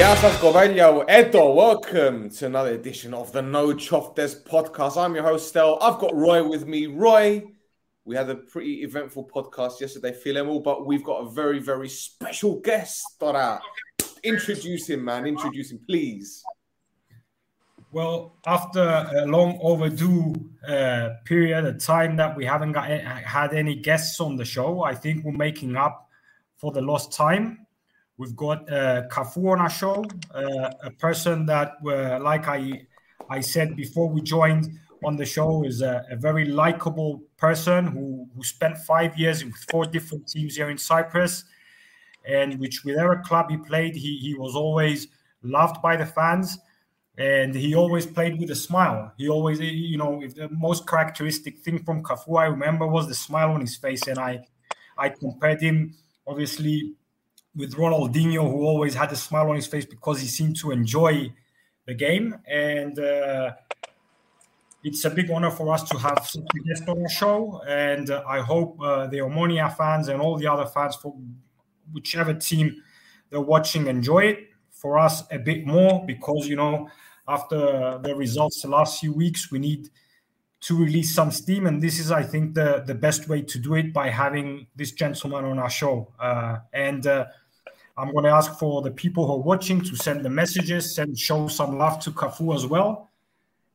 Yasas 0.00 0.38
Govelio, 0.40 1.04
Edo, 1.10 1.52
welcome 1.52 2.30
to 2.30 2.46
another 2.46 2.70
edition 2.70 3.12
of 3.12 3.32
the 3.32 3.42
No 3.42 3.74
Choftes 3.74 4.42
podcast. 4.42 4.96
I'm 4.96 5.14
your 5.14 5.24
host, 5.24 5.50
Stel. 5.50 5.76
I've 5.82 5.98
got 5.98 6.14
Roy 6.14 6.42
with 6.42 6.66
me. 6.66 6.86
Roy, 6.86 7.44
we 8.06 8.16
had 8.16 8.30
a 8.30 8.36
pretty 8.36 8.82
eventful 8.82 9.28
podcast 9.28 9.78
yesterday, 9.78 10.12
Filemo, 10.12 10.64
but 10.64 10.86
we've 10.86 11.04
got 11.04 11.18
a 11.18 11.28
very, 11.28 11.58
very 11.58 11.90
special 11.90 12.60
guest. 12.60 13.04
Dora. 13.20 13.60
Introduce 14.22 14.88
him, 14.88 15.04
man. 15.04 15.26
Introduce 15.26 15.70
him, 15.70 15.80
please. 15.86 16.42
Well, 17.92 18.38
after 18.46 18.80
a 18.80 19.26
long 19.26 19.58
overdue 19.60 20.32
uh, 20.66 21.10
period 21.26 21.66
of 21.66 21.78
time 21.78 22.16
that 22.16 22.34
we 22.34 22.46
haven't 22.46 22.72
got, 22.72 22.90
eh, 22.90 23.00
had 23.02 23.52
any 23.52 23.74
guests 23.74 24.18
on 24.18 24.36
the 24.36 24.46
show, 24.46 24.82
I 24.82 24.94
think 24.94 25.26
we're 25.26 25.32
making 25.32 25.76
up 25.76 26.08
for 26.56 26.72
the 26.72 26.80
lost 26.80 27.12
time. 27.12 27.66
We've 28.20 28.36
got 28.36 28.70
uh, 28.70 29.08
Cafu 29.08 29.50
on 29.50 29.60
our 29.60 29.70
show, 29.70 30.04
uh, 30.34 30.70
a 30.84 30.90
person 30.90 31.46
that, 31.46 31.76
uh, 31.82 32.20
like 32.20 32.48
I, 32.48 32.82
I 33.30 33.40
said 33.40 33.76
before 33.76 34.10
we 34.10 34.20
joined 34.20 34.78
on 35.02 35.16
the 35.16 35.24
show, 35.24 35.64
is 35.64 35.80
a, 35.80 36.04
a 36.10 36.16
very 36.16 36.44
likable 36.44 37.22
person 37.38 37.86
who, 37.86 38.28
who 38.36 38.42
spent 38.44 38.76
five 38.76 39.16
years 39.16 39.42
with 39.42 39.54
four 39.70 39.86
different 39.86 40.28
teams 40.28 40.56
here 40.56 40.68
in 40.68 40.76
Cyprus, 40.76 41.44
and 42.28 42.60
which 42.60 42.84
whatever 42.84 43.22
club 43.24 43.48
he 43.48 43.56
played, 43.56 43.96
he, 43.96 44.18
he 44.18 44.34
was 44.34 44.54
always 44.54 45.08
loved 45.42 45.80
by 45.80 45.96
the 45.96 46.04
fans, 46.04 46.58
and 47.16 47.54
he 47.54 47.74
always 47.74 48.04
played 48.04 48.38
with 48.38 48.50
a 48.50 48.54
smile. 48.54 49.14
He 49.16 49.30
always, 49.30 49.60
you 49.60 49.96
know, 49.96 50.22
if 50.22 50.34
the 50.34 50.50
most 50.50 50.86
characteristic 50.86 51.60
thing 51.60 51.78
from 51.84 52.02
Cafu 52.02 52.38
I 52.38 52.48
remember 52.48 52.86
was 52.86 53.08
the 53.08 53.14
smile 53.14 53.52
on 53.52 53.62
his 53.62 53.76
face, 53.76 54.06
and 54.08 54.18
I, 54.18 54.44
I 54.98 55.08
compared 55.08 55.62
him 55.62 55.94
obviously 56.26 56.96
with 57.54 57.74
Ronaldinho, 57.74 58.50
who 58.50 58.64
always 58.64 58.94
had 58.94 59.10
a 59.12 59.16
smile 59.16 59.48
on 59.50 59.56
his 59.56 59.66
face 59.66 59.84
because 59.84 60.20
he 60.20 60.26
seemed 60.26 60.56
to 60.56 60.70
enjoy 60.70 61.32
the 61.86 61.94
game. 61.94 62.36
And 62.46 62.98
uh, 62.98 63.52
it's 64.84 65.04
a 65.04 65.10
big 65.10 65.30
honor 65.30 65.50
for 65.50 65.72
us 65.72 65.82
to 65.90 65.98
have 65.98 66.26
such 66.26 66.42
a 66.42 66.68
guest 66.68 66.88
on 66.88 67.02
our 67.02 67.08
show. 67.08 67.62
And 67.66 68.10
uh, 68.10 68.22
I 68.26 68.40
hope 68.40 68.80
uh, 68.80 69.06
the 69.08 69.18
Omonia 69.18 69.76
fans 69.76 70.08
and 70.08 70.20
all 70.20 70.36
the 70.36 70.46
other 70.46 70.66
fans, 70.66 70.96
for 70.96 71.14
whichever 71.92 72.34
team 72.34 72.82
they're 73.30 73.40
watching, 73.40 73.86
enjoy 73.86 74.20
it. 74.20 74.38
For 74.70 74.98
us, 74.98 75.24
a 75.30 75.38
bit 75.38 75.66
more 75.66 76.06
because, 76.06 76.48
you 76.48 76.56
know, 76.56 76.88
after 77.28 77.98
the 78.02 78.14
results 78.16 78.62
the 78.62 78.68
last 78.68 78.98
few 78.98 79.12
weeks, 79.12 79.50
we 79.50 79.58
need 79.58 79.90
to 80.60 80.76
release 80.76 81.14
some 81.14 81.30
steam 81.30 81.66
and 81.66 81.82
this 81.82 81.98
is 81.98 82.10
i 82.10 82.22
think 82.22 82.54
the 82.54 82.82
the 82.86 82.94
best 82.94 83.28
way 83.28 83.40
to 83.40 83.58
do 83.58 83.74
it 83.74 83.92
by 83.92 84.08
having 84.08 84.66
this 84.76 84.92
gentleman 84.92 85.44
on 85.44 85.58
our 85.58 85.70
show 85.70 86.12
uh, 86.20 86.58
and 86.72 87.06
uh, 87.06 87.24
i'm 88.00 88.12
going 88.12 88.24
to 88.24 88.30
ask 88.30 88.58
for 88.58 88.80
the 88.80 88.90
people 88.90 89.26
who 89.26 89.34
are 89.34 89.38
watching 89.52 89.80
to 89.82 89.94
send 89.94 90.24
the 90.24 90.30
messages 90.30 90.98
and 90.98 91.18
show 91.18 91.48
some 91.48 91.76
love 91.76 92.00
to 92.00 92.10
Cafu 92.10 92.54
as 92.54 92.66
well. 92.66 93.10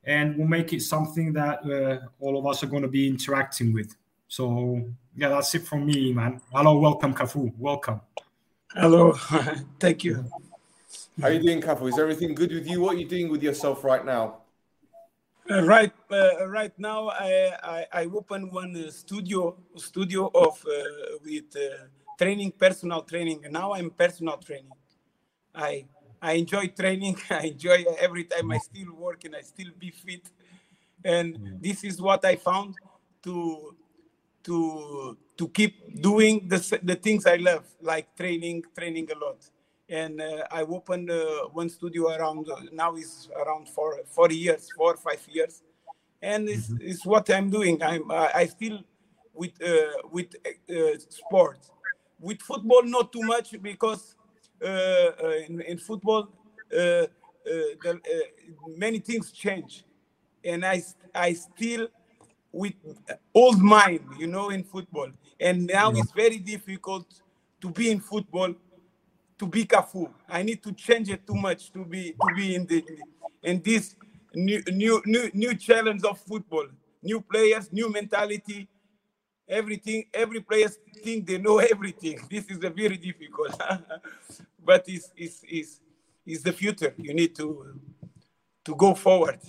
And 0.03 0.37
we'll 0.37 0.47
make 0.47 0.73
it 0.73 0.81
something 0.81 1.33
that 1.33 1.59
uh, 1.65 2.05
all 2.19 2.37
of 2.37 2.45
us 2.45 2.63
are 2.63 2.67
going 2.67 2.83
to 2.83 2.87
be 2.87 3.07
interacting 3.07 3.73
with. 3.73 3.95
So 4.27 4.83
yeah 5.15 5.29
that's 5.29 5.53
it 5.55 5.63
from 5.65 5.85
me 5.85 6.11
man. 6.11 6.41
Hello 6.53 6.77
welcome 6.79 7.13
Cafu. 7.13 7.53
Welcome. 7.57 8.01
Hello. 8.73 9.13
Thank 9.79 10.03
you. 10.03 10.25
How 11.21 11.27
are 11.27 11.33
you 11.33 11.41
doing 11.41 11.61
Cafu? 11.61 11.87
Is 11.87 11.99
everything 11.99 12.33
good 12.35 12.51
with 12.51 12.67
you? 12.67 12.81
What 12.81 12.95
are 12.95 12.99
you 12.99 13.07
doing 13.07 13.29
with 13.29 13.43
yourself 13.43 13.83
right 13.83 14.05
now? 14.05 14.41
Uh, 15.49 15.63
right, 15.63 15.93
uh, 16.11 16.47
right 16.47 16.73
now 16.79 17.09
I, 17.09 17.51
I, 17.63 17.85
I 17.93 18.05
open 18.05 18.49
one 18.49 18.75
uh, 18.75 18.89
studio 18.89 19.55
studio 19.77 20.31
of 20.33 20.65
uh, 20.65 21.17
with 21.23 21.55
uh, 21.55 21.85
training 22.17 22.51
personal 22.51 23.01
training. 23.01 23.41
And 23.43 23.53
now 23.53 23.73
I'm 23.73 23.89
personal 23.89 24.37
training. 24.37 24.71
I 25.53 25.85
I 26.21 26.33
enjoy 26.33 26.67
training. 26.67 27.17
I 27.29 27.47
enjoy 27.53 27.85
every 27.99 28.25
time 28.25 28.51
I 28.51 28.57
still 28.57 28.93
work 28.93 29.23
and 29.25 29.35
I 29.35 29.41
still 29.41 29.71
be 29.77 29.91
fit. 29.91 30.29
And 31.03 31.37
mm. 31.37 31.61
this 31.61 31.83
is 31.83 32.01
what 32.01 32.25
I 32.25 32.35
found 32.35 32.75
to 33.23 33.75
to 34.43 35.17
to 35.37 35.47
keep 35.49 36.01
doing 36.01 36.47
the 36.47 36.59
the 36.83 36.95
things 36.95 37.25
I 37.25 37.35
love, 37.35 37.65
like 37.81 38.15
training, 38.15 38.63
training 38.75 39.09
a 39.11 39.17
lot 39.17 39.49
and 39.89 40.21
uh, 40.21 40.43
I 40.51 40.61
opened 40.61 41.11
uh, 41.11 41.47
one 41.51 41.69
studio 41.69 42.09
around 42.09 42.49
uh, 42.49 42.61
now 42.71 42.95
is 42.95 43.29
around 43.35 43.69
four 43.69 43.99
four 44.05 44.31
years, 44.31 44.69
four 44.75 44.93
or 44.93 44.97
five 44.97 45.21
years, 45.29 45.61
and 46.21 46.49
it's, 46.49 46.67
mm-hmm. 46.67 46.87
it's 46.89 47.05
what 47.05 47.29
I'm 47.29 47.49
doing. 47.49 47.81
I'm 47.83 48.09
I 48.11 48.47
still 48.47 48.79
with 49.33 49.61
uh, 49.63 50.07
with 50.11 50.35
uh, 50.69 50.97
sport, 51.09 51.59
with 52.19 52.41
football 52.41 52.83
not 52.83 53.11
too 53.11 53.21
much 53.21 53.61
because 53.61 54.15
uh, 54.61 54.67
uh 54.67 55.31
in, 55.47 55.61
in, 55.61 55.77
football 55.77 56.29
uh, 56.73 56.77
uh, 56.77 57.07
the, 57.45 57.99
many 58.75 58.99
things 58.99 59.31
change, 59.31 59.83
and 60.43 60.65
I 60.65 60.83
I 61.13 61.33
still 61.33 61.87
with 62.51 62.73
old 63.33 63.61
mind, 63.61 64.05
you 64.17 64.27
know, 64.27 64.49
in 64.49 64.63
football, 64.63 65.09
and 65.39 65.67
now 65.67 65.91
yeah. 65.91 65.99
it's 65.99 66.11
very 66.11 66.37
difficult 66.37 67.05
to 67.61 67.69
be 67.69 67.91
in 67.91 67.99
football 67.99 68.53
to 69.37 69.47
be 69.47 69.65
Cafu. 69.65 70.09
I 70.29 70.43
need 70.43 70.63
to 70.63 70.71
change 70.71 71.09
it 71.09 71.25
too 71.27 71.35
much 71.35 71.71
to 71.73 71.83
be 71.83 72.11
to 72.13 72.35
be 72.35 72.55
in 72.55 72.65
the 72.65 72.83
in 73.43 73.61
this 73.61 73.95
new 74.33 74.61
new 74.67 75.01
new 75.05 75.29
new 75.33 75.55
challenge 75.55 76.03
of 76.03 76.19
football. 76.19 76.67
New 77.03 77.21
players, 77.21 77.71
new 77.71 77.91
mentality, 77.91 78.67
everything. 79.47 80.06
Every 80.13 80.41
player 80.41 80.69
think 81.03 81.28
they 81.28 81.38
know 81.38 81.59
everything. 81.59 82.19
This 82.29 82.45
is 82.50 82.63
a 82.63 82.69
very 82.69 82.97
difficult, 82.97 83.59
but 84.66 84.83
it's 84.88 85.11
it's 85.16 85.41
it's 85.44 85.79
it's 86.25 86.44
the 86.44 86.53
future. 86.53 86.94
You 86.97 87.13
need 87.13 87.35
to 87.35 87.79
to 88.66 88.75
go 88.75 88.94
forward. 88.95 89.39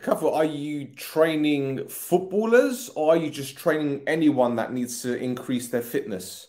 Cafu, 0.00 0.32
are 0.34 0.44
you 0.44 0.88
training 0.88 1.88
footballers 1.88 2.90
or 2.94 3.14
are 3.14 3.16
you 3.16 3.30
just 3.30 3.56
training 3.56 4.02
anyone 4.06 4.56
that 4.56 4.72
needs 4.72 5.00
to 5.02 5.16
increase 5.16 5.68
their 5.68 5.82
fitness? 5.82 6.48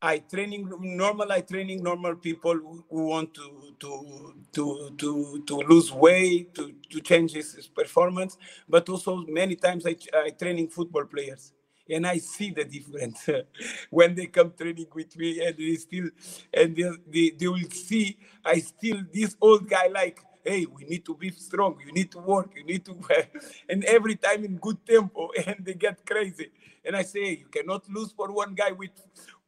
I 0.00 0.18
training 0.18 0.70
normal. 0.80 1.30
I 1.30 1.40
training 1.40 1.82
normal 1.82 2.14
people 2.14 2.54
who 2.88 3.04
want 3.04 3.34
to 3.34 3.74
to 3.80 4.34
to 4.52 4.90
to 4.96 5.42
to 5.44 5.56
lose 5.68 5.92
weight, 5.92 6.54
to 6.54 6.72
to 6.90 7.00
change 7.00 7.32
his, 7.32 7.52
his 7.54 7.66
performance. 7.66 8.38
But 8.68 8.88
also 8.88 9.16
many 9.26 9.56
times 9.56 9.84
I 9.86 9.96
I 10.14 10.30
training 10.30 10.68
football 10.68 11.04
players, 11.04 11.52
and 11.90 12.06
I 12.06 12.18
see 12.18 12.50
the 12.50 12.64
difference 12.64 13.28
when 13.90 14.14
they 14.14 14.26
come 14.26 14.52
training 14.56 14.88
with 14.94 15.16
me, 15.16 15.44
and 15.44 15.56
they 15.56 15.74
still 15.76 16.10
and 16.52 16.76
they, 16.76 16.90
they, 17.08 17.30
they 17.30 17.48
will 17.48 17.70
see 17.70 18.18
I 18.44 18.58
still 18.60 19.02
this 19.12 19.36
old 19.40 19.68
guy 19.68 19.88
like 19.88 20.20
hey, 20.48 20.66
we 20.66 20.84
need 20.84 21.04
to 21.04 21.14
be 21.14 21.30
strong, 21.30 21.78
you 21.84 21.92
need 21.92 22.10
to 22.10 22.18
work, 22.18 22.52
you 22.56 22.64
need 22.64 22.84
to, 22.84 22.96
and 23.68 23.84
every 23.84 24.16
time 24.16 24.44
in 24.44 24.56
good 24.56 24.78
tempo, 24.86 25.28
and 25.46 25.56
they 25.60 25.74
get 25.74 26.04
crazy. 26.06 26.50
And 26.84 26.96
I 26.96 27.02
say, 27.02 27.30
you 27.30 27.46
cannot 27.50 27.88
lose 27.90 28.12
for 28.12 28.32
one 28.32 28.54
guy 28.54 28.72
with 28.72 28.90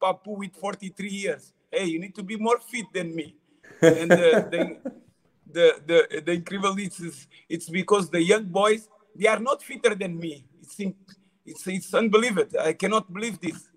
Papu 0.01 0.37
with 0.37 0.55
43 0.57 1.09
years. 1.09 1.53
Hey, 1.71 1.87
you 1.87 2.01
need 2.01 2.15
to 2.17 2.23
be 2.23 2.37
more 2.37 2.59
fit 2.61 2.87
than 2.93 3.15
me. 3.15 3.35
and 3.81 4.13
uh, 4.13 4.45
the, 4.51 4.77
the, 5.51 5.81
the, 5.87 6.23
the 6.27 6.33
incredible 6.33 6.79
is 6.79 7.27
it's 7.49 7.69
because 7.71 8.11
the 8.11 8.23
young 8.23 8.45
boys, 8.45 8.89
they 9.15 9.27
are 9.27 9.41
not 9.41 9.63
fitter 9.63 9.95
than 9.95 10.19
me. 10.19 10.45
It's, 10.61 10.77
it's, 11.45 11.67
it's 11.67 11.95
unbelievable. 11.95 12.61
I 12.61 12.73
cannot 12.75 13.13
believe 13.13 13.41
this. 13.41 13.69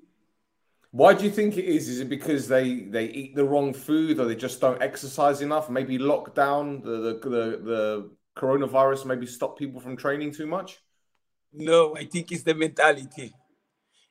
Why 0.91 1.15
do 1.15 1.25
you 1.25 1.31
think 1.31 1.57
it 1.57 1.65
is? 1.65 1.89
Is 1.89 2.01
it 2.01 2.09
because 2.09 2.47
they 2.47 2.81
they 2.81 3.05
eat 3.05 3.35
the 3.35 3.43
wrong 3.43 3.73
food, 3.73 4.19
or 4.19 4.25
they 4.25 4.35
just 4.35 4.61
don't 4.61 4.79
exercise 4.79 5.41
enough? 5.41 5.69
Maybe 5.69 5.97
lockdown, 5.97 6.83
the 6.83 6.95
the 7.05 7.29
the, 7.29 7.45
the 7.71 8.11
coronavirus, 8.35 9.05
maybe 9.05 9.25
stop 9.25 9.57
people 9.57 9.79
from 9.81 9.97
training 9.97 10.33
too 10.33 10.45
much. 10.45 10.79
No, 11.51 11.95
I 11.95 12.05
think 12.05 12.31
it's 12.31 12.43
the 12.43 12.53
mentality. 12.53 13.33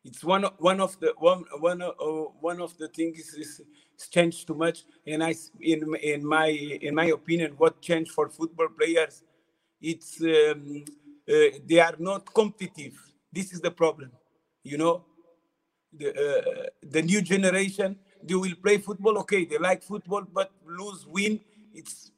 It's 0.05 0.25
one 0.25 0.45
of, 0.45 0.55
one 0.59 0.81
of 0.81 0.99
the 0.99 1.15
one 1.19 1.45
one 1.61 1.83
uh, 1.83 1.93
one 2.41 2.61
of 2.61 2.77
the 2.79 2.89
things 2.89 3.19
is, 3.19 3.61
is 3.99 4.09
changed 4.11 4.49
too 4.49 4.55
much. 4.55 4.83
And 5.07 5.23
I, 5.23 5.37
in 5.61 5.95
in 6.03 6.27
my 6.27 6.49
in 6.49 6.97
my 6.97 7.07
opinion, 7.07 7.55
what 7.57 7.81
changed 7.81 8.11
for 8.11 8.29
football 8.29 8.69
players, 8.77 9.23
it's 9.81 10.21
um, 10.21 10.85
uh, 11.29 11.59
they 11.65 11.79
are 11.79 11.95
not 12.01 12.35
competitive. 12.35 12.99
This 13.33 13.53
is 13.53 13.61
the 13.61 13.71
problem, 13.71 14.13
you 14.63 14.79
know. 14.79 15.05
The 15.95 16.09
uh, 16.11 16.67
the 16.83 17.03
new 17.03 17.21
generation 17.21 17.99
they 18.23 18.35
will 18.35 18.55
play 18.63 18.79
football. 18.79 19.19
Okay, 19.19 19.45
they 19.45 19.59
like 19.59 19.83
football, 19.83 20.23
but 20.23 20.51
lose 20.67 21.07
win, 21.07 21.41
it's 21.75 22.13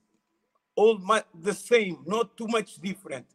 all 0.76 0.98
the 1.40 1.54
same, 1.54 1.98
not 2.06 2.36
too 2.36 2.46
much 2.48 2.76
different. 2.76 3.26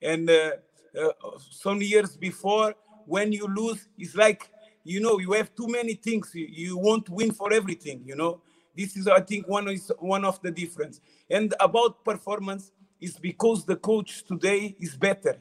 And 0.00 0.28
uh, 0.30 0.52
uh, 0.98 1.10
some 1.50 1.82
years 1.82 2.16
before, 2.16 2.74
when 3.06 3.32
you 3.32 3.46
lose, 3.46 3.88
it's 3.98 4.14
like 4.14 4.50
you 4.84 5.00
know 5.00 5.18
you 5.18 5.32
have 5.32 5.54
too 5.54 5.68
many 5.68 5.94
things. 5.94 6.30
You, 6.34 6.46
you 6.50 6.78
won't 6.78 7.08
win 7.10 7.32
for 7.32 7.52
everything. 7.52 8.02
You 8.06 8.16
know 8.16 8.40
this 8.76 8.96
is 8.96 9.06
I 9.08 9.20
think 9.20 9.46
one 9.48 9.68
is 9.68 9.92
one 9.98 10.24
of 10.24 10.40
the 10.42 10.50
difference. 10.50 11.00
And 11.30 11.54
about 11.60 12.04
performance 12.04 12.72
is 13.00 13.16
because 13.18 13.64
the 13.64 13.76
coach 13.76 14.24
today 14.24 14.74
is 14.80 14.96
better. 14.96 15.38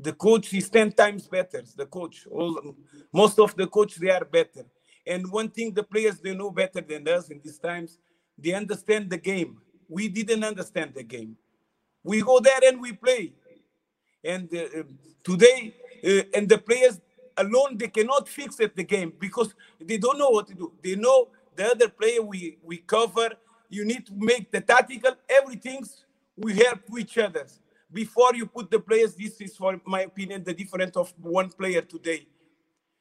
The 0.00 0.12
coach 0.12 0.54
is 0.54 0.68
ten 0.70 0.92
times 0.92 1.26
better. 1.26 1.62
The 1.76 1.86
coach, 1.86 2.26
all 2.30 2.74
most 3.12 3.38
of 3.38 3.56
the 3.56 3.66
coach 3.66 3.96
they 3.96 4.10
are 4.10 4.24
better. 4.24 4.64
And 5.06 5.30
one 5.30 5.48
thing 5.48 5.72
the 5.72 5.82
players 5.82 6.20
they 6.20 6.34
know 6.34 6.50
better 6.50 6.80
than 6.80 7.08
us 7.08 7.30
in 7.30 7.40
these 7.42 7.58
times, 7.58 7.98
they 8.36 8.52
understand 8.52 9.10
the 9.10 9.16
game. 9.16 9.60
We 9.88 10.08
didn't 10.08 10.44
understand 10.44 10.92
the 10.94 11.02
game. 11.02 11.36
We 12.04 12.22
go 12.22 12.38
there 12.40 12.60
and 12.66 12.80
we 12.80 12.92
play. 12.92 13.32
And 14.22 14.52
uh, 14.54 14.82
today, 15.24 15.74
uh, 16.04 16.22
and 16.34 16.48
the 16.48 16.58
players 16.58 17.00
alone, 17.36 17.78
they 17.78 17.88
cannot 17.88 18.28
fix 18.28 18.60
it 18.60 18.76
the 18.76 18.84
game 18.84 19.12
because 19.18 19.54
they 19.80 19.96
don't 19.96 20.18
know 20.18 20.30
what 20.30 20.46
to 20.48 20.54
do. 20.54 20.72
They 20.82 20.94
know 20.94 21.28
the 21.56 21.70
other 21.70 21.88
player 21.88 22.22
we, 22.22 22.58
we 22.62 22.78
cover. 22.78 23.30
You 23.68 23.84
need 23.84 24.06
to 24.06 24.12
make 24.14 24.50
the 24.50 24.60
tactical, 24.60 25.12
everything 25.28 25.84
we 26.36 26.54
help 26.54 26.80
each 26.98 27.18
other. 27.18 27.46
Before 27.92 28.34
you 28.34 28.46
put 28.46 28.70
the 28.70 28.80
players, 28.80 29.14
this 29.14 29.40
is, 29.40 29.56
for 29.56 29.80
my 29.86 30.02
opinion, 30.02 30.44
the 30.44 30.52
difference 30.52 30.96
of 30.96 31.12
one 31.20 31.50
player 31.50 31.80
today. 31.80 32.26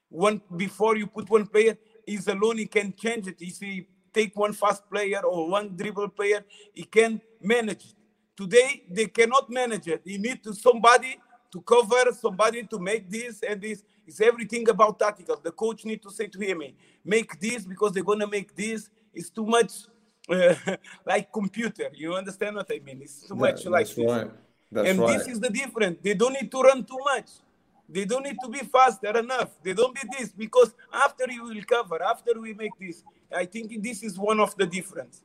One 0.09 0.41
before 0.55 0.95
you 0.95 1.07
put 1.07 1.29
one 1.29 1.45
player, 1.47 1.77
is 2.07 2.27
alone, 2.27 2.57
he 2.57 2.65
can 2.65 2.93
change 2.93 3.27
it. 3.27 3.35
If 3.39 3.59
he 3.59 3.85
take 4.13 4.35
one 4.35 4.53
fast 4.53 4.89
player 4.89 5.19
or 5.19 5.49
one 5.49 5.75
dribble 5.75 6.09
player, 6.09 6.43
he 6.73 6.83
can 6.83 7.21
manage 7.41 7.85
it. 7.85 7.93
Today, 8.35 8.83
they 8.89 9.07
cannot 9.07 9.49
manage 9.49 9.87
it. 9.87 10.01
You 10.05 10.19
need 10.19 10.43
to 10.43 10.53
somebody 10.53 11.17
to 11.51 11.61
cover, 11.61 12.11
somebody 12.13 12.63
to 12.63 12.79
make 12.79 13.09
this 13.09 13.43
and 13.43 13.61
this. 13.61 13.83
It's 14.05 14.21
everything 14.21 14.69
about 14.69 14.99
tactical. 14.99 15.39
The 15.43 15.51
coach 15.51 15.83
need 15.83 16.01
to 16.03 16.11
say 16.11 16.27
to 16.27 16.39
him, 16.39 16.61
make 17.03 17.37
this 17.39 17.65
because 17.65 17.91
they're 17.91 18.03
gonna 18.03 18.27
make 18.27 18.55
this. 18.55 18.89
It's 19.13 19.29
too 19.29 19.45
much 19.45 19.73
uh, 20.29 20.55
like 21.05 21.31
computer. 21.33 21.89
You 21.93 22.13
understand 22.13 22.55
what 22.55 22.71
I 22.71 22.79
mean? 22.79 23.01
It's 23.01 23.27
too 23.27 23.35
much 23.35 23.65
like 23.65 23.87
this. 23.87 23.97
right. 23.97 24.31
That's 24.71 24.89
and 24.89 24.99
right. 24.99 25.17
this 25.17 25.27
is 25.27 25.39
the 25.39 25.49
difference. 25.49 25.99
They 26.01 26.13
don't 26.13 26.33
need 26.33 26.51
to 26.51 26.61
run 26.61 26.83
too 26.83 26.99
much. 26.99 27.29
They 27.89 28.03
don't 28.05 28.23
need 28.23 28.37
to 28.43 28.49
be 28.49 28.59
faster 28.59 29.17
enough. 29.17 29.51
They 29.63 29.73
don't 29.73 29.95
be 29.95 30.01
this 30.17 30.29
because 30.29 30.73
after 30.91 31.25
you 31.31 31.43
will 31.43 31.63
cover, 31.63 32.03
after 32.03 32.39
we 32.39 32.53
make 32.53 32.77
this, 32.79 33.03
I 33.33 33.45
think 33.45 33.81
this 33.81 34.03
is 34.03 34.17
one 34.19 34.39
of 34.41 34.55
the 34.57 34.65
difference. 34.65 35.23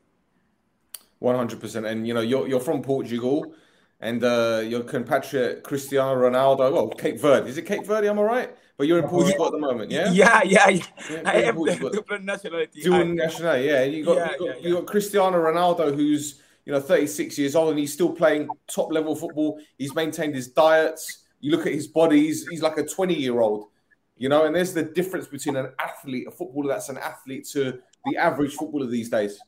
One 1.18 1.34
hundred 1.36 1.60
percent, 1.60 1.86
and 1.86 2.06
you 2.06 2.14
know 2.14 2.20
you're 2.20 2.46
you're 2.48 2.60
from 2.60 2.82
Portugal, 2.82 3.54
and 4.00 4.22
uh, 4.22 4.62
your 4.64 4.82
compatriot 4.82 5.62
Cristiano 5.62 6.14
Ronaldo. 6.16 6.72
Well, 6.72 6.88
Cape 6.88 7.20
Verde. 7.20 7.48
Is 7.48 7.58
it 7.58 7.66
Cape 7.66 7.86
Verde? 7.86 8.08
Am 8.08 8.18
I 8.18 8.22
right? 8.22 8.56
But 8.76 8.86
you're 8.88 8.98
in 8.98 9.08
Portugal 9.08 9.46
at 9.46 9.52
the 9.52 9.58
moment, 9.58 9.90
yeah. 9.90 10.10
Yeah, 10.10 10.40
yeah, 10.44 10.68
yeah. 10.68 10.84
yeah 11.10 11.22
I 11.24 11.42
have 11.42 11.54
Portugal. 11.54 11.90
dual 12.08 12.18
nationality. 12.20 12.82
Dual 12.82 12.94
I- 12.96 13.02
national, 13.04 13.56
yeah. 13.58 13.84
You 13.84 14.04
got, 14.04 14.16
Yeah, 14.16 14.30
you, 14.32 14.38
got 14.38 14.46
yeah, 14.62 14.68
you 14.68 14.74
got 14.74 14.86
Cristiano 14.86 15.36
Ronaldo, 15.36 15.94
who's 15.94 16.41
you 16.64 16.72
know 16.72 16.80
36 16.80 17.38
years 17.38 17.56
old, 17.56 17.70
and 17.70 17.78
he's 17.78 17.92
still 17.92 18.12
playing 18.12 18.48
top 18.68 18.92
level 18.92 19.16
football. 19.16 19.58
He's 19.78 19.94
maintained 19.94 20.34
his 20.34 20.48
diets. 20.48 21.24
You 21.40 21.50
look 21.50 21.66
at 21.66 21.72
his 21.72 21.88
body; 21.88 22.20
he's, 22.20 22.46
he's 22.48 22.62
like 22.62 22.78
a 22.78 22.86
20 22.86 23.14
year 23.14 23.40
old, 23.40 23.68
you 24.16 24.28
know. 24.28 24.44
And 24.44 24.54
there's 24.54 24.72
the 24.72 24.84
difference 24.84 25.26
between 25.26 25.56
an 25.56 25.72
athlete, 25.78 26.26
a 26.28 26.30
footballer 26.30 26.68
that's 26.68 26.88
an 26.88 26.98
athlete, 26.98 27.46
to 27.52 27.80
the 28.04 28.16
average 28.16 28.54
footballer 28.54 28.86
these 28.86 29.10
days. 29.10 29.38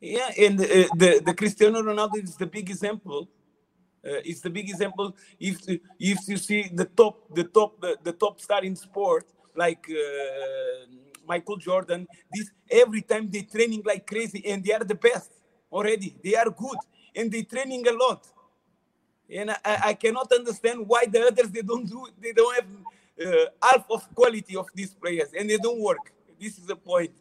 Yeah, 0.00 0.30
and 0.38 0.60
uh, 0.60 0.64
the 0.96 1.22
the 1.24 1.34
Cristiano 1.34 1.82
Ronaldo 1.82 2.22
is 2.22 2.36
the 2.36 2.46
big 2.46 2.70
example. 2.70 3.28
Uh, 4.04 4.22
it's 4.24 4.40
the 4.40 4.50
big 4.50 4.70
example. 4.70 5.14
If 5.38 5.58
if 5.98 6.18
you 6.28 6.36
see 6.36 6.70
the 6.72 6.84
top 6.86 7.34
the 7.34 7.44
top 7.44 7.80
the, 7.80 7.98
the 8.02 8.12
top 8.12 8.40
star 8.40 8.64
in 8.64 8.76
sport 8.76 9.26
like 9.56 9.90
uh, 9.90 10.86
Michael 11.26 11.56
Jordan, 11.56 12.06
this 12.32 12.50
every 12.70 13.02
time 13.02 13.28
they're 13.28 13.42
training 13.42 13.82
like 13.84 14.06
crazy 14.06 14.46
and 14.46 14.64
they 14.64 14.72
are 14.72 14.84
the 14.84 14.94
best 14.94 15.32
already. 15.70 16.16
They 16.22 16.34
are 16.34 16.50
good 16.50 16.78
and 17.14 17.30
they 17.30 17.42
training 17.42 17.86
a 17.88 17.92
lot. 17.92 18.26
And 19.30 19.50
I, 19.50 19.56
I 19.64 19.94
cannot 19.94 20.32
understand 20.32 20.86
why 20.86 21.04
the 21.06 21.26
others 21.26 21.50
they 21.50 21.62
don't 21.62 21.86
do 21.86 22.06
they 22.20 22.32
don't 22.32 22.54
have 22.54 22.66
uh, 23.26 23.46
half 23.62 23.84
of 23.90 24.14
quality 24.14 24.56
of 24.56 24.66
these 24.74 24.94
players 24.94 25.30
and 25.38 25.48
they 25.50 25.58
don't 25.58 25.80
work. 25.80 26.12
This 26.40 26.58
is 26.58 26.66
the 26.66 26.76
point 26.76 27.12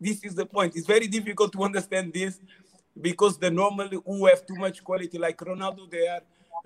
this 0.00 0.22
is 0.24 0.34
the 0.34 0.46
point. 0.46 0.76
It's 0.76 0.86
very 0.86 1.06
difficult 1.06 1.52
to 1.52 1.62
understand 1.62 2.12
this 2.12 2.38
because 3.00 3.38
the 3.38 3.50
normal 3.50 3.88
who 3.88 4.26
have 4.26 4.46
too 4.46 4.56
much 4.56 4.82
quality, 4.84 5.18
like 5.18 5.38
Ronaldo, 5.38 5.90
they 5.90 6.06
are 6.06 6.20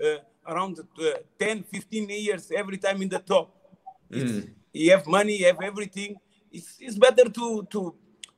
uh, 0.05 0.19
around 0.47 0.79
uh, 0.81 1.11
10, 1.39 1.65
15 1.65 2.09
years 2.09 2.51
every 2.57 2.79
time 2.79 3.01
in 3.03 3.09
the 3.09 3.19
top. 3.19 3.55
It's, 4.11 4.49
he 4.73 4.89
have 4.89 5.07
money, 5.07 5.37
he 5.37 5.45
have 5.45 5.61
everything. 5.63 6.17
It's, 6.51 6.77
it's 6.81 6.99
better 6.99 7.29
to 7.29 7.67
to 7.71 7.95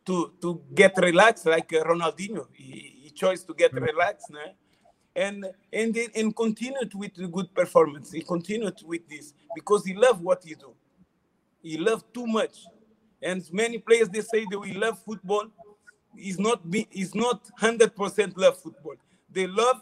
to 0.06 0.32
to 0.40 0.62
get 0.74 0.96
relaxed 0.98 1.46
like 1.46 1.72
uh, 1.72 1.84
Ronaldinho. 1.84 2.46
He, 2.52 3.00
he 3.04 3.10
chose 3.10 3.44
to 3.44 3.54
get 3.54 3.72
relaxed, 3.74 4.30
nah? 4.30 4.40
and 5.14 5.46
and 5.72 5.96
and 6.14 6.36
continued 6.36 6.94
with 6.94 7.14
the 7.14 7.28
good 7.28 7.54
performance. 7.54 8.12
He 8.12 8.22
continued 8.22 8.80
with 8.84 9.08
this 9.08 9.34
because 9.54 9.84
he 9.84 9.94
loved 9.94 10.22
what 10.22 10.42
he 10.44 10.54
do. 10.54 10.74
He 11.62 11.78
loved 11.78 12.12
too 12.14 12.26
much. 12.26 12.66
And 13.22 13.44
many 13.52 13.78
players 13.78 14.08
they 14.08 14.20
say 14.22 14.46
that 14.50 14.58
we 14.58 14.72
love 14.74 14.98
football. 15.04 15.46
Is 16.18 16.38
not 16.38 16.70
be 16.70 16.86
is 16.92 17.14
not 17.14 17.50
hundred 17.56 17.96
percent 17.96 18.36
love 18.36 18.58
football. 18.58 18.96
They 19.30 19.46
love, 19.46 19.80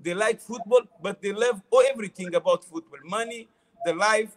they 0.00 0.14
like 0.14 0.40
football, 0.40 0.82
but 1.02 1.20
they 1.20 1.32
love 1.32 1.60
everything 1.90 2.34
about 2.34 2.64
football. 2.64 2.98
Money, 3.04 3.48
the 3.84 3.92
life, 3.94 4.30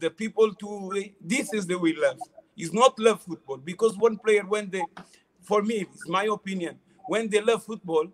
the 0.00 0.10
people. 0.10 0.54
To 0.54 0.92
this 1.20 1.52
is 1.52 1.66
the 1.66 1.78
we 1.78 1.94
love. 1.94 2.18
Is 2.56 2.72
not 2.72 2.98
love 2.98 3.22
football 3.22 3.56
because 3.56 3.96
one 3.96 4.18
player 4.18 4.44
when 4.46 4.68
they, 4.70 4.84
for 5.40 5.62
me, 5.62 5.86
it's 5.90 6.06
my 6.08 6.24
opinion. 6.24 6.78
When 7.06 7.28
they 7.28 7.40
love 7.40 7.64
football, 7.64 8.06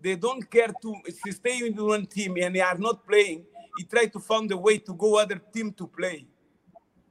they 0.00 0.16
don't 0.16 0.50
care 0.50 0.68
to, 0.68 0.94
to 1.24 1.32
stay 1.32 1.66
in 1.66 1.76
one 1.76 2.06
team 2.06 2.36
and 2.40 2.56
they 2.56 2.60
are 2.60 2.78
not 2.78 3.06
playing. 3.06 3.44
He 3.76 3.84
try 3.84 4.06
to 4.06 4.18
find 4.18 4.50
a 4.50 4.56
way 4.56 4.78
to 4.78 4.94
go 4.94 5.18
other 5.18 5.40
team 5.52 5.72
to 5.74 5.86
play 5.86 6.26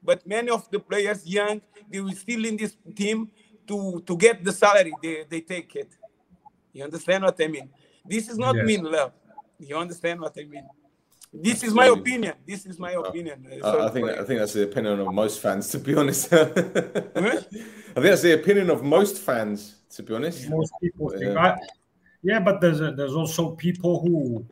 but 0.04 0.26
many 0.26 0.50
of 0.50 0.70
the 0.72 0.80
players 0.80 1.26
young 1.26 1.62
they 1.90 2.00
will 2.00 2.14
still 2.14 2.46
in 2.46 2.58
this 2.58 2.76
team 2.96 3.30
to 3.68 4.02
to 4.06 4.18
get 4.18 4.44
the 4.44 4.52
salary 4.52 4.94
they, 5.02 5.26
they 5.30 5.42
take 5.42 5.76
it 5.76 5.90
you 6.74 6.84
understand 6.84 7.24
what 7.24 7.36
i 7.40 7.48
mean 7.48 7.70
this 8.06 8.30
is 8.30 8.38
not 8.38 8.56
Yes. 8.56 8.66
mean 8.66 8.84
love 8.84 9.12
you 9.60 9.78
understand 9.78 10.20
what 10.20 10.36
i 10.40 10.44
mean 10.44 10.68
this 11.34 11.64
is 11.64 11.74
my 11.74 11.88
opinion 11.88 12.34
this 12.46 12.66
is 12.66 12.78
my 12.78 12.92
opinion 12.92 13.48
Uh, 13.50 13.56
I, 13.56 13.60
so- 13.72 13.88
I 13.88 13.90
think 13.90 14.10
I 14.10 14.24
think 14.24 14.40
that's 14.40 14.54
the 14.54 14.64
opinion 14.64 15.00
of 15.00 15.14
most 15.14 15.40
fans, 15.40 15.70
to 15.70 15.80
be 15.80 15.96
honest. 15.96 16.32
I 16.34 18.00
think 18.00 18.04
that's 18.12 18.22
the 18.22 18.34
opinion 18.34 18.70
of 18.70 18.84
most 18.84 19.18
fans, 19.20 19.76
to 19.96 20.04
be 20.04 20.14
honest. 20.14 20.50
most 20.50 20.74
people 20.82 21.10
think. 21.10 21.24
Yeah. 21.24 21.40
I, 21.40 21.58
yeah, 22.24 22.40
but 22.40 22.62
there's 22.62 22.82
a, 22.82 22.92
there's 22.92 23.16
also 23.16 23.52
people 23.56 24.00
who, 24.02 24.46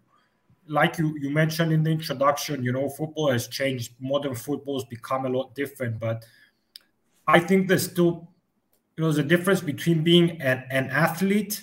like 0.67 0.97
you 0.97 1.15
you 1.19 1.29
mentioned 1.29 1.71
in 1.71 1.83
the 1.83 1.91
introduction, 1.91 2.63
you 2.63 2.71
know, 2.71 2.89
football 2.89 3.31
has 3.31 3.47
changed. 3.47 3.93
Modern 3.99 4.35
football 4.35 4.79
has 4.79 4.85
become 4.85 5.25
a 5.25 5.29
lot 5.29 5.53
different, 5.55 5.99
but 5.99 6.25
I 7.27 7.39
think 7.39 7.67
there's 7.67 7.89
still 7.91 8.27
you 8.97 9.03
know, 9.03 9.11
there's 9.11 9.17
a 9.17 9.23
difference 9.23 9.61
between 9.61 10.03
being 10.03 10.41
an, 10.41 10.63
an 10.71 10.89
athlete 10.89 11.61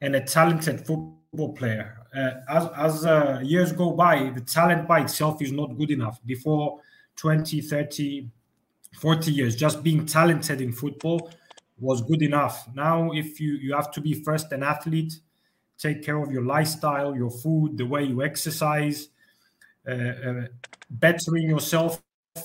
and 0.00 0.14
a 0.14 0.20
talented 0.20 0.78
football 0.86 1.52
player. 1.54 1.99
Uh, 2.16 2.30
as 2.48 2.68
as 2.76 3.06
uh, 3.06 3.40
years 3.42 3.72
go 3.72 3.92
by, 3.92 4.30
the 4.30 4.40
talent 4.40 4.88
by 4.88 5.00
itself 5.00 5.40
is 5.40 5.52
not 5.52 5.76
good 5.78 5.90
enough. 5.90 6.18
Before 6.26 6.80
20, 7.16 7.60
30, 7.60 8.28
40 8.98 9.32
years, 9.32 9.54
just 9.54 9.82
being 9.82 10.06
talented 10.06 10.60
in 10.60 10.72
football 10.72 11.30
was 11.78 12.02
good 12.02 12.22
enough. 12.22 12.68
Now, 12.74 13.12
if 13.12 13.40
you 13.40 13.52
you 13.52 13.74
have 13.74 13.90
to 13.92 14.00
be 14.00 14.14
first 14.14 14.50
an 14.52 14.62
athlete, 14.62 15.20
take 15.78 16.02
care 16.04 16.22
of 16.22 16.30
your 16.32 16.44
lifestyle, 16.44 17.14
your 17.14 17.30
food, 17.30 17.78
the 17.78 17.86
way 17.86 18.04
you 18.04 18.22
exercise, 18.22 19.08
uh, 19.88 19.92
uh, 19.92 20.46
bettering 20.90 21.48
yourself 21.48 22.02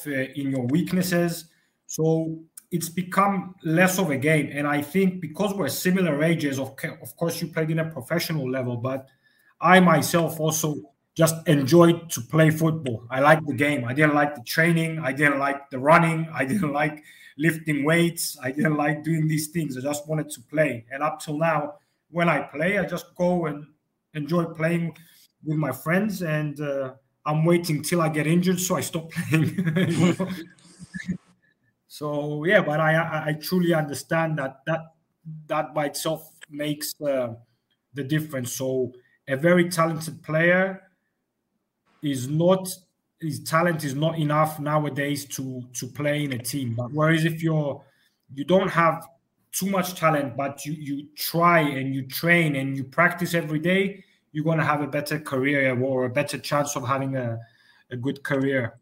uh, 0.07 0.09
in 0.09 0.51
your 0.51 0.65
weaknesses. 0.67 1.45
So 1.87 2.39
it's 2.71 2.89
become 2.89 3.55
less 3.63 3.99
of 3.99 4.09
a 4.09 4.17
game. 4.17 4.49
And 4.53 4.67
I 4.67 4.81
think 4.81 5.21
because 5.21 5.53
we're 5.53 5.69
similar 5.69 6.23
ages, 6.23 6.59
of, 6.59 6.75
of 7.01 7.15
course, 7.15 7.41
you 7.41 7.47
played 7.47 7.71
in 7.71 7.79
a 7.79 7.85
professional 7.85 8.49
level, 8.49 8.77
but 8.77 9.07
I 9.65 9.79
myself 9.79 10.39
also 10.39 10.75
just 11.15 11.35
enjoyed 11.47 12.11
to 12.11 12.21
play 12.21 12.51
football. 12.51 13.03
I 13.09 13.19
liked 13.19 13.47
the 13.47 13.55
game. 13.55 13.83
I 13.83 13.93
didn't 13.93 14.13
like 14.13 14.35
the 14.35 14.43
training. 14.43 14.99
I 14.99 15.11
didn't 15.11 15.39
like 15.39 15.71
the 15.71 15.79
running. 15.79 16.29
I 16.33 16.45
didn't 16.45 16.71
like 16.71 17.03
lifting 17.37 17.83
weights. 17.83 18.37
I 18.43 18.51
didn't 18.51 18.77
like 18.77 19.03
doing 19.03 19.27
these 19.27 19.47
things. 19.47 19.75
I 19.75 19.81
just 19.81 20.07
wanted 20.07 20.29
to 20.29 20.41
play. 20.41 20.85
And 20.91 21.01
up 21.01 21.19
till 21.19 21.39
now, 21.39 21.79
when 22.11 22.29
I 22.29 22.41
play, 22.41 22.77
I 22.77 22.85
just 22.85 23.15
go 23.15 23.47
and 23.47 23.65
enjoy 24.13 24.45
playing 24.45 24.95
with 25.43 25.57
my 25.57 25.71
friends. 25.71 26.21
And 26.21 26.61
uh, 26.61 26.93
I'm 27.25 27.43
waiting 27.43 27.81
till 27.81 28.01
I 28.01 28.09
get 28.09 28.27
injured 28.27 28.59
so 28.59 28.75
I 28.75 28.81
stop 28.81 29.09
playing. 29.29 30.27
so 31.87 32.43
yeah, 32.45 32.61
but 32.61 32.79
I, 32.79 33.29
I, 33.29 33.33
truly 33.33 33.73
understand 33.73 34.37
that 34.37 34.59
that 34.67 34.81
that 35.47 35.73
by 35.73 35.85
itself 35.85 36.29
makes 36.51 36.93
uh, 37.01 37.33
the 37.95 38.03
difference. 38.03 38.53
So 38.53 38.93
a 39.27 39.35
very 39.35 39.69
talented 39.69 40.21
player 40.23 40.81
is 42.01 42.27
not 42.27 42.69
his 43.21 43.43
talent 43.43 43.83
is 43.83 43.95
not 43.95 44.17
enough 44.19 44.59
nowadays 44.59 45.25
to 45.25 45.63
to 45.73 45.87
play 45.87 46.23
in 46.23 46.33
a 46.33 46.37
team. 46.37 46.75
But 46.75 46.91
whereas 46.91 47.25
if 47.25 47.41
you're 47.41 47.83
you 48.33 48.43
don't 48.43 48.69
have 48.69 49.07
too 49.51 49.67
much 49.67 49.95
talent, 49.95 50.35
but 50.35 50.65
you 50.65 50.73
you 50.73 51.07
try 51.15 51.59
and 51.59 51.95
you 51.95 52.03
train 52.07 52.55
and 52.55 52.75
you 52.77 52.83
practice 52.83 53.33
every 53.33 53.59
day, 53.59 54.03
you're 54.31 54.45
gonna 54.45 54.65
have 54.65 54.81
a 54.81 54.87
better 54.87 55.19
career 55.19 55.79
or 55.81 56.05
a 56.05 56.09
better 56.09 56.37
chance 56.37 56.75
of 56.75 56.87
having 56.87 57.15
a, 57.15 57.39
a 57.91 57.95
good 57.97 58.23
career. 58.23 58.79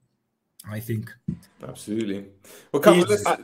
I 0.70 0.80
think. 0.80 1.14
Absolutely. 1.62 2.28
Well, 2.72 2.82
come 2.82 3.02
on, 3.02 3.08
I, 3.26 3.38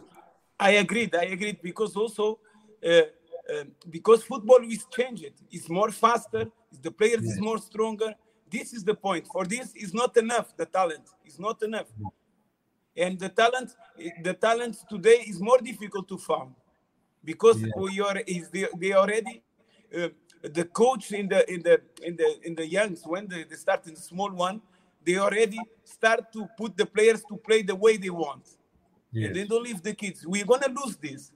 I 0.59 0.71
agreed. 0.71 1.13
I 1.13 1.25
agreed 1.25 1.61
because 1.61 1.95
also 1.97 2.39
uh, 2.85 3.01
uh, 3.53 3.63
because 3.89 4.23
football 4.23 4.59
is 4.63 4.85
changed. 4.91 5.33
It's 5.51 5.69
more 5.69 5.91
faster. 5.91 6.49
The 6.81 6.91
players 6.91 7.23
is 7.23 7.39
more 7.39 7.57
stronger. 7.57 8.13
This 8.49 8.73
is 8.73 8.83
the 8.83 8.95
point. 8.95 9.27
For 9.27 9.45
this 9.45 9.75
is 9.75 9.93
not 9.93 10.15
enough. 10.17 10.55
The 10.57 10.65
talent 10.65 11.09
is 11.25 11.39
not 11.39 11.61
enough, 11.63 11.87
and 12.95 13.19
the 13.19 13.29
talent, 13.29 13.75
the 14.23 14.33
talent 14.33 14.77
today 14.89 15.23
is 15.27 15.39
more 15.39 15.59
difficult 15.59 16.07
to 16.09 16.17
find 16.17 16.55
because 17.23 17.63
we 17.75 17.99
are 18.01 18.17
is 18.25 18.49
they, 18.49 18.67
they 18.77 18.93
already. 18.93 19.43
Uh, 19.95 20.09
the 20.41 20.63
coach 20.65 21.11
in 21.11 21.27
the 21.27 21.51
in 21.51 21.61
the 21.63 21.81
in 22.01 22.15
the 22.15 22.39
in 22.47 22.55
the 22.55 22.65
youngs 22.65 23.01
when 23.05 23.27
they, 23.27 23.43
they 23.43 23.55
start 23.55 23.85
in 23.87 23.93
the 23.93 23.99
small 23.99 24.31
one, 24.31 24.61
they 25.03 25.17
already 25.17 25.59
start 25.83 26.31
to 26.31 26.47
put 26.57 26.77
the 26.77 26.85
players 26.85 27.21
to 27.29 27.35
play 27.35 27.61
the 27.61 27.75
way 27.75 27.97
they 27.97 28.09
want 28.09 28.45
and 29.21 29.35
they 29.35 29.43
don't 29.45 29.63
leave 29.63 29.81
the 29.81 29.93
kids. 29.93 30.25
We're 30.25 30.45
gonna 30.45 30.69
lose 30.69 30.95
this. 30.97 31.31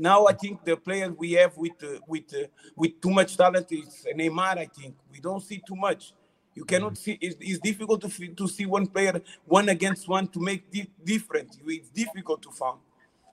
Now 0.00 0.26
I 0.26 0.32
think 0.32 0.64
the 0.64 0.76
players 0.78 1.12
we 1.18 1.32
have 1.32 1.56
with 1.58 1.72
uh, 1.84 1.98
with 2.08 2.32
uh, 2.34 2.46
with 2.76 3.00
too 3.02 3.10
much 3.10 3.36
talent 3.36 3.70
is 3.70 4.06
Neymar. 4.16 4.56
I 4.58 4.66
think 4.66 4.94
we 5.12 5.20
don't 5.20 5.42
see 5.42 5.62
too 5.66 5.76
much. 5.76 6.14
You 6.54 6.64
cannot 6.64 6.96
see. 6.98 7.18
It's, 7.20 7.36
it's 7.40 7.58
difficult 7.60 8.00
to 8.02 8.10
see, 8.10 8.28
to 8.28 8.48
see 8.48 8.66
one 8.66 8.86
player 8.86 9.20
one 9.46 9.68
against 9.68 10.08
one 10.08 10.26
to 10.28 10.40
make 10.40 10.70
di- 10.70 10.90
different. 11.04 11.50
It's 11.66 11.90
difficult 11.90 12.42
to 12.42 12.50
find, 12.50 12.78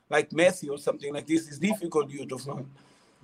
like 0.10 0.30
Messi 0.32 0.70
or 0.70 0.78
something 0.78 1.14
like 1.14 1.26
this. 1.26 1.48
It's 1.48 1.58
difficult 1.60 2.10
you 2.12 2.26
to 2.26 2.38
find 2.38 2.68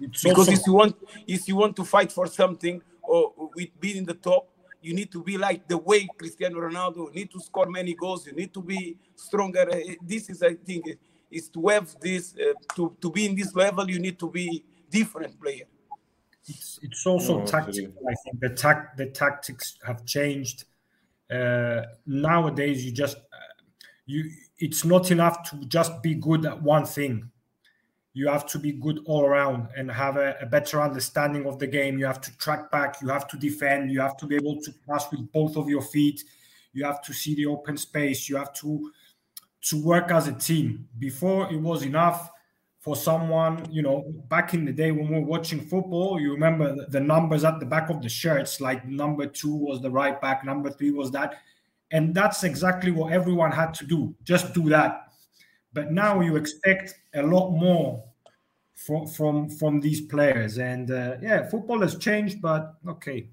It's 0.02 0.24
because 0.24 0.48
also- 0.50 0.54
if 0.62 0.68
you 0.68 0.74
want 0.74 0.96
if 1.28 1.48
you 1.50 1.56
want 1.58 1.76
to 1.76 1.84
fight 1.84 2.12
for 2.14 2.28
something 2.28 2.82
or 3.04 3.34
with 3.56 3.70
being 3.80 3.98
in 3.98 4.06
the 4.06 4.16
top 4.16 4.48
you 4.82 4.94
need 4.94 5.12
to 5.12 5.22
be 5.24 5.38
like 5.38 5.68
the 5.68 5.78
way 5.78 6.08
cristiano 6.18 6.60
ronaldo 6.60 7.08
you 7.10 7.14
need 7.22 7.32
to 7.32 7.40
score 7.40 7.68
many 7.68 7.94
goals 7.94 8.26
you 8.28 8.34
need 8.34 8.54
to 8.54 8.62
be 8.62 8.98
stronger 9.16 9.66
Uh, 9.72 9.96
this 10.02 10.30
is 10.30 10.42
i 10.44 10.54
think 10.68 10.86
is 11.34 11.50
to 11.50 11.68
have 11.68 11.96
this 12.00 12.36
uh, 12.36 12.54
to, 12.76 12.96
to 13.02 13.12
be 13.12 13.26
in 13.26 13.36
this 13.36 13.56
level 13.56 13.90
you 13.90 14.00
need 14.00 14.18
to 14.20 14.30
be 14.30 14.64
different 14.90 15.40
player 15.42 15.68
it's, 16.48 16.80
it's 16.82 17.06
also 17.06 17.40
No, 17.40 17.46
tactical. 17.46 17.94
I 18.08 18.14
think 18.24 18.40
the 18.40 18.50
tac 18.50 18.98
the 18.98 19.08
tactics 19.08 19.78
have 19.86 20.06
changed. 20.06 20.66
Uh, 21.32 21.84
nowadays, 22.06 22.86
you 22.86 22.92
just 22.92 23.18
uh, 23.18 23.64
you 24.06 24.30
it's 24.58 24.84
not 24.84 25.10
enough 25.12 25.50
to 25.52 25.66
just 25.66 26.02
be 26.04 26.16
good 26.16 26.46
at 26.46 26.62
one 26.62 26.86
thing. 26.86 27.30
You 28.14 28.28
have 28.28 28.46
to 28.48 28.60
be 28.60 28.74
good 28.74 29.00
all 29.06 29.26
around 29.26 29.70
and 29.76 29.90
have 29.90 30.18
a, 30.18 30.36
a 30.42 30.46
better 30.46 30.82
understanding 30.82 31.48
of 31.48 31.58
the 31.60 31.66
game. 31.66 31.98
You 31.98 32.06
have 32.06 32.22
to 32.22 32.38
track 32.38 32.70
back. 32.70 33.02
You 33.02 33.08
have 33.08 33.28
to 33.30 33.38
defend. 33.38 33.92
You 33.92 34.02
have 34.02 34.18
to 34.18 34.28
be 34.28 34.36
able 34.36 34.62
to 34.62 34.74
pass 34.88 35.10
with 35.12 35.32
both 35.32 35.56
of 35.56 35.70
your 35.70 35.82
feet. 35.82 36.24
You 36.74 36.84
have 36.84 37.02
to 37.04 37.14
see 37.14 37.36
the 37.36 37.46
open 37.46 37.78
space. 37.78 38.30
You 38.30 38.36
have 38.36 38.54
to 38.56 38.92
to 39.64 39.82
work 39.84 40.12
as 40.12 40.28
a 40.28 40.34
team. 40.34 40.88
Before 41.00 41.52
it 41.52 41.60
was 41.60 41.84
enough 41.84 42.30
for 42.80 42.96
someone, 42.96 43.66
you 43.72 43.82
know, 43.82 44.04
back 44.28 44.54
in 44.54 44.66
the 44.66 44.74
day 44.74 44.92
when 44.92 45.08
we 45.08 45.16
were 45.16 45.26
watching 45.26 45.62
football, 45.62 46.20
you 46.20 46.32
remember 46.34 46.86
the- 46.90 47.00
numbers 47.00 47.46
at 47.46 47.60
the 47.60 47.66
back 47.66 47.90
of 47.90 48.02
the 48.02 48.10
shirts, 48.10 48.60
like 48.60 48.86
number 48.86 49.26
two 49.26 49.56
was 49.56 49.82
the 49.82 49.90
right 49.90 50.20
back, 50.20 50.44
number 50.44 50.70
three 50.70 50.92
was 50.92 51.10
that. 51.12 51.36
And 51.92 52.14
that's 52.14 52.44
exactly 52.44 52.92
what 52.92 53.14
everyone 53.14 53.52
had 53.52 53.74
to 53.76 53.86
do. 53.86 54.14
Just 54.24 54.54
do 54.54 54.68
that. 54.70 55.08
But 55.72 55.92
now 55.92 56.20
you 56.20 56.36
expect 56.36 56.96
a 57.14 57.24
lot 57.24 57.52
more 57.52 58.04
from 58.76 59.08
from 59.08 59.50
from 59.50 59.80
these 59.80 60.02
players. 60.02 60.58
And 60.58 60.92
uh, 60.92 61.18
yeah, 61.22 61.48
football 61.50 61.82
has 61.82 61.98
changed, 61.98 62.42
but 62.42 62.76
okay. 62.88 63.30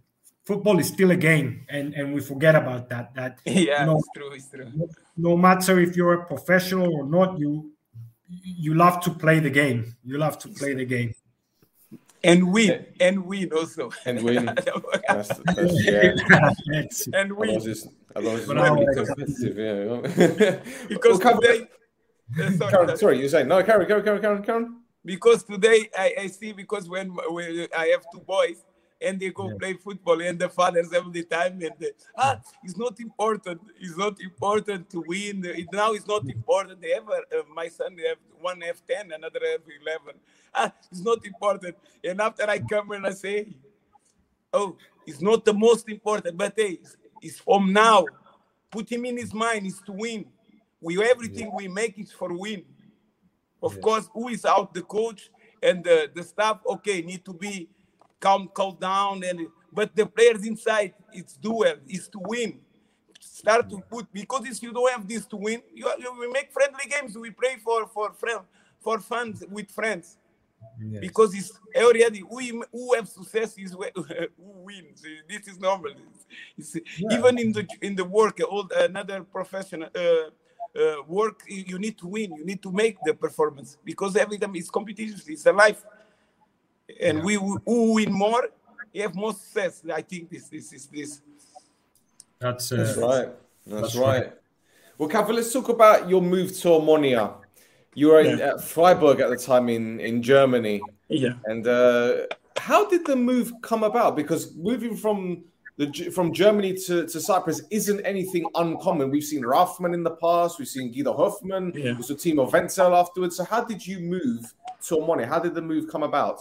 Football 0.50 0.80
is 0.80 0.88
still 0.88 1.12
a 1.12 1.16
game, 1.16 1.64
and, 1.68 1.94
and 1.94 2.12
we 2.12 2.20
forget 2.20 2.56
about 2.56 2.88
that. 2.88 3.14
That 3.14 3.38
yeah 3.46 3.80
you 3.80 3.86
know, 3.86 3.98
it's 3.98 4.08
true 4.16 4.32
it's 4.32 4.48
true 4.50 4.88
no 5.16 5.36
matter 5.36 5.78
if 5.78 5.96
you're 5.96 6.14
a 6.14 6.26
professional 6.26 6.92
or 6.92 7.04
not, 7.04 7.38
you 7.38 7.72
you 8.28 8.74
love 8.74 9.00
to 9.02 9.10
play 9.10 9.38
the 9.40 9.50
game. 9.50 9.94
You 10.04 10.18
love 10.18 10.38
to 10.40 10.48
play 10.48 10.74
the 10.74 10.84
game. 10.84 11.14
and 12.22 12.52
win 12.52 12.86
and 13.00 13.24
win 13.24 13.52
also 13.52 13.90
and 14.04 14.22
win. 14.22 14.44
That's, 15.08 15.28
that's, 15.28 15.84
yeah. 15.84 16.14
That's 16.28 17.06
it. 17.06 17.14
and 17.14 17.32
win 17.32 17.50
Otherwise, 17.50 17.66
it's, 17.66 17.88
otherwise 18.14 18.38
it's 18.38 18.46
But 18.48 18.56
not 18.56 18.78
really 18.78 18.94
competitive. 18.94 19.56
Yeah. 19.56 20.60
because 20.88 21.18
Well, 21.18 21.40
today 21.40 21.68
uh, 22.38 22.50
sorry, 22.52 22.70
Karen, 22.72 22.88
sorry. 22.88 22.98
sorry, 22.98 23.16
you're 23.18 23.44
no, 23.44 23.62
Karen, 23.62 23.86
Karen, 23.86 24.04
Karen, 24.04 24.22
Karen, 24.22 24.42
Karen. 24.42 24.80
because 25.04 25.44
today 25.44 25.88
I, 25.96 26.14
I 26.22 26.26
see 26.26 26.52
because 26.52 26.88
when, 26.88 27.08
when 27.36 27.68
I 27.76 27.86
have 27.86 28.04
two 28.12 28.20
boys 28.20 28.62
and 29.00 29.18
they 29.18 29.30
go 29.30 29.56
play 29.56 29.74
football 29.74 30.20
and 30.20 30.38
the 30.38 30.48
fathers 30.48 30.92
every 30.92 31.12
the 31.12 31.22
time 31.24 31.52
and 31.62 31.72
they, 31.78 31.90
ah 32.16 32.38
it's 32.62 32.76
not 32.76 32.98
important 33.00 33.60
it's 33.80 33.96
not 33.96 34.20
important 34.20 34.88
to 34.90 35.02
win 35.06 35.42
it, 35.44 35.66
now 35.72 35.92
it's 35.92 36.06
not 36.06 36.24
important 36.28 36.80
they 36.80 36.90
have 36.90 37.08
uh, 37.08 37.42
my 37.54 37.68
son 37.68 37.96
they 37.96 38.06
have 38.08 38.18
one 38.40 38.60
have 38.60 38.80
10 38.86 39.12
another 39.12 39.40
have 39.52 39.62
11 39.82 40.14
ah 40.54 40.72
it's 40.90 41.02
not 41.02 41.24
important. 41.24 41.76
And 42.02 42.20
after 42.20 42.48
I 42.48 42.58
come 42.58 42.90
and 42.92 43.06
I 43.06 43.12
say 43.12 43.48
oh 44.52 44.76
it's 45.06 45.20
not 45.20 45.44
the 45.44 45.54
most 45.54 45.88
important 45.88 46.36
but 46.36 46.54
hey 46.56 46.78
it's, 46.82 46.96
it's 47.22 47.38
from 47.38 47.72
now 47.72 48.04
put 48.70 48.90
him 48.90 49.04
in 49.04 49.16
his 49.16 49.34
mind 49.34 49.66
is 49.66 49.80
to 49.86 49.92
win. 49.92 50.24
We 50.80 51.02
everything 51.02 51.50
we 51.54 51.68
make 51.68 51.98
is 51.98 52.12
for 52.12 52.32
win. 52.32 52.64
Of 53.62 53.80
course, 53.80 54.08
who 54.14 54.28
is 54.28 54.44
out? 54.44 54.72
The 54.72 54.82
coach 54.82 55.30
and 55.62 55.84
the, 55.84 56.10
the 56.14 56.22
staff. 56.22 56.60
Okay, 56.66 57.02
need 57.02 57.24
to 57.26 57.34
be 57.34 57.68
calm, 58.20 58.48
calm 58.52 58.76
down, 58.78 59.24
and 59.24 59.48
but 59.72 59.94
the 59.96 60.06
players 60.06 60.46
inside, 60.46 60.94
it's 61.12 61.34
duel, 61.36 61.76
it's 61.86 62.08
to 62.08 62.18
win. 62.20 62.60
Start 63.18 63.70
to 63.70 63.80
put 63.90 64.12
because 64.12 64.46
if 64.46 64.62
you 64.62 64.72
don't 64.72 64.90
have 64.90 65.08
this 65.08 65.26
to 65.26 65.36
win, 65.36 65.62
you, 65.74 65.90
you 65.98 66.20
we 66.20 66.28
make 66.28 66.52
friendly 66.52 66.84
games. 66.88 67.16
We 67.16 67.30
play 67.30 67.56
for 67.64 67.86
for 67.88 68.12
friend 68.12 68.40
for 68.80 68.98
fun 68.98 69.34
with 69.50 69.70
friends 69.70 70.18
because 71.00 71.34
it's 71.34 71.52
already 71.76 72.20
who 72.20 72.64
who 72.72 72.94
have 72.94 73.08
success 73.08 73.56
is 73.56 73.72
who 73.94 74.26
wins. 74.36 75.02
This 75.28 75.48
is 75.48 75.58
normal. 75.58 75.92
It's, 76.56 76.76
Even 77.10 77.38
in 77.38 77.52
the 77.52 77.66
in 77.80 77.94
the 77.96 78.04
work, 78.04 78.40
all 78.48 78.68
another 78.76 79.22
professional. 79.24 79.88
Uh, 79.94 80.30
uh, 80.78 81.02
work 81.08 81.42
you 81.48 81.64
you 81.66 81.78
need 81.80 81.98
to 81.98 82.06
win 82.06 82.32
you 82.32 82.44
need 82.44 82.62
to 82.62 82.70
make 82.70 82.96
the 83.04 83.12
performance 83.12 83.76
because 83.84 84.14
every 84.14 84.38
time 84.38 84.54
it's 84.54 84.70
competition 84.70 85.20
it's 85.26 85.44
a 85.46 85.52
life 85.52 85.82
and 87.00 87.22
we 87.22 87.34
who 87.34 87.60
who 87.66 87.94
win 87.94 88.12
more 88.12 88.48
you 88.92 89.02
have 89.02 89.14
more 89.14 89.32
success 89.32 89.82
i 89.94 90.02
think 90.02 90.30
this 90.30 90.48
this 90.48 90.72
is 90.72 90.86
this 90.86 91.20
That's, 92.40 92.72
uh, 92.72 92.76
That's 92.76 92.96
right. 92.96 93.28
That's, 93.66 93.82
That's 93.82 93.96
right. 93.96 94.22
right. 94.24 94.32
Well, 94.98 95.08
Cafu, 95.08 95.34
let's 95.34 95.52
talk 95.52 95.68
about 95.68 96.08
your 96.08 96.22
move 96.22 96.48
to 96.60 96.68
Omonia. 96.68 97.34
You 97.94 98.08
were 98.08 98.20
in, 98.20 98.40
at 98.40 98.62
Freiburg 98.62 99.20
at 99.20 99.28
the 99.30 99.36
time 99.36 99.68
in, 99.68 100.00
in 100.00 100.22
Germany. 100.22 100.80
yeah 101.08 101.34
And 101.44 101.66
uh, 101.66 102.26
how 102.56 102.88
did 102.88 103.04
the 103.06 103.16
move 103.16 103.52
come 103.62 103.82
about? 103.82 104.16
Because 104.16 104.54
moving 104.56 104.96
from 104.96 105.44
the 105.76 105.86
from 106.10 106.32
Germany 106.32 106.74
to, 106.86 107.06
to 107.06 107.20
Cyprus 107.20 107.62
isn't 107.70 108.00
anything 108.04 108.44
uncommon. 108.54 109.10
We've 109.10 109.24
seen 109.24 109.42
Rauffmann 109.42 109.94
in 109.94 110.02
the 110.02 110.16
past. 110.16 110.58
We've 110.58 110.68
seen 110.68 110.92
Guido 110.92 111.14
Hoffman. 111.14 111.72
Yeah. 111.74 111.92
There's 111.92 112.10
a 112.10 112.14
team 112.14 112.38
of 112.38 112.52
Wenzel 112.52 112.94
afterwards. 112.94 113.36
So 113.36 113.44
how 113.44 113.64
did 113.64 113.86
you 113.86 113.98
move 114.00 114.52
to 114.86 114.96
Omonia? 114.96 115.26
How 115.26 115.38
did 115.38 115.54
the 115.54 115.62
move 115.62 115.88
come 115.88 116.02
about? 116.02 116.40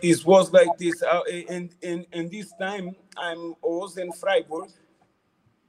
It 0.00 0.24
was 0.24 0.52
like 0.52 0.68
this 0.78 1.02
uh, 1.02 1.20
in, 1.28 1.70
in 1.82 2.06
in 2.12 2.28
this 2.28 2.52
time 2.60 2.94
i'm 3.16 3.54
I 3.64 3.66
was 3.66 3.96
in 3.98 4.12
freiburg 4.12 4.70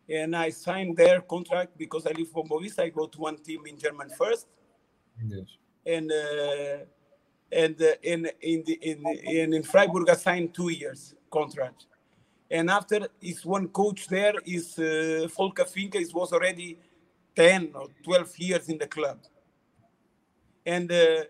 and 0.10 0.36
i 0.36 0.50
signed 0.50 0.96
their 0.98 1.22
contract 1.22 1.78
because 1.78 2.06
i 2.06 2.12
live 2.12 2.30
for 2.30 2.44
Boavista. 2.46 2.80
i 2.84 2.90
go 2.90 3.08
to 3.08 3.20
one 3.20 3.38
team 3.38 3.66
in 3.66 3.78
german 3.78 4.10
first 4.10 4.48
Yes. 5.28 5.48
and 5.86 6.12
uh, 6.12 6.78
and 7.52 7.82
uh, 7.82 7.94
in 8.04 8.30
in 8.42 8.64
the 8.66 8.74
in 8.82 9.06
in, 9.26 9.54
in 9.54 9.64
Freiburg 9.64 10.10
I 10.10 10.14
signed 10.16 10.54
two 10.54 10.70
years 10.70 11.16
contract, 11.32 11.86
And 12.52 12.70
after 12.70 13.08
is 13.22 13.46
one 13.46 13.68
coach 13.70 14.08
there 14.08 14.36
is 14.46 14.78
uh, 14.80 15.28
Volker 15.36 15.66
Finke. 15.66 15.96
He 16.00 16.12
was 16.14 16.34
already 16.34 16.80
10 17.36 17.72
or 17.76 17.88
12 18.04 18.38
years 18.40 18.70
in 18.70 18.78
the 18.78 18.88
club. 18.88 19.20
And 20.66 20.92
uh, 20.92 21.24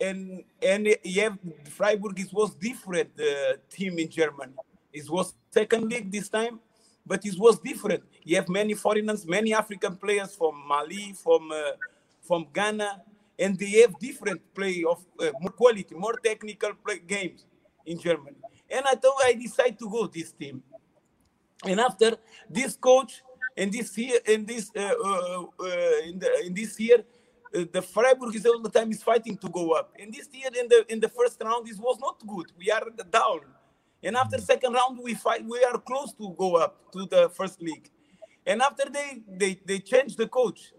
and 0.00 0.44
and 0.62 0.96
yeah, 1.04 1.30
Freiburg 1.70 2.18
it 2.20 2.32
was 2.32 2.54
different 2.54 3.10
uh, 3.18 3.54
team 3.70 3.98
in 3.98 4.08
Germany. 4.08 4.54
It 4.92 5.08
was 5.08 5.34
second 5.50 5.88
league 5.88 6.10
this 6.10 6.28
time, 6.28 6.60
but 7.04 7.24
it 7.24 7.38
was 7.38 7.58
different. 7.58 8.02
You 8.22 8.36
have 8.36 8.48
many 8.48 8.74
foreigners, 8.74 9.26
many 9.26 9.54
African 9.54 9.96
players 9.96 10.34
from 10.34 10.62
Mali, 10.66 11.14
from 11.14 11.50
uh, 11.50 11.72
from 12.22 12.46
Ghana, 12.52 13.02
and 13.38 13.58
they 13.58 13.82
have 13.82 13.98
different 13.98 14.40
play 14.54 14.84
of 14.88 15.04
uh, 15.20 15.30
more 15.40 15.52
quality, 15.52 15.94
more 15.94 16.14
technical 16.22 16.72
play 16.74 17.00
games 17.06 17.44
in 17.84 17.98
Germany. 17.98 18.36
And 18.68 18.84
I 18.86 18.94
thought 18.96 19.22
I 19.24 19.34
decided 19.34 19.78
to 19.78 19.88
go 19.88 20.06
this 20.06 20.32
team. 20.32 20.62
And 21.64 21.80
after 21.80 22.16
this 22.50 22.76
coach 22.76 23.22
and 23.56 23.72
this 23.72 23.96
year, 23.96 24.18
in 24.26 24.44
this 24.44 24.70
uh, 24.76 24.80
uh, 24.80 25.42
uh, 25.60 25.98
in 26.04 26.18
the 26.18 26.42
in 26.44 26.54
this 26.54 26.78
year, 26.78 27.04
Uh, 27.56 27.64
the 27.72 27.80
Freiburg 27.80 28.34
is 28.34 28.44
all 28.44 28.60
the 28.60 28.68
time 28.70 28.90
is 28.90 29.02
fighting 29.02 29.36
to 29.38 29.48
go 29.48 29.72
up. 29.72 29.92
And 29.98 30.12
this 30.12 30.28
year 30.32 30.50
in 30.60 30.68
the 30.68 30.84
in 30.92 31.00
the 31.00 31.08
first 31.08 31.40
round, 31.42 31.66
this 31.66 31.78
was 31.78 31.98
not 31.98 32.16
good. 32.26 32.46
We 32.58 32.70
are 32.70 32.84
down. 33.10 33.40
And 34.02 34.16
after 34.16 34.36
mm. 34.36 34.42
second 34.42 34.74
round, 34.74 34.98
we 35.02 35.14
fight. 35.14 35.44
We 35.44 35.64
are 35.64 35.78
close 35.78 36.12
to 36.14 36.34
go 36.36 36.56
up 36.56 36.92
to 36.92 37.06
the 37.06 37.30
first 37.30 37.62
league. 37.62 37.90
And 38.44 38.60
after 38.60 38.84
they 38.90 39.22
they 39.26 39.60
they 39.64 39.78
changed 39.78 40.18
the 40.18 40.28
coach. 40.28 40.72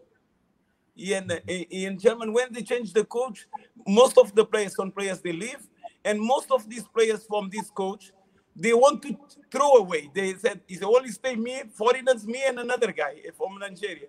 In, 1.00 1.29
uh, 1.29 1.38
in 1.48 2.00
German, 2.00 2.34
when 2.34 2.51
they 2.51 2.63
change 2.63 2.91
the 2.91 3.05
coach, 3.05 3.46
most 3.88 4.17
of 4.17 4.34
the 4.34 4.43
players, 4.43 4.75
some 4.75 4.91
players 4.91 5.22
they 5.22 5.31
leave, 5.31 5.62
and 6.03 6.19
most 6.19 6.50
of 6.50 6.67
these 6.67 6.86
players 6.88 7.24
from 7.24 7.51
this 7.51 7.69
coach, 7.69 8.12
they 8.55 8.74
want 8.74 9.03
to 9.03 9.15
throw 9.51 9.74
away. 9.75 10.10
They 10.12 10.34
said 10.34 10.62
it's 10.67 10.81
only 10.81 11.10
stay 11.10 11.36
me, 11.36 11.62
foreigners, 11.72 12.25
me, 12.25 12.41
and 12.48 12.57
another 12.57 12.91
guy 12.91 13.15
from 13.38 13.60
Nigeria. 13.60 14.07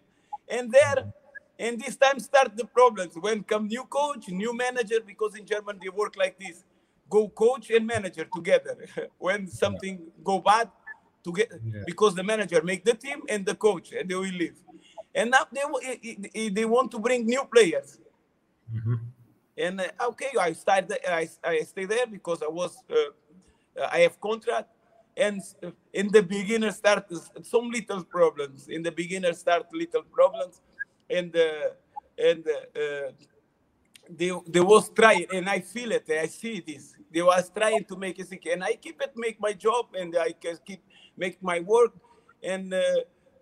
And 0.48 0.72
there, 0.72 0.96
mm. 0.96 1.12
And 1.58 1.80
this 1.80 1.96
time 1.96 2.18
start 2.20 2.56
the 2.56 2.64
problems. 2.64 3.14
When 3.16 3.42
come 3.42 3.66
new 3.66 3.84
coach, 3.84 4.28
new 4.28 4.56
manager, 4.56 5.00
because 5.04 5.34
in 5.34 5.44
German 5.44 5.78
they 5.82 5.88
work 5.88 6.16
like 6.16 6.38
this: 6.38 6.64
go 7.10 7.28
coach 7.28 7.70
and 7.70 7.86
manager 7.86 8.26
together. 8.34 8.76
when 9.18 9.46
something 9.48 10.00
go 10.22 10.40
bad, 10.40 10.70
together 11.24 11.60
Yeah. 11.64 11.82
because 11.84 12.14
the 12.14 12.22
manager 12.22 12.62
make 12.62 12.84
the 12.84 12.94
team 12.94 13.22
and 13.28 13.44
the 13.44 13.54
coach, 13.54 13.92
and 13.92 14.08
they 14.08 14.14
will 14.14 14.36
leave. 14.42 14.56
And 15.14 15.30
now 15.30 15.46
they 15.52 16.48
they 16.50 16.64
want 16.64 16.90
to 16.92 16.98
bring 16.98 17.26
new 17.26 17.44
players. 17.44 17.98
And 19.56 19.80
uh, 19.80 20.08
okay, 20.10 20.30
I 20.38 20.52
started. 20.52 20.98
I, 21.08 21.28
I 21.42 21.60
stay 21.62 21.84
there 21.84 22.06
because 22.06 22.42
I 22.42 22.48
was. 22.48 22.76
Uh, 22.88 23.10
I 23.90 23.98
have 24.00 24.20
contract, 24.20 24.68
and 25.16 25.40
in 25.92 26.08
the 26.10 26.22
beginner 26.22 26.70
start 26.72 27.06
some 27.42 27.70
little 27.70 28.04
problems. 28.04 28.68
In 28.68 28.82
the 28.82 28.90
beginner 28.92 29.32
start 29.32 29.66
little 29.72 30.02
problems, 30.02 30.60
and 31.10 31.34
uh, 31.36 31.70
and 32.18 32.44
uh, 32.48 33.12
they 34.10 34.32
they 34.48 34.60
was 34.60 34.90
trying, 34.90 35.26
and 35.32 35.48
I 35.48 35.60
feel 35.60 35.92
it. 35.92 36.06
I 36.10 36.26
see 36.26 36.60
this. 36.66 36.94
They 37.12 37.22
was 37.22 37.50
trying 37.50 37.84
to 37.86 37.96
make 37.96 38.18
it, 38.18 38.28
and 38.52 38.64
I 38.64 38.74
keep 38.74 39.00
it, 39.02 39.12
make 39.16 39.40
my 39.40 39.52
job, 39.54 39.86
and 39.94 40.16
I 40.16 40.32
can 40.32 40.58
keep 40.66 40.82
make 41.16 41.42
my 41.42 41.60
work, 41.60 41.92
and. 42.42 42.74
Uh, 42.74 42.80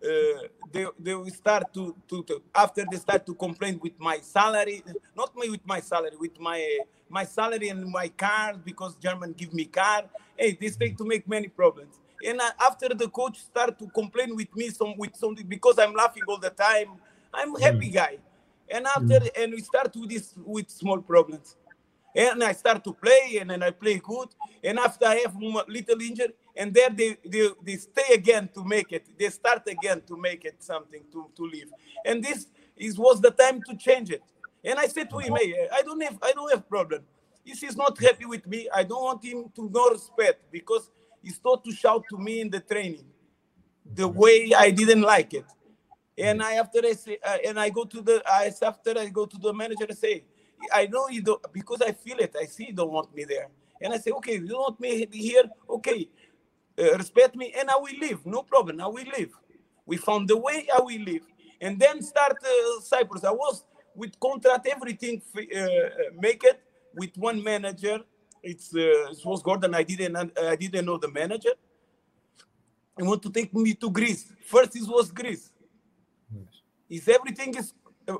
uh, 0.05 0.49
they 0.73 0.87
they 1.01 1.15
will 1.15 1.31
start 1.31 1.73
to, 1.75 1.97
to 2.09 2.23
to 2.25 2.43
after 2.55 2.85
they 2.85 2.99
start 2.99 3.27
to 3.27 3.35
complain 3.35 3.81
with 3.83 3.95
my 3.99 4.19
salary, 4.19 4.85
not 5.17 5.35
me 5.37 5.51
with 5.51 5.67
my 5.67 5.81
salary, 5.81 6.17
with 6.21 6.39
my 6.41 6.81
my 7.09 7.25
salary 7.25 7.71
and 7.71 7.85
my 7.91 8.09
car 8.09 8.55
because 8.65 8.97
German 8.97 9.33
give 9.33 9.55
me 9.55 9.65
car. 9.67 10.05
Hey, 10.37 10.57
they 10.61 10.69
start 10.69 10.99
to 10.99 11.05
make 11.07 11.29
many 11.29 11.49
problems. 11.49 11.99
And 12.25 12.41
uh, 12.41 12.51
after 12.61 12.91
the 12.91 13.09
coach 13.09 13.39
start 13.41 13.79
to 13.79 13.89
complain 13.89 14.37
with 14.37 14.55
me 14.57 14.71
some 14.71 14.97
with 14.99 15.17
something 15.17 15.47
because 15.47 15.79
I'm 15.79 15.95
laughing 15.95 16.25
all 16.29 16.39
the 16.39 16.51
time, 16.51 16.91
I'm 17.33 17.51
hmm. 17.51 17.63
happy 17.63 17.91
guy. 17.91 18.19
And 18.69 18.87
after 18.87 19.21
hmm. 19.21 19.29
and 19.37 19.53
we 19.53 19.61
start 19.61 19.95
with 19.95 20.11
this 20.11 20.35
with 20.37 20.71
small 20.71 20.99
problems. 20.99 21.57
And 22.15 22.43
I 22.43 22.53
start 22.53 22.83
to 22.85 22.95
play, 22.95 23.37
and 23.41 23.51
then 23.51 23.63
I 23.63 23.71
play 23.71 24.01
good. 24.03 24.29
And 24.65 24.79
after 24.79 25.05
I 25.05 25.17
have 25.17 25.37
a 25.37 25.65
little 25.69 26.01
injury, 26.01 26.33
and 26.57 26.73
there 26.73 26.89
they, 26.89 27.19
they, 27.23 27.51
they 27.63 27.77
stay 27.77 28.15
again 28.15 28.49
to 28.55 28.65
make 28.65 28.91
it. 28.91 29.07
They 29.19 29.29
start 29.29 29.69
again 29.69 30.01
to 30.07 30.17
make 30.17 30.47
it 30.47 30.63
something 30.63 31.03
to, 31.13 31.27
to 31.37 31.43
live. 31.43 31.69
And 32.07 32.25
this 32.25 32.47
is 32.75 32.99
was 32.99 33.21
the 33.21 33.31
time 33.31 33.63
to 33.69 33.77
change 33.77 34.11
it. 34.11 34.23
And 34.65 34.79
I 34.79 34.87
said 34.87 35.11
to 35.11 35.19
him, 35.19 35.35
uh-huh. 35.35 35.43
hey, 35.43 35.69
I 35.73 35.83
don't 35.83 36.03
have 36.03 36.19
I 36.23 36.33
don't 36.33 36.51
have 36.51 36.67
problem. 36.69 37.03
If 37.45 37.61
he's 37.61 37.77
not 37.77 38.01
happy 38.01 38.25
with 38.25 38.47
me, 38.47 38.69
I 38.75 38.83
don't 38.83 39.03
want 39.03 39.25
him 39.25 39.53
to 39.55 39.71
no 39.71 39.91
respect 39.91 40.51
because 40.51 40.91
he 41.23 41.31
started 41.31 41.65
to 41.71 41.77
shout 41.77 42.03
to 42.11 42.19
me 42.19 42.41
in 42.41 42.51
the 42.51 42.61
training 42.61 43.05
the 43.95 44.09
hmm. 44.09 44.19
way 44.19 44.53
I 44.57 44.71
didn't 44.71 45.03
like 45.03 45.35
it. 45.35 45.45
And 46.19 46.43
I 46.43 46.55
after 46.55 46.81
I 46.85 46.93
say 46.93 47.19
uh, 47.25 47.37
and 47.47 47.61
I 47.61 47.69
go 47.69 47.85
to 47.85 48.01
the 48.01 48.23
I 48.27 48.53
after 48.63 48.99
I 48.99 49.09
go 49.09 49.27
to 49.27 49.39
the 49.39 49.53
manager 49.53 49.85
and 49.89 49.99
say, 49.99 50.25
I 50.73 50.87
know 50.87 51.09
you 51.09 51.23
don't 51.23 51.41
because 51.53 51.83
I 51.83 51.93
feel 51.93 52.19
it. 52.19 52.35
I 52.41 52.47
see 52.47 52.69
you 52.69 52.73
don't 52.73 52.91
want 52.91 53.15
me 53.15 53.25
there. 53.25 53.49
And 53.81 53.93
I 53.93 53.99
say, 53.99 54.11
okay, 54.13 54.35
you 54.35 54.49
don't 54.49 54.61
want 54.61 54.81
me 54.81 55.07
here, 55.13 55.45
okay, 55.69 56.09
uh, 56.79 56.97
respect 56.97 57.37
me, 57.37 57.53
and 57.59 57.71
I 57.71 57.77
will 57.77 57.99
leave. 58.01 58.25
No 58.25 58.43
problem. 58.43 58.81
I 58.81 58.87
will 58.87 59.05
leave. 59.17 59.33
We 59.85 59.99
found 59.99 60.29
the 60.29 60.37
way. 60.37 60.67
I 60.75 60.81
will 60.81 61.03
leave, 61.03 61.27
and 61.61 61.79
then 61.79 62.03
start 62.03 62.39
uh, 62.43 62.81
Cyprus. 62.81 63.25
I 63.25 63.31
was 63.33 63.65
with 63.95 64.19
contract 64.19 64.67
everything, 64.67 65.23
uh, 65.37 65.59
uh, 65.61 65.69
make 66.19 66.43
it 66.45 66.61
with 66.95 67.11
one 67.17 67.43
manager. 67.43 68.01
It's 68.43 68.75
uh, 68.75 69.11
it 69.11 69.19
was 69.25 69.43
Gordon. 69.43 69.75
I 69.75 69.83
didn't 69.83 70.17
I 70.39 70.57
didn't 70.57 70.87
know 70.87 70.97
the 70.97 71.11
manager. 71.11 71.53
He 72.97 73.03
want 73.05 73.23
to 73.23 73.31
take 73.31 73.53
me 73.53 73.75
to 73.75 73.91
Greece. 73.91 74.33
First, 74.47 74.75
it 74.77 74.89
was 74.89 75.11
Greece. 75.11 75.51
Is 76.89 77.09
everything 77.09 77.55
is 77.57 77.73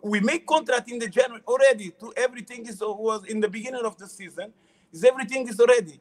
we 0.03 0.21
make 0.21 0.47
contract 0.47 0.91
in 0.91 0.99
the 0.99 1.09
January 1.09 1.43
already. 1.47 1.91
To 2.01 2.13
everything 2.17 2.67
is 2.67 2.81
was 2.81 3.25
in 3.25 3.41
the 3.41 3.49
beginning 3.49 3.85
of 3.85 3.97
the 3.97 4.09
season. 4.09 4.53
Is 4.93 5.05
everything 5.05 5.47
is 5.49 5.61
already, 5.61 6.01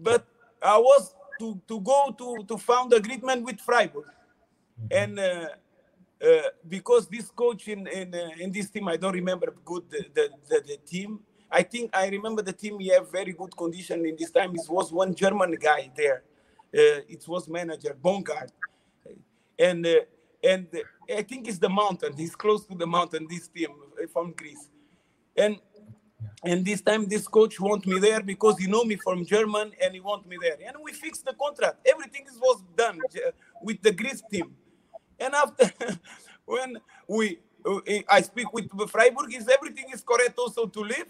but 0.00 0.26
I 0.62 0.78
was 0.78 1.14
to 1.38 1.60
to 1.68 1.80
go 1.80 2.14
to 2.18 2.44
to 2.48 2.58
found 2.58 2.92
agreement 2.92 3.44
with 3.44 3.60
Freiburg, 3.60 4.06
and 4.90 5.18
uh, 5.18 5.48
uh, 6.24 6.28
because 6.68 7.06
this 7.06 7.30
coach 7.30 7.68
in 7.68 7.86
in, 7.86 8.14
uh, 8.14 8.30
in 8.38 8.50
this 8.50 8.70
team 8.70 8.88
I 8.88 8.96
don't 8.96 9.14
remember 9.14 9.54
good 9.64 9.88
the, 9.90 10.04
the, 10.14 10.30
the, 10.48 10.62
the 10.66 10.76
team. 10.78 11.20
I 11.50 11.62
think 11.62 11.94
I 11.94 12.08
remember 12.08 12.42
the 12.42 12.52
team. 12.52 12.80
He 12.80 12.88
have 12.88 13.12
very 13.12 13.32
good 13.32 13.56
condition 13.56 14.06
in 14.06 14.16
this 14.18 14.30
time. 14.30 14.54
It 14.54 14.68
was 14.68 14.92
one 14.92 15.14
German 15.14 15.52
guy 15.60 15.90
there. 15.94 16.22
Uh, 16.74 17.04
it 17.06 17.28
was 17.28 17.48
manager 17.48 17.94
Bongard 18.02 18.50
and 19.58 19.86
uh, 19.86 19.94
and 20.42 20.66
I 21.16 21.22
think 21.22 21.48
it's 21.48 21.58
the 21.58 21.68
mountain. 21.68 22.14
He's 22.16 22.34
close 22.34 22.66
to 22.66 22.74
the 22.74 22.86
mountain. 22.86 23.26
This 23.28 23.48
team 23.48 23.70
uh, 23.70 24.06
from 24.12 24.32
Greece, 24.32 24.68
and 25.36 25.58
and 26.44 26.64
this 26.64 26.80
time 26.80 27.06
this 27.06 27.28
coach 27.28 27.60
want 27.60 27.86
me 27.86 27.98
there 28.00 28.20
because 28.20 28.58
he 28.58 28.66
know 28.66 28.84
me 28.84 28.96
from 28.96 29.24
German 29.24 29.72
and 29.82 29.94
he 29.94 30.00
want 30.00 30.26
me 30.26 30.36
there. 30.40 30.56
And 30.66 30.76
we 30.82 30.92
fixed 30.92 31.24
the 31.24 31.34
contract. 31.34 31.86
Everything 31.86 32.26
is 32.28 32.38
was 32.38 32.62
done 32.76 32.98
with 33.62 33.80
the 33.82 33.92
Greece 33.92 34.22
team. 34.30 34.54
And 35.18 35.34
after 35.34 35.70
when 36.44 36.78
we 37.08 37.38
uh, 37.64 37.80
I 38.08 38.22
speak 38.22 38.52
with 38.52 38.68
Freiburg, 38.90 39.34
is 39.34 39.48
everything 39.48 39.86
is 39.92 40.02
correct 40.02 40.36
also 40.38 40.66
to 40.66 40.80
live. 40.80 41.06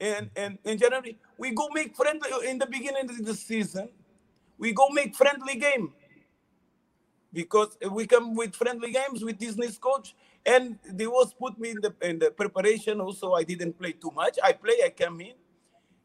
And 0.00 0.30
and 0.36 0.58
in 0.64 0.78
January 0.78 1.18
we 1.38 1.52
go 1.52 1.68
make 1.72 1.96
friendly 1.96 2.28
in 2.48 2.58
the 2.58 2.66
beginning 2.66 3.08
of 3.08 3.24
the 3.24 3.34
season. 3.34 3.88
We 4.58 4.72
go 4.72 4.88
make 4.90 5.14
friendly 5.14 5.54
game 5.56 5.94
because 7.32 7.76
we 7.90 8.06
come 8.06 8.34
with 8.34 8.54
friendly 8.54 8.92
games 8.92 9.24
with 9.24 9.38
Disney's 9.38 9.78
coach, 9.78 10.14
and 10.46 10.78
they 10.90 11.06
was 11.06 11.34
put 11.34 11.58
me 11.58 11.70
in 11.70 11.80
the 11.80 11.94
in 12.02 12.18
the 12.18 12.30
preparation. 12.30 13.00
Also, 13.00 13.32
I 13.32 13.44
didn't 13.44 13.78
play 13.78 13.92
too 13.92 14.10
much. 14.14 14.38
I 14.42 14.52
play, 14.52 14.76
I 14.84 14.90
come 14.90 15.20
in, 15.20 15.34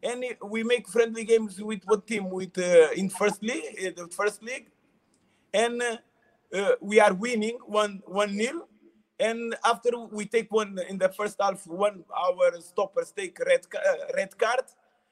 and 0.02 0.24
we 0.44 0.64
make 0.64 0.88
friendly 0.88 1.24
games 1.24 1.62
with 1.62 1.82
what 1.86 2.06
team? 2.06 2.30
With 2.30 2.58
uh, 2.58 2.92
in 2.96 3.10
first 3.10 3.42
league, 3.42 3.78
uh, 3.80 4.04
the 4.04 4.08
first 4.12 4.44
league, 4.44 4.70
and 5.54 5.82
uh, 5.82 5.98
uh, 6.54 6.72
we 6.82 7.00
are 7.00 7.14
winning 7.14 7.58
one 7.66 8.02
one 8.06 8.36
nil. 8.36 8.68
And 9.20 9.56
after 9.64 9.92
we 10.12 10.26
take 10.26 10.52
one 10.52 10.78
in 10.90 10.98
the 10.98 11.08
first 11.08 11.38
half, 11.40 11.66
one 11.68 12.04
our 12.12 12.60
stoppers 12.60 13.12
take 13.12 13.40
red 13.40 13.62
uh, 13.74 14.14
red 14.16 14.38
card. 14.38 14.66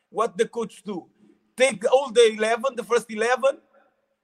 What 0.09 0.37
the 0.37 0.47
coach 0.47 0.83
do? 0.83 1.05
Take 1.55 1.85
all 1.89 2.11
the 2.11 2.33
eleven, 2.33 2.75
the 2.75 2.83
first 2.83 3.09
eleven, 3.11 3.59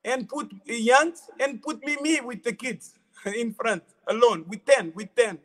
and 0.08 0.28
put 0.28 0.50
young 0.66 1.14
and 1.40 1.62
put 1.62 1.84
me 1.86 1.98
me 2.02 2.22
with 2.22 2.42
the 2.44 2.54
kids 2.54 2.96
in 3.26 3.54
front 3.54 3.84
alone 4.08 4.46
with 4.48 4.66
10 4.66 4.94
with 4.96 5.14
10 5.16 5.38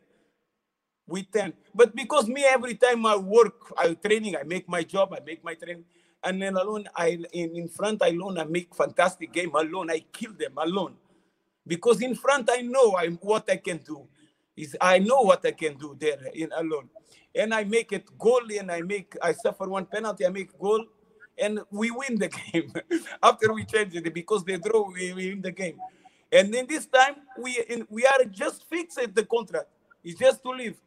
with 1.07 1.29
10 1.31 1.53
but 1.75 1.93
because 1.95 2.27
me 2.27 2.45
every 2.45 2.75
time 2.75 3.05
i 3.05 3.15
work 3.15 3.73
i 3.77 3.93
training 3.93 4.35
i 4.37 4.43
make 4.43 4.67
my 4.69 4.81
job 4.81 5.13
i 5.13 5.19
make 5.25 5.43
my 5.43 5.53
training 5.53 5.83
and 6.23 6.41
then 6.41 6.55
alone 6.55 6.87
i 6.95 7.19
in, 7.33 7.55
in 7.55 7.67
front 7.67 8.01
alone 8.01 8.37
i 8.37 8.45
make 8.45 8.73
fantastic 8.73 9.33
game 9.33 9.53
alone 9.53 9.91
i 9.91 9.99
kill 10.11 10.31
them 10.33 10.53
alone. 10.57 10.95
Because 11.67 12.01
in 12.01 12.15
front 12.15 12.49
i 12.51 12.61
know 12.61 12.95
i'm 12.97 13.17
what 13.21 13.49
i 13.49 13.57
can 13.57 13.77
do 13.77 14.07
is 14.55 14.77
i 14.79 14.97
know 14.99 15.21
what 15.21 15.45
i 15.45 15.51
can 15.51 15.75
do 15.77 15.95
there 15.99 16.19
in 16.33 16.49
alone. 16.57 16.89
And 17.35 17.53
i 17.53 17.63
make 17.65 17.91
it 17.91 18.05
goal 18.17 18.41
and 18.57 18.71
i 18.71 18.81
make 18.81 19.15
i 19.21 19.33
suffer 19.33 19.67
one 19.67 19.85
penalty 19.85 20.25
i 20.25 20.29
make 20.29 20.57
goal 20.57 20.85
and 21.37 21.59
we 21.71 21.91
win 21.91 22.17
the 22.17 22.29
game. 22.51 22.73
After 23.21 23.53
we 23.53 23.65
changed 23.65 23.95
it 23.95 24.13
because 24.13 24.43
they 24.43 24.57
draw 24.57 24.89
we 24.91 25.13
win 25.13 25.41
the 25.41 25.51
game. 25.51 25.79
And 26.31 26.53
then 26.53 26.65
this 26.67 26.85
time 26.85 27.15
we 27.39 27.63
in, 27.69 27.85
we 27.89 28.05
are 28.05 28.23
just 28.25 28.67
fixed 28.69 28.99
the 29.13 29.25
contract. 29.25 29.67
It's 30.03 30.19
just 30.19 30.41
to 30.43 30.49
leave. 30.49 30.77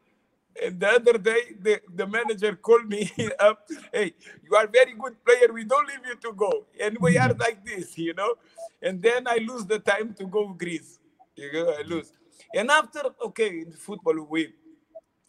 And 0.61 0.79
the 0.79 0.87
other 0.87 1.17
day 1.17 1.53
the, 1.59 1.81
the 1.93 2.07
manager 2.07 2.55
called 2.55 2.89
me 2.89 3.11
up 3.39 3.67
hey 3.93 4.13
you 4.43 4.55
are 4.55 4.67
very 4.67 4.93
good 4.93 5.23
player. 5.23 5.53
We 5.53 5.63
don't 5.63 5.87
leave 5.87 6.05
you 6.05 6.15
to 6.15 6.33
go. 6.33 6.65
And 6.79 6.97
we 6.99 7.17
are 7.17 7.33
like 7.33 7.65
this 7.65 7.97
you 7.97 8.13
know? 8.13 8.35
And 8.81 9.01
then 9.01 9.27
i 9.27 9.37
lose 9.37 9.65
the 9.65 9.79
time 9.79 10.13
to 10.15 10.25
go 10.25 10.49
greece. 10.49 10.99
You 11.35 11.51
know 11.53 11.75
i 11.77 11.83
lose. 11.83 12.11
And 12.53 12.69
after 12.71 13.01
okay 13.25 13.59
in 13.59 13.71
football 13.71 14.25
we 14.29 14.53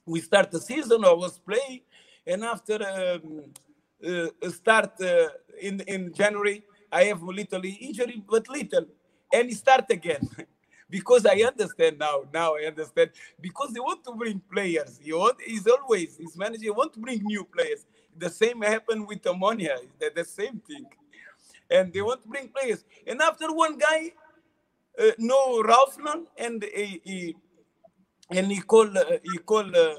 we 0.06 0.20
start 0.20 0.50
the 0.50 0.60
season. 0.60 1.04
I 1.04 1.12
was 1.12 1.38
playing. 1.38 1.82
And 2.26 2.42
after 2.44 2.76
um, 2.82 3.44
start 4.50 5.00
uh, 5.00 5.28
in 5.60 5.80
in 5.80 6.12
January. 6.12 6.62
I 6.90 7.04
have 7.04 7.22
little 7.22 7.62
injury, 7.64 8.22
but 8.28 8.48
little, 8.48 8.86
and 9.32 9.52
start 9.54 9.90
again. 9.90 10.28
because 10.90 11.26
I 11.26 11.42
understand 11.42 11.98
now. 11.98 12.24
Now 12.32 12.56
I 12.56 12.64
understand 12.66 13.10
because 13.40 13.72
they 13.72 13.80
want 13.80 14.04
to 14.04 14.12
bring 14.12 14.40
players. 14.52 14.98
You 15.02 15.18
want 15.18 15.36
is 15.46 15.66
always 15.66 16.16
his 16.16 16.36
manager 16.36 16.72
want 16.72 16.92
to 16.94 17.00
bring 17.00 17.22
new 17.22 17.44
players. 17.44 17.86
The 18.16 18.30
same 18.30 18.62
happened 18.62 19.06
with 19.06 19.22
Omonia. 19.22 19.76
The, 19.98 20.10
the 20.14 20.24
same 20.24 20.60
thing, 20.66 20.86
and 21.70 21.92
they 21.92 22.02
want 22.02 22.22
to 22.22 22.28
bring 22.28 22.48
players. 22.48 22.84
And 23.06 23.20
after 23.20 23.52
one 23.52 23.78
guy, 23.78 24.12
uh, 24.98 25.10
no 25.18 25.62
Rauffmann, 25.62 26.26
and 26.36 26.62
he, 26.62 27.00
he 27.04 27.36
and 28.30 28.50
he 28.50 28.60
called 28.60 28.96
uh, 28.96 29.18
he 29.22 29.38
called 29.38 29.74
uh, 29.76 29.96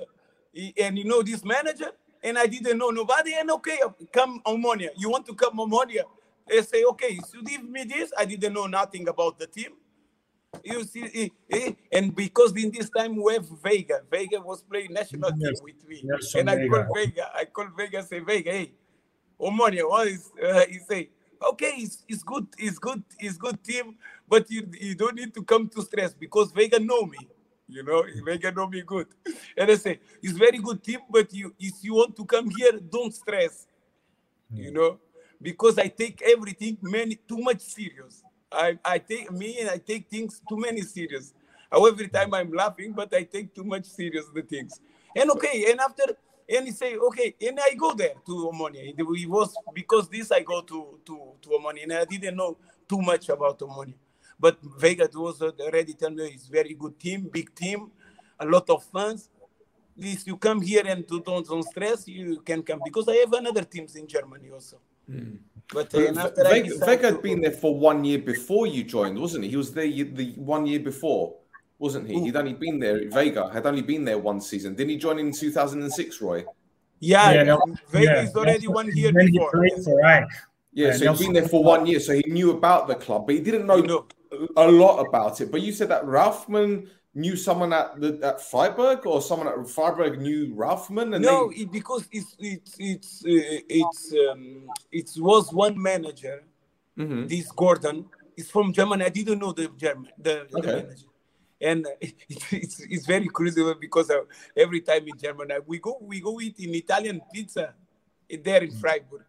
he, 0.51 0.73
and 0.81 0.97
you 0.97 1.05
know 1.05 1.21
this 1.21 1.43
manager 1.45 1.91
and 2.23 2.37
I 2.37 2.47
didn't 2.47 2.77
know 2.77 2.89
nobody. 2.89 3.33
And 3.35 3.51
okay, 3.51 3.79
come 4.13 4.41
Omonia. 4.45 4.89
You 4.97 5.09
want 5.09 5.25
to 5.27 5.35
come 5.35 5.57
Omonia? 5.57 6.03
They 6.47 6.61
say, 6.63 6.83
okay, 6.85 7.19
you 7.33 7.43
give 7.43 7.63
me 7.63 7.83
this. 7.85 8.11
I 8.17 8.25
didn't 8.25 8.53
know 8.53 8.67
nothing 8.67 9.07
about 9.07 9.39
the 9.39 9.47
team. 9.47 9.71
You 10.63 10.83
see, 10.83 11.03
eh, 11.15 11.29
eh, 11.51 11.73
and 11.91 12.15
because 12.15 12.55
in 12.57 12.71
this 12.71 12.89
time 12.89 13.21
we 13.21 13.33
have 13.33 13.45
Veiga. 13.45 14.01
Veiga 14.11 14.43
was 14.43 14.61
playing 14.63 14.93
national 14.93 15.31
team 15.31 15.39
Yes. 15.41 15.61
with 15.63 15.87
me, 15.87 16.03
Yes, 16.03 16.35
and 16.35 16.49
I 16.49 16.57
Veiga. 16.57 16.69
call 16.87 16.95
Veiga. 16.95 17.25
I 17.35 17.45
call 17.45 17.65
Veiga. 17.67 18.07
Say 18.07 18.21
Veiga, 18.21 18.51
hey, 18.51 18.71
Omonia, 19.39 19.87
what 19.89 20.07
is? 20.07 20.31
Uh, 20.43 20.65
he 20.67 20.79
say, 20.79 21.09
okay, 21.51 21.73
it's, 21.77 22.03
it's 22.09 22.23
good, 22.23 22.47
it's 22.57 22.79
good, 22.79 23.03
it's 23.19 23.37
good 23.37 23.63
team, 23.63 23.95
but 24.27 24.49
you 24.51 24.67
you 24.79 24.95
don't 24.95 25.15
need 25.15 25.33
to 25.35 25.43
come 25.43 25.69
to 25.69 25.81
stress 25.83 26.13
because 26.13 26.51
Veiga 26.51 26.83
know 26.83 27.05
me. 27.05 27.19
You 27.69 27.83
know, 27.83 28.03
Veiga 28.25 28.53
know 28.55 28.67
be 28.67 28.81
good. 28.81 29.07
And 29.57 29.69
I 29.69 29.75
say, 29.75 29.99
it's 30.23 30.37
very 30.37 30.57
good 30.57 30.83
team, 30.83 31.01
but 31.09 31.31
you 31.31 31.53
if 31.59 31.75
you 31.83 31.93
want 31.93 32.15
to 32.15 32.25
come 32.25 32.49
here, 32.49 32.79
don't 32.79 33.13
stress. 33.13 33.67
You 34.51 34.69
hmm. 34.69 34.75
know, 34.75 34.99
because 35.39 35.77
I 35.77 35.87
take 35.87 36.21
everything 36.23 36.77
many 36.81 37.15
too 37.15 37.37
much 37.37 37.61
serious. 37.61 38.23
I, 38.51 38.79
I 38.83 38.97
take 38.97 39.31
me 39.31 39.59
and 39.59 39.69
I 39.69 39.77
take 39.77 40.09
things 40.09 40.41
too 40.49 40.57
many 40.57 40.81
serious. 40.81 41.33
How 41.71 41.85
every 41.85 42.07
hmm. 42.07 42.15
time 42.15 42.33
I'm 42.33 42.51
laughing, 42.51 42.93
but 42.93 43.13
I 43.13 43.23
take 43.23 43.53
too 43.53 43.63
much 43.63 43.85
serious 43.85 44.25
the 44.33 44.41
things. 44.41 44.81
And 45.15 45.29
okay, 45.31 45.69
and 45.69 45.79
after 45.79 46.15
and 46.49 46.65
he 46.65 46.71
say, 46.71 46.95
okay, 46.97 47.35
and 47.39 47.59
I 47.59 47.75
go 47.75 47.93
there 47.93 48.15
to 48.25 48.51
Omonia. 48.51 48.93
It 48.97 49.03
was 49.27 49.55
because 49.73 50.09
this 50.09 50.31
I 50.31 50.41
go 50.41 50.61
to 50.61 50.99
to 51.05 51.33
to 51.43 51.49
Omonia, 51.49 51.83
and 51.83 51.93
I 51.93 52.05
didn't 52.05 52.35
know 52.35 52.57
too 52.87 53.01
much 53.01 53.29
about 53.29 53.59
Omonia. 53.59 53.93
But 54.39 54.63
Veiga 54.63 55.13
was 55.15 55.41
already 55.41 55.93
tell 55.93 56.11
me 56.11 56.23
it's 56.27 56.47
very 56.47 56.73
good 56.73 56.97
team, 56.99 57.29
big 57.31 57.53
team, 57.53 57.91
a 58.39 58.45
lot 58.45 58.69
of 58.69 58.83
fans. 58.85 59.29
If 59.97 60.25
you 60.25 60.37
come 60.37 60.61
here 60.61 60.83
and 60.87 61.05
to 61.09 61.19
don't, 61.19 61.45
don't 61.45 61.63
stress, 61.63 62.07
you 62.07 62.39
can 62.45 62.63
come 62.63 62.79
because 62.83 63.07
I 63.09 63.15
have 63.15 63.33
another 63.33 63.63
teams 63.63 63.95
in 63.95 64.07
Germany 64.07 64.49
also. 64.53 64.77
But 65.73 65.93
uh, 65.93 66.13
after 66.15 66.47
I 66.47 66.61
Veiga, 66.61 66.63
decide 66.69 66.87
Veiga 66.87 67.01
to 67.01 67.07
had 67.07 67.21
been 67.21 67.41
there 67.41 67.51
for 67.51 67.77
one 67.77 68.03
year 68.05 68.19
before 68.19 68.65
you 68.67 68.83
joined, 68.83 69.19
wasn't 69.19 69.43
he? 69.43 69.49
He 69.51 69.57
was 69.57 69.73
there 69.73 69.87
the 69.87 70.33
one 70.37 70.65
year 70.65 70.79
before, 70.79 71.35
wasn't 71.77 72.07
he? 72.09 72.19
He'd 72.21 72.35
only 72.37 72.53
been 72.53 72.79
there. 72.79 73.01
Veiga 73.09 73.51
had 73.51 73.65
only 73.65 73.81
been 73.81 74.05
there 74.05 74.17
one 74.17 74.39
season. 74.39 74.73
Didn't 74.75 74.91
he 74.91 74.97
join 74.97 75.19
in 75.19 75.31
2006, 75.33 76.21
Roy? 76.21 76.45
Yeah, 77.01 77.31
Yeah, 77.31 77.43
no, 77.43 77.57
Veiga 77.91 78.03
yeah, 78.03 78.21
is 78.23 78.35
already 78.35 78.67
that's 78.67 78.67
one 78.69 78.89
year 78.95 79.11
he 79.19 79.31
before. 79.31 79.51
played 79.51 79.83
for 79.83 79.99
Ajax. 79.99 80.35
Yeah, 80.71 80.87
Yeah, 80.87 80.91
so 80.93 80.97
he'd 80.99 81.05
Nelson- 81.05 81.25
been 81.25 81.33
there 81.33 81.49
for 81.49 81.63
one 81.63 81.85
year, 81.85 81.99
so 81.99 82.13
he 82.13 82.23
knew 82.27 82.51
about 82.51 82.87
the 82.87 82.95
club, 82.95 83.25
but 83.25 83.35
he 83.35 83.41
didn't 83.41 83.65
know 83.65 83.77
You 83.77 83.87
know. 83.87 84.05
A 84.57 84.67
lot 84.69 85.05
about 85.07 85.41
it. 85.41 85.51
But 85.51 85.61
you 85.61 85.71
said 85.71 85.89
that 85.89 86.03
Rauffmann 86.05 86.87
knew 87.15 87.35
someone 87.35 87.73
at 87.73 87.99
the 87.99 88.19
at 88.23 88.41
Freiburg, 88.41 89.05
or 89.05 89.21
someone 89.21 89.47
at 89.47 89.67
Freiburg 89.69 90.21
knew 90.21 90.53
Rauffmann, 90.53 91.15
and 91.15 91.23
No, 91.25 91.49
they, 91.49 91.63
it, 91.63 91.71
because 91.71 92.07
it's 92.11 92.35
it's 92.39 92.75
it's 92.79 93.25
uh, 93.25 93.61
it's 93.67 94.13
um, 94.29 94.69
it 94.91 95.09
was 95.17 95.51
one 95.51 95.81
manager. 95.81 96.43
Mhm. 96.97 97.27
This 97.27 97.51
Gordon 97.51 98.05
is 98.37 98.51
from 98.51 98.71
Germany. 98.71 99.05
I 99.05 99.09
didn't 99.09 99.39
know 99.39 99.51
the 99.51 99.69
German 99.77 100.11
the, 100.17 100.45
the 100.51 100.61
manager, 100.61 101.07
and 101.59 101.87
it, 102.01 102.13
it's 102.51 102.79
it's 102.81 103.05
very 103.07 103.27
crazy 103.27 103.63
because 103.79 104.09
uh, 104.11 104.21
every 104.55 104.81
time 104.81 105.07
in 105.07 105.17
Germany 105.17 105.55
we 105.65 105.79
go 105.79 105.97
we 106.01 106.19
go 106.19 106.39
eat 106.39 106.59
in 106.59 106.75
Italian 106.75 107.21
pizza 107.33 107.73
there 108.43 108.63
in 108.63 108.71
Freiburg, 108.71 109.25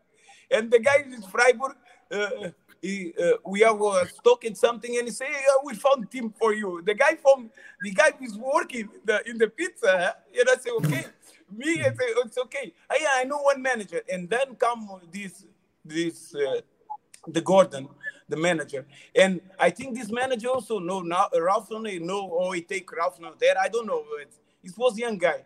and 0.50 0.70
the 0.70 0.78
guy 0.78 1.04
in 1.06 1.22
Freiburg. 1.22 1.76
Uh, 2.10 2.50
he, 2.82 3.12
uh, 3.22 3.32
we 3.44 3.62
are 3.62 3.78
uh, 3.78 4.04
talking 4.24 4.54
something 4.54 4.96
and 4.96 5.06
he 5.06 5.12
say, 5.12 5.28
we 5.64 5.74
found 5.74 6.10
team 6.10 6.32
for 6.38 6.54
you. 6.54 6.82
The 6.84 6.94
guy 6.94 7.16
from 7.16 7.50
the 7.82 7.90
guy 7.90 8.12
is 8.22 8.36
working 8.38 8.88
the, 9.04 9.28
in 9.28 9.38
the 9.38 9.48
pizza, 9.48 9.86
huh? 9.86 10.12
and 10.38 10.48
I 10.48 10.56
say, 10.56 10.70
okay. 10.70 11.04
Me, 11.56 11.80
I 11.80 11.88
say, 11.88 12.06
it's 12.24 12.38
okay. 12.38 12.72
Ah, 12.88 12.94
yeah, 13.00 13.08
I 13.16 13.24
know 13.24 13.38
one 13.38 13.60
manager, 13.60 14.00
and 14.08 14.30
then 14.30 14.54
come 14.54 14.88
this 15.10 15.44
this 15.84 16.32
uh, 16.34 16.60
the 17.26 17.40
Gordon, 17.40 17.88
the 18.28 18.36
manager, 18.36 18.86
and 19.16 19.40
I 19.58 19.70
think 19.70 19.98
this 19.98 20.12
manager 20.12 20.48
also 20.48 20.78
know 20.78 21.00
now 21.00 21.26
Ralph 21.36 21.72
only 21.72 21.98
know 21.98 22.28
or 22.28 22.54
he 22.54 22.62
take 22.62 22.90
Ralph 22.92 23.18
now 23.18 23.32
there. 23.38 23.56
I 23.60 23.68
don't 23.68 23.86
know. 23.86 24.04
It, 24.20 24.32
it 24.62 24.78
was 24.78 24.96
young 24.96 25.18
guy, 25.18 25.42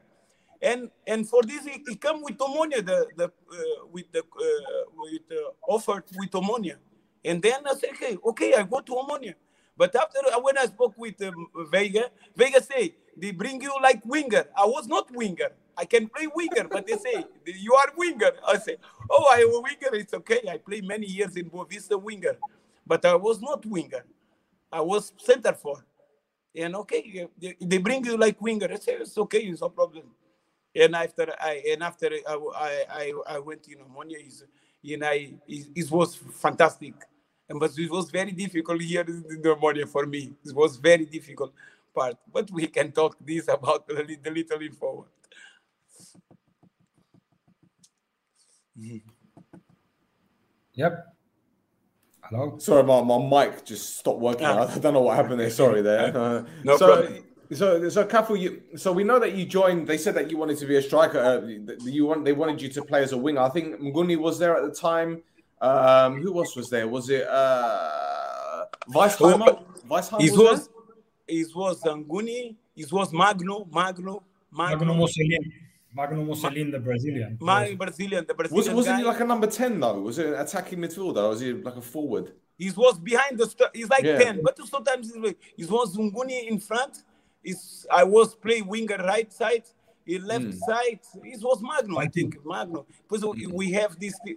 and 0.61 0.91
and 1.07 1.27
for 1.27 1.43
this 1.43 1.65
he, 1.65 1.83
he 1.89 1.97
come 1.97 2.23
with 2.23 2.37
Omonia 2.37 2.85
the 2.85 3.07
the 3.17 3.25
uh, 3.25 3.87
with 3.91 4.13
the 4.13 4.21
uh, 4.21 4.85
with 4.95 5.23
uh, 5.33 5.53
offered 5.67 6.05
with 6.19 6.33
Omonia, 6.33 6.77
and 7.25 7.43
then 7.43 7.67
I 7.67 7.75
say 7.75 7.89
okay 7.91 8.19
okay 8.25 8.55
I 8.55 8.63
go 8.65 8.81
to 8.81 8.93
Omonia, 8.93 9.35
but 9.77 9.95
after 9.97 10.19
uh, 10.33 10.41
when 10.41 10.59
I 10.59 10.67
spoke 10.67 10.95
with 10.99 11.21
um, 11.23 11.49
Veiga, 11.73 12.05
Veiga 12.39 12.63
say 12.63 12.95
they 13.17 13.31
bring 13.31 13.61
you 13.63 13.73
like 13.83 14.05
winger. 14.05 14.45
I 14.57 14.67
was 14.67 14.87
not 14.87 15.11
winger. 15.15 15.51
I 15.77 15.85
can 15.85 16.09
play 16.09 16.29
winger, 16.35 16.69
but 16.69 16.87
they 16.87 16.97
say 16.97 17.25
you 17.47 17.75
are 17.75 17.93
winger. 17.97 18.31
I 18.47 18.59
say 18.59 18.77
oh 19.11 19.29
I 19.33 19.39
am 19.39 19.63
winger. 19.63 19.95
It's 19.95 20.15
okay. 20.15 20.41
I 20.51 20.59
play 20.59 20.81
many 20.81 21.07
years 21.07 21.37
in 21.37 21.51
Boavista 21.51 22.01
winger, 22.01 22.37
but 22.87 23.05
I 23.05 23.15
was 23.15 23.41
not 23.41 23.65
winger. 23.67 24.05
I 24.71 24.81
was 24.81 25.13
center 25.19 25.53
for. 25.53 25.85
And 26.57 26.77
okay, 26.77 27.29
they, 27.41 27.57
they 27.61 27.79
bring 27.79 28.05
you 28.05 28.17
like 28.17 28.41
winger. 28.41 28.69
I 28.71 28.77
say 28.77 28.95
it's 28.95 29.17
okay, 29.19 29.39
it's 29.39 29.61
no 29.61 29.71
problem. 29.71 30.05
And 30.75 30.95
after 30.95 31.33
I 31.41 31.63
and 31.73 31.83
after 31.83 32.11
I 32.27 32.35
I, 32.57 32.85
I, 32.91 33.13
I 33.35 33.39
went 33.39 33.67
in 33.69 33.79
Omonia, 33.79 34.25
is 34.25 34.45
know 34.83 35.07
I, 35.07 35.35
it 35.49 35.91
was 35.91 36.17
fantastic. 36.17 36.95
And 37.49 37.61
but 37.61 37.79
it 37.79 37.91
was 37.91 38.11
very 38.11 38.33
difficult 38.33 38.81
here 38.81 39.03
in 39.03 39.43
the 39.43 39.49
Omonia 39.55 39.89
for 39.89 40.07
me. 40.07 40.33
It 40.45 40.55
was 40.55 40.77
very 40.77 41.05
difficult 41.05 41.53
part. 41.95 42.17
But 42.33 42.51
we 42.51 42.67
can 42.67 42.91
talk 42.93 43.17
this 43.21 43.49
about 43.49 43.87
the 43.89 43.95
little, 43.95 44.59
little 44.59 44.77
forward. 44.77 45.09
Yep. 50.75 51.15
Hello. 52.23 52.59
Sorry, 52.59 52.83
my, 52.83 53.03
my 53.03 53.47
mic 53.47 53.65
just 53.65 53.99
stopped 53.99 54.21
working. 54.21 54.47
Ah. 54.47 54.67
I 54.75 54.79
don't 54.79 54.95
know 54.95 55.03
what 55.03 55.17
happened 55.17 55.41
there. 55.41 55.51
Sorry 55.51 55.83
there. 55.83 56.17
Uh, 56.17 56.45
No 56.65 56.77
so, 56.79 56.87
problem. 56.87 57.25
so, 57.53 57.89
so, 57.91 58.07
Cafu, 58.07 58.41
you, 58.41 58.63
so 58.77 58.91
we 58.93 59.05
know 59.05 59.19
that 59.19 59.35
you 59.35 59.45
joined. 59.45 59.87
They 59.87 59.99
said 59.99 60.15
that 60.15 60.31
you 60.31 60.39
wanted 60.39 60.57
to 60.59 60.67
be 60.67 60.77
a 60.77 60.83
striker. 60.83 61.21
Uh, 61.21 61.47
you 61.85 62.07
want, 62.07 62.25
they 62.25 62.33
wanted 62.33 62.63
you 62.63 62.71
to 62.71 62.83
play 62.83 63.03
as 63.03 63.13
a 63.13 63.19
winger. 63.19 63.41
I 63.43 63.51
think 63.51 63.79
Mguni 63.81 64.17
was 64.17 64.39
there 64.39 64.57
at 64.57 64.65
the 64.65 64.75
time. 64.75 65.23
Um, 65.65 66.21
who 66.23 66.39
else 66.39 66.55
was 66.57 66.69
there? 66.71 66.87
Was 66.87 67.09
it 67.09 67.27
uh, 67.27 68.65
Weisheimer? 68.91 69.65
Weisheimer 69.89 70.21
It 70.23 70.33
was, 70.33 70.39
was 70.39 70.69
it 71.27 71.49
was 71.57 71.81
Anguni, 71.83 72.57
it 72.77 72.93
was 72.93 73.13
Magno, 73.13 73.67
Magno, 73.73 74.23
Magno 74.53 74.77
Magno, 74.77 74.95
Mussolini. 74.95 75.53
Magno 75.95 76.25
Mussolini, 76.25 76.71
the 76.71 76.79
Brazilian. 76.81 77.39
my 77.41 77.75
Brazilian, 77.75 78.25
the 78.27 78.35
there? 78.35 78.51
Was, 78.51 78.51
Brazilian 78.51 78.77
wasn't 78.77 78.95
guy. 78.97 79.01
he 79.03 79.05
like 79.07 79.21
a 79.21 79.25
number 79.25 79.47
10 79.47 79.81
though? 79.81 80.01
Was 80.01 80.19
it 80.19 80.27
an 80.27 80.35
attacking 80.35 80.79
midfielder 80.81 81.19
or 81.19 81.29
was 81.31 81.41
he 81.41 81.53
like 81.53 81.77
a 81.77 81.81
forward? 81.81 82.33
He 82.59 82.71
was 82.71 82.99
behind 82.99 83.39
the 83.39 83.47
st- 83.47 83.71
he's 83.75 83.89
like 83.89 84.05
Yeah. 84.05 84.19
10 84.19 84.41
but 84.43 84.59
sometimes 84.67 85.07
he's 85.13 85.23
like 85.23 85.39
he 85.57 85.65
was 85.65 85.97
Zunguni 85.97 86.49
in 86.49 86.59
front 86.59 87.05
is 87.43 87.87
I 87.91 88.05
was 88.05 88.35
play 88.35 88.61
winger 88.63 88.97
right 88.99 89.33
side 89.33 89.65
he 90.07 90.19
left 90.19 90.45
Hmm. 90.45 90.51
side 90.69 91.01
it 91.25 91.43
was 91.43 91.61
Magno 91.63 91.99
I 91.99 92.09
think 92.09 92.37
Magno 92.45 92.87
because 93.09 93.25
we 93.53 93.73
have 93.73 93.99
this 93.99 94.15
we- 94.25 94.37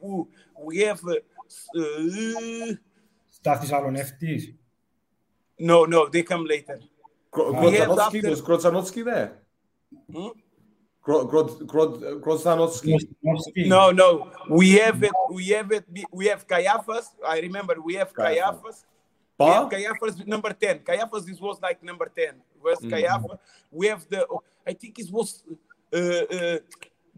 we 0.67 0.77
have 0.79 1.01
uh, 1.05 1.15
uh, 1.79 2.73
Stathis 3.37 3.71
Aloneftis. 3.77 4.53
no 5.59 5.85
no 5.85 6.07
they 6.07 6.23
come 6.23 6.45
later 6.45 6.79
Gro- 7.31 7.53
Grodzanowski? 7.53 8.17
after- 8.17 8.29
Was 8.29 8.41
Grodzanowski 8.41 9.03
there? 9.05 9.29
Hmm? 10.11 10.27
Gro- 11.01 11.25
Grod- 11.31 11.59
Grod- 11.71 12.19
Grozdanovsky. 12.21 12.93
No, 13.67 13.91
no. 13.91 14.29
We 14.49 14.71
have 14.73 15.01
it. 15.03 15.11
We 15.31 15.47
have 15.49 15.71
it. 15.71 15.85
We 16.11 16.25
have 16.27 16.45
Caiaphas. 16.45 17.05
I 17.25 17.39
remember 17.39 17.75
we 17.81 17.93
have 17.93 18.13
Caiaphas. 18.13 18.83
Caiaphas. 19.39 19.39
We 19.39 19.45
have 19.45 19.69
Caiaphas 19.69 20.27
number 20.27 20.51
10. 20.51 20.79
Caiaphas 20.79 21.23
this 21.25 21.39
was 21.39 21.61
like 21.61 21.81
number 21.81 22.07
10. 22.13 22.33
Was 22.61 22.79
Mm-hmm. 22.79 22.89
Caiaphas. 22.89 23.39
We 23.71 23.87
have 23.87 24.05
the 24.09 24.27
I 24.67 24.73
think 24.73 24.93
it 24.99 25.09
was 25.17 25.29
uh, 25.93 25.97
uh, 25.97 26.57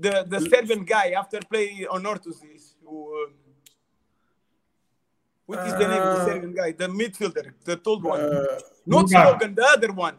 the 0.03 0.13
the 0.33 0.39
Serbian 0.51 0.83
guy 0.85 1.07
after 1.21 1.39
play 1.51 1.67
Anorthosis 1.95 2.49
is 2.55 2.65
who 2.85 2.97
um, 3.19 3.33
what 5.49 5.59
is 5.67 5.73
the 5.81 5.87
name 5.91 6.03
of 6.07 6.11
the 6.15 6.21
Uh, 6.21 6.25
Serbian 6.29 6.53
guy? 6.61 6.69
The 6.83 6.87
midfielder, 6.99 7.45
the 7.65 7.75
tall 7.85 7.99
one. 8.13 8.21
Uh, 8.21 8.59
Not. 8.85 9.09
Slogan, 9.09 9.51
the 9.55 9.65
other 9.75 9.91
one. 10.07 10.15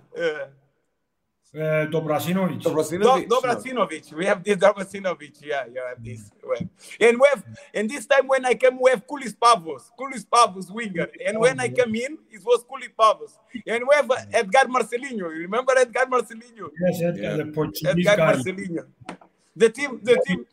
Uh, 1.52 1.58
Uh, 1.58 1.86
Dobrasinovic. 1.86 2.62
Do- 2.62 2.70
Dobrosinovic? 2.70 3.28
Dobracinovic. 3.28 4.12
We 4.12 4.24
have 4.26 4.44
this 4.44 4.56
Dobracinovic. 4.56 5.42
Yeah, 5.42 5.66
you 5.66 5.82
have 5.84 6.02
this. 6.04 6.30
Well, 6.46 6.58
and 7.00 7.18
we 7.20 7.26
have, 7.28 7.44
and 7.74 7.90
this 7.90 8.06
time 8.06 8.28
when 8.28 8.44
I 8.44 8.54
came, 8.54 8.78
we 8.80 8.90
have 8.90 9.04
Kulis 9.04 9.34
Pavos, 9.36 9.90
Kulis 9.98 10.24
Pavos 10.24 10.70
winger. 10.70 11.08
And 11.26 11.40
when 11.40 11.58
I 11.58 11.68
came 11.68 11.92
in, 11.96 12.18
it 12.30 12.42
was 12.44 12.62
Kulis 12.64 12.92
Pavos. 12.96 13.32
And 13.66 13.82
we 13.88 13.94
have 13.96 14.08
uh, 14.08 14.16
Edgar 14.32 14.66
Marcelinho. 14.68 15.16
You 15.34 15.42
remember 15.48 15.72
Edgar 15.76 16.06
Marcelinho? 16.06 16.70
Yes, 16.80 17.02
Edgar, 17.02 17.20
Yeah. 17.22 17.36
the 17.38 17.46
Portuguese 17.46 18.06
Edgar 18.06 18.16
guy. 18.16 18.32
Marcelinho. 18.34 18.86
The 19.56 19.68
team, 19.70 20.00
the 20.04 20.22
team, 20.24 20.46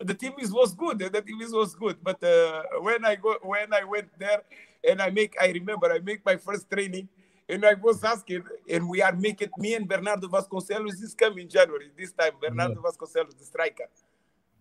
the 0.00 0.14
team 0.14 0.32
is 0.40 0.52
was 0.52 0.74
good. 0.74 0.98
The 0.98 1.22
team 1.22 1.40
is 1.42 1.52
was 1.52 1.76
good. 1.76 1.96
But 2.02 2.22
uh, 2.24 2.62
when 2.80 3.04
I 3.04 3.14
go, 3.14 3.36
when 3.42 3.72
I 3.72 3.84
went 3.84 4.08
there, 4.18 4.42
and 4.88 5.00
I 5.00 5.10
make, 5.10 5.36
I 5.40 5.48
remember 5.52 5.92
I 5.92 6.00
make 6.00 6.24
my 6.26 6.36
first 6.36 6.68
training, 6.70 7.08
and 7.48 7.64
I 7.64 7.74
was 7.74 8.04
asking, 8.04 8.44
and 8.68 8.88
we 8.88 9.00
are 9.02 9.12
making 9.14 9.48
me 9.58 9.74
and 9.74 9.88
Bernardo 9.88 10.28
Vasconcelos 10.28 11.02
is 11.02 11.14
coming 11.14 11.44
in 11.44 11.48
January. 11.48 11.90
This 11.96 12.12
time, 12.12 12.32
Bernardo 12.40 12.80
Vasconcelos, 12.82 13.36
the 13.38 13.44
striker, 13.44 13.84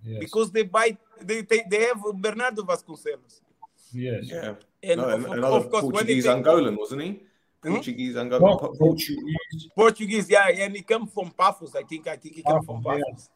Yes. 0.03 0.19
because 0.19 0.51
they 0.51 0.63
buy, 0.63 0.97
they 1.21 1.41
they, 1.41 1.63
they 1.69 1.83
have 1.85 2.01
Bernardo 2.15 2.63
Vasconcelos. 2.63 3.41
yes. 3.93 4.23
Yeah. 4.25 4.55
And 4.83 5.01
No, 5.01 5.09
of, 5.09 5.25
of- 5.25 5.31
another 5.31 5.57
of 5.57 5.69
course, 5.71 5.83
when 5.83 5.91
they 6.05 6.21
Portuguese 6.21 6.23
take 6.25 6.35
Angolan, 6.45 6.77
wasn't 6.77 7.01
he? 7.01 7.09
Hmm? 7.63 7.73
Portuguese 7.73 8.15
Angolan. 8.15 8.41
No, 8.41 8.57
Po- 8.57 8.75
Portuguese 8.77 9.67
Portuguese, 9.75 10.29
yeah, 10.29 10.47
and 10.49 10.75
he 10.75 10.81
come 10.83 11.07
from 11.07 11.31
Pafos. 11.31 11.75
I 11.75 11.83
think, 11.83 12.07
I 12.07 12.15
think 12.15 12.35
he 12.35 12.43
come 12.43 12.63
from 12.63 12.83
Pafos, 12.83 12.97
yeah. 12.99 13.03
Pafos. 13.15 13.29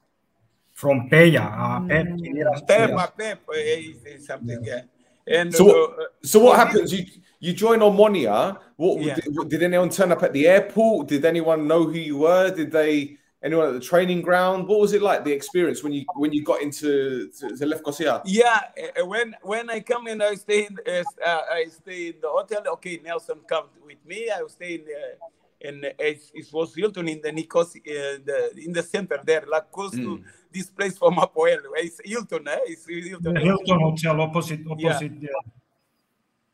from 0.74 1.10
Peya. 1.10 1.44
Uh, 1.46 1.88
Pep, 1.88 2.08
¿quién? 2.08 2.68
Pep, 2.68 2.90
Peya. 2.90 2.96
my 2.96 3.08
Pep, 3.08 3.40
uh, 3.50 3.54
is, 3.56 4.06
is 4.06 4.26
something, 4.28 4.64
yeah. 4.64 4.82
And 5.28 5.54
So, 5.54 5.66
uh, 5.70 5.72
what, 5.74 6.10
so 6.24 6.40
what 6.40 6.58
happens? 6.58 6.92
You 6.94 7.06
you 7.40 7.54
join 7.54 7.80
Omonia. 7.80 8.60
What 8.78 9.02
Yeah. 9.02 9.16
did, 9.16 9.50
did 9.50 9.64
anyone 9.64 9.90
turn 9.90 10.12
up 10.12 10.24
at 10.24 10.34
the 10.34 10.48
airport? 10.48 11.08
Did 11.08 11.26
anyone 11.26 11.68
know 11.68 11.86
who 11.86 11.98
you 11.98 12.18
were? 12.20 12.52
Did 12.52 12.72
they 12.72 13.18
anyone 13.44 13.68
at 13.68 13.74
the 13.74 13.80
training 13.80 14.22
ground? 14.22 14.68
What 14.68 14.80
was 14.80 14.94
it 14.94 15.02
like 15.02 15.24
the 15.24 15.32
experience 15.32 15.84
when 15.84 15.94
you 15.94 16.06
when 16.14 16.32
you 16.34 16.44
got 16.44 16.62
into 16.62 17.30
to, 17.40 17.58
to 17.58 17.66
Lefkosia? 17.66 18.22
Yeah, 18.26 18.62
uh, 19.00 19.06
when 19.06 19.36
when 19.42 19.70
I 19.70 19.80
come 19.80 20.08
in, 20.08 20.22
I 20.22 20.36
stay 20.36 20.66
in 20.68 20.78
uh, 20.88 21.04
uh, 21.26 21.42
I 21.52 21.66
stay 21.70 22.08
in 22.10 22.16
the 22.22 22.30
hotel. 22.30 22.62
Okay, 22.74 23.00
Nelson 23.04 23.40
come 23.48 23.66
with 23.86 24.04
me. 24.06 24.30
I 24.30 24.42
stay 24.48 24.76
in 24.76 24.82
uh, 24.82 25.16
in 25.64 25.86
uh, 25.86 25.90
it, 26.00 26.22
it 26.34 26.48
was 26.52 26.76
Hilton 26.76 27.08
in 27.08 27.22
the 27.22 27.32
Nikos 27.32 27.76
uh, 27.78 28.20
the 28.26 28.52
in 28.58 28.74
the 28.74 28.84
center 28.84 29.20
there, 29.24 29.44
like 29.48 29.72
close 29.72 29.92
to 29.92 30.18
Mm. 30.18 30.24
this 30.52 30.70
place 30.70 30.98
from 30.98 31.16
Apoel. 31.16 31.60
It's 31.78 32.00
Hilton, 32.04 32.48
eh? 32.48 32.60
It's 32.66 32.86
Hilton. 32.88 33.34
The 33.34 33.40
Hilton 33.40 33.80
Hotel 33.80 34.22
opposite, 34.22 34.62
opposite. 34.70 35.14
Yeah. 35.22 35.30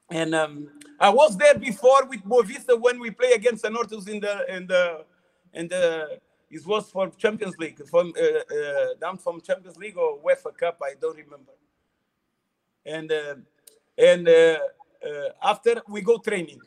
And 0.10 0.34
um, 0.36 0.70
I 1.00 1.10
was 1.10 1.38
there 1.38 1.58
before 1.58 2.06
with 2.06 2.24
Boavista 2.24 2.80
when 2.80 3.00
we 3.00 3.12
play 3.12 3.32
against 3.34 3.66
Anorthosis 3.66 4.08
in 4.08 4.20
the 4.20 4.56
in 4.56 4.68
the 4.68 5.04
in 5.54 5.68
the 5.68 6.20
it 6.50 6.66
was 6.66 6.90
for 6.90 7.10
Champions 7.18 7.58
League 7.58 7.82
from 7.90 8.14
uh, 8.18 8.24
uh, 8.24 8.94
down 9.02 9.18
from 9.18 9.42
Champions 9.42 9.78
League 9.78 9.98
or 9.98 10.18
UEFA 10.20 10.56
Cup 10.58 10.80
I 10.84 10.94
don't 11.02 11.18
remember. 11.18 11.52
And 12.86 13.12
uh, 13.12 13.36
and 13.98 14.28
uh, 14.30 14.60
uh, 15.06 15.30
after 15.44 15.82
we 15.90 16.02
go 16.02 16.18
training. 16.20 16.62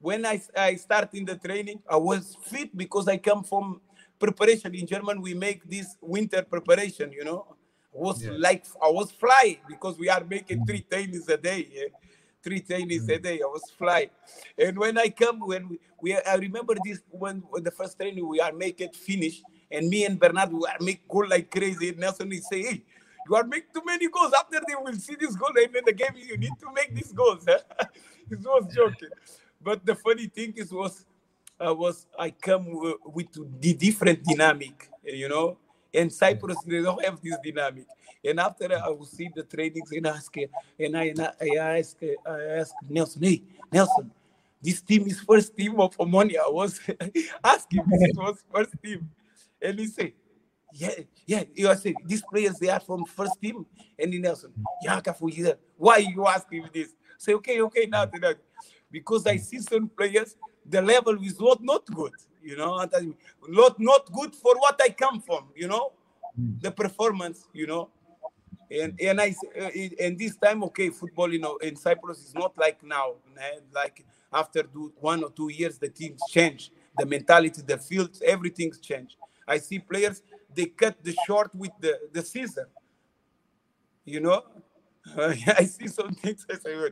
When 0.00 0.24
I 0.26 0.40
I 0.56 0.74
start 0.76 1.14
in 1.14 1.24
the 1.24 1.36
training, 1.36 1.82
I 1.88 1.96
was 1.96 2.36
fit 2.42 2.76
because 2.76 3.06
I 3.08 3.18
come 3.18 3.44
from 3.44 3.80
preparation 4.18 4.74
in 4.74 4.86
German. 4.86 5.20
We 5.20 5.34
make 5.34 5.68
this 5.68 5.96
winter 6.00 6.42
preparation, 6.42 7.12
you 7.12 7.24
know. 7.24 7.56
I 7.94 7.98
was 7.98 8.24
Yeah. 8.24 8.32
like 8.38 8.64
I 8.82 8.88
was 8.88 9.10
flying 9.12 9.58
because 9.68 9.98
we 9.98 10.08
are 10.08 10.24
making 10.24 10.64
three 10.66 10.80
mm-hmm. 10.80 10.94
trainings 10.94 11.28
a 11.28 11.36
day. 11.36 11.68
yeah 11.72 11.88
three 12.42 12.60
trainings 12.60 13.08
a 13.08 13.12
mm-hmm. 13.12 13.22
day. 13.22 13.40
I 13.42 13.46
was 13.46 13.70
flying. 13.76 14.10
And 14.58 14.78
when 14.78 14.98
I 14.98 15.08
come, 15.08 15.40
when 15.40 15.68
we, 15.68 15.78
we 16.00 16.16
I 16.16 16.34
remember 16.36 16.74
this 16.84 17.00
when, 17.10 17.42
when 17.50 17.62
the 17.62 17.70
first 17.70 17.98
training 17.98 18.26
we 18.26 18.40
are 18.40 18.52
make 18.52 18.80
it 18.80 18.96
finish, 18.96 19.42
and 19.70 19.88
me 19.88 20.04
and 20.04 20.18
Bernard 20.18 20.52
we 20.52 20.66
are 20.66 20.76
make 20.80 21.06
goal 21.06 21.26
like 21.28 21.50
crazy. 21.50 21.94
Nelson 21.96 22.32
is 22.32 22.48
say, 22.48 22.62
hey, 22.62 22.82
you 23.28 23.36
are 23.36 23.44
make 23.44 23.72
too 23.72 23.82
many 23.84 24.08
goals. 24.08 24.32
After 24.32 24.60
they 24.66 24.74
will 24.74 24.94
see 24.94 25.16
this 25.18 25.36
goal 25.36 25.52
and 25.56 25.74
in 25.76 25.84
the 25.84 25.92
game, 25.92 26.14
you 26.16 26.36
need 26.36 26.52
to 26.60 26.72
make 26.74 26.94
these 26.94 27.12
goals. 27.12 27.44
Huh? 27.46 27.58
it 28.30 28.40
was 28.40 28.74
joking. 28.74 29.08
But 29.62 29.84
the 29.84 29.94
funny 29.94 30.26
thing 30.26 30.54
is 30.56 30.72
was 30.72 31.04
uh, 31.64 31.74
was 31.74 32.06
I 32.18 32.30
come 32.30 32.64
w- 32.66 32.98
with 33.04 33.60
the 33.60 33.74
different 33.74 34.24
dynamic, 34.24 34.90
you 35.04 35.28
know. 35.28 35.58
And 35.92 36.12
Cyprus 36.12 36.62
they 36.62 36.82
don't 36.82 37.04
have 37.04 37.20
this 37.20 37.36
dynamic. 37.44 37.86
And 38.24 38.38
after 38.38 38.72
I 38.72 38.88
will 38.90 39.06
see 39.06 39.28
the 39.34 39.42
trainings 39.42 39.90
and 39.92 40.06
ask, 40.06 40.34
and 40.78 40.96
I, 40.96 41.04
and 41.04 41.20
I, 41.20 41.78
ask, 41.78 41.96
I 42.26 42.40
ask 42.58 42.74
Nelson, 42.88 43.22
hey 43.22 43.42
Nelson, 43.72 44.10
this 44.62 44.80
team 44.80 45.06
is 45.06 45.20
first 45.20 45.56
team 45.56 45.80
of 45.80 45.96
Omonia. 45.96 46.38
I 46.46 46.50
was 46.50 46.80
asking, 47.44 47.84
if 47.90 48.10
it 48.10 48.16
was 48.16 48.42
first 48.52 48.74
team, 48.82 49.10
and 49.60 49.78
he 49.78 49.86
said, 49.86 50.12
yeah, 50.72 50.90
yeah. 51.26 51.70
I 51.70 51.74
said 51.74 51.96
these 52.06 52.22
players 52.22 52.58
they 52.58 52.68
are 52.68 52.80
from 52.80 53.04
first 53.04 53.40
team, 53.40 53.66
and 53.98 54.12
Nelson, 54.20 54.52
yeah. 54.82 55.00
Why 55.76 55.96
you 55.98 56.26
asking 56.26 56.68
this? 56.72 56.94
Say 57.18 57.34
okay, 57.34 57.60
okay, 57.62 57.86
now 57.86 58.06
that, 58.06 58.38
because 58.90 59.26
I 59.26 59.36
see 59.36 59.60
some 59.60 59.88
players 59.88 60.36
the 60.66 60.82
level 60.82 61.22
is 61.22 61.40
not 61.40 61.62
not 61.62 61.86
good, 61.86 62.12
you 62.42 62.56
know, 62.56 62.76
not 63.48 63.80
not 63.80 64.12
good 64.12 64.34
for 64.34 64.54
what 64.56 64.80
I 64.82 64.90
come 64.90 65.20
from, 65.20 65.48
you 65.54 65.68
know, 65.68 65.92
the 66.60 66.70
performance, 66.70 67.46
you 67.52 67.66
know? 67.66 67.90
And 68.70 68.98
and 69.00 69.20
I 69.20 69.34
uh, 69.60 69.70
and 70.00 70.18
this 70.18 70.36
time 70.36 70.62
okay 70.64 70.90
football 70.90 71.32
you 71.32 71.40
know 71.40 71.56
in 71.56 71.74
Cyprus 71.74 72.18
is 72.18 72.34
not 72.34 72.56
like 72.56 72.80
now 72.84 73.14
like 73.74 74.04
after 74.32 74.62
do, 74.62 74.92
one 75.00 75.24
or 75.24 75.30
two 75.30 75.48
years 75.48 75.76
the 75.78 75.88
teams 75.88 76.20
change. 76.28 76.70
The 76.96 77.04
mentality 77.04 77.62
the 77.66 77.78
fields 77.78 78.22
everything's 78.24 78.78
changed. 78.78 79.16
I 79.48 79.58
see 79.58 79.80
players 79.80 80.22
they 80.54 80.66
cut 80.66 81.02
the 81.02 81.16
short 81.26 81.52
with 81.54 81.72
the 81.80 81.98
the 82.12 82.22
scissor 82.22 82.68
you 84.04 84.20
know 84.20 84.42
I 85.16 85.64
see 85.64 85.88
some 85.88 86.12
things 86.12 86.46
I 86.50 86.54
say 86.54 86.90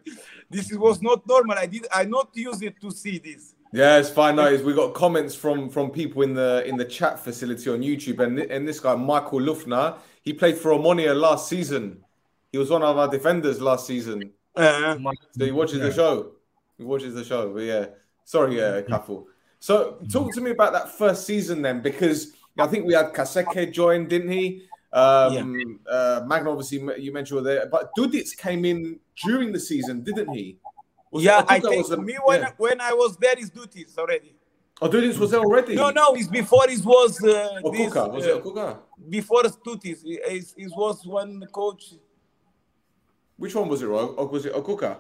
this 0.51 0.73
was 0.73 1.03
not 1.03 1.27
normal 1.27 1.59
I 1.59 1.67
did 1.67 1.87
I 1.93 2.05
not 2.05 2.31
use 2.35 2.63
it 2.63 2.81
to 2.81 2.91
see 2.91 3.19
this 3.19 3.55
Yeah, 3.73 3.99
it's 3.99 4.09
fine. 4.09 4.37
No, 4.37 4.51
we 4.65 4.73
got 4.73 4.95
comments 4.95 5.35
from 5.35 5.69
from 5.69 5.91
people 5.91 6.23
in 6.23 6.35
the 6.35 6.65
in 6.67 6.77
the 6.77 6.85
chat 6.85 7.21
facility 7.21 7.71
on 7.71 7.81
YouTube, 7.83 8.21
and 8.21 8.39
and 8.39 8.67
this 8.67 8.81
guy 8.81 8.95
Michael 8.95 9.41
Lüftner, 9.41 9.99
he 10.23 10.33
played 10.33 10.57
for 10.57 10.71
Omonia 10.73 11.15
last 11.15 11.49
season. 11.49 11.99
He 12.51 12.59
was 12.59 12.71
one 12.71 12.83
of 12.83 12.97
our 12.97 13.09
defenders 13.09 13.61
last 13.61 13.87
season. 13.87 14.33
uh, 14.57 14.97
So 15.37 15.45
he 15.45 15.51
watches 15.51 15.81
the 15.81 15.93
show. 15.93 16.33
He 16.79 16.85
watches 16.85 17.15
the 17.15 17.25
show. 17.25 17.53
But 17.53 17.65
yeah, 17.65 17.87
sorry, 18.25 18.57
yeah, 18.57 18.81
Cafu. 18.81 19.27
So 19.61 19.99
talk 20.11 20.33
to 20.35 20.41
me 20.41 20.53
about 20.53 20.73
that 20.73 20.89
first 20.91 21.27
season 21.27 21.61
then, 21.63 21.83
because 21.83 22.33
I 22.59 22.67
think 22.67 22.87
we 22.87 22.95
had 22.95 23.13
Kaseke 23.13 23.73
join, 23.73 24.09
didn't 24.09 24.31
he? 24.31 24.63
Um, 24.93 25.81
uh, 25.91 26.23
Magno, 26.27 26.53
obviously, 26.53 26.79
you 27.03 27.13
mentioned 27.13 27.37
were 27.37 27.43
there, 27.43 27.67
but 27.67 27.91
Dudits 27.95 28.35
came 28.35 28.65
in 28.65 28.99
during 29.25 29.53
the 29.53 29.61
season, 29.61 30.03
didn't 30.03 30.33
he? 30.35 30.57
Was 31.11 31.25
yeah 31.25 31.45
I 31.49 31.59
that 31.59 31.69
think 31.69 31.89
was 31.89 31.99
me 31.99 32.17
when 32.23 32.43
yeah. 32.43 32.51
when 32.59 32.81
I 32.83 32.93
was 32.93 33.17
there 33.17 33.39
is 33.39 33.49
duties 33.49 33.97
already 33.97 34.35
Oh, 34.81 34.89
Dudits 34.89 35.19
was 35.19 35.33
there 35.33 35.41
already. 35.41 35.75
no 35.75 35.91
no 35.91 36.15
it's 36.15 36.29
before 36.29 36.69
it 36.71 36.85
was 36.85 37.23
uh, 37.25 37.61
this, 37.73 37.93
Okuka, 37.93 38.13
was 38.13 38.27
uh, 38.27 38.37
it 38.37 38.45
Okuka? 38.45 38.79
before 39.09 39.43
Stutis, 39.45 40.01
it, 40.05 40.53
it, 40.57 40.71
was 40.77 41.05
one 41.05 41.45
coach. 41.53 41.95
Which 43.37 43.55
one 43.57 43.69
was 43.69 43.83
it, 43.83 43.87
Roy? 43.87 44.05
Or 44.05 44.29
was 44.29 44.47
it 44.47 44.53
Okuka? 44.53 44.99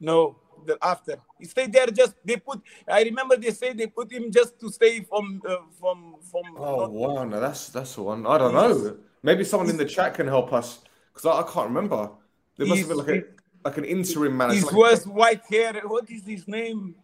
No, 0.00 0.36
the 0.66 0.78
after 0.82 1.16
he 1.38 1.44
stayed 1.46 1.72
there. 1.72 1.86
Just 1.86 2.14
they 2.24 2.36
put. 2.36 2.60
I 2.88 3.02
remember 3.02 3.36
they 3.36 3.50
say 3.50 3.72
they 3.72 3.86
put 3.86 4.10
him 4.12 4.30
just 4.30 4.58
to 4.60 4.70
stay 4.70 5.00
from 5.00 5.42
uh, 5.48 5.56
from 5.80 6.16
from. 6.30 6.42
Oh 6.56 6.80
not- 6.80 6.92
wow, 6.92 7.24
no, 7.24 7.40
that's 7.40 7.68
that's 7.68 7.96
one. 7.98 8.26
I 8.26 8.38
don't 8.38 8.54
know. 8.54 8.96
Maybe 9.22 9.44
someone 9.44 9.70
in 9.70 9.76
the 9.76 9.86
chat 9.86 10.14
can 10.14 10.26
help 10.26 10.52
us 10.52 10.80
because 11.12 11.26
I, 11.26 11.40
I 11.40 11.42
can't 11.50 11.68
remember. 11.68 12.10
There 12.56 12.66
must 12.66 12.80
have 12.80 12.88
been 12.88 12.98
like 12.98 13.08
a 13.08 13.22
like 13.64 13.76
an 13.78 13.84
interim 13.84 14.36
manager. 14.36 14.58
It 14.60 14.64
like- 14.66 14.74
was 14.74 15.06
white 15.06 15.42
hair. 15.50 15.72
What 15.84 16.10
is 16.10 16.26
his 16.26 16.46
name? 16.46 16.94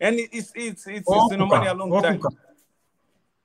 And 0.00 0.18
it- 0.18 0.30
it's 0.32 0.50
it's 0.54 0.86
it's, 0.86 1.06
it's 1.08 1.32
in 1.32 1.40
Oman 1.42 1.66
a 1.66 1.74
long 1.74 2.02
time. 2.02 2.20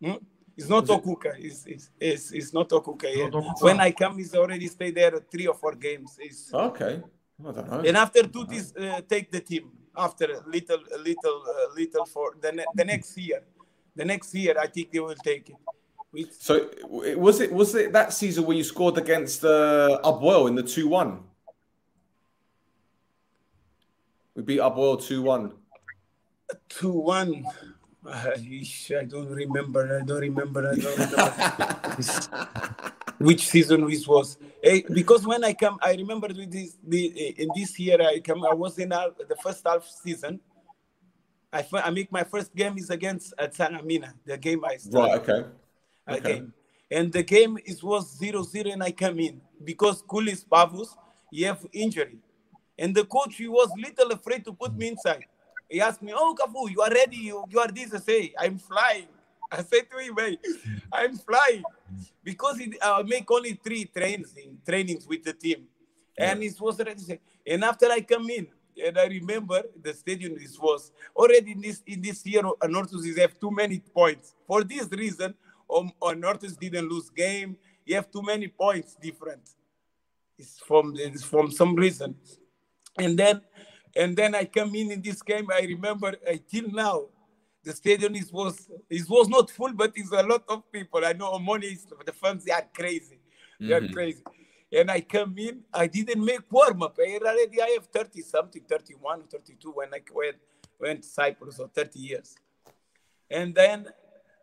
Hmm? 0.04 0.14
It's 0.58 0.68
not 0.68 0.84
Okuka. 0.88 1.32
It's, 1.38 1.66
it's, 1.66 1.90
it's, 2.00 2.32
it's 2.34 2.54
not 2.54 2.68
Okuka. 2.70 3.08
Yeah. 3.16 3.30
Not 3.30 3.44
Okuka. 3.44 3.62
When 3.62 3.80
I 3.80 3.92
come, 3.92 4.18
he's 4.18 4.36
already 4.36 4.68
stayed 4.68 4.96
there 4.96 5.18
three 5.32 5.48
or 5.48 5.54
four 5.56 5.74
games. 5.74 6.18
It's, 6.20 6.54
Okay, 6.54 7.02
I 7.40 7.52
don't 7.52 7.72
know. 7.72 7.80
And 7.88 7.98
after 7.98 8.24
Tutis 8.24 8.74
uh, 8.78 9.02
take 9.08 9.32
the 9.32 9.40
team 9.40 9.72
after 9.96 10.26
a 10.26 10.50
little, 10.50 10.80
little, 11.04 11.44
uh, 11.48 11.74
little 11.76 12.06
for 12.06 12.34
the 12.40 12.52
ne- 12.52 12.66
the 12.76 12.86
next 12.86 13.18
year, 13.18 13.44
the 13.96 14.06
next 14.06 14.34
year 14.36 14.56
I 14.60 14.68
think 14.68 14.92
they 14.92 15.00
will 15.00 15.16
take 15.16 15.50
it. 15.50 15.56
Which, 16.12 16.32
So 16.40 16.70
was 16.90 17.40
it 17.40 17.52
was 17.52 17.76
it 17.76 17.94
that 17.94 18.14
season 18.14 18.46
where 18.46 18.58
you 18.58 18.64
scored 18.64 18.98
against 18.98 19.44
uh, 19.46 20.00
Apoel 20.04 20.48
in 20.48 20.56
the 20.56 20.64
two 20.64 20.88
one? 20.88 21.24
We 24.36 24.42
beat 24.44 24.60
Apoel 24.60 25.02
two 25.02 25.22
one. 25.22 25.54
two 26.68 26.92
one. 26.92 27.46
Uh, 28.06 28.32
I 28.36 29.04
don't 29.06 29.30
remember. 29.30 30.00
I 30.02 30.06
don't 30.06 30.22
remember. 30.22 30.72
I 30.72 30.76
don't 30.76 30.98
remember 30.98 32.94
which 33.20 33.48
season 33.48 33.88
this 33.88 34.08
was. 34.08 34.38
Eh, 34.64 34.82
because 34.92 35.28
when 35.28 35.44
I 35.44 35.54
come, 35.54 35.78
I 35.82 35.94
remember 35.94 36.28
with 36.28 36.52
this 36.52 36.78
the 36.86 37.14
eh, 37.16 37.44
in 37.44 37.50
this 37.56 37.78
year 37.80 38.02
I 38.02 38.20
come. 38.20 38.44
I 38.46 38.54
was 38.54 38.78
in 38.80 38.92
our, 38.92 39.12
the 39.28 39.36
first 39.36 39.66
half 39.68 39.86
season. 39.88 40.40
I 41.52 41.66
I 41.74 41.90
make 41.90 42.12
my 42.12 42.24
first 42.24 42.56
game 42.56 42.78
is 42.78 42.90
against 42.90 43.34
uh, 43.38 43.48
Salamina, 43.48 44.14
the 44.26 44.38
game 44.38 44.64
I 44.66 44.78
started 44.78 45.12
Right. 45.12 45.30
Okay. 45.30 45.48
Okay. 46.10 46.34
game. 46.34 46.54
And 46.92 47.12
the 47.14 47.22
game 47.22 47.58
is 47.66 47.84
was 47.84 48.20
0-0 48.20 48.74
and 48.74 48.82
I 48.82 48.92
come 48.92 49.20
in 49.20 49.42
because 49.64 50.02
Kulis 50.02 50.44
Pavus, 50.44 50.88
he 51.32 51.44
have 51.44 51.64
injury. 51.72 52.18
And 52.80 52.96
the 52.96 53.06
coach, 53.06 53.36
he 53.36 53.48
was 53.48 53.70
little 53.78 54.12
afraid 54.12 54.44
to 54.46 54.54
put 54.54 54.76
me 54.76 54.88
inside. 54.88 55.26
He 55.70 55.82
asked 55.82 56.02
me, 56.02 56.14
oh, 56.16 56.36
Cafu, 56.40 56.72
you 56.72 56.82
are 56.82 56.90
ready. 56.90 57.18
You, 57.18 57.44
you 57.48 57.60
are 57.60 57.68
this. 57.68 57.94
I 57.94 58.00
say, 58.00 58.34
I'm 58.40 58.58
flying. 58.58 59.08
I 59.52 59.64
said 59.64 59.90
to 59.90 59.98
him, 59.98 60.16
hey, 60.18 60.38
I'm 60.92 61.18
flying. 61.18 61.64
Because 62.24 62.60
it, 62.60 62.76
I 62.82 63.02
make 63.04 63.30
only 63.32 63.60
three 63.64 63.86
trains 63.86 64.36
in, 64.38 64.58
trainings 64.66 65.08
with 65.08 65.24
the 65.24 65.34
team. 65.34 65.66
And 66.18 66.44
it 66.44 66.60
was 66.60 66.78
ready. 66.80 67.20
And 67.48 67.64
after 67.64 67.88
I 67.88 68.02
come 68.02 68.30
in, 68.30 68.48
and 68.86 68.98
I 68.98 69.06
remember 69.06 69.64
the 69.82 69.94
stadium 69.94 70.36
this 70.38 70.58
was 70.58 70.92
already 71.16 71.52
in 71.52 71.62
this 71.62 71.82
in 71.86 72.02
this 72.02 72.26
year 72.26 72.44
Nortus 72.64 73.06
is 73.06 73.18
have 73.18 73.40
too 73.40 73.52
many 73.52 73.80
points. 73.80 74.36
For 74.48 74.64
this 74.64 74.88
reason, 74.92 75.34
um, 75.74 75.92
uh, 76.02 76.14
Nortus 76.14 76.56
didn't 76.58 76.88
lose 76.88 77.10
game. 77.10 77.58
You 77.86 77.96
have 77.96 78.10
too 78.12 78.22
many 78.22 78.48
points 78.48 78.96
different. 78.96 79.42
It's 80.38 80.60
from 80.60 80.94
it's 80.96 81.24
from 81.24 81.52
some 81.52 81.76
reason. 81.76 82.16
And 82.98 83.18
then 83.18 83.42
and 83.96 84.16
then 84.16 84.36
I 84.36 84.46
come 84.46 84.74
in 84.76 84.92
in 84.92 85.02
this 85.02 85.22
game. 85.22 85.48
I 85.52 85.62
remember 85.62 86.16
uh, 86.28 86.36
till 86.50 86.70
now, 86.70 87.08
the 87.64 87.74
stadium 87.74 88.16
is 88.16 88.32
was 88.32 88.70
it 88.90 89.10
was 89.10 89.28
not 89.28 89.50
full, 89.52 89.74
but 89.74 89.92
it's 89.96 90.12
a 90.12 90.24
lot 90.24 90.44
of 90.48 90.72
people. 90.72 91.02
I 91.06 91.14
know 91.14 91.32
Omoni 91.34 91.74
is 91.74 91.86
the 92.06 92.14
fans 92.14 92.46
they 92.46 92.52
are 92.52 92.68
crazy. 92.74 93.20
They 93.60 93.74
are 93.74 93.82
mm-hmm. 93.82 93.94
crazy. 93.94 94.24
And 94.72 94.92
I 94.92 95.02
come 95.02 95.36
in, 95.38 95.62
I 95.74 95.88
didn't 95.88 96.24
make 96.24 96.42
warm 96.52 96.84
up. 96.84 96.98
I 97.00 97.18
already 97.18 97.62
I 97.62 97.70
have 97.76 97.88
30 97.88 98.22
something, 98.22 98.62
31, 98.70 99.24
32 99.32 99.72
when 99.72 99.94
I 99.94 100.02
went 100.14 100.38
went 100.80 101.04
to 101.04 101.10
Cyprus 101.10 101.60
or 101.60 101.68
30 101.68 102.00
years. 102.00 102.36
And 103.30 103.54
then 103.54 103.88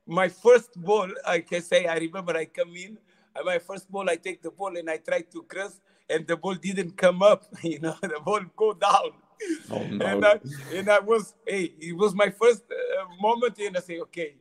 my 0.07 0.29
first 0.29 0.81
ball, 0.81 1.09
I 1.27 1.41
can 1.41 1.63
say, 1.63 1.87
I 1.87 1.97
remember 1.97 2.37
I 2.37 2.45
come 2.45 2.75
in, 2.77 2.99
and 3.35 3.45
my 3.45 3.59
first 3.59 3.91
ball, 3.91 4.09
I 4.09 4.17
take 4.17 4.43
the 4.43 4.51
ball 4.51 4.77
and 4.77 4.89
I 4.89 4.99
try 4.99 5.23
to 5.23 5.43
cross, 5.43 5.81
and 6.09 6.27
the 6.27 6.37
ball 6.37 6.55
didn't 6.55 6.97
come 6.97 7.23
up. 7.23 7.45
You 7.63 7.81
know, 7.81 7.97
the 8.01 8.21
ball 8.25 8.41
go 8.57 8.73
down. 8.73 9.13
Oh, 9.71 9.83
no. 9.85 10.07
And 10.07 10.23
that, 10.23 10.43
and 10.73 10.89
I 10.89 11.01
was, 11.01 11.35
hey, 11.47 11.73
it 11.81 11.97
was 11.97 12.15
my 12.15 12.31
first 12.31 12.63
uh, 12.71 13.05
moment, 13.21 13.59
and 13.59 13.77
I 13.77 13.81
say, 13.81 13.99
okay. 14.01 14.35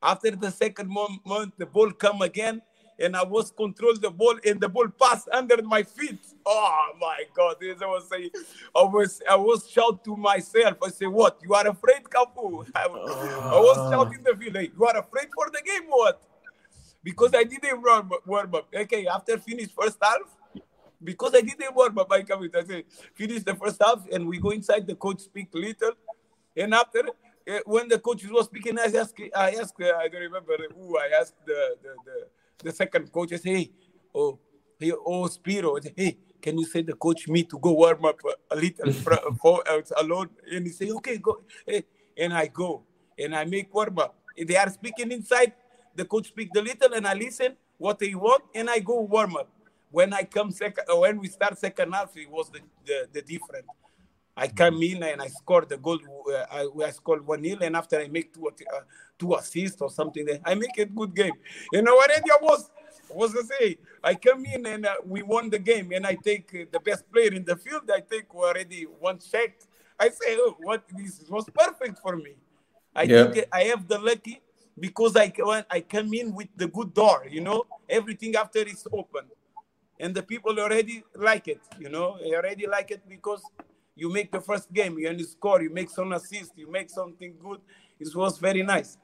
After 0.00 0.30
the 0.30 0.50
second 0.50 0.88
moment, 0.88 1.54
the 1.58 1.66
ball 1.66 1.90
come 1.90 2.22
again, 2.22 2.62
and 3.00 3.16
I 3.16 3.24
was 3.24 3.50
control 3.50 3.94
the 3.96 4.10
ball, 4.10 4.38
and 4.44 4.60
the 4.60 4.68
ball 4.68 4.88
passed 4.88 5.28
under 5.32 5.60
my 5.62 5.82
feet. 5.82 6.20
Oh 6.46 6.90
my 7.00 7.24
God! 7.34 7.56
I 7.60 7.86
was 7.86 8.08
saying, 8.08 8.30
I 8.74 8.82
was, 8.82 9.20
I 9.28 9.36
was 9.36 9.68
shout 9.68 10.04
to 10.04 10.16
myself. 10.16 10.76
I 10.84 10.90
say, 10.90 11.06
what? 11.06 11.38
You 11.42 11.54
are 11.54 11.66
afraid, 11.66 12.04
Cafu? 12.04 12.66
I, 12.74 12.84
I 12.84 13.60
was 13.60 13.90
shouting 13.92 14.22
the 14.22 14.36
field. 14.36 14.56
Hey, 14.56 14.70
you 14.76 14.84
are 14.86 14.98
afraid 14.98 15.28
for 15.34 15.50
the 15.50 15.62
game, 15.64 15.88
what? 15.88 16.22
Because 17.02 17.34
I 17.34 17.44
didn't 17.44 17.82
warm 17.82 18.12
up. 18.12 18.26
Warm 18.26 18.54
up. 18.54 18.68
Okay, 18.74 19.06
after 19.06 19.38
finish 19.38 19.68
first 19.70 19.98
half, 20.00 20.20
because 21.02 21.34
I 21.34 21.40
didn't 21.40 21.74
warm 21.74 21.98
up, 21.98 22.10
I 22.12 22.22
come 22.22 22.44
in. 22.44 22.50
I 22.54 22.64
say, 22.64 22.84
finish 23.14 23.42
the 23.42 23.54
first 23.54 23.80
half, 23.82 24.04
and 24.12 24.26
we 24.26 24.38
go 24.38 24.50
inside. 24.50 24.86
The 24.86 24.94
coach 24.94 25.20
speak 25.20 25.48
little, 25.52 25.92
and 26.56 26.74
after 26.74 27.00
uh, 27.48 27.58
when 27.64 27.88
the 27.88 27.98
coach 27.98 28.24
was 28.26 28.46
speaking, 28.46 28.78
I 28.78 28.84
asked, 28.84 29.20
I 29.34 29.50
asked, 29.52 29.80
uh, 29.80 29.96
I 29.96 30.08
don't 30.08 30.20
remember 30.20 30.56
who. 30.74 30.98
I 30.98 31.10
asked 31.20 31.34
the 31.46 31.76
the, 31.82 31.94
the, 32.04 32.26
the 32.64 32.72
second 32.72 33.12
coach. 33.12 33.32
I 33.32 33.36
say, 33.36 33.54
hey, 33.54 33.70
oh, 34.14 34.38
hey, 34.78 34.92
oh, 35.06 35.26
Spiro. 35.28 35.76
I 35.76 35.80
say, 35.80 35.92
hey, 35.96 36.18
can 36.42 36.58
you 36.58 36.66
say 36.66 36.82
the 36.82 36.94
coach 36.94 37.28
me 37.28 37.44
to 37.44 37.58
go 37.58 37.72
warm 37.72 38.04
up 38.04 38.20
a, 38.50 38.56
little 38.56 38.92
for 39.42 39.68
else 39.68 39.92
alone? 39.96 40.30
And 40.50 40.66
he 40.66 40.72
say, 40.72 40.90
okay, 40.90 41.18
go. 41.18 41.42
Hey, 41.66 41.84
and 42.16 42.34
I 42.34 42.48
go 42.48 42.82
and 43.18 43.34
I 43.34 43.44
make 43.44 43.72
warm 43.72 43.98
up. 43.98 44.16
They 44.36 44.56
are 44.56 44.70
speaking 44.70 45.10
inside. 45.12 45.52
The 45.94 46.04
coach 46.04 46.28
speak 46.28 46.52
the 46.52 46.62
little, 46.62 46.92
and 46.94 47.06
I 47.06 47.14
listen 47.14 47.56
what 47.76 47.98
they 47.98 48.14
want, 48.14 48.44
and 48.54 48.70
I 48.70 48.78
go 48.78 49.00
warm 49.00 49.36
up. 49.36 49.50
When 49.90 50.12
I 50.12 50.24
come 50.24 50.50
second, 50.50 50.84
when 50.98 51.18
we 51.18 51.28
start 51.28 51.58
second 51.58 51.92
half, 51.92 52.16
it 52.16 52.30
was 52.30 52.50
the 52.50 52.60
the, 52.84 53.08
the 53.12 53.22
different. 53.22 53.66
I 54.36 54.46
come 54.46 54.80
in 54.82 55.02
and 55.02 55.20
I 55.20 55.26
score 55.28 55.64
the 55.64 55.76
goal. 55.78 55.98
Uh, 56.32 56.44
I, 56.50 56.84
I 56.86 56.90
scored 56.90 57.26
one 57.26 57.42
nil, 57.42 57.58
and 57.62 57.76
after 57.76 57.98
I 57.98 58.06
make 58.08 58.32
two 58.32 58.46
uh, 58.48 58.80
two 59.18 59.34
assists 59.34 59.80
or 59.82 59.90
something, 59.90 60.24
then 60.24 60.40
I 60.44 60.54
make 60.54 60.78
a 60.78 60.86
good 60.86 61.14
game. 61.14 61.34
You 61.72 61.82
know 61.82 61.96
what 61.96 62.10
I 62.10 62.20
was 62.40 62.70
was 63.08 63.32
to 63.32 63.42
say 63.44 63.78
I 64.04 64.14
come 64.14 64.44
in 64.44 64.66
and 64.66 64.86
uh, 64.86 64.96
we 65.04 65.22
won 65.22 65.50
the 65.50 65.58
game, 65.58 65.90
and 65.92 66.06
I 66.06 66.14
take 66.14 66.54
uh, 66.54 66.64
the 66.70 66.78
best 66.78 67.10
player 67.10 67.32
in 67.32 67.44
the 67.44 67.56
field. 67.56 67.90
I 67.92 68.00
take 68.00 68.32
already 68.34 68.82
one 68.84 69.18
check. 69.18 69.58
I 69.98 70.10
say, 70.10 70.36
oh, 70.38 70.56
what 70.60 70.84
this 70.96 71.24
was 71.28 71.48
perfect 71.50 71.98
for 71.98 72.16
me. 72.16 72.34
I 72.94 73.06
Yeah. 73.06 73.24
think 73.32 73.44
I 73.50 73.64
have 73.64 73.88
the 73.88 73.98
lucky 73.98 74.40
because 74.78 75.16
I 75.16 75.32
when 75.36 75.64
I 75.68 75.80
come 75.80 76.14
in 76.14 76.32
with 76.34 76.48
the 76.56 76.68
good 76.68 76.94
door. 76.94 77.26
You 77.28 77.40
know, 77.40 77.64
everything 77.88 78.36
after 78.36 78.60
is 78.60 78.86
open 78.92 79.24
and 80.00 80.14
the 80.14 80.22
people 80.22 80.58
already 80.58 81.02
like 81.14 81.48
it. 81.48 81.60
You 81.78 81.88
know, 81.88 82.18
they 82.20 82.34
already 82.34 82.66
like 82.66 82.90
it 82.90 83.02
because 83.08 83.42
you 83.94 84.12
make 84.12 84.30
the 84.30 84.40
first 84.40 84.72
game, 84.72 84.98
you 84.98 85.08
only 85.08 85.24
score, 85.24 85.60
you 85.60 85.70
make 85.70 85.90
some 85.90 86.12
assist, 86.12 86.52
you 86.56 86.70
make 86.70 86.88
something 86.88 87.34
good. 87.42 87.60
It 87.98 88.14
was 88.14 88.38
very 88.38 88.62
nice. 88.62 88.96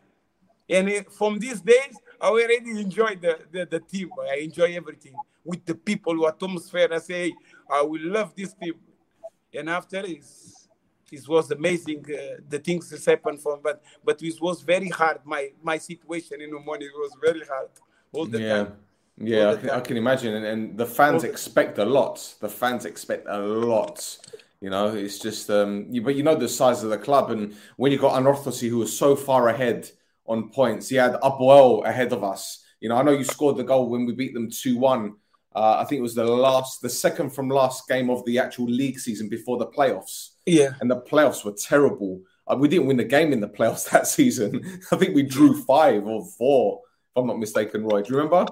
And 0.68 0.88
it, 0.88 1.12
from 1.12 1.38
these 1.38 1.61
days, 1.61 1.98
I 2.20 2.28
already 2.28 2.70
enjoy 2.80 3.16
the, 3.16 3.40
the, 3.50 3.66
the 3.66 3.80
team. 3.80 4.11
I 4.30 4.37
enjoy 4.37 4.74
everything 4.74 5.14
with 5.44 5.64
the 5.66 5.74
people, 5.74 6.14
who 6.14 6.26
atmosphere. 6.26 6.88
I 6.92 6.98
say, 6.98 7.35
I 7.70 7.83
will 7.83 8.00
love 8.02 8.35
this 8.37 8.54
team. 8.54 8.74
And 9.52 9.68
after 9.68 9.98
it's, 9.98 10.68
it 11.12 11.28
was 11.28 11.50
amazing 11.50 12.04
uh, 12.09 12.40
the 12.48 12.59
things 12.59 12.88
that 12.90 13.04
happened 13.04 13.40
from 13.40 13.61
but 13.62 13.83
but 14.04 14.20
it 14.22 14.40
was 14.40 14.62
very 14.62 14.88
hard 14.88 15.18
my 15.24 15.50
my 15.62 15.78
situation 15.78 16.40
in 16.40 16.50
the 16.50 16.59
morning 16.59 16.88
was 16.94 17.12
very 17.22 17.42
hard 17.46 17.68
all 18.12 18.26
the 18.26 18.40
yeah. 18.40 18.64
time 18.64 18.72
Yeah, 19.16 19.50
I 19.50 19.57
can, 19.57 19.70
I 19.70 19.81
can 19.81 19.96
imagine, 19.96 20.35
and, 20.35 20.44
and 20.44 20.79
the 20.79 20.87
fans 20.87 21.22
the- 21.22 21.31
expect 21.31 21.79
a 21.79 21.85
lot. 21.85 22.35
The 22.40 22.48
fans 22.48 22.85
expect 22.85 23.27
a 23.29 23.38
lot. 23.38 24.18
You 24.61 24.70
know, 24.70 24.88
it's 24.88 25.18
just, 25.18 25.50
um, 25.50 25.87
you, 25.90 26.03
but 26.03 26.16
you 26.16 26.22
know 26.22 26.35
the 26.35 26.48
size 26.48 26.83
of 26.83 26.90
the 26.90 26.98
club, 26.98 27.31
and 27.31 27.55
when 27.77 27.92
you 27.92 27.98
got 27.98 28.20
Anorthosi, 28.20 28.68
who 28.68 28.79
was 28.79 28.96
so 28.96 29.14
far 29.14 29.48
ahead 29.48 29.90
on 30.27 30.50
points, 30.50 30.88
he 30.88 30.96
had 30.96 31.12
Apoel 31.22 31.87
ahead 31.87 32.12
of 32.12 32.24
us. 32.24 32.64
You 32.81 32.88
know, 32.88 32.96
I 32.96 33.03
know 33.03 33.12
you 33.12 33.24
scored 33.24 33.57
the 33.57 33.64
goal 33.64 33.88
when 33.88 34.07
we 34.07 34.14
beat 34.14 34.35
them 34.35 34.50
two 34.50 34.79
one. 34.79 35.16
Uh, 35.55 35.77
I 35.79 35.85
think 35.85 36.00
it 36.00 36.03
was 36.03 36.16
the 36.16 36.24
last, 36.24 36.83
the 36.83 36.88
second 36.88 37.31
from 37.31 37.48
last 37.48 37.87
game 37.87 38.11
of 38.11 38.24
the 38.24 38.38
actual 38.40 38.66
league 38.66 38.98
season 38.98 39.29
before 39.29 39.59
the 39.59 39.66
playoffs 39.66 40.31
yeah 40.46 40.74
and 40.81 40.90
the 40.90 41.00
playoffs 41.00 41.44
were 41.44 41.53
terrible. 41.53 42.20
Uh, 42.46 42.57
we 42.59 42.68
didn't 42.68 42.87
win 42.87 42.96
the 42.96 43.05
game 43.05 43.33
in 43.33 43.40
the 43.40 43.48
playoffs 43.48 43.88
that 43.90 44.07
season. 44.07 44.62
I 44.92 44.96
think 44.96 45.14
we 45.14 45.22
drew 45.22 45.62
five 45.62 46.05
or 46.07 46.24
four, 46.38 46.81
if 46.85 47.20
I'm 47.20 47.27
not 47.27 47.38
mistaken, 47.38 47.85
Roy. 47.85 48.03
Do 48.03 48.12
you 48.12 48.18
remember? 48.18 48.46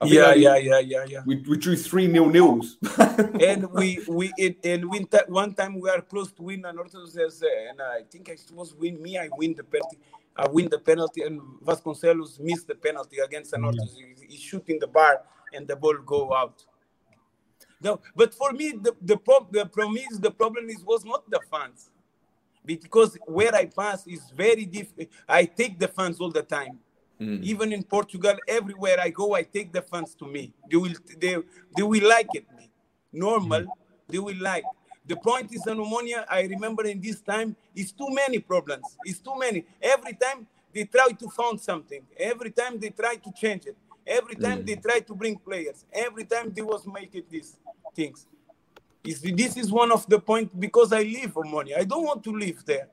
I 0.00 0.04
think 0.06 0.14
yeah 0.16 0.28
only- 0.28 0.42
yeah 0.42 0.56
yeah 0.56 0.78
yeah 0.80 1.04
yeah. 1.08 1.22
We, 1.26 1.36
we 1.48 1.56
drew 1.56 1.76
three 1.76 2.06
nil 2.06 2.26
nils. 2.28 2.76
and 3.40 3.70
we 3.72 4.00
we 4.08 4.32
it, 4.36 4.58
and 4.64 4.90
win 4.90 5.06
ta- 5.06 5.24
one 5.28 5.54
time 5.54 5.78
we 5.80 5.88
are 5.88 6.00
close 6.00 6.32
to 6.32 6.42
win 6.42 6.62
Anorthosis 6.62 7.42
uh, 7.42 7.70
and 7.70 7.80
I 7.80 8.02
think 8.10 8.28
I 8.28 8.36
was 8.54 8.74
win 8.74 9.00
me 9.00 9.18
I 9.18 9.28
win 9.36 9.54
the 9.54 9.64
penalty 9.64 9.98
I 10.36 10.48
win 10.48 10.68
the 10.68 10.78
penalty 10.80 11.22
and 11.22 11.40
Vasconcelos 11.64 12.40
missed 12.40 12.66
the 12.66 12.74
penalty 12.74 13.18
against 13.18 13.52
Anorthosis. 13.52 13.96
He, 13.96 14.26
he 14.30 14.36
shoot 14.36 14.64
in 14.68 14.78
the 14.80 14.88
bar 14.88 15.22
and 15.52 15.66
the 15.68 15.76
ball 15.76 15.96
go 16.04 16.34
out. 16.34 16.64
No 17.80 18.00
but 18.16 18.34
for 18.34 18.52
me 18.52 18.72
the 18.72 18.94
the, 19.00 19.16
prob- 19.16 19.52
the 19.52 19.66
problem 19.66 19.96
is 20.10 20.18
the 20.18 20.30
problem 20.30 20.68
is 20.68 20.82
was 20.84 21.04
not 21.04 21.28
the 21.30 21.40
fans. 21.50 21.90
Because 22.66 23.16
where 23.26 23.54
I 23.54 23.66
pass 23.66 24.06
is 24.06 24.22
very 24.30 24.64
different 24.64 25.10
I 25.28 25.44
take 25.44 25.78
the 25.78 25.88
fans 25.88 26.18
all 26.20 26.30
the 26.30 26.42
time 26.42 26.78
Mm. 27.20 27.42
even 27.44 27.72
in 27.72 27.82
Portugal, 27.84 28.34
everywhere 28.48 28.98
I 29.00 29.10
go, 29.10 29.34
I 29.34 29.44
take 29.44 29.72
the 29.72 29.82
fans 29.82 30.14
to 30.16 30.26
me. 30.26 30.52
They 30.68 30.76
will 30.76 30.94
they 31.18 31.36
they 31.76 31.82
will 31.82 32.08
like 32.08 32.28
it. 32.34 32.44
Normal, 33.12 33.60
mm. 33.62 33.68
they 34.08 34.18
will 34.18 34.40
like. 34.40 34.64
The 35.06 35.16
point 35.16 35.52
is 35.52 35.64
Omonia. 35.66 36.24
I 36.28 36.42
remember 36.42 36.84
in 36.84 37.00
this 37.00 37.20
time, 37.20 37.54
it's 37.74 37.92
too 37.92 38.08
many 38.10 38.38
problems. 38.40 38.96
It's 39.04 39.20
too 39.20 39.38
many. 39.38 39.64
Every 39.80 40.14
time 40.14 40.46
they 40.72 40.84
try 40.84 41.08
to 41.10 41.28
found 41.28 41.60
something. 41.60 42.02
Every 42.18 42.50
time 42.50 42.80
they 42.80 42.90
try 42.90 43.16
to 43.16 43.32
change 43.32 43.66
it. 43.66 43.76
Every 44.06 44.34
time 44.34 44.62
mm. 44.62 44.66
they 44.66 44.76
try 44.76 45.00
to 45.00 45.14
bring 45.14 45.36
players. 45.36 45.84
Every 45.92 46.24
time 46.24 46.52
they 46.52 46.62
was 46.62 46.84
making 46.86 47.24
these 47.30 47.56
things. 47.94 48.26
Is 49.04 49.20
this 49.20 49.56
is 49.56 49.70
one 49.70 49.92
of 49.92 50.06
the 50.08 50.18
point 50.18 50.58
because 50.58 50.92
I 50.92 51.02
live 51.02 51.34
Omonia. 51.34 51.78
I 51.78 51.84
don't 51.84 52.04
want 52.04 52.24
to 52.24 52.32
live 52.32 52.64
there. 52.64 52.88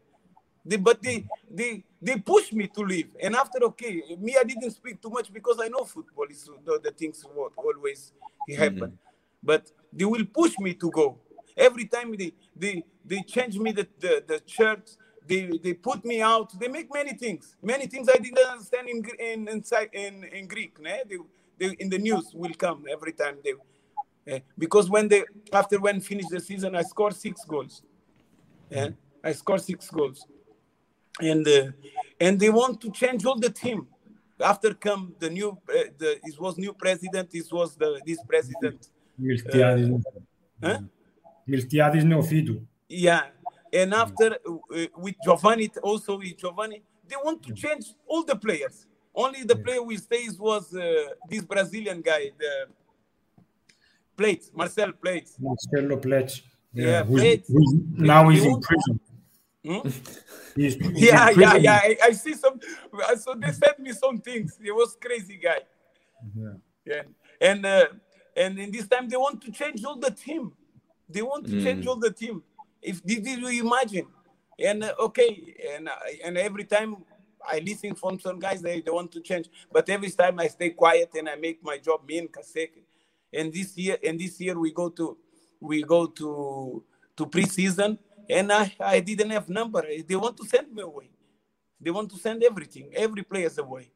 They, 0.65 0.77
but 0.77 1.01
they 1.01 1.25
they 1.49 1.83
they 2.01 2.17
push 2.17 2.51
me 2.53 2.67
to 2.67 2.81
leave. 2.81 3.09
And 3.21 3.35
after 3.35 3.63
okay, 3.65 4.01
me 4.19 4.35
I 4.39 4.43
didn't 4.43 4.71
speak 4.71 5.01
too 5.01 5.09
much 5.09 5.33
because 5.33 5.59
I 5.61 5.67
know 5.67 5.83
football 5.83 6.25
is 6.29 6.49
the, 6.65 6.79
the 6.83 6.91
things 6.91 7.25
what 7.33 7.53
always 7.57 8.13
happen. 8.47 8.79
Mm-hmm. 8.79 8.95
But 9.43 9.71
they 9.91 10.05
will 10.05 10.25
push 10.25 10.59
me 10.59 10.73
to 10.75 10.91
go. 10.91 11.17
Every 11.57 11.85
time 11.85 12.15
they 12.17 12.33
they 12.55 12.83
they 13.03 13.21
change 13.21 13.57
me 13.57 13.71
the 13.71 13.87
the, 13.99 14.23
the 14.27 14.41
shirt. 14.45 14.97
They, 15.27 15.59
they 15.63 15.73
put 15.73 16.03
me 16.03 16.19
out. 16.19 16.59
They 16.59 16.67
make 16.67 16.91
many 16.91 17.13
things. 17.13 17.55
Many 17.61 17.85
things 17.85 18.09
I 18.09 18.17
didn't 18.17 18.39
understand 18.39 18.89
in 18.89 19.05
in 19.19 19.47
in, 19.47 19.63
in, 19.93 20.23
in 20.23 20.47
Greek. 20.47 20.79
né? 20.81 21.07
They, 21.07 21.17
they, 21.59 21.75
in 21.75 21.89
the 21.89 21.99
news 21.99 22.31
will 22.33 22.53
come 22.55 22.85
every 22.91 23.13
time 23.13 23.37
they 23.43 23.53
Eh, 24.27 24.39
because 24.57 24.89
when 24.89 25.07
they 25.07 25.23
after 25.51 25.79
when 25.79 25.99
finish 25.99 26.27
the 26.27 26.39
season, 26.39 26.75
I 26.75 26.83
scored 26.83 27.15
six 27.15 27.43
goals. 27.43 27.81
Yeah, 28.69 28.89
I 29.23 29.31
scored 29.33 29.61
six 29.61 29.89
goals, 29.89 30.25
and 31.19 31.47
uh, 31.47 31.71
and 32.19 32.39
they 32.39 32.49
want 32.49 32.79
to 32.81 32.91
change 32.91 33.25
all 33.25 33.37
the 33.39 33.49
team. 33.49 33.87
After 34.39 34.73
come 34.73 35.13
the 35.19 35.29
new, 35.29 35.49
uh, 35.51 35.73
the 35.97 36.19
it 36.23 36.39
was 36.39 36.57
new 36.57 36.73
president. 36.73 37.29
This 37.31 37.51
was 37.51 37.75
the 37.75 38.01
this 38.05 38.19
president. 38.27 38.89
Miltiadis, 39.21 40.03
Huh? 40.63 40.79
Miltiadis 41.47 42.03
Neophytou. 42.03 42.61
Yeah, 42.89 43.23
and 43.71 43.93
after 43.93 44.33
uh, 44.47 44.85
with 44.97 45.15
Giovanni 45.23 45.69
also 45.83 46.17
with 46.17 46.37
Giovanni, 46.37 46.81
they 47.07 47.15
want 47.23 47.43
to 47.43 47.53
change 47.53 47.85
all 48.07 48.23
the 48.23 48.35
players. 48.35 48.85
Only 49.13 49.43
the 49.43 49.55
player 49.57 49.81
we 49.83 49.97
stays 49.97 50.39
was 50.39 50.73
uh, 50.73 50.81
this 51.29 51.43
Brazilian 51.43 52.01
guy, 52.01 52.31
the 52.39 52.67
Plates, 54.17 54.51
Marcel 54.55 54.91
Plates. 54.93 55.37
Marcelo 55.39 55.97
Plech. 55.97 56.41
Yeah, 56.73 57.03
who's- 57.03 57.21
Plech. 57.21 57.43
who's- 57.47 57.73
now 57.97 58.29
he's 58.29 58.45
in 58.45 58.59
prison. 58.61 58.99
Hmm? 59.65 59.79
He's, 60.55 60.75
he's 60.75 60.75
in 60.75 60.95
yeah, 60.95 61.29
yeah, 61.29 61.55
yeah. 61.55 61.79
I, 61.81 61.97
I 62.03 62.11
see 62.11 62.33
some. 62.33 62.59
So 63.19 63.35
they 63.35 63.51
sent 63.51 63.79
me 63.79 63.93
some 63.93 64.17
things. 64.19 64.59
He 64.61 64.69
was 64.69 64.97
crazy 64.99 65.37
guy. 65.41 65.59
Yeah. 66.35 66.53
Yeah, 66.83 67.03
and 67.39 67.65
uh, 67.65 67.85
and 68.35 68.57
in 68.59 68.71
this 68.71 68.87
time 68.87 69.07
they 69.07 69.17
want 69.17 69.41
to 69.43 69.51
change 69.51 69.83
all 69.85 69.97
the 69.97 70.11
team. 70.11 70.51
They 71.07 71.21
want 71.21 71.45
to 71.47 71.63
change 71.63 71.85
all 71.85 71.95
the 71.95 72.11
team. 72.11 72.43
If 72.81 73.03
did 73.03 73.25
you 73.25 73.65
imagine? 73.65 74.07
And 74.59 74.83
uh, 74.83 74.93
okay, 74.99 75.55
and 75.75 75.87
uh, 75.87 75.95
and 76.25 76.37
every 76.37 76.63
time 76.65 76.97
I 77.47 77.59
listen 77.59 77.95
from 77.95 78.19
some 78.19 78.39
guys, 78.39 78.61
they, 78.61 78.81
they 78.81 78.91
want 78.91 79.11
to 79.13 79.21
change. 79.21 79.49
But 79.71 79.89
every 79.89 80.09
time 80.11 80.39
I 80.39 80.47
stay 80.47 80.71
quiet 80.71 81.11
and 81.15 81.29
I 81.29 81.35
make 81.35 81.63
my 81.63 81.77
job, 81.77 82.07
me 82.07 82.17
and 82.19 82.31
Kaseke. 82.31 82.81
And 83.33 83.53
this 83.53 83.77
year, 83.77 83.97
and 84.03 84.19
this 84.19 84.39
year 84.41 84.59
we 84.59 84.71
go 84.71 84.89
to 84.89 85.17
we 85.59 85.83
go 85.83 86.07
to 86.07 86.83
to 87.17 87.25
preseason, 87.25 87.97
and 88.31 88.51
I 88.51 88.73
I 88.79 88.99
didn't 88.99 89.29
have 89.31 89.49
number. 89.49 89.83
They 90.07 90.15
want 90.15 90.37
to 90.37 90.45
send 90.45 90.73
me 90.73 90.81
away. 90.81 91.09
They 91.79 91.91
want 91.91 92.09
to 92.11 92.17
send 92.17 92.43
everything, 92.43 92.91
every 92.95 93.23
players 93.23 93.57
away. 93.57 93.91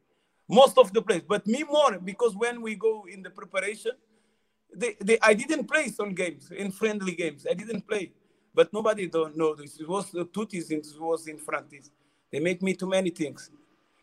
Most 0.48 0.76
of 0.78 0.92
the 0.92 1.02
players, 1.02 1.22
but 1.26 1.46
me 1.46 1.64
more 1.64 1.98
because 1.98 2.36
when 2.36 2.60
we 2.60 2.74
go 2.74 3.06
in 3.12 3.22
the 3.22 3.30
preparation, 3.30 3.92
they, 4.74 4.96
they 5.00 5.18
I 5.22 5.34
didn't 5.34 5.66
play 5.66 5.88
some 5.88 6.12
games 6.14 6.50
in 6.50 6.70
friendly 6.70 7.14
games. 7.14 7.46
I 7.50 7.54
didn't 7.54 7.86
play, 7.88 8.12
but 8.54 8.72
nobody 8.72 9.06
don't 9.06 9.36
know 9.36 9.54
this. 9.54 9.80
It 9.80 9.88
was 9.88 10.10
the 10.10 10.24
tutis 10.24 10.70
in 10.70 10.78
it 10.78 11.00
was 11.00 11.26
in 11.26 11.38
frontis. 11.38 11.90
They 12.30 12.40
make 12.40 12.62
me 12.62 12.74
too 12.74 12.88
many 12.88 13.10
things, 13.10 13.50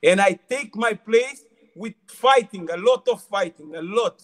and 0.02 0.20
I 0.20 0.40
take 0.50 0.76
my 0.76 0.94
place 0.94 1.46
with 1.76 1.94
fighting, 2.08 2.70
a 2.72 2.78
lot 2.78 3.08
of 3.08 3.22
fighting, 3.24 3.76
a 3.76 3.82
lot. 3.82 4.22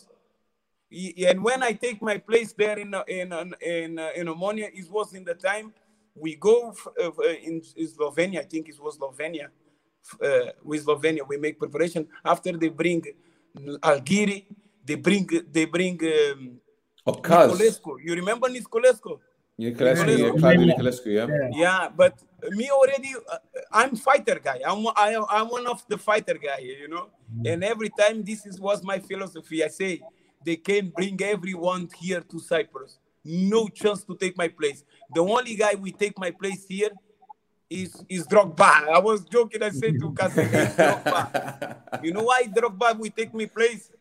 And 0.92 1.44
when 1.44 1.62
I 1.62 1.74
take 1.74 2.02
my 2.02 2.18
place 2.18 2.52
there 2.54 2.78
in 2.80 2.96
in 3.08 3.32
uh, 3.32 3.46
in 3.62 4.00
uh, 4.00 4.10
in 4.16 4.28
it 4.28 4.92
was 4.92 5.14
in 5.14 5.24
the 5.24 5.36
time 5.36 5.74
we 6.20 6.36
go 6.36 6.70
f- 6.70 6.88
uh, 7.00 7.10
uh, 7.10 7.34
in 7.44 7.62
Slovenia. 7.62 8.40
I 8.40 8.44
think 8.44 8.70
it 8.70 8.80
was 8.80 8.98
Slovenia. 8.98 9.48
Uh, 10.22 10.52
with 10.64 10.86
Slovenia, 10.86 11.28
we 11.28 11.38
make 11.38 11.60
preparation. 11.60 12.08
After 12.24 12.52
they 12.54 12.70
bring 12.70 13.04
Algiri, 13.82 14.46
they 14.86 14.96
bring 14.96 15.28
they 15.52 15.66
bring 15.66 16.00
um, 16.04 16.60
course. 17.22 18.04
You 18.04 18.16
remember 18.16 18.48
Niculescu? 18.48 19.20
Niculescu, 19.60 20.06
Niculescu. 20.06 20.20
yeah, 20.20 20.32
Claudiu 20.32 20.66
Niculescu, 20.72 21.10
yeah. 21.14 21.50
Yeah. 21.52 21.90
But 21.90 22.16
me 22.52 22.70
already, 22.72 23.12
uh, 23.30 23.38
I'm 23.72 23.96
fighter 23.96 24.40
guy. 24.40 24.62
I'm 24.66 24.88
I, 24.96 25.20
I'm 25.30 25.50
one 25.50 25.68
of 25.68 25.84
the 25.88 25.98
fighter 25.98 26.36
guy, 26.36 26.60
you 26.60 26.88
know. 26.88 27.10
And 27.46 27.64
every 27.64 27.90
time 27.90 28.24
this 28.24 28.46
is 28.46 28.60
was 28.60 28.84
my 28.84 29.00
philosophy. 29.00 29.64
I 29.64 29.68
say 29.68 30.02
they 30.44 30.56
can 30.56 30.90
bring 30.90 31.22
everyone 31.22 31.90
here 32.00 32.22
to 32.22 32.40
Cyprus. 32.40 32.98
No 33.24 33.68
chance 33.68 34.04
to 34.06 34.16
take 34.16 34.38
my 34.38 34.48
place. 34.48 34.84
The 35.14 35.22
only 35.22 35.56
guy 35.56 35.76
we 35.76 35.92
take 35.92 36.18
my 36.18 36.32
place 36.32 36.66
here 36.68 36.92
is 37.70 38.04
is 38.10 38.26
Drogba. 38.26 38.88
I 38.90 39.00
was 39.00 39.26
joking. 39.26 39.62
I 39.62 39.70
said 39.70 40.00
to 40.00 40.12
Casemiro, 40.20 40.54
"It's 40.54 40.76
Drogba. 40.76 42.04
You 42.04 42.14
know 42.14 42.24
why 42.24 42.44
Drogba 42.46 42.98
will 42.98 43.12
take 43.12 43.34
me 43.34 43.46
place? 43.46 43.92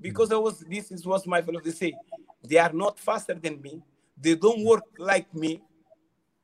Because 0.00 0.32
I 0.32 0.36
was 0.36 0.60
this 0.60 0.90
is 0.90 1.04
what 1.04 1.26
my 1.26 1.42
fellow 1.42 1.60
they 1.60 1.72
say. 1.72 1.94
They 2.42 2.56
are 2.56 2.72
not 2.72 2.98
faster 2.98 3.34
than 3.34 3.60
me. 3.60 3.82
They 4.18 4.34
don't 4.34 4.64
work 4.64 4.84
like 4.98 5.34
me. 5.34 5.60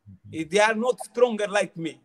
Mm-hmm. 0.09 0.49
They 0.51 0.61
are 0.61 0.75
not 0.75 1.01
stronger 1.05 1.47
like 1.49 1.77
me. 1.77 2.01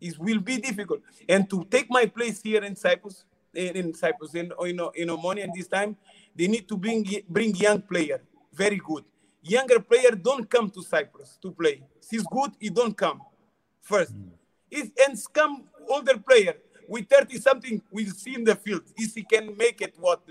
It 0.00 0.18
will 0.18 0.40
be 0.40 0.58
difficult. 0.58 1.00
And 1.28 1.48
to 1.50 1.64
take 1.70 1.88
my 1.88 2.06
place 2.06 2.42
here 2.42 2.64
in 2.64 2.74
Cyprus, 2.74 3.24
in, 3.54 3.94
Cyprus, 3.94 4.34
in 4.34 4.52
in, 4.60 4.80
in 4.94 5.08
Omonia, 5.08 5.48
this 5.54 5.68
time, 5.68 5.96
they 6.34 6.48
need 6.48 6.68
to 6.68 6.76
bring 6.76 7.06
bring 7.28 7.54
young 7.54 7.80
player, 7.82 8.20
very 8.52 8.80
good. 8.84 9.04
Younger 9.42 9.80
player 9.80 10.12
don't 10.12 10.48
come 10.48 10.70
to 10.70 10.82
Cyprus 10.82 11.36
to 11.42 11.50
play. 11.50 11.82
He's 12.08 12.22
good, 12.22 12.52
he 12.60 12.70
don't 12.70 12.96
come 12.96 13.20
first. 13.80 14.12
Hmm. 14.12 14.28
If 14.70 14.90
and 15.06 15.18
come 15.32 15.64
older 15.88 16.16
player 16.18 16.54
with 16.88 17.08
30 17.08 17.38
something, 17.38 17.82
we'll 17.90 18.12
see 18.12 18.36
in 18.36 18.44
the 18.44 18.54
field 18.54 18.82
if 18.96 19.14
he 19.14 19.22
can 19.22 19.56
make 19.56 19.80
it 19.82 19.94
what. 19.98 20.22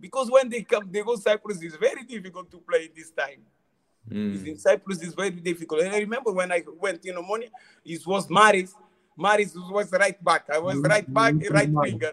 Because 0.00 0.30
when 0.30 0.48
they 0.48 0.62
come, 0.62 0.88
they 0.90 1.02
go 1.02 1.16
Cyprus, 1.16 1.60
it's 1.62 1.76
very 1.76 2.02
difficult 2.04 2.50
to 2.50 2.58
play 2.58 2.90
this 2.94 3.10
time. 3.10 3.40
Hmm. 4.08 4.46
In 4.46 4.56
Cyprus, 4.56 5.02
it's 5.02 5.14
very 5.14 5.30
difficult. 5.30 5.82
And 5.82 5.94
I 5.94 5.98
remember 5.98 6.32
when 6.32 6.50
I 6.50 6.62
went 6.80 7.04
in 7.04 7.14
the 7.14 7.22
morning, 7.22 7.50
it 7.84 8.06
was 8.06 8.28
Maris. 8.30 8.74
Maris 9.16 9.54
was 9.54 9.90
right 9.92 10.22
back. 10.22 10.46
I 10.52 10.58
was 10.58 10.76
hmm. 10.76 10.82
right 10.82 11.12
back, 11.12 11.34
right 11.50 11.70
winger. 11.70 12.12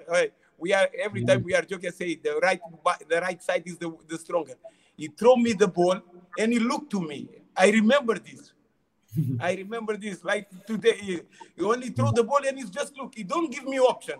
We 0.58 0.74
are 0.74 0.88
every 1.02 1.26
time 1.26 1.44
we 1.44 1.54
are 1.56 1.62
joking, 1.62 1.92
say 1.92 2.16
the 2.16 2.40
right 2.42 2.62
the 3.10 3.20
right 3.20 3.42
side 3.42 3.64
is 3.66 3.78
the, 3.78 3.96
the 4.08 4.18
stronger. 4.18 4.54
He 4.96 5.08
threw 5.08 5.36
me 5.38 5.54
the 5.54 5.68
ball 5.68 6.02
and 6.38 6.52
he 6.54 6.60
looked 6.60 6.92
to 6.92 7.02
me. 7.02 7.28
I 7.56 7.70
remember 7.72 8.18
this. 8.20 8.52
I 9.40 9.54
remember 9.56 9.96
this 9.98 10.24
like 10.24 10.48
today. 10.66 10.96
He, 10.98 11.20
he 11.56 11.64
only 11.64 11.90
throw 11.90 12.12
the 12.12 12.24
ball 12.24 12.40
and 12.48 12.58
he's 12.58 12.70
just 12.70 12.98
look. 12.98 13.14
He 13.16 13.24
don't 13.24 13.52
give 13.52 13.66
me 13.66 13.80
option. 13.80 14.20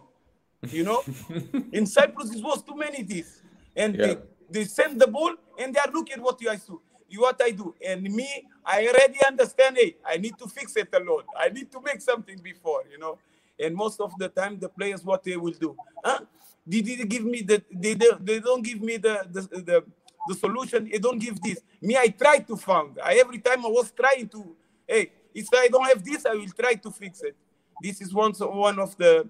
You 0.70 0.84
know, 0.84 1.04
in 1.72 1.86
Cyprus 1.86 2.32
it 2.36 2.44
was 2.44 2.64
too 2.64 2.76
many 2.76 3.04
this, 3.04 3.42
and 3.76 3.96
Yeah. 3.96 4.06
they, 4.06 4.18
they 4.50 4.64
send 4.66 5.00
the 5.02 5.08
ball 5.08 5.34
and 5.58 5.74
they 5.74 5.80
are 5.80 5.92
looking 5.92 6.22
what 6.22 6.42
you 6.42 6.52
do. 6.68 6.82
You 7.10 7.22
what 7.22 7.40
I 7.44 7.52
do, 7.52 7.76
and 7.86 8.02
me, 8.04 8.28
I 8.66 8.88
already 8.88 9.20
understand. 9.28 9.78
Hey, 9.78 9.98
I 10.06 10.18
need 10.18 10.38
to 10.40 10.48
fix 10.48 10.76
it 10.78 10.90
alone. 10.94 11.24
I 11.38 11.50
need 11.50 11.72
to 11.72 11.82
make 11.82 12.02
something 12.02 12.40
before, 12.40 12.84
you 12.92 12.98
know. 12.98 13.20
And 13.60 13.76
most 13.76 14.00
of 14.02 14.18
the 14.18 14.30
time, 14.30 14.58
the 14.60 14.70
players 14.70 15.04
what 15.04 15.24
they 15.24 15.38
will 15.38 15.54
do, 15.54 15.78
huh? 16.04 16.22
They 16.66 16.82
didn't 16.82 17.10
give 17.10 17.24
me 17.26 17.42
the 17.42 17.62
they, 17.72 17.94
they, 17.94 18.10
they 18.20 18.40
don't 18.40 18.64
give 18.64 18.82
me 18.82 18.98
the 18.98 19.28
the, 19.30 19.42
the 19.62 19.84
the 20.26 20.36
solution. 20.36 20.90
They 20.90 21.00
don't 21.00 21.20
give 21.20 21.42
this. 21.42 21.60
Me, 21.82 21.98
I 21.98 22.08
try 22.08 22.40
to 22.40 22.56
find. 22.56 22.98
I 23.04 23.16
every 23.16 23.40
time 23.40 23.66
I 23.66 23.70
was 23.70 23.92
trying 23.92 24.28
to. 24.30 24.56
Hey, 24.88 25.12
if 25.34 25.48
I 25.54 25.68
don't 25.68 25.86
have 25.86 26.04
this, 26.04 26.26
I 26.26 26.34
will 26.34 26.50
try 26.58 26.76
to 26.76 26.92
fix 26.92 27.22
it. 27.24 27.36
This 27.80 28.02
is 28.02 28.14
one 28.14 28.34
one 28.34 28.80
of 28.80 28.96
the 28.98 29.28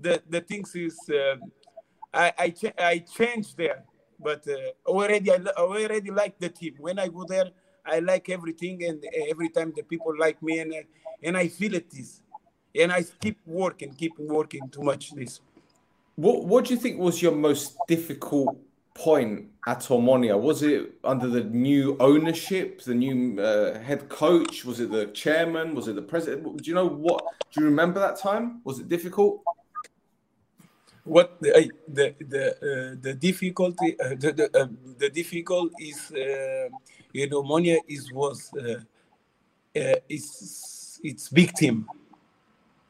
the 0.00 0.22
the 0.28 0.40
things 0.40 0.74
is 0.74 0.98
uh, 1.10 1.36
I 2.12 2.32
I, 2.38 2.50
cha- 2.50 2.78
I 2.78 2.98
changed 2.98 3.56
there, 3.56 3.84
but 4.18 4.46
uh, 4.48 4.88
already 4.90 5.30
I 5.30 5.36
I 5.36 5.60
already 5.60 6.10
like 6.10 6.38
the 6.38 6.48
team. 6.48 6.74
When 6.78 6.98
I 6.98 7.08
go 7.08 7.24
there, 7.24 7.50
I 7.84 7.98
like 8.00 8.28
everything, 8.28 8.84
and 8.84 9.04
every 9.28 9.48
time 9.48 9.72
the 9.74 9.82
people 9.82 10.14
like 10.18 10.42
me, 10.42 10.60
and 10.60 10.72
I, 10.74 10.84
and 11.22 11.36
I 11.36 11.48
feel 11.48 11.74
it 11.74 11.90
this, 11.90 12.22
and 12.74 12.92
I 12.92 13.02
keep 13.20 13.38
working, 13.46 13.92
keep 13.94 14.18
working 14.18 14.68
too 14.68 14.82
much 14.82 15.12
this. 15.12 15.40
What 16.16 16.44
What 16.44 16.64
do 16.66 16.74
you 16.74 16.80
think 16.80 16.98
was 16.98 17.20
your 17.20 17.32
most 17.32 17.76
difficult 17.86 18.56
point 18.94 19.48
at 19.66 19.80
Omonia? 19.80 20.38
Was 20.40 20.62
it 20.62 20.92
under 21.04 21.28
the 21.28 21.44
new 21.44 21.96
ownership, 22.00 22.82
the 22.82 22.94
new 22.94 23.40
uh, 23.40 23.78
head 23.80 24.08
coach? 24.08 24.64
Was 24.64 24.80
it 24.80 24.90
the 24.90 25.06
chairman? 25.08 25.74
Was 25.74 25.88
it 25.88 25.94
the 25.94 26.02
president? 26.02 26.62
Do 26.62 26.68
you 26.68 26.74
know 26.74 26.86
what? 26.86 27.24
Do 27.50 27.60
you 27.60 27.66
remember 27.66 28.00
that 28.00 28.16
time? 28.18 28.60
Was 28.64 28.78
it 28.78 28.88
difficult? 28.88 29.42
what 31.04 31.40
the 31.40 31.56
I- 31.56 31.70
the 31.88 32.14
the 32.20 32.44
uh, 32.68 32.96
the 33.00 33.14
difficulty 33.14 33.98
uh, 33.98 34.10
the 34.10 34.32
the, 34.32 34.46
uh, 34.54 34.68
the 34.98 35.08
difficult 35.10 35.72
is 35.78 36.12
uh, 36.12 36.68
you 37.12 37.28
know 37.28 37.42
Monia 37.42 37.78
is 37.88 38.12
was 38.12 38.52
uh, 38.54 38.80
uh, 39.76 39.96
it's 40.08 41.00
it's 41.02 41.28
big 41.28 41.52
team 41.54 41.88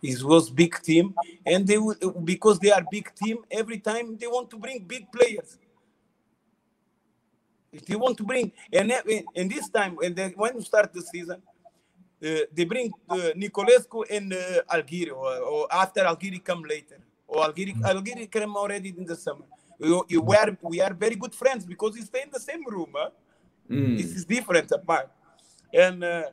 it 0.02 0.22
was 0.22 0.50
big 0.50 0.80
team 0.82 1.14
and 1.46 1.66
they 1.66 1.78
because 2.24 2.58
they 2.58 2.70
are 2.70 2.82
big 2.82 3.14
team 3.14 3.38
every 3.50 3.78
time 3.78 4.16
they 4.16 4.26
want 4.26 4.50
to 4.50 4.58
bring 4.58 4.82
big 4.84 5.10
players 5.12 5.58
if 7.72 7.84
they 7.86 7.96
want 7.96 8.16
to 8.18 8.24
bring 8.24 8.52
and 8.72 8.90
then- 8.90 9.28
and 9.36 9.50
this 9.50 9.68
time 9.68 9.96
and 10.02 10.16
they 10.16 10.28
when 10.30 10.54
you 10.56 10.62
start 10.62 10.92
the 10.92 11.02
season 11.02 11.40
uh, 12.24 12.40
they 12.52 12.64
bring 12.64 12.92
uh, 13.08 13.32
Niculescu 13.36 14.04
and 14.10 14.32
uh, 14.34 14.62
Algiri, 14.74 15.10
or, 15.10 15.36
or 15.38 15.66
after 15.72 16.02
Algiri 16.02 16.44
come 16.44 16.62
later, 16.64 16.98
or 17.26 17.44
Algiri 17.46 17.74
Algiri 17.82 18.30
came 18.30 18.54
already 18.56 18.94
in 18.96 19.04
the 19.06 19.16
summer. 19.16 19.46
We, 19.78 20.18
we 20.18 20.36
are 20.36 20.56
we 20.62 20.80
are 20.82 20.92
very 20.92 21.16
good 21.16 21.34
friends 21.34 21.64
because 21.64 21.94
we 21.94 22.02
stay 22.02 22.22
in 22.22 22.30
the 22.30 22.40
same 22.40 22.62
room. 22.66 22.92
Huh? 22.94 23.10
This 23.96 24.14
is 24.16 24.24
different 24.26 24.70
apart, 24.72 25.10
and 25.72 26.04
uh, 26.04 26.24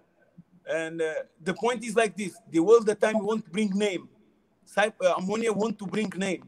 and 0.70 1.02
uh, 1.02 1.14
the 1.42 1.54
point 1.54 1.84
is 1.86 1.96
like 1.96 2.18
this: 2.18 2.34
the 2.52 2.60
all 2.60 2.84
the 2.84 2.96
time 2.96 3.20
want 3.24 3.46
to 3.46 3.52
bring 3.52 3.70
name. 3.70 4.10
Cyp- 4.68 5.00
uh, 5.02 5.16
Omonia 5.16 5.56
want 5.56 5.80
to 5.80 5.88
bring 5.88 6.12
name. 6.18 6.44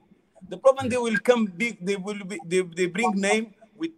The 0.49 0.57
problem 0.57 0.89
they 0.89 0.97
will 0.97 1.17
come 1.19 1.45
big. 1.45 1.77
They 1.79 1.95
will 1.95 2.25
be 2.25 2.41
they, 2.45 2.61
they 2.61 2.87
bring 2.87 3.11
name 3.15 3.53
with 3.77 3.91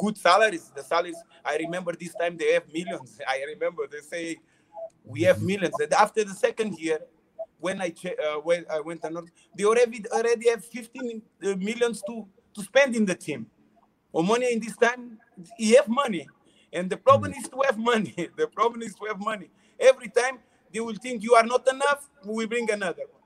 good 0.00 0.16
salaries. 0.18 0.70
The 0.74 0.82
salaries 0.82 1.22
I 1.44 1.56
remember 1.56 1.92
this 1.92 2.14
time 2.14 2.36
they 2.36 2.52
have 2.52 2.72
millions. 2.72 3.18
I 3.28 3.44
remember 3.48 3.86
they 3.90 4.00
say 4.00 4.36
we 5.04 5.22
have 5.22 5.42
millions. 5.42 5.74
And 5.80 5.92
after 5.94 6.24
the 6.24 6.34
second 6.34 6.78
year, 6.78 7.00
when 7.58 7.80
I 7.80 7.92
uh, 8.06 8.36
when 8.36 8.64
I 8.70 8.80
went 8.80 9.02
to 9.02 9.10
North, 9.10 9.30
they 9.56 9.64
already 9.64 10.04
already 10.12 10.48
have 10.50 10.64
15 10.64 11.22
uh, 11.44 11.56
millions 11.56 12.02
to 12.02 12.26
to 12.54 12.62
spend 12.62 12.94
in 12.96 13.04
the 13.04 13.14
team. 13.14 13.46
Omonia 14.14 14.50
in 14.50 14.60
this 14.60 14.76
time, 14.76 15.18
he 15.56 15.74
have 15.74 15.88
money. 15.88 16.26
And 16.72 16.90
the 16.90 16.96
problem 16.96 17.32
is 17.32 17.48
to 17.48 17.62
have 17.66 17.78
money. 17.78 18.14
The 18.36 18.46
problem 18.46 18.82
is 18.82 18.94
to 18.96 19.04
have 19.06 19.18
money. 19.18 19.50
Every 19.78 20.08
time 20.08 20.38
they 20.72 20.80
will 20.80 20.94
think 20.94 21.22
you 21.22 21.34
are 21.34 21.44
not 21.44 21.66
enough, 21.68 22.08
we 22.24 22.46
bring 22.46 22.70
another 22.70 23.04
one. 23.10 23.22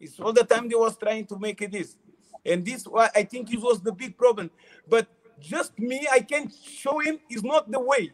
It's 0.00 0.18
all 0.20 0.32
the 0.32 0.44
time 0.44 0.68
they 0.68 0.74
was 0.74 0.96
trying 0.96 1.26
to 1.26 1.38
make 1.38 1.60
it 1.62 1.72
this. 1.72 1.96
And 2.44 2.64
this 2.64 2.86
I 3.14 3.22
think 3.24 3.52
it 3.52 3.60
was 3.60 3.80
the 3.80 3.92
big 3.92 4.16
problem. 4.18 4.50
But 4.86 5.08
just 5.40 5.78
me, 5.78 6.06
I 6.10 6.20
can 6.20 6.50
show 6.50 6.98
him 6.98 7.18
is 7.30 7.42
not 7.42 7.70
the 7.70 7.80
way. 7.80 8.12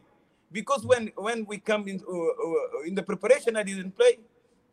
Because 0.53 0.85
when 0.85 1.13
when 1.17 1.47
we 1.47 1.59
come 1.59 1.87
in 1.89 2.01
uh, 2.09 2.13
uh, 2.13 2.83
in 2.87 2.95
the 2.95 3.03
preparation, 3.03 3.57
I 3.57 3.63
didn't 3.63 3.97
play. 3.97 4.19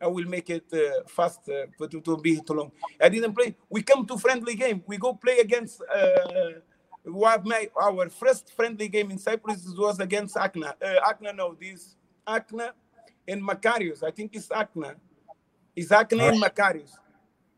I 0.00 0.06
will 0.06 0.26
make 0.26 0.48
it 0.50 0.64
uh, 0.72 1.02
fast, 1.06 1.48
uh, 1.48 1.66
but 1.78 1.92
it 1.94 2.06
will 2.06 2.16
be 2.20 2.40
too 2.40 2.54
long. 2.54 2.72
I 3.00 3.08
didn't 3.08 3.34
play. 3.34 3.54
We 3.68 3.82
come 3.82 4.06
to 4.06 4.18
friendly 4.18 4.54
game. 4.54 4.82
We 4.86 4.96
go 4.96 5.14
play 5.14 5.38
against 5.38 5.82
uh, 5.82 6.60
what 7.04 7.44
my 7.44 7.68
our 7.80 8.08
first 8.08 8.52
friendly 8.54 8.88
game 8.88 9.10
in 9.10 9.18
Cyprus 9.18 9.64
was 9.76 9.98
against 10.00 10.36
Achna 10.36 10.74
Uh, 10.82 11.00
Achna, 11.10 11.34
no, 11.34 11.56
this 11.60 11.96
Achna 12.26 12.70
and 13.26 13.42
Makarios. 13.42 14.02
I 14.02 14.10
think 14.10 14.34
it's 14.34 14.48
Achna 14.48 14.94
It's 15.76 15.90
Achna 15.90 16.28
and 16.32 16.42
Makarios. 16.42 16.92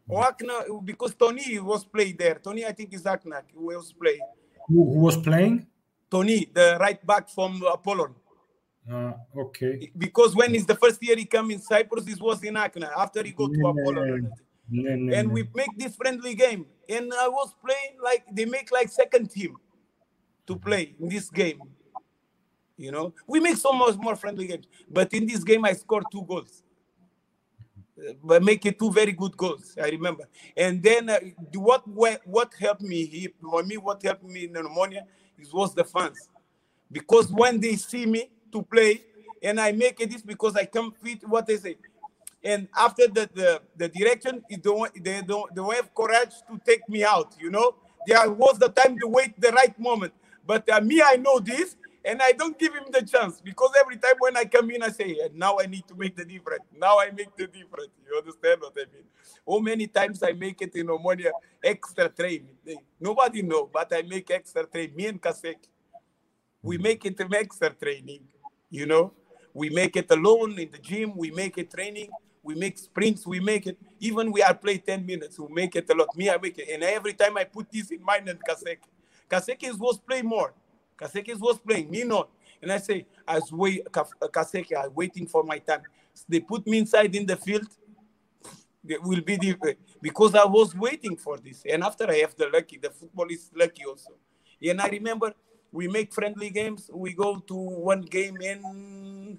Or 0.09 0.25
Achna 0.25 0.85
because 0.85 1.15
Tony 1.15 1.59
was 1.59 1.85
played 1.85 2.19
there. 2.19 2.35
Tony, 2.37 2.65
I 2.67 2.73
think 2.73 2.93
is 2.93 3.05
Achna. 3.05 3.43
He 3.47 3.59
was 3.59 3.93
played. 3.93 4.21
Who, 4.71 4.95
who 4.95 5.01
was 5.01 5.17
playing? 5.17 5.67
Tony, 6.11 6.49
the 6.55 6.77
right 6.81 7.05
back 7.05 7.29
from 7.29 7.63
Apollon. 7.73 8.15
Uh, 8.91 9.13
okay. 9.37 9.91
Because 9.97 10.35
when 10.35 10.55
it's 10.55 10.65
the 10.65 10.75
first 10.75 11.03
year 11.03 11.17
he 11.17 11.25
come 11.25 11.51
in 11.51 11.61
Cyprus, 11.61 12.05
this 12.05 12.19
was 12.19 12.43
in 12.43 12.55
Achna. 12.55 12.91
After 12.97 13.23
he 13.23 13.33
go 13.33 13.49
to 13.49 13.61
Apollon. 13.67 14.31
And 14.73 15.33
we 15.33 15.49
make 15.55 15.77
this 15.77 15.97
friendly 15.97 16.35
game. 16.35 16.67
And 16.89 17.13
I 17.13 17.29
was 17.29 17.55
playing 17.65 17.99
like 18.03 18.25
they 18.33 18.45
make 18.45 18.71
like 18.73 18.89
second 18.89 19.31
team 19.31 19.57
to 20.47 20.57
play 20.57 20.95
in 21.01 21.09
this 21.09 21.29
game. 21.31 21.61
You 22.77 22.91
know, 22.91 23.13
we 23.27 23.41
make 23.41 23.57
so 23.57 23.73
much 23.73 23.97
more 23.97 24.17
friendly 24.17 24.47
games, 24.47 24.67
but 24.89 25.13
in 25.13 25.27
this 25.27 25.45
game 25.45 25.65
I 25.65 25.75
scored 25.75 26.05
two 26.11 26.23
goals. 26.23 26.63
But 28.23 28.43
make 28.43 28.63
two 28.79 28.93
very 28.93 29.13
good 29.13 29.37
goals. 29.37 29.77
I 29.83 29.89
remember, 29.91 30.29
and 30.57 30.83
then 30.83 31.11
uh, 31.11 31.19
what 31.55 31.87
what 32.27 32.53
helped 32.59 32.83
me 32.83 33.07
he- 33.07 33.35
for 33.43 33.63
me 33.63 33.77
what 33.77 34.03
helped 34.03 34.25
me 34.25 34.45
in 34.45 34.53
Omonia 34.55 35.03
is 35.39 35.53
was 35.53 35.75
the 35.75 35.85
fans, 35.85 36.29
because 36.93 37.33
when 37.33 37.61
they 37.61 37.77
see 37.77 38.07
me 38.07 38.31
to 38.53 38.63
play 38.63 39.03
and 39.43 39.61
I 39.61 39.73
make 39.73 40.01
it 40.01 40.11
this 40.11 40.23
because 40.23 40.57
I 40.57 40.67
come 40.67 40.93
fit 41.03 41.29
what 41.29 41.47
they 41.47 41.59
say, 41.59 41.77
and 42.45 42.69
after 42.77 43.09
the 43.09 43.29
the, 43.35 43.63
the 43.77 43.89
direction 43.89 44.45
it 44.49 44.63
don't 44.63 44.93
they 45.05 45.23
don't 45.23 45.51
they 45.55 45.57
don't 45.63 45.75
have 45.77 45.95
courage 45.95 46.33
to 46.51 46.61
take 46.67 46.89
me 46.89 47.05
out 47.05 47.35
you 47.41 47.51
know? 47.51 47.75
There 48.07 48.31
was 48.31 48.59
the 48.59 48.69
time 48.71 48.99
to 49.01 49.09
wait 49.09 49.41
the 49.41 49.53
right 49.53 49.79
moment. 49.79 50.15
But 50.47 50.69
uh, 50.71 50.81
me 50.81 51.03
i 51.05 51.17
know 51.17 51.41
this 51.41 51.77
and 52.05 52.23
i 52.23 52.33
don't 52.33 52.59
give 52.59 52.75
him 52.75 52.85
the 52.91 53.03
chance 53.03 53.41
because 53.41 53.71
every 53.81 53.97
time 53.97 54.15
when 54.19 54.37
i 54.37 54.45
come 54.45 54.71
in 54.71 54.83
i 54.83 54.89
say 54.89 55.17
"Eh, 55.23 55.29
now 55.35 55.59
i 55.61 55.67
need 55.67 55.87
to 55.87 55.95
make 55.95 56.17
the 56.17 56.25
difference. 56.25 56.65
Now 56.77 56.99
i 56.99 57.11
make 57.11 57.35
the 57.37 57.47
difference. 57.47 57.91
You 58.09 58.17
understand 58.19 58.61
what 58.61 58.73
i 58.77 58.85
mean? 58.93 59.05
How 59.49 59.59
many 59.59 59.87
times 59.87 60.23
i 60.23 60.33
make 60.33 60.61
it 60.63 60.75
in 60.77 60.87
Omonia 60.87 61.33
extra 61.63 62.09
training 62.09 62.57
nobody 62.99 63.43
know 63.43 63.69
but 63.73 63.93
i 63.93 64.03
make 64.03 64.31
extra 64.31 64.65
training 64.67 64.97
me 64.97 65.07
and 65.07 65.21
Kaseke 65.21 65.69
we 66.63 66.79
make 66.79 67.05
it 67.05 67.19
an 67.21 67.35
extra 67.35 67.71
training 67.71 68.23
you 68.71 68.87
know? 68.87 69.13
We 69.53 69.69
make 69.69 69.97
it 69.97 70.09
alone 70.11 70.59
in 70.59 70.71
the 70.71 70.79
gym 70.79 71.17
we 71.17 71.31
make 71.31 71.59
it 71.59 71.71
training 71.71 72.11
we 72.43 72.55
make 72.55 72.79
sprints 72.79 73.27
we 73.27 73.39
make 73.39 73.67
it. 73.67 73.77
Even 73.99 74.33
we 74.33 74.43
are 74.43 74.55
play 74.55 74.79
10 74.79 75.05
minutes 75.05 75.39
we 75.39 75.49
make 75.53 75.77
it 75.77 75.91
a 75.91 75.95
lot. 75.95 76.17
Me 76.17 76.31
i 76.31 76.39
make 76.39 76.57
it. 76.59 76.69
And 76.73 76.83
every 76.83 77.13
time 77.13 77.37
i 77.37 77.45
put 77.45 77.71
this 77.71 77.91
in 77.91 78.03
mind 78.03 78.29
and 78.29 78.39
Kaseke 78.43 78.79
Kaseke 79.29 79.65
is 79.65 79.77
was 79.77 79.99
play 79.99 80.23
more 80.23 80.55
Kaseke 81.01 81.39
was 81.39 81.59
playing 81.59 81.91
me 81.91 82.05
not 82.05 82.29
and 82.63 82.71
i 82.71 82.79
say 82.79 83.07
as 83.27 83.51
wait 83.53 83.85
Kaseke 83.91 84.77
i'm 84.77 84.95
waiting 84.95 85.27
for 85.27 85.43
my 85.45 85.59
time 85.59 85.83
they 86.29 86.41
put 86.41 86.67
me 86.67 86.79
inside 86.79 87.15
in 87.15 87.27
the 87.27 87.37
field 87.37 87.67
it 88.87 89.03
will 89.03 89.21
be 89.21 89.37
different 89.37 89.79
because 90.01 90.35
I 90.35 90.45
was 90.45 90.75
waiting 90.75 91.17
for 91.17 91.37
this. 91.37 91.63
And 91.71 91.83
after 91.85 92.09
I 92.11 92.17
have 92.17 92.35
the 92.37 92.49
lucky, 92.49 92.79
the 92.79 92.91
football 92.91 93.27
is 93.31 93.51
lucky 93.55 93.85
also. 93.85 94.13
And 94.63 94.81
I 94.81 94.89
remember 94.89 95.35
we 95.73 95.89
make 95.89 96.13
friendly 96.13 96.51
games. 96.51 96.91
We 96.93 97.13
go 97.13 97.37
to 97.39 97.55
one 97.55 98.03
game 98.03 98.41
in, 98.41 99.39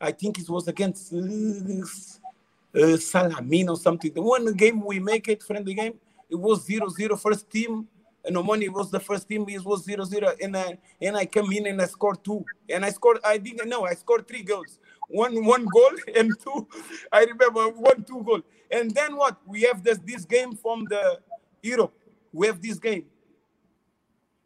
I 0.00 0.12
think 0.12 0.38
it 0.38 0.48
was 0.48 0.68
against 0.68 1.12
uh, 1.12 1.16
uh, 1.18 2.96
Salamin 2.96 3.68
or 3.68 3.76
something. 3.76 4.12
The 4.12 4.22
one 4.22 4.52
game 4.54 4.84
we 4.84 5.00
make 5.00 5.28
it 5.28 5.42
friendly 5.42 5.74
game, 5.74 5.94
it 6.30 6.36
was 6.36 6.66
0-0 6.66 7.20
first 7.20 7.50
team. 7.50 7.88
And 8.28 8.36
Omani 8.36 8.68
was 8.68 8.90
the 8.90 9.00
first 9.00 9.26
team. 9.26 9.46
It 9.48 9.64
was 9.64 9.86
0-0. 9.86 10.36
And 10.42 10.54
I 10.56 10.78
and 11.00 11.16
I 11.16 11.24
come 11.24 11.50
in 11.50 11.66
and 11.66 11.80
I 11.80 11.86
scored 11.86 12.22
two. 12.22 12.44
And 12.68 12.84
I 12.84 12.90
scored. 12.90 13.20
I 13.24 13.38
didn't 13.38 13.68
know. 13.70 13.86
I 13.86 13.94
scored 13.94 14.28
three 14.28 14.42
goals. 14.42 14.78
One 15.08 15.46
one 15.46 15.64
goal 15.64 15.92
and 16.16 16.32
two. 16.38 16.68
I 17.10 17.20
remember 17.24 17.70
one 17.70 18.04
two 18.04 18.22
goal. 18.22 18.42
And 18.70 18.90
then 18.92 19.16
what? 19.16 19.38
We 19.46 19.62
have 19.62 19.82
this 19.82 19.98
this 20.04 20.26
game 20.26 20.54
from 20.54 20.84
the 20.90 21.20
Europe. 21.62 21.94
We 22.30 22.48
have 22.48 22.60
this 22.60 22.78
game. 22.78 23.06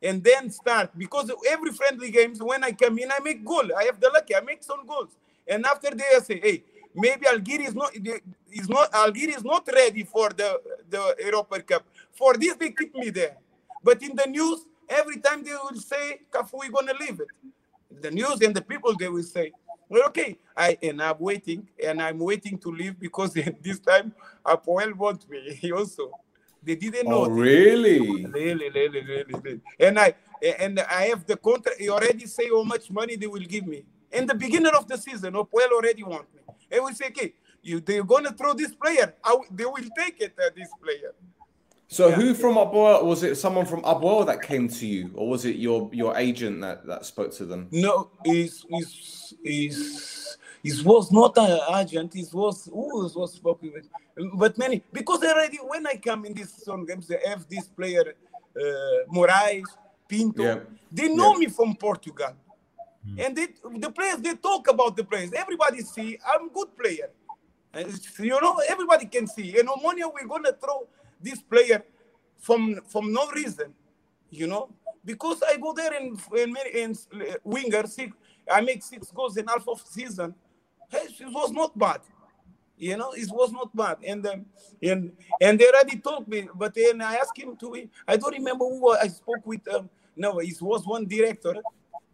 And 0.00 0.22
then 0.22 0.50
start 0.50 0.90
because 0.96 1.32
every 1.50 1.72
friendly 1.72 2.12
games 2.12 2.40
when 2.40 2.62
I 2.62 2.72
come 2.72 2.98
in, 3.00 3.10
I 3.10 3.18
make 3.20 3.44
goal. 3.44 3.68
I 3.76 3.84
have 3.84 4.00
the 4.00 4.10
lucky. 4.14 4.36
I 4.36 4.42
make 4.42 4.62
some 4.62 4.86
goals. 4.86 5.16
And 5.48 5.66
after 5.66 5.90
they 5.90 6.04
I 6.16 6.20
say, 6.20 6.40
hey, 6.40 6.64
maybe 6.94 7.26
Algeria 7.26 7.68
is 7.68 7.74
not 7.74 7.92
is 8.52 8.68
not 8.68 8.94
Algeria 8.94 9.36
is 9.36 9.44
not 9.44 9.68
ready 9.74 10.04
for 10.04 10.30
the 10.30 10.60
the 10.88 11.16
Europa 11.18 11.60
Cup. 11.62 11.84
For 12.12 12.34
this 12.34 12.54
they 12.54 12.70
keep 12.70 12.94
me 12.94 13.10
there. 13.10 13.38
But 13.82 14.02
in 14.02 14.16
the 14.16 14.26
news, 14.26 14.60
every 14.88 15.18
time 15.18 15.42
they 15.42 15.52
will 15.52 15.80
say, 15.80 16.20
Cafu, 16.30 16.54
we're 16.54 16.70
gonna 16.70 16.94
leave 17.00 17.20
it. 17.20 17.28
The 18.00 18.10
news 18.10 18.40
and 18.40 18.54
the 18.54 18.62
people 18.62 18.96
they 18.96 19.08
will 19.08 19.22
say, 19.22 19.52
well, 19.88 20.04
okay, 20.06 20.38
I 20.56 20.78
and 20.82 21.02
I'm 21.02 21.18
waiting, 21.18 21.68
and 21.84 22.00
I'm 22.00 22.18
waiting 22.18 22.56
to 22.58 22.70
leave 22.70 22.98
because 22.98 23.34
this 23.62 23.78
time 23.78 24.14
Apoel 24.44 24.94
want 24.94 25.28
me 25.28 25.70
also. 25.76 26.10
They 26.62 26.76
didn't 26.76 27.08
know. 27.08 27.24
Oh, 27.24 27.28
really? 27.28 28.24
Really, 28.26 28.70
really, 28.70 29.02
really, 29.02 29.34
really. 29.42 29.60
And 29.80 29.98
I 29.98 30.14
and 30.60 30.80
I 30.80 31.02
have 31.06 31.26
the 31.26 31.36
contract. 31.36 31.80
You 31.80 31.92
already 31.92 32.26
say 32.26 32.48
how 32.48 32.62
much 32.62 32.90
money 32.90 33.16
they 33.16 33.26
will 33.26 33.42
give 33.42 33.66
me. 33.66 33.84
In 34.12 34.26
the 34.26 34.34
beginning 34.34 34.72
of 34.74 34.86
the 34.86 34.96
season, 34.96 35.34
Apoel 35.34 35.72
already 35.72 36.04
want 36.04 36.32
me. 36.34 36.40
And 36.70 36.84
we 36.84 36.94
say, 36.94 37.06
okay, 37.08 37.34
you 37.62 37.80
they're 37.80 38.04
gonna 38.04 38.32
throw 38.32 38.54
this 38.54 38.74
player. 38.74 39.14
I, 39.24 39.36
they 39.50 39.64
will 39.64 39.88
take 39.98 40.20
it, 40.20 40.34
uh, 40.38 40.50
this 40.56 40.68
player. 40.82 41.14
So 41.92 42.10
who 42.10 42.32
from 42.32 42.54
Apoel 42.54 43.04
was 43.04 43.22
it? 43.22 43.34
Someone 43.36 43.66
from 43.66 43.82
Apoel 43.82 44.24
that 44.24 44.40
came 44.40 44.66
to 44.66 44.86
you, 44.86 45.10
or 45.14 45.28
was 45.28 45.44
it 45.44 45.56
your 45.56 45.90
your 45.92 46.16
agent 46.16 46.62
that 46.62 46.86
that 46.86 47.04
spoke 47.04 47.34
to 47.34 47.44
them? 47.44 47.68
No, 47.70 48.10
is 48.24 48.64
is 48.70 49.34
is 49.44 50.38
it 50.64 50.82
was 50.86 51.12
not 51.12 51.36
an 51.36 51.60
agent. 51.76 52.16
It 52.16 52.32
was 52.32 52.64
who 52.64 53.10
was 53.14 53.34
spoken 53.34 53.72
with, 53.74 53.88
but 54.38 54.56
many 54.56 54.82
because 54.90 55.22
already 55.22 55.58
when 55.58 55.86
I 55.86 55.96
come 55.96 56.24
in 56.24 56.32
these 56.32 56.52
some 56.64 56.86
games, 56.86 57.08
they 57.08 57.20
have 57.26 57.46
this 57.46 57.68
player, 57.68 58.14
uh, 58.56 58.60
Moraes, 59.14 59.68
Pinto. 60.08 60.42
Yeah. 60.42 60.60
They 60.90 61.14
know 61.14 61.32
Yeah. 61.34 61.40
me 61.40 61.46
from 61.48 61.76
Portugal, 61.76 62.32
and 63.18 63.36
they, 63.36 63.48
the 63.84 63.90
players 63.90 64.16
they 64.16 64.34
talk 64.36 64.66
about 64.68 64.96
the 64.96 65.04
players. 65.04 65.34
Everybody 65.34 65.82
see 65.82 66.18
I'm 66.26 66.48
good 66.48 66.74
player. 66.74 67.10
And 67.74 67.86
you 68.18 68.40
know, 68.40 68.62
everybody 68.66 69.04
can 69.06 69.26
see. 69.26 69.58
In 69.58 69.66
Omonia, 69.66 70.10
we're 70.12 70.26
gonna 70.26 70.52
throw 70.52 70.88
this 71.22 71.40
player 71.42 71.84
from 72.38 72.80
from 72.88 73.12
no 73.12 73.30
reason, 73.30 73.72
you 74.30 74.46
know, 74.46 74.68
because 75.04 75.42
I 75.46 75.56
go 75.56 75.72
there 75.72 75.94
in 75.94 76.18
in, 76.36 76.56
in 76.74 76.96
uh, 77.20 77.34
winger 77.44 77.86
six, 77.86 78.16
I 78.50 78.60
make 78.60 78.82
six 78.82 79.10
goals 79.10 79.36
in 79.36 79.46
half 79.46 79.66
of 79.68 79.82
season. 79.88 80.34
It 80.92 81.32
was 81.32 81.52
not 81.52 81.78
bad, 81.78 82.00
you 82.76 82.96
know, 82.96 83.12
it 83.12 83.30
was 83.30 83.52
not 83.52 83.74
bad. 83.74 83.98
And 84.04 84.26
um, 84.26 84.46
and 84.82 85.12
and 85.40 85.58
they 85.58 85.66
already 85.68 85.98
told 85.98 86.28
me, 86.28 86.48
but 86.54 86.74
then 86.74 87.00
I 87.00 87.14
asked 87.14 87.38
him 87.38 87.56
to. 87.56 87.88
I 88.06 88.16
don't 88.16 88.34
remember 88.34 88.64
who 88.64 88.90
I 88.90 89.06
spoke 89.08 89.46
with. 89.46 89.66
Um, 89.72 89.88
no, 90.16 90.40
it 90.40 90.60
was 90.60 90.84
one 90.84 91.06
director, 91.06 91.54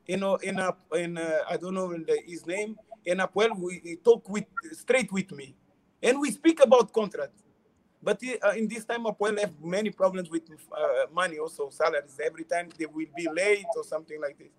you 0.06 0.18
know, 0.18 0.36
in 0.36 0.58
a 0.58 0.74
in 0.94 1.18
uh, 1.18 1.38
I 1.50 1.56
don't 1.56 1.74
know 1.74 1.96
his 2.26 2.46
name, 2.46 2.76
and 3.06 3.20
Apoel 3.20 3.58
we 3.58 3.96
talk 4.04 4.28
with 4.28 4.44
straight 4.72 5.10
with 5.10 5.32
me, 5.32 5.54
and 6.02 6.20
we 6.20 6.30
speak 6.30 6.60
about 6.62 6.92
contract. 6.92 7.32
But 8.02 8.22
uh, 8.44 8.50
in 8.50 8.68
this 8.68 8.84
time, 8.84 9.04
Apoel 9.04 9.38
have 9.40 9.52
many 9.62 9.90
problems 9.90 10.30
with 10.30 10.42
uh, 10.72 11.06
money, 11.12 11.38
also 11.38 11.70
salaries. 11.70 12.18
Every 12.24 12.44
time 12.44 12.68
they 12.78 12.86
will 12.86 13.06
be 13.16 13.28
late 13.28 13.66
or 13.76 13.84
something 13.84 14.20
like 14.20 14.38
this. 14.38 14.52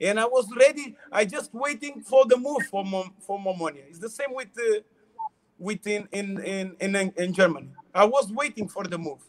And 0.00 0.18
I 0.18 0.24
was 0.26 0.48
ready. 0.56 0.96
I 1.12 1.24
just 1.24 1.54
waiting 1.54 2.02
for 2.02 2.26
the 2.26 2.36
move 2.36 2.66
for 2.70 2.84
Mom, 2.84 3.14
for 3.20 3.38
Momonia. 3.38 3.84
It's 3.88 4.00
the 4.00 4.10
same 4.10 4.34
with 4.34 4.48
uh, 4.58 4.80
with 5.58 5.86
in 5.86 6.08
in, 6.12 6.40
in 6.42 6.76
in 6.80 7.12
in 7.16 7.32
Germany. 7.32 7.68
I 7.94 8.04
was 8.04 8.32
waiting 8.32 8.68
for 8.68 8.84
the 8.84 8.98
move, 8.98 9.20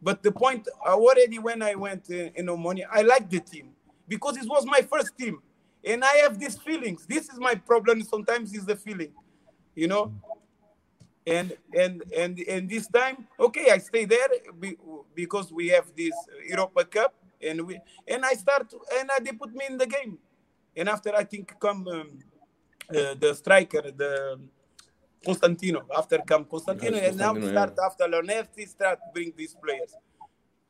but 0.00 0.22
the 0.22 0.30
point 0.30 0.68
already 0.86 1.38
when 1.38 1.62
I 1.62 1.74
went 1.74 2.04
uh, 2.10 2.30
in 2.36 2.46
Omonia, 2.46 2.84
I 2.92 3.02
liked 3.02 3.30
the 3.30 3.40
team 3.40 3.70
because 4.06 4.36
it 4.36 4.46
was 4.46 4.64
my 4.66 4.82
first 4.82 5.18
team, 5.18 5.42
and 5.84 6.04
I 6.04 6.16
have 6.18 6.38
these 6.38 6.56
feelings. 6.56 7.06
This 7.06 7.28
is 7.28 7.40
my 7.40 7.56
problem. 7.56 8.02
Sometimes 8.02 8.54
is 8.54 8.66
the 8.66 8.76
feeling, 8.76 9.12
you 9.74 9.88
know. 9.88 10.12
And 11.26 11.52
and 11.76 12.02
and 12.16 12.38
and 12.48 12.68
this 12.68 12.88
time, 12.88 13.28
okay, 13.38 13.70
I 13.70 13.78
stay 13.78 14.06
there 14.06 14.28
be- 14.58 14.78
because 15.14 15.52
we 15.52 15.68
have 15.68 15.92
this 15.94 16.14
Europa 16.48 16.84
Cup, 16.84 17.14
and 17.42 17.66
we 17.66 17.78
and 18.08 18.24
I 18.24 18.32
start 18.34 18.72
and 18.98 19.10
uh, 19.10 19.20
they 19.22 19.32
put 19.32 19.52
me 19.52 19.66
in 19.68 19.76
the 19.76 19.86
game, 19.86 20.18
and 20.74 20.88
after 20.88 21.14
I 21.14 21.24
think 21.24 21.52
come 21.60 21.86
um, 21.88 22.18
uh, 22.88 23.14
the 23.20 23.34
striker, 23.34 23.82
the 23.92 24.40
Konstantinou. 25.26 25.82
After 25.94 26.18
come 26.20 26.46
Konstantinou, 26.46 26.96
and 26.96 27.18
now 27.18 27.34
we 27.34 27.40
Konstantinou, 27.40 27.50
start 27.52 27.74
after 27.84 28.04
Leonetti 28.08 28.66
start 28.66 28.98
bring 29.12 29.32
these 29.36 29.54
players. 29.54 29.94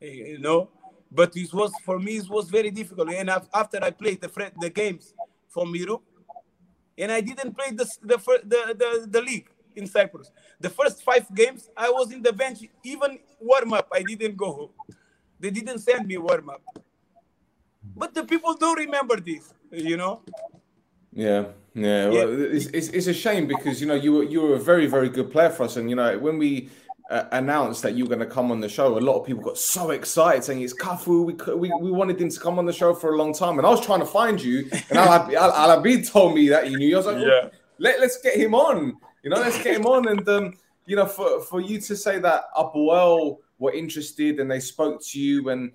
Eh, 0.03 0.35
You 0.35 0.39
know, 0.41 0.69
but 1.13 1.37
it 1.37 1.53
was 1.55 1.71
for 1.85 2.01
me 2.01 2.17
it 2.17 2.29
was 2.29 2.51
very 2.51 2.73
difficult. 2.73 3.11
And 3.13 3.31
after 3.31 3.79
I 3.85 3.93
played 3.93 4.21
the 4.21 4.31
the 4.59 4.71
games 4.71 5.15
from 5.49 5.75
Europe, 5.77 6.03
and 6.99 7.13
I 7.13 7.21
didn't 7.21 7.55
play 7.55 7.71
the 7.71 7.87
the 8.03 8.19
the, 8.45 8.75
the, 8.75 9.07
the 9.09 9.23
league 9.23 9.49
in 9.81 9.87
Cyprus. 9.87 10.31
The 10.61 10.71
first 10.71 11.03
five 11.03 11.27
games 11.35 11.69
I 11.77 11.91
was 11.91 12.13
in 12.13 12.23
the 12.23 12.33
bench, 12.33 12.59
even 12.85 13.19
warm 13.41 13.73
up. 13.73 13.89
I 13.93 14.03
didn't 14.03 14.37
go. 14.37 14.53
Home. 14.53 14.71
They 15.41 15.51
didn't 15.51 15.81
send 15.81 16.07
me 16.07 16.17
warm 16.19 16.51
up. 16.51 16.63
But 17.97 18.15
the 18.15 18.25
people 18.25 18.55
don't 18.55 18.79
remember 18.79 19.19
this, 19.19 19.53
you 19.71 19.97
know. 19.97 20.23
Yeah, 21.13 21.47
yeah. 21.75 22.11
Yeah. 22.11 22.25
Well, 22.25 22.55
it's, 22.55 22.67
it's, 22.67 22.89
it's 22.89 23.07
a 23.07 23.15
shame 23.15 23.47
because 23.47 23.81
you 23.81 23.87
know 23.87 23.95
you 23.95 24.13
were 24.13 24.23
you 24.23 24.43
were 24.43 24.55
a 24.55 24.61
very 24.61 24.87
very 24.87 25.09
good 25.09 25.33
player 25.33 25.51
for 25.51 25.65
us, 25.65 25.77
and 25.77 25.89
you 25.91 25.97
know 25.97 26.19
when 26.19 26.39
we 26.39 26.69
uh, 27.11 27.25
announced 27.33 27.83
that 27.83 27.95
you 27.95 28.05
were 28.05 28.09
going 28.15 28.27
to 28.29 28.33
come 28.35 28.53
on 28.53 28.61
the 28.61 28.69
show, 28.69 28.97
a 28.97 29.01
lot 29.01 29.19
of 29.19 29.27
people 29.27 29.43
got 29.43 29.59
so 29.59 29.91
excited 29.91 30.45
saying 30.45 30.63
it's 30.63 30.75
Cafu. 30.75 31.25
We, 31.25 31.55
we 31.55 31.73
we 31.81 31.91
wanted 31.91 32.21
him 32.21 32.29
to 32.29 32.41
come 32.41 32.59
on 32.59 32.67
the 32.67 32.73
show 32.73 32.95
for 32.95 33.15
a 33.15 33.17
long 33.17 33.33
time, 33.35 33.59
and 33.59 33.67
I 33.67 33.71
was 33.71 33.85
trying 33.85 34.01
to 34.01 34.07
find 34.07 34.41
you, 34.41 34.69
and 34.91 34.99
Al 34.99 35.35
Al 35.35 35.83
told 36.03 36.35
me 36.35 36.49
that 36.51 36.71
you 36.71 36.79
knew. 36.79 36.95
I 36.95 36.99
was 36.99 37.07
like, 37.07 37.19
Yeah. 37.19 37.49
let 37.79 37.99
let's 38.01 38.21
get 38.23 38.37
him 38.37 38.55
on. 38.55 38.97
You 39.23 39.31
know, 39.31 39.37
let's 39.37 39.63
get 39.63 39.77
him 39.77 39.87
on, 39.87 40.09
and 40.09 40.29
um, 40.29 40.55
you 40.87 40.97
know, 40.97 41.07
for 41.07 41.41
for 41.41 41.61
you 41.61 41.81
to 41.81 41.97
say 41.97 42.19
that 42.21 42.45
Apoel 42.57 43.39
were 43.59 43.73
interested 43.73 44.41
and 44.41 44.51
they 44.51 44.61
spoke 44.61 45.03
to 45.09 45.21
you, 45.21 45.51
and 45.51 45.73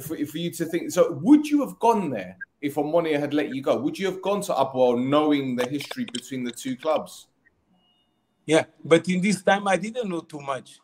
for, 0.00 0.16
for 0.26 0.38
you 0.38 0.50
to 0.52 0.64
think, 0.64 0.90
so 0.90 1.12
would 1.22 1.46
you 1.46 1.60
have 1.60 1.78
gone 1.78 2.10
there? 2.10 2.36
If 2.60 2.76
Omonia 2.76 3.20
had 3.20 3.34
let 3.34 3.54
you 3.54 3.62
go, 3.62 3.76
would 3.76 3.98
you 3.98 4.06
have 4.06 4.22
gone 4.22 4.40
to 4.42 4.52
Apoel 4.54 4.98
knowing 4.98 5.56
the 5.56 5.66
history 5.68 6.06
between 6.06 6.42
the 6.42 6.50
two 6.50 6.74
clubs? 6.76 7.28
Yeah, 8.46 8.64
but 8.84 9.08
in 9.08 9.20
this 9.20 9.42
time 9.42 9.68
I 9.68 9.76
didn't 9.76 10.08
know 10.08 10.20
too 10.20 10.40
much. 10.40 10.80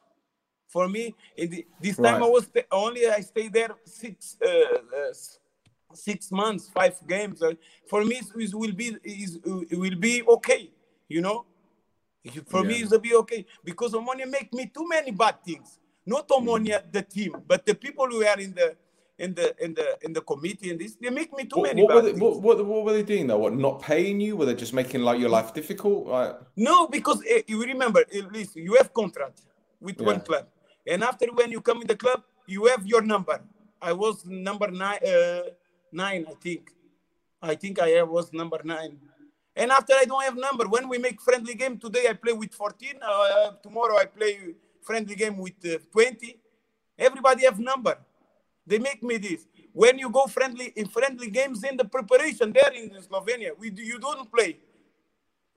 For 0.68 0.88
me, 0.88 1.14
in 1.36 1.50
the, 1.50 1.66
this 1.80 1.96
time 1.96 2.20
Right. 2.20 2.22
I 2.22 2.28
was 2.28 2.44
sta- 2.44 2.66
only 2.70 3.08
I 3.08 3.20
stayed 3.20 3.52
there 3.52 3.70
six 3.84 4.36
uh, 4.44 4.48
uh, 4.48 5.12
six 5.94 6.30
months, 6.30 6.68
five 6.68 6.96
games. 7.06 7.42
Uh, 7.42 7.54
For 7.88 8.04
me, 8.04 8.20
it 8.36 8.54
will 8.54 8.72
be 8.72 8.96
it 9.02 9.78
will 9.78 9.96
be 9.96 10.22
okay. 10.22 10.70
You 11.08 11.20
know, 11.20 11.44
for 12.46 12.62
me 12.62 12.78
Yeah. 12.78 12.84
it 12.84 12.90
will 12.90 12.98
be 13.00 13.14
okay 13.14 13.44
because 13.64 13.92
Omonia 13.92 14.28
make 14.30 14.52
me 14.52 14.66
too 14.66 14.86
many 14.88 15.10
bad 15.10 15.42
things. 15.44 15.78
Not 16.06 16.28
Omonia 16.28 16.82
the 16.90 17.02
team, 17.02 17.36
but 17.46 17.64
the 17.66 17.74
people 17.74 18.06
who 18.06 18.24
are 18.24 18.38
in 18.40 18.54
the 18.54 18.76
in 19.18 19.34
the 19.34 19.54
in 19.64 19.74
the 19.74 19.98
in 20.02 20.12
the 20.12 20.20
committee 20.20 20.70
and 20.70 20.80
this 20.80 20.96
they 21.00 21.10
make 21.10 21.32
me 21.36 21.44
too 21.44 21.56
What, 21.60 21.68
many 21.68 21.82
what, 21.82 21.88
bad 21.88 21.94
were 21.96 22.02
they, 22.02 22.08
things. 22.10 22.20
what, 22.22 22.42
what, 22.42 22.66
what 22.66 22.84
were 22.84 22.92
they 22.92 23.02
doing 23.02 23.26
though? 23.26 23.38
What 23.38 23.54
not 23.54 23.82
paying 23.82 24.20
you? 24.20 24.36
Were 24.36 24.46
they 24.46 24.54
just 24.54 24.72
making 24.72 25.02
like 25.02 25.20
your 25.20 25.30
life 25.30 25.52
difficult? 25.52 26.06
Like, 26.06 26.36
No, 26.56 26.86
because 26.88 27.20
uh, 27.20 27.40
you 27.46 27.62
remember, 27.62 28.00
uh, 28.00 28.18
listen, 28.32 28.62
you 28.62 28.74
have 28.74 28.92
contract 28.94 29.42
with 29.80 30.00
one 30.00 30.20
club, 30.20 30.46
and 30.86 31.02
after 31.04 31.26
when 31.32 31.50
you 31.50 31.60
come 31.60 31.80
in 31.82 31.86
the 31.88 31.96
club, 31.96 32.22
you 32.46 32.66
have 32.66 32.86
your 32.86 33.02
number. 33.02 33.40
I 33.80 33.92
was 33.92 34.24
number 34.26 34.68
nine, 34.70 34.98
uh, 35.06 35.42
nine, 35.92 36.24
I 36.28 36.34
think. 36.34 36.70
I 37.40 37.54
think 37.56 37.80
I 37.80 38.02
was 38.04 38.32
number 38.32 38.60
nine. 38.64 38.98
And 39.54 39.70
after 39.70 39.94
I 39.94 40.04
don't 40.04 40.22
have 40.22 40.36
number, 40.36 40.66
when 40.66 40.88
we 40.88 40.98
make 40.98 41.20
friendly 41.20 41.54
game 41.54 41.78
today, 41.78 42.06
I 42.08 42.14
play 42.14 42.32
with 42.32 42.54
14. 42.54 42.94
Uh, 43.02 43.50
tomorrow 43.62 43.98
I 43.98 44.06
play 44.06 44.54
friendly 44.82 45.14
game 45.14 45.36
with 45.38 45.54
uh, 45.64 45.78
20. 45.92 46.38
Everybody 46.98 47.44
have 47.44 47.58
number. 47.58 47.98
They 48.66 48.78
make 48.78 49.02
me 49.02 49.18
this. 49.18 49.46
When 49.72 49.98
you 49.98 50.10
go 50.10 50.26
friendly 50.26 50.72
in 50.76 50.86
friendly 50.88 51.30
games 51.30 51.64
in 51.64 51.76
the 51.76 51.84
preparation 51.84 52.52
there 52.52 52.72
in 52.72 52.90
Slovenia, 53.02 53.50
we 53.58 53.70
do, 53.70 53.82
you 53.82 53.98
don't 53.98 54.30
play 54.30 54.58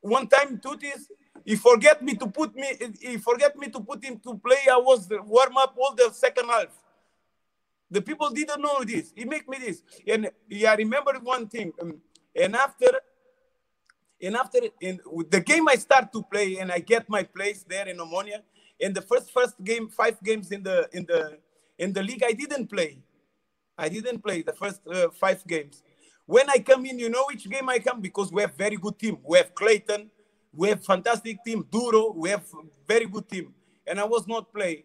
one 0.05 0.27
time 0.27 0.59
Tutis, 0.59 1.07
he 1.43 1.55
forget 1.55 2.01
me 2.01 2.13
to 2.15 2.27
put 2.27 2.55
me, 2.55 2.67
he 3.01 3.17
forget 3.17 3.57
me 3.57 3.69
to 3.69 3.79
put 3.79 4.03
him 4.03 4.19
to 4.19 4.37
play. 4.37 4.57
I 4.71 4.77
was 4.77 5.09
warm 5.25 5.57
up 5.57 5.75
all 5.79 5.95
the 5.95 6.11
second 6.13 6.47
half. 6.47 6.67
The 7.89 8.01
people 8.01 8.29
didn't 8.29 8.61
know 8.61 8.83
this. 8.83 9.13
He 9.15 9.25
make 9.25 9.47
me 9.49 9.57
this, 9.57 9.81
and 10.07 10.29
yeah, 10.49 10.71
I 10.71 10.75
remember 10.75 11.13
one 11.23 11.47
thing. 11.47 11.71
um, 11.81 12.01
and 12.35 12.55
after, 12.55 12.91
and 14.21 14.35
after 14.35 14.59
in 14.81 14.99
the 15.29 15.41
game 15.41 15.67
I 15.67 15.75
start 15.75 16.11
to 16.13 16.23
play, 16.23 16.57
and 16.57 16.71
I 16.71 16.79
get 16.79 17.09
my 17.09 17.23
place 17.23 17.63
there 17.67 17.87
in 17.87 17.97
Omonia. 17.97 18.41
In 18.79 18.93
the 18.93 19.01
first 19.01 19.31
first 19.31 19.55
game, 19.63 19.89
five 19.89 20.21
games 20.23 20.51
in 20.51 20.63
the 20.63 20.89
in 20.93 21.05
the 21.05 21.37
in 21.77 21.93
the 21.93 22.03
league, 22.03 22.23
I 22.23 22.33
didn't 22.33 22.67
play. 22.67 22.97
I 23.77 23.89
didn't 23.89 24.19
play 24.23 24.41
the 24.41 24.53
first 24.53 24.81
uh, 24.87 25.09
five 25.11 25.45
games. 25.45 25.83
When 26.25 26.49
I 26.49 26.59
come 26.59 26.85
in, 26.85 26.97
you 26.97 27.09
know 27.09 27.25
which 27.29 27.49
game 27.49 27.69
I 27.69 27.79
come 27.79 28.01
because 28.01 28.31
we 28.31 28.41
have 28.41 28.55
very 28.55 28.77
good 28.77 28.97
team. 28.97 29.17
We 29.23 29.37
have 29.37 29.53
Clayton, 29.53 30.09
we 30.53 30.69
have 30.69 30.83
fantastic 30.83 31.43
team. 31.45 31.65
Duro, 31.71 32.13
we 32.15 32.29
have 32.29 32.43
very 32.87 33.05
good 33.05 33.29
team, 33.29 33.53
and 33.85 33.99
I 33.99 34.05
was 34.05 34.27
not 34.27 34.53
playing. 34.53 34.83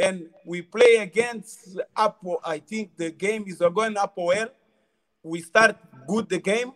And 0.00 0.28
we 0.44 0.62
play 0.62 0.96
against 0.96 1.78
Apo. 1.96 2.40
I 2.44 2.58
think 2.58 2.96
the 2.96 3.10
game 3.10 3.44
is 3.46 3.58
going 3.58 3.94
Apoel. 3.94 4.50
We 5.22 5.40
start 5.40 5.76
good 6.08 6.28
the 6.28 6.38
game. 6.38 6.72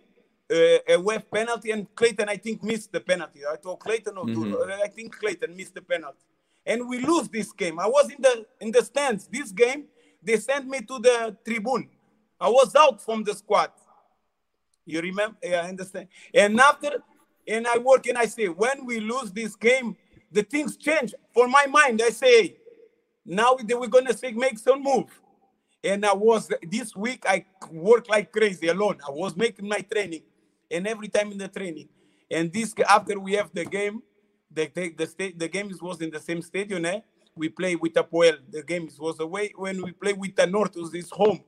Uh, 0.50 0.78
and 0.88 1.04
we 1.04 1.18
penalty, 1.18 1.70
and 1.72 1.94
Clayton 1.94 2.28
I 2.28 2.36
think 2.36 2.62
missed 2.62 2.90
the 2.90 3.00
penalty. 3.00 3.40
I 3.44 3.56
told 3.56 3.80
Clayton 3.80 4.16
or 4.16 4.26
Duro. 4.26 4.66
I 4.82 4.88
think 4.88 5.18
Clayton 5.18 5.54
missed 5.54 5.74
the 5.74 5.82
penalty, 5.82 6.24
and 6.64 6.88
we 6.88 7.00
lose 7.00 7.28
this 7.28 7.52
game. 7.52 7.78
I 7.78 7.86
was 7.86 8.10
in 8.10 8.22
the 8.22 8.46
in 8.60 8.72
the 8.72 8.82
stands. 8.82 9.26
This 9.26 9.52
game 9.52 9.84
they 10.22 10.36
sent 10.36 10.66
me 10.66 10.80
to 10.80 10.98
the 10.98 11.36
tribune. 11.44 11.88
I 12.40 12.48
was 12.48 12.74
out 12.74 13.02
from 13.02 13.24
the 13.24 13.34
squad. 13.34 13.70
You 14.84 15.00
remember? 15.00 15.36
Yeah, 15.42 15.62
I 15.62 15.68
understand. 15.68 16.08
And 16.32 16.58
after, 16.58 17.02
and 17.46 17.66
I 17.66 17.78
work 17.78 18.06
and 18.06 18.16
I 18.16 18.26
say, 18.26 18.48
when 18.48 18.86
we 18.86 19.00
lose 19.00 19.30
this 19.32 19.54
game, 19.54 19.96
the 20.30 20.42
things 20.42 20.76
change. 20.76 21.14
For 21.34 21.48
my 21.48 21.66
mind, 21.66 22.00
I 22.02 22.10
say, 22.10 22.56
now 23.24 23.56
we're 23.58 23.86
gonna 23.86 24.14
make 24.34 24.58
some 24.58 24.82
move. 24.82 25.06
And 25.84 26.04
I 26.04 26.12
was 26.12 26.50
this 26.62 26.96
week 26.96 27.24
I 27.26 27.44
work 27.70 28.08
like 28.08 28.32
crazy 28.32 28.68
alone. 28.68 28.98
I 29.06 29.10
was 29.10 29.36
making 29.36 29.68
my 29.68 29.80
training, 29.80 30.22
and 30.70 30.86
every 30.86 31.08
time 31.08 31.32
in 31.32 31.38
the 31.38 31.48
training. 31.48 31.88
And 32.30 32.52
this 32.52 32.74
after 32.88 33.18
we 33.18 33.34
have 33.34 33.50
the 33.52 33.64
game, 33.64 34.02
the 34.50 34.70
the 34.74 34.90
the, 34.90 35.06
sta- 35.06 35.34
the 35.36 35.48
game 35.48 35.72
was 35.80 36.00
in 36.00 36.10
the 36.10 36.20
same 36.20 36.42
stadium. 36.42 36.84
Eh? 36.84 37.00
We 37.34 37.48
play 37.50 37.76
with 37.76 37.94
Apoel. 37.94 38.38
The 38.50 38.62
game 38.62 38.88
was 38.98 39.20
away. 39.20 39.52
When 39.56 39.82
we 39.82 39.92
play 39.92 40.12
with 40.14 40.34
Anortus, 40.36 40.94
is 40.94 41.10
home 41.10 41.40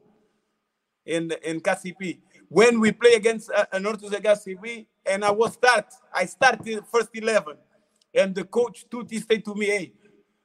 in 1.06 1.32
in 1.44 1.60
KCP. 1.60 2.18
When 2.48 2.80
we 2.80 2.92
play 2.92 3.14
against 3.14 3.50
uh, 3.50 3.66
Anortus 3.72 4.12
and 4.12 4.24
KCP, 4.24 4.86
and 5.06 5.24
I 5.24 5.30
was 5.30 5.54
start, 5.54 5.86
I 6.14 6.26
started 6.26 6.84
first 6.92 7.10
eleven, 7.14 7.56
and 8.14 8.34
the 8.34 8.44
coach 8.44 8.86
Tuti 8.90 9.20
said 9.20 9.44
to 9.44 9.54
me, 9.54 9.66
"Hey, 9.66 9.92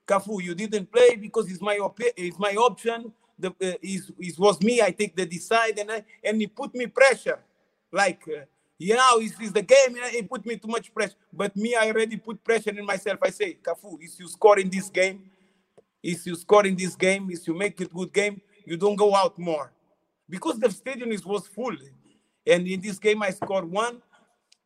Cafu, 0.07 0.43
you 0.43 0.55
didn't 0.55 0.91
play 0.91 1.15
because 1.15 1.49
it's 1.51 1.61
my 1.61 1.77
op- 1.77 1.99
it's 2.17 2.39
my 2.39 2.55
option. 2.55 3.13
The 3.39 3.49
uh, 3.49 3.73
is 3.81 4.11
it 4.19 4.39
was 4.39 4.61
me. 4.61 4.81
I 4.81 4.91
take 4.91 5.15
the 5.15 5.25
decide, 5.25 5.79
and 5.79 5.91
I, 5.91 6.03
and 6.23 6.41
he 6.41 6.47
put 6.47 6.75
me 6.75 6.87
pressure, 6.87 7.39
like." 7.91 8.23
Uh, 8.27 8.45
you 8.77 8.95
know, 8.95 9.19
it's, 9.19 9.35
it's 9.39 9.51
the 9.51 9.61
game. 9.61 9.95
You 9.95 10.01
know, 10.01 10.07
it 10.11 10.29
put 10.29 10.45
me 10.45 10.57
too 10.57 10.67
much 10.67 10.93
pressure. 10.93 11.15
But 11.31 11.55
me, 11.55 11.75
I 11.75 11.87
already 11.87 12.17
put 12.17 12.43
pressure 12.43 12.71
in 12.71 12.85
myself. 12.85 13.19
I 13.23 13.29
say, 13.29 13.57
Cafu, 13.61 13.97
if 14.01 14.19
you 14.19 14.27
score 14.27 14.59
in 14.59 14.69
this 14.69 14.89
game, 14.89 15.29
if 16.03 16.25
you 16.25 16.35
score 16.35 16.65
in 16.65 16.75
this 16.75 16.95
game, 16.95 17.29
if 17.31 17.47
you 17.47 17.53
make 17.55 17.79
it 17.81 17.93
good 17.93 18.13
game, 18.13 18.41
you 18.65 18.77
don't 18.77 18.95
go 18.95 19.15
out 19.15 19.37
more. 19.39 19.71
Because 20.29 20.59
the 20.59 20.69
stadium 20.69 21.11
is 21.11 21.25
was 21.25 21.47
full. 21.47 21.75
And 22.47 22.67
in 22.67 22.81
this 22.81 22.99
game 22.99 23.23
I 23.23 23.31
scored 23.31 23.69
one 23.69 24.01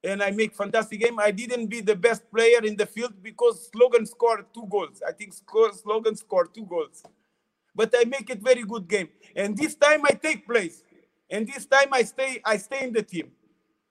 and 0.04 0.22
I 0.22 0.32
make 0.32 0.56
fantastic 0.56 1.00
game. 1.02 1.20
I 1.20 1.32
didn't 1.32 1.68
be 1.68 1.82
the 1.82 1.96
best 1.96 2.30
player 2.32 2.64
in 2.64 2.76
the 2.76 2.86
field 2.86 3.14
because 3.22 3.70
Slogan 3.72 4.06
scored 4.06 4.46
two 4.54 4.66
goals. 4.70 5.02
I 5.08 5.12
think 5.12 5.34
score, 5.34 5.72
Slogan 5.74 6.16
scored 6.16 6.54
two 6.54 6.66
goals. 6.66 7.04
But 7.76 7.94
I 7.98 8.06
make 8.06 8.30
it 8.30 8.42
very 8.42 8.64
good 8.64 8.88
game. 8.88 9.10
And 9.36 9.58
this 9.58 9.76
time 9.76 10.02
I 10.06 10.12
take 10.12 10.46
place. 10.46 10.84
And 11.30 11.48
this 11.48 11.66
time 11.66 11.90
I 11.94 12.04
stay 12.04 12.42
I 12.44 12.58
stay 12.58 12.84
in 12.84 12.94
the 12.94 13.04
team. 13.04 13.32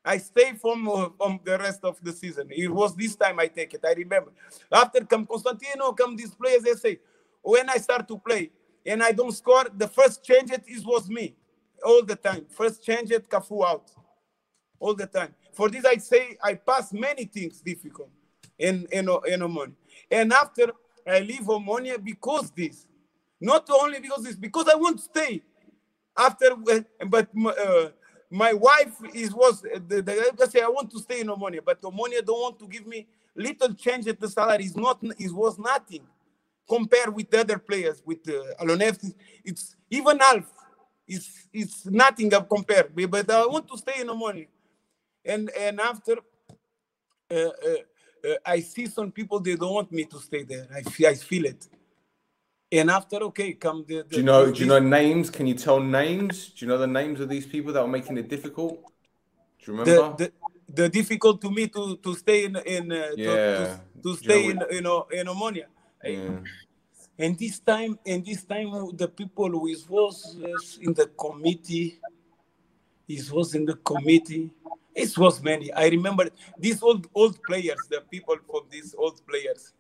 I 0.09 0.17
stay 0.17 0.55
from 0.55 0.89
uh, 0.89 1.11
from 1.19 1.39
the 1.45 1.59
rest 1.59 1.81
of 1.85 2.03
the 2.03 2.13
season. 2.13 2.49
It 2.51 2.69
was 2.69 2.97
this 2.97 3.15
time 3.15 3.39
I 3.39 3.47
take 3.47 3.75
it. 3.75 3.85
I 3.87 3.93
remember. 3.93 4.33
After 4.73 5.05
come 5.05 5.27
Konstantinou, 5.27 5.95
come 5.95 6.17
these 6.17 6.35
players. 6.35 6.63
They 6.63 6.73
say 6.73 6.99
when 7.43 7.69
I 7.69 7.77
start 7.77 8.09
to 8.09 8.17
play 8.17 8.51
and 8.87 9.03
I 9.03 9.13
don't 9.13 9.33
score, 9.33 9.67
the 9.77 9.87
first 9.87 10.25
change 10.25 10.51
it 10.51 10.65
is 10.67 10.87
was 10.87 11.11
me 11.11 11.37
all 11.85 12.03
the 12.03 12.17
time. 12.17 12.47
First 12.49 12.83
change 12.83 13.11
it, 13.11 13.29
Cafu 13.29 13.63
out 13.67 13.91
all 14.81 14.95
the 14.95 15.07
time. 15.07 15.35
For 15.53 15.69
this, 15.69 15.85
I 15.85 15.97
say 15.99 16.39
I 16.43 16.55
pass 16.55 16.91
many 16.95 17.27
things 17.27 17.61
difficult 17.61 18.09
in 18.59 18.87
in 18.91 19.11
in 19.33 19.41
Omonia. 19.41 19.75
And 20.11 20.33
after 20.33 20.73
I 21.07 21.21
leave 21.21 21.43
Omonia 21.43 22.03
because 22.03 22.51
this, 22.53 22.87
not 23.43 23.69
only 23.69 24.01
because 24.01 24.25
this, 24.25 24.37
because 24.37 24.69
I 24.69 24.77
want 24.77 24.97
to 25.01 25.05
stay. 25.05 25.43
After, 26.21 26.57
but 27.07 27.29
uh, 27.47 27.91
my 28.31 28.53
wife 28.53 28.95
is 29.15 29.35
was 29.35 29.63
the, 29.63 30.03
the 30.03 30.47
say 30.49 30.61
I 30.61 30.69
want 30.69 30.91
to 30.91 30.99
stay 30.99 31.21
in 31.21 31.29
Omonia, 31.29 31.61
but 31.65 31.81
Omonia 31.83 32.25
don't 32.25 32.41
want 32.41 32.59
to 32.59 32.67
give 32.69 32.87
me 32.87 33.07
little 33.35 33.73
change 33.75 34.07
at 34.09 34.21
the 34.21 34.29
salary. 34.29 34.65
Is 34.65 34.77
not 34.77 34.99
it 35.03 35.33
was 35.33 35.59
nothing 35.59 36.03
compared 36.69 37.15
with 37.15 37.31
the 37.31 37.41
other 37.41 37.59
players 37.59 38.03
with 38.05 38.29
uh. 38.29 38.89
It's 39.45 39.77
even 39.91 40.19
half. 40.19 40.45
It's 41.07 41.49
it's 41.53 41.87
nothing 41.87 42.35
of 42.35 42.49
compare. 42.49 42.85
But 42.95 43.31
I 43.31 43.47
want 43.47 43.69
to 43.69 43.79
stay 43.79 44.01
in 44.01 44.09
Omonia, 44.09 44.47
and 45.25 45.51
and 45.59 45.81
after. 45.81 46.17
Uh, 47.31 47.35
uh, 47.37 47.51
uh, 48.29 48.35
I 48.45 48.61
see 48.61 48.87
some 48.87 49.13
people 49.13 49.41
they 49.41 49.55
don't 49.57 49.75
want 49.75 49.93
me 49.93 50.05
to 50.07 50.19
stay 50.19 50.43
there. 50.45 50.67
I 50.75 50.83
feel, 50.83 51.09
I 51.09 51.15
feel 51.15 51.45
it. 51.47 51.69
And 52.71 52.91
after, 52.91 53.17
okay, 53.17 53.55
come 53.55 53.85
the. 53.89 54.03
the 54.03 54.05
do 54.05 54.17
you 54.19 54.23
know? 54.23 54.53
Do 54.53 54.61
you 54.61 54.67
know 54.67 54.79
names? 54.79 55.31
Can 55.31 55.47
you 55.47 55.55
tell 55.55 55.81
names? 55.81 56.51
Do 56.51 56.65
you 56.65 56.69
know 56.71 56.79
the 56.79 56.87
names 56.87 57.21
of 57.21 57.29
these 57.29 57.47
people 57.47 57.73
that 57.73 57.81
are 57.81 57.89
making 57.89 58.19
it 58.19 58.29
difficult? 58.29 58.83
Do 59.65 59.73
you 59.73 59.79
remember? 59.79 60.17
The, 60.19 60.25
the, 60.25 60.33
the 60.83 60.89
difficult 60.89 61.41
to 61.41 61.51
me 61.51 61.69
to 61.69 61.97
to 61.97 62.15
stay 62.15 62.45
in 62.45 62.57
in 62.57 62.93
uh, 62.93 63.11
yeah. 63.17 63.27
to, 63.27 63.81
to, 64.03 64.03
to 64.03 64.17
stay 64.17 64.45
you 64.45 64.55
know, 64.55 64.67
in 64.67 64.75
you 64.75 64.83
know 64.83 65.07
in 65.11 65.27
Omonia. 65.27 65.65
Yeah. 66.05 66.41
And 67.19 67.37
this 67.37 67.59
time, 67.59 67.99
and 68.07 68.25
this 68.25 68.45
time, 68.45 68.71
the 68.97 69.09
people 69.09 69.49
who 69.51 69.75
was 69.89 70.79
in 70.81 70.95
the 70.95 71.07
committee, 71.19 71.99
it 73.09 73.33
was 73.33 73.55
in 73.55 73.65
the 73.65 73.75
committee. 73.75 74.51
It 74.95 75.17
was 75.19 75.43
many. 75.43 75.73
I 75.73 75.89
remember 75.89 76.29
these 76.59 76.83
old 76.83 77.09
old 77.15 77.43
players, 77.43 77.79
the 77.91 78.03
people 78.03 78.37
from 78.47 78.63
these 78.71 78.95
old 78.97 79.21
players. 79.27 79.73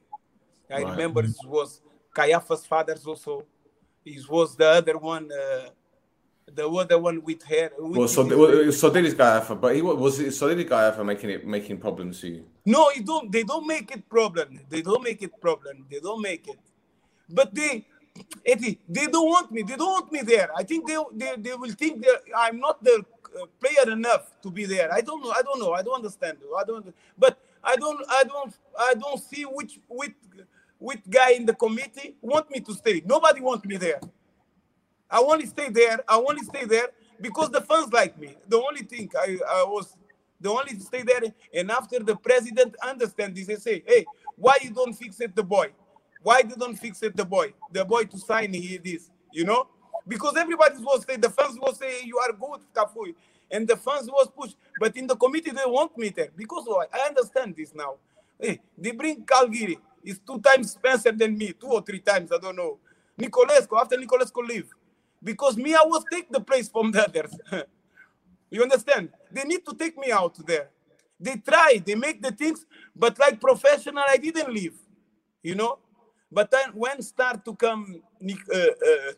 I 0.70 0.82
right. 0.82 0.90
remember 0.90 1.22
it 1.24 1.36
was 1.46 1.80
Kayafa's 2.14 2.66
fathers 2.66 3.06
also. 3.06 3.44
He 4.04 4.18
was 4.28 4.56
the 4.56 4.68
other 4.68 4.96
one, 4.96 5.28
uh, 5.30 5.68
the 6.52 6.68
other 6.68 6.98
one 6.98 7.22
with 7.22 7.42
hair. 7.42 7.70
With 7.78 7.98
well, 7.98 8.08
so 8.08 8.24
well, 8.24 8.72
so 8.72 8.90
did 8.90 9.16
Kayafa, 9.16 9.60
but 9.60 9.74
he 9.74 9.82
was 9.82 10.18
it, 10.20 10.32
so 10.32 10.54
did 10.54 10.66
Kayafa 10.66 11.04
making 11.04 11.30
it 11.30 11.46
making 11.46 11.78
problems 11.78 12.20
to 12.20 12.28
you. 12.28 12.44
No, 12.64 12.90
you 12.94 13.02
don't. 13.02 13.30
They 13.30 13.42
don't 13.42 13.66
make 13.66 13.90
it 13.90 14.08
problem. 14.08 14.60
They 14.68 14.82
don't 14.82 15.02
make 15.02 15.22
it 15.22 15.38
problem. 15.40 15.86
They 15.90 16.00
don't 16.00 16.22
make 16.22 16.48
it. 16.48 16.58
But 17.28 17.54
they, 17.54 17.86
Eddie, 18.46 18.80
they 18.88 19.06
don't 19.06 19.28
want 19.28 19.52
me. 19.52 19.62
They 19.62 19.76
don't 19.76 19.92
want 19.92 20.10
me 20.12 20.22
there. 20.22 20.48
I 20.56 20.62
think 20.62 20.86
they 20.88 20.96
they, 21.12 21.34
they 21.36 21.54
will 21.54 21.72
think 21.72 22.02
that 22.02 22.22
I'm 22.34 22.58
not 22.58 22.82
the 22.82 23.04
uh, 23.40 23.46
player 23.60 23.92
enough 23.92 24.40
to 24.42 24.50
be 24.50 24.64
there. 24.64 24.92
I 24.92 25.02
don't 25.02 25.22
know. 25.22 25.30
I 25.30 25.42
don't 25.42 25.60
know. 25.60 25.72
I 25.72 25.82
don't 25.82 25.96
understand. 25.96 26.38
I 26.58 26.64
don't. 26.64 26.94
But 27.18 27.38
I 27.62 27.76
don't. 27.76 28.00
I 28.08 28.24
don't. 28.24 28.54
I 28.78 28.94
don't 28.94 29.20
see 29.20 29.42
which 29.42 29.78
which 29.88 30.14
which 30.88 31.02
guy 31.10 31.32
in 31.32 31.44
the 31.44 31.52
committee 31.52 32.16
want 32.22 32.50
me 32.50 32.60
to 32.60 32.72
stay. 32.72 33.02
Nobody 33.04 33.42
want 33.42 33.62
me 33.66 33.76
there. 33.76 34.00
I 35.10 35.18
only 35.18 35.44
stay 35.44 35.68
there. 35.68 36.00
I 36.08 36.16
only 36.16 36.42
stay 36.44 36.64
there 36.64 36.88
because 37.20 37.50
the 37.50 37.60
fans 37.60 37.92
like 37.92 38.18
me. 38.18 38.34
The 38.48 38.56
only 38.56 38.82
thing 38.82 39.10
I, 39.18 39.38
I 39.50 39.64
was 39.64 39.94
the 40.40 40.50
only 40.50 40.78
stay 40.80 41.02
there. 41.02 41.20
And 41.52 41.70
after 41.70 41.98
the 41.98 42.16
president 42.16 42.74
understand 42.82 43.36
this, 43.36 43.48
they 43.48 43.56
say, 43.56 43.82
"Hey, 43.86 44.06
why 44.36 44.56
you 44.62 44.70
don't 44.70 44.94
fix 44.94 45.20
it 45.20 45.36
the 45.36 45.42
boy? 45.42 45.68
Why 46.22 46.40
they 46.42 46.54
don't 46.54 46.76
fix 46.76 47.02
it 47.02 47.14
the 47.14 47.26
boy? 47.26 47.52
The 47.70 47.84
boy 47.84 48.04
to 48.04 48.18
sign 48.18 48.54
here 48.54 48.80
this, 48.82 49.10
you 49.30 49.44
know." 49.44 49.68
because 50.08 50.36
everybody 50.38 50.76
was 50.78 51.04
saying 51.06 51.20
the 51.20 51.30
fans 51.30 51.58
was 51.60 51.78
say, 51.78 52.02
you 52.04 52.18
are 52.18 52.32
good, 52.32 52.60
Cafu, 52.74 53.14
and 53.50 53.68
the 53.68 53.76
fans 53.76 54.08
was 54.08 54.28
pushed. 54.34 54.56
But 54.80 54.96
in 54.96 55.06
the 55.06 55.16
committee 55.16 55.50
they 55.50 55.66
want 55.66 55.96
me 55.98 56.08
there 56.08 56.30
because 56.36 56.64
why? 56.66 56.86
I 56.92 57.08
understand 57.08 57.54
this 57.56 57.74
now. 57.74 57.96
Hey, 58.40 58.60
they 58.78 58.92
bring 58.92 59.24
Calgary. 59.24 59.78
It's 60.04 60.20
two 60.26 60.40
times 60.40 60.72
Spencer 60.72 61.12
than 61.12 61.36
me, 61.36 61.52
two 61.52 61.68
or 61.68 61.82
three 61.82 62.00
times, 62.00 62.30
I 62.32 62.38
don't 62.38 62.56
know. 62.56 62.78
Niculescu, 63.18 63.80
after 63.80 63.96
Niculescu 63.96 64.46
leave. 64.46 64.70
Because 65.22 65.56
me, 65.56 65.74
I 65.74 65.82
was 65.84 66.04
take 66.10 66.30
the 66.30 66.40
place 66.40 66.68
from 66.68 66.90
the 66.92 67.04
others. 67.04 67.38
you 68.50 68.62
understand? 68.62 69.10
They 69.30 69.44
need 69.44 69.64
to 69.66 69.74
take 69.74 69.96
me 69.98 70.12
out 70.12 70.34
there. 70.46 70.70
They 71.20 71.36
try, 71.36 71.82
they 71.84 71.96
make 71.96 72.22
the 72.22 72.30
things, 72.30 72.64
but 72.94 73.18
like 73.18 73.40
professional, 73.40 74.04
I 74.08 74.16
didn't 74.16 74.52
leave. 74.52 74.78
You 75.42 75.56
know? 75.56 75.78
But 76.30 76.50
then 76.50 76.70
when 76.74 77.02
start 77.02 77.44
to 77.44 77.54
come 77.54 78.02
uh, 78.22 78.56
uh, 78.56 79.12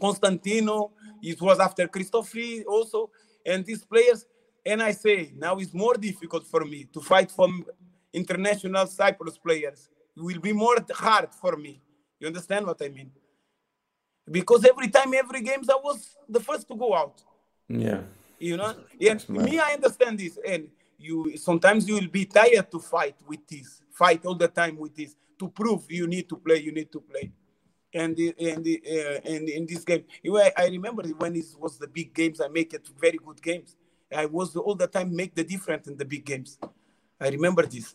Konstantinou, 0.00 0.90
it 1.22 1.40
was 1.40 1.58
after 1.58 1.86
Christofi 1.88 2.64
also, 2.66 3.10
and 3.44 3.64
these 3.64 3.84
players. 3.84 4.24
And 4.64 4.82
I 4.82 4.92
say 4.92 5.32
now 5.36 5.56
it's 5.56 5.74
more 5.74 5.94
difficult 5.94 6.46
for 6.46 6.64
me 6.64 6.86
to 6.92 7.00
fight 7.00 7.30
from 7.30 7.64
international 8.12 8.86
Cyprus 8.86 9.38
players. 9.38 9.88
Will 10.18 10.40
be 10.40 10.52
more 10.52 10.76
hard 10.92 11.32
for 11.34 11.56
me. 11.56 11.80
You 12.20 12.26
understand 12.26 12.66
what 12.66 12.80
I 12.82 12.88
mean? 12.88 13.10
Because 14.30 14.64
every 14.64 14.88
time, 14.88 15.14
every 15.14 15.40
games, 15.40 15.70
I 15.70 15.76
was 15.76 16.16
the 16.28 16.40
first 16.40 16.68
to 16.68 16.76
go 16.76 16.94
out. 16.94 17.22
Yeah. 17.68 18.00
You 18.38 18.56
know, 18.56 18.74
and 19.00 19.28
me, 19.28 19.58
I 19.58 19.72
understand 19.72 20.18
this. 20.18 20.38
And 20.46 20.68
you 20.98 21.36
sometimes 21.36 21.88
you 21.88 21.94
will 21.94 22.08
be 22.08 22.24
tired 22.24 22.70
to 22.70 22.78
fight 22.78 23.16
with 23.26 23.46
this, 23.46 23.82
fight 23.92 24.24
all 24.26 24.34
the 24.34 24.48
time 24.48 24.76
with 24.76 24.94
this 24.94 25.14
to 25.38 25.48
prove 25.48 25.90
you 25.90 26.06
need 26.06 26.28
to 26.28 26.36
play, 26.36 26.58
you 26.58 26.72
need 26.72 26.90
to 26.92 27.00
play 27.00 27.32
and 27.92 28.18
and 28.18 28.64
the, 28.64 28.82
uh, 28.86 29.30
and 29.30 29.48
in 29.48 29.66
this 29.66 29.84
game, 29.84 30.04
I 30.56 30.68
remember 30.70 31.02
when 31.02 31.36
it 31.36 31.46
was 31.58 31.78
the 31.78 31.88
big 31.88 32.14
games, 32.14 32.40
I 32.40 32.48
make 32.48 32.74
it 32.74 32.88
very 33.00 33.18
good 33.24 33.40
games. 33.42 33.76
I 34.14 34.26
was 34.26 34.56
all 34.56 34.74
the 34.74 34.86
time 34.86 35.14
make 35.14 35.34
the 35.34 35.44
difference 35.44 35.86
in 35.88 35.96
the 35.96 36.04
big 36.04 36.24
games. 36.24 36.58
I 37.20 37.28
remember 37.28 37.64
this. 37.66 37.94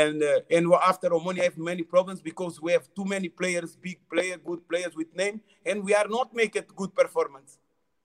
And 0.00 0.22
uh, 0.22 0.40
and 0.50 0.64
after 0.90 1.08
Omonia, 1.10 1.44
have 1.44 1.58
many 1.58 1.82
problems 1.82 2.20
because 2.30 2.54
we 2.60 2.72
have 2.72 2.86
too 2.98 3.04
many 3.04 3.28
players, 3.28 3.76
big 3.76 3.98
player, 4.12 4.36
good 4.38 4.62
players 4.70 4.94
with 4.96 5.10
name, 5.14 5.40
and 5.64 5.76
we 5.86 5.92
are 5.94 6.08
not 6.08 6.34
making 6.34 6.64
good 6.80 6.92
performance. 6.94 7.58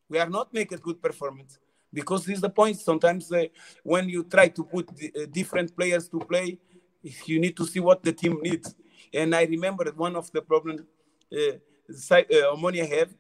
We 0.08 0.18
are 0.20 0.30
not 0.30 0.54
making 0.54 0.80
good 0.88 1.02
performance 1.02 1.58
because 2.00 2.26
this 2.26 2.36
is 2.36 2.42
the 2.42 2.50
point. 2.50 2.78
Sometimes 2.80 3.32
uh, 3.32 3.46
when 3.84 4.10
you 4.10 4.24
try 4.24 4.48
to 4.50 4.64
put 4.64 4.90
uh, 4.90 5.26
different 5.40 5.76
players 5.76 6.08
to 6.10 6.20
play, 6.20 6.58
you 7.26 7.40
need 7.40 7.56
to 7.58 7.66
see 7.66 7.80
what 7.80 8.04
the 8.04 8.14
team 8.14 8.40
needs 8.42 8.76
and 9.14 9.36
I 9.36 9.44
remember 9.44 9.92
one 9.96 10.16
of 10.16 10.32
the 10.32 10.42
problems 10.42 10.82
uh, 11.32 11.36
uh, 11.38 12.24
Omonia 12.56 12.88
have, 12.98 13.14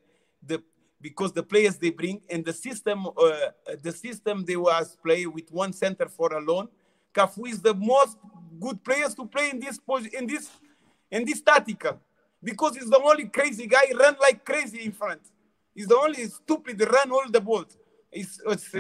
the 0.45 0.61
because 1.01 1.32
the 1.32 1.43
players 1.43 1.78
they 1.78 1.91
bring 1.91 2.22
and 2.30 2.43
the 2.43 2.51
system, 2.51 3.07
uh, 3.07 3.32
the 3.82 3.91
system 3.91 4.43
they 4.45 4.57
was 4.57 4.97
play 5.01 5.26
with 5.26 5.49
one 5.51 5.72
center 5.72 6.07
for 6.07 6.34
alone. 6.34 6.67
Cafu 7.13 7.47
is 7.47 7.61
the 7.61 7.74
most 7.74 8.17
good 8.60 8.84
players 8.84 9.14
to 9.16 9.26
play 9.26 9.50
in 9.52 9.60
this 9.60 9.80
in 10.14 10.28
this 10.28 10.50
in 11.12 11.26
this 11.26 11.41
tactical 11.41 12.00
because 12.43 12.76
he's 12.76 12.89
the 12.89 13.00
only 13.00 13.26
crazy 13.26 13.68
guy 13.68 13.91
run 13.97 14.16
like 14.22 14.45
crazy 14.45 14.84
in 14.84 14.91
front. 14.91 15.22
He's 15.76 15.88
the 15.88 15.97
only 15.97 16.26
stupid 16.26 16.80
run 16.82 17.12
all 17.12 17.30
the 17.30 17.41
balls. 17.41 17.78
It's, 18.12 18.41
it's, 18.45 18.74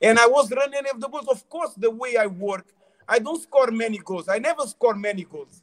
and 0.00 0.18
I 0.18 0.26
was 0.26 0.50
running 0.50 0.82
of 0.92 1.00
the 1.00 1.08
balls. 1.08 1.28
Of 1.28 1.48
course, 1.48 1.74
the 1.76 1.90
way 1.90 2.16
I 2.16 2.26
work, 2.26 2.66
I 3.08 3.18
don't 3.18 3.40
score 3.40 3.70
many 3.70 3.98
goals. 3.98 4.28
I 4.28 4.38
never 4.38 4.62
score 4.62 4.94
many 4.94 5.24
goals 5.24 5.62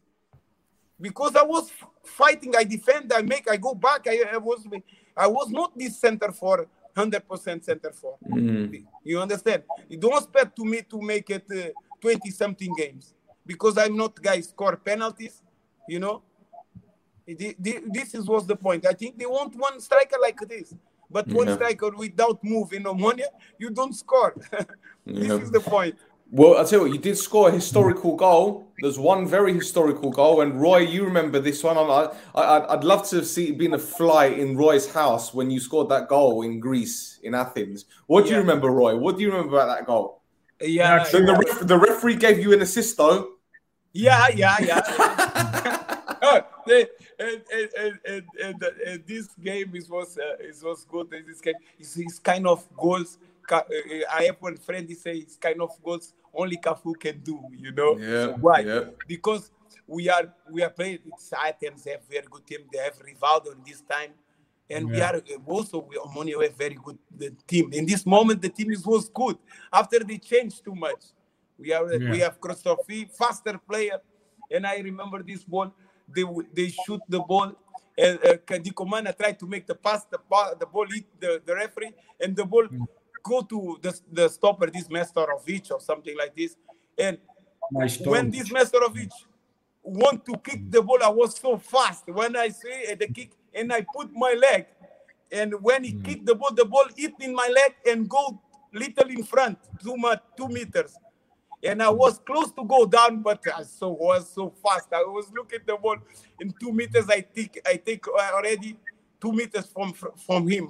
because 1.00 1.36
I 1.36 1.44
was 1.44 1.72
fighting, 2.04 2.56
I 2.56 2.64
defend, 2.64 3.12
I 3.14 3.22
make, 3.22 3.50
I 3.50 3.58
go 3.58 3.74
back. 3.74 4.08
I, 4.08 4.24
I 4.34 4.38
was 4.38 4.66
I 5.16 5.28
was 5.28 5.50
not 5.50 5.78
this 5.78 6.00
center 6.00 6.32
for 6.32 6.68
100% 6.96 7.64
center 7.64 7.92
for. 7.92 8.16
Mm. 8.30 8.84
You 9.04 9.20
understand? 9.20 9.64
You 9.90 9.98
don't 9.98 10.18
expect 10.18 10.56
to 10.58 10.66
me 10.66 10.82
to 10.90 11.02
make 11.02 11.30
it 11.30 11.48
20 12.02 12.16
uh, 12.16 12.32
something 12.32 12.74
games 12.76 13.14
because 13.46 13.78
I'm 13.78 13.96
not 13.96 14.22
guy 14.22 14.42
score 14.42 14.76
penalties, 14.78 15.42
you 15.88 16.00
know. 16.00 16.22
This 17.26 18.14
is 18.14 18.28
was 18.28 18.46
the 18.46 18.56
point. 18.56 18.86
I 18.86 18.94
think 18.94 19.18
they 19.18 19.26
want 19.26 19.56
one 19.56 19.80
striker 19.80 20.18
like 20.22 20.40
this, 20.48 20.76
but 21.10 21.28
one 21.28 21.48
yeah. 21.48 21.56
striker 21.56 21.90
without 21.92 22.44
move 22.44 22.74
in 22.74 22.84
Omonia, 22.84 23.28
you 23.58 23.70
don't 23.70 23.94
score. 23.94 24.34
this 25.06 25.28
yeah. 25.28 25.36
is 25.36 25.52
the 25.52 25.62
point. 25.62 25.96
Well, 26.36 26.58
I'll 26.58 26.66
tell 26.66 26.80
you 26.80 26.86
what, 26.86 26.94
you 26.94 27.00
did 27.00 27.16
score 27.16 27.50
a 27.50 27.52
historical 27.52 28.16
goal. 28.16 28.68
There's 28.80 28.98
one 28.98 29.28
very 29.28 29.54
historical 29.54 30.10
goal, 30.10 30.42
and 30.42 30.60
Roy, 30.60 30.80
you 30.80 31.06
remember 31.06 31.40
this 31.40 31.64
one. 31.64 31.78
I, 31.78 32.10
I, 32.34 32.74
I'd 32.74 32.84
love 32.84 33.08
to 33.10 33.24
see 33.24 33.50
it 33.50 33.58
been 33.60 33.76
a 33.76 33.78
fly 33.78 34.26
in 34.26 34.58
Roy's 34.58 34.92
house 34.92 35.32
when 35.32 35.52
you 35.52 35.60
scored 35.60 35.90
that 35.90 36.08
goal 36.08 36.42
in 36.42 36.60
Greece, 36.60 37.20
in 37.22 37.36
Athens. 37.36 37.86
What 38.08 38.24
do 38.24 38.32
yeah. 38.32 38.38
you 38.38 38.42
remember, 38.42 38.72
Roy? 38.72 38.98
What 38.98 39.18
do 39.18 39.22
you 39.22 39.32
remember 39.32 39.58
about 39.58 39.78
that 39.78 39.86
goal? 39.86 40.24
Yeah. 40.60 41.04
Then 41.12 41.28
yeah. 41.28 41.34
The, 41.34 41.46
ref, 41.46 41.68
the 41.68 41.78
referee 41.78 42.16
gave 42.16 42.40
you 42.40 42.52
an 42.52 42.64
assist, 42.64 42.98
though. 42.98 43.33
Yeah, 43.94 44.28
yeah, 44.36 44.56
yeah. 44.60 44.82
oh, 46.24 46.42
they, 46.66 46.88
and, 47.20 47.42
and, 47.54 47.70
and, 48.08 48.24
and, 48.44 48.64
and, 48.88 49.04
this 49.06 49.28
game 49.36 49.76
is 49.76 49.90
was 49.90 50.18
uh, 50.18 50.36
it 50.40 50.56
was 50.64 50.84
good. 50.86 51.10
This 51.28 51.42
game 51.42 51.54
is, 51.80 51.96
is 51.98 52.20
kind 52.20 52.48
of 52.48 52.66
goals 52.76 53.20
uh, 53.52 53.62
I 54.12 54.24
have 54.24 54.38
one 54.40 54.58
friend. 54.58 54.88
He 54.88 54.96
says 54.96 55.18
it's 55.18 55.36
kind 55.36 55.62
of 55.62 55.72
goals 55.84 56.14
only 56.34 56.58
Cafu 56.58 57.00
can 57.00 57.20
do. 57.20 57.40
You 57.56 57.72
know 57.72 57.98
Yeah, 57.98 58.28
why? 58.40 58.60
yeah. 58.62 58.82
Because 59.08 59.52
we 59.88 60.10
are 60.10 60.34
we 60.50 60.64
are 60.64 60.70
playing 60.70 61.00
with 61.06 61.34
items. 61.40 61.84
They 61.84 61.92
have 61.92 62.02
very 62.10 62.26
good 62.30 62.46
team. 62.46 62.60
They 62.72 62.80
have 62.80 62.98
Rivaldo 63.00 63.54
in 63.54 63.62
this 63.66 63.82
time, 63.82 64.12
and 64.70 64.90
we 64.90 65.02
are 65.02 65.16
uh, 65.16 65.22
also 65.46 65.86
we 65.90 65.98
Omonia 65.98 66.42
have 66.44 66.56
very 66.58 66.78
good 66.84 66.98
the 67.16 67.32
team. 67.48 67.72
In 67.74 67.86
this 67.86 68.06
moment, 68.06 68.42
the 68.42 68.50
team 68.50 68.72
is 68.72 68.86
was 68.86 69.10
good. 69.10 69.38
After 69.72 70.00
they 70.00 70.18
changed 70.18 70.64
too 70.64 70.76
much, 70.76 71.04
we 71.58 71.70
we 71.70 72.18
Yeah. 72.18 72.24
have 72.26 72.40
Christofi, 72.40 73.10
faster 73.12 73.58
player, 73.58 74.02
and 74.52 74.66
I 74.66 74.78
remember 74.80 75.24
this 75.24 75.44
ball. 75.44 75.74
They 76.08 76.26
they 76.54 76.70
shoot 76.70 77.02
the 77.08 77.20
ball. 77.20 77.54
And 77.96 78.18
uh, 78.26 78.38
Kadicomana 78.38 79.16
tried 79.16 79.38
to 79.40 79.46
make 79.46 79.68
the 79.68 79.76
pass, 79.76 80.04
the, 80.06 80.18
the 80.60 80.66
ball 80.66 80.88
hit 80.90 81.06
the, 81.20 81.40
the 81.46 81.54
referee, 81.54 81.94
and 82.20 82.36
the 82.36 82.44
ball 82.44 82.68
go 83.22 83.42
to 83.44 83.78
the, 83.84 84.00
the 84.12 84.28
stopper, 84.30 84.66
this 84.72 84.88
Mestorovic 84.88 85.72
or 85.72 85.80
something 85.80 86.18
like 86.18 86.36
this. 86.36 86.58
And 86.98 87.20
Nice 87.72 88.00
when 88.00 88.32
this 88.32 88.50
Mestorovic 88.50 89.12
want 89.84 90.26
to 90.26 90.36
kick 90.38 90.72
the 90.72 90.82
ball, 90.82 91.04
I 91.04 91.10
was 91.10 91.38
so 91.38 91.58
fast 91.58 92.08
when 92.08 92.36
I 92.36 92.50
see 92.50 92.92
uh, 92.92 92.96
the 92.96 93.08
kick 93.08 93.32
and 93.54 93.72
I 93.72 93.86
put 93.94 94.12
my 94.12 94.34
leg. 94.34 94.66
And 95.32 95.54
when 95.62 95.84
he 95.84 95.94
kicked 95.94 96.26
the 96.26 96.36
ball, 96.36 96.54
the 96.54 96.66
ball 96.66 96.86
hit 96.96 97.14
in 97.20 97.34
my 97.34 97.48
leg 97.48 97.76
and 97.88 98.10
go 98.10 98.42
little 98.72 99.10
in 99.10 99.24
front, 99.24 99.58
two, 99.84 99.96
two 100.36 100.48
meters. 100.48 100.98
And 101.64 101.82
I 101.82 101.90
was 101.90 102.20
close 102.20 102.52
to 102.52 102.66
go 102.66 102.86
down, 102.86 103.22
but 103.22 103.42
I 103.56 103.64
so 103.64 103.90
was 103.90 104.30
so 104.30 104.54
fast. 104.64 104.92
I 104.92 105.02
was 105.04 105.32
looking 105.34 105.60
at 105.60 105.68
the 105.68 105.78
ball 105.78 105.98
in 106.40 106.54
two 106.60 106.74
meters. 106.74 107.10
I 107.10 107.22
think 107.22 107.60
I 107.66 107.78
take 107.78 108.06
already 108.08 108.78
two 109.22 109.32
meters 109.32 109.68
from 109.68 109.94
from 109.94 110.48
him 110.48 110.70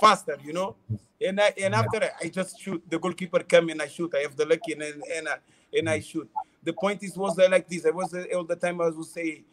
faster, 0.00 0.38
you 0.42 0.54
know. 0.54 0.76
And 1.20 1.38
I 1.40 1.52
and 1.62 1.74
after 1.74 2.02
I, 2.02 2.10
I 2.22 2.28
just 2.28 2.58
shoot. 2.58 2.82
The 2.88 2.98
goalkeeper 2.98 3.40
come 3.40 3.68
and 3.68 3.82
I 3.82 3.86
shoot. 3.86 4.14
I 4.14 4.20
have 4.20 4.34
the 4.34 4.46
lucky 4.46 4.72
and 4.72 4.82
and 4.82 5.28
I, 5.28 5.36
and 5.76 5.88
I 5.90 6.00
shoot. 6.00 6.28
The 6.62 6.72
point 6.72 7.02
is 7.02 7.16
was 7.16 7.36
like 7.36 7.68
this. 7.68 7.84
I 7.84 7.90
was 7.90 8.14
all 8.34 8.44
the 8.44 8.56
time 8.56 8.80
I 8.80 8.88
would 8.88 9.06
say 9.06 9.44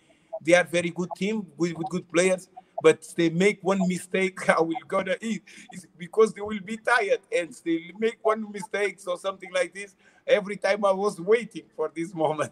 they 0.42 0.54
are 0.54 0.64
very 0.64 0.92
good 0.92 1.10
team 1.18 1.48
with, 1.58 1.74
with 1.74 1.90
good 1.90 2.10
players, 2.12 2.48
but 2.82 3.06
they 3.16 3.30
make 3.30 3.60
one 3.62 3.86
mistake. 3.88 4.50
I 4.58 4.62
will 4.62 4.76
gonna 4.88 5.16
eat 5.22 5.44
it's 5.72 5.86
because 5.98 6.34
they 6.34 6.42
will 6.42 6.60
be 6.60 6.78
tired 6.78 7.20
and 7.36 7.54
they 7.66 7.92
make 7.98 8.20
one 8.22 8.50
mistake 8.52 9.00
or 9.06 9.18
something 9.18 9.52
like 9.54 9.74
this. 9.74 9.96
Every 10.28 10.58
time 10.58 10.84
I 10.84 10.92
was 10.92 11.20
waiting 11.20 11.64
for 11.76 11.92
this 11.94 12.14
moment, 12.24 12.52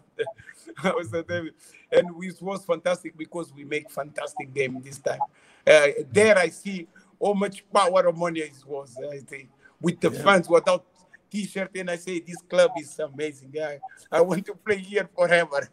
I 0.82 0.92
was 0.92 1.12
at 1.12 1.30
and 1.30 1.52
it 1.92 2.42
was 2.42 2.64
fantastic 2.64 3.16
because 3.16 3.52
we 3.52 3.64
make 3.64 3.90
fantastic 3.90 4.52
game 4.52 4.80
this 4.82 4.98
time. 4.98 5.20
Uh, 5.66 5.88
there 6.10 6.38
I 6.38 6.48
see 6.48 6.86
how 7.22 7.34
much 7.34 7.64
power 7.72 8.06
of 8.06 8.16
money 8.16 8.40
it 8.40 8.64
was. 8.66 8.96
I 9.10 9.18
think 9.18 9.50
with 9.80 10.00
the 10.00 10.10
fans 10.10 10.48
without 10.48 10.84
t-shirt 11.30 11.70
and 11.76 11.90
I 11.90 11.96
say 11.96 12.20
this 12.20 12.40
club 12.48 12.72
is 12.78 12.98
amazing. 12.98 13.52
I, 13.60 13.80
I 14.10 14.20
want 14.20 14.46
to 14.46 14.54
play 14.54 14.78
here 14.78 15.08
forever. 15.14 15.68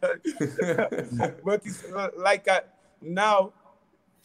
but 1.44 1.62
it's 1.64 1.84
uh, 1.84 2.08
like 2.18 2.48
uh, 2.48 2.60
now 3.00 3.52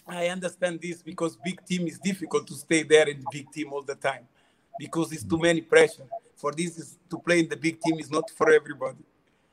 I 0.07 0.27
understand 0.27 0.81
this 0.81 1.01
because 1.01 1.37
big 1.37 1.63
team 1.65 1.87
is 1.87 1.99
difficult 1.99 2.47
to 2.47 2.55
stay 2.55 2.83
there 2.83 3.07
in 3.07 3.23
big 3.31 3.51
team 3.51 3.71
all 3.73 3.83
the 3.83 3.95
time 3.95 4.27
because 4.79 5.11
it's 5.11 5.23
too 5.31 5.37
many 5.47 5.61
pressure. 5.61 6.07
For 6.41 6.51
this 6.53 6.71
is 6.81 6.97
to 7.11 7.17
play 7.19 7.39
in 7.43 7.49
the 7.49 7.57
big 7.57 7.75
team 7.81 7.99
is 7.99 8.09
not 8.09 8.29
for 8.39 8.47
everybody. 8.59 9.03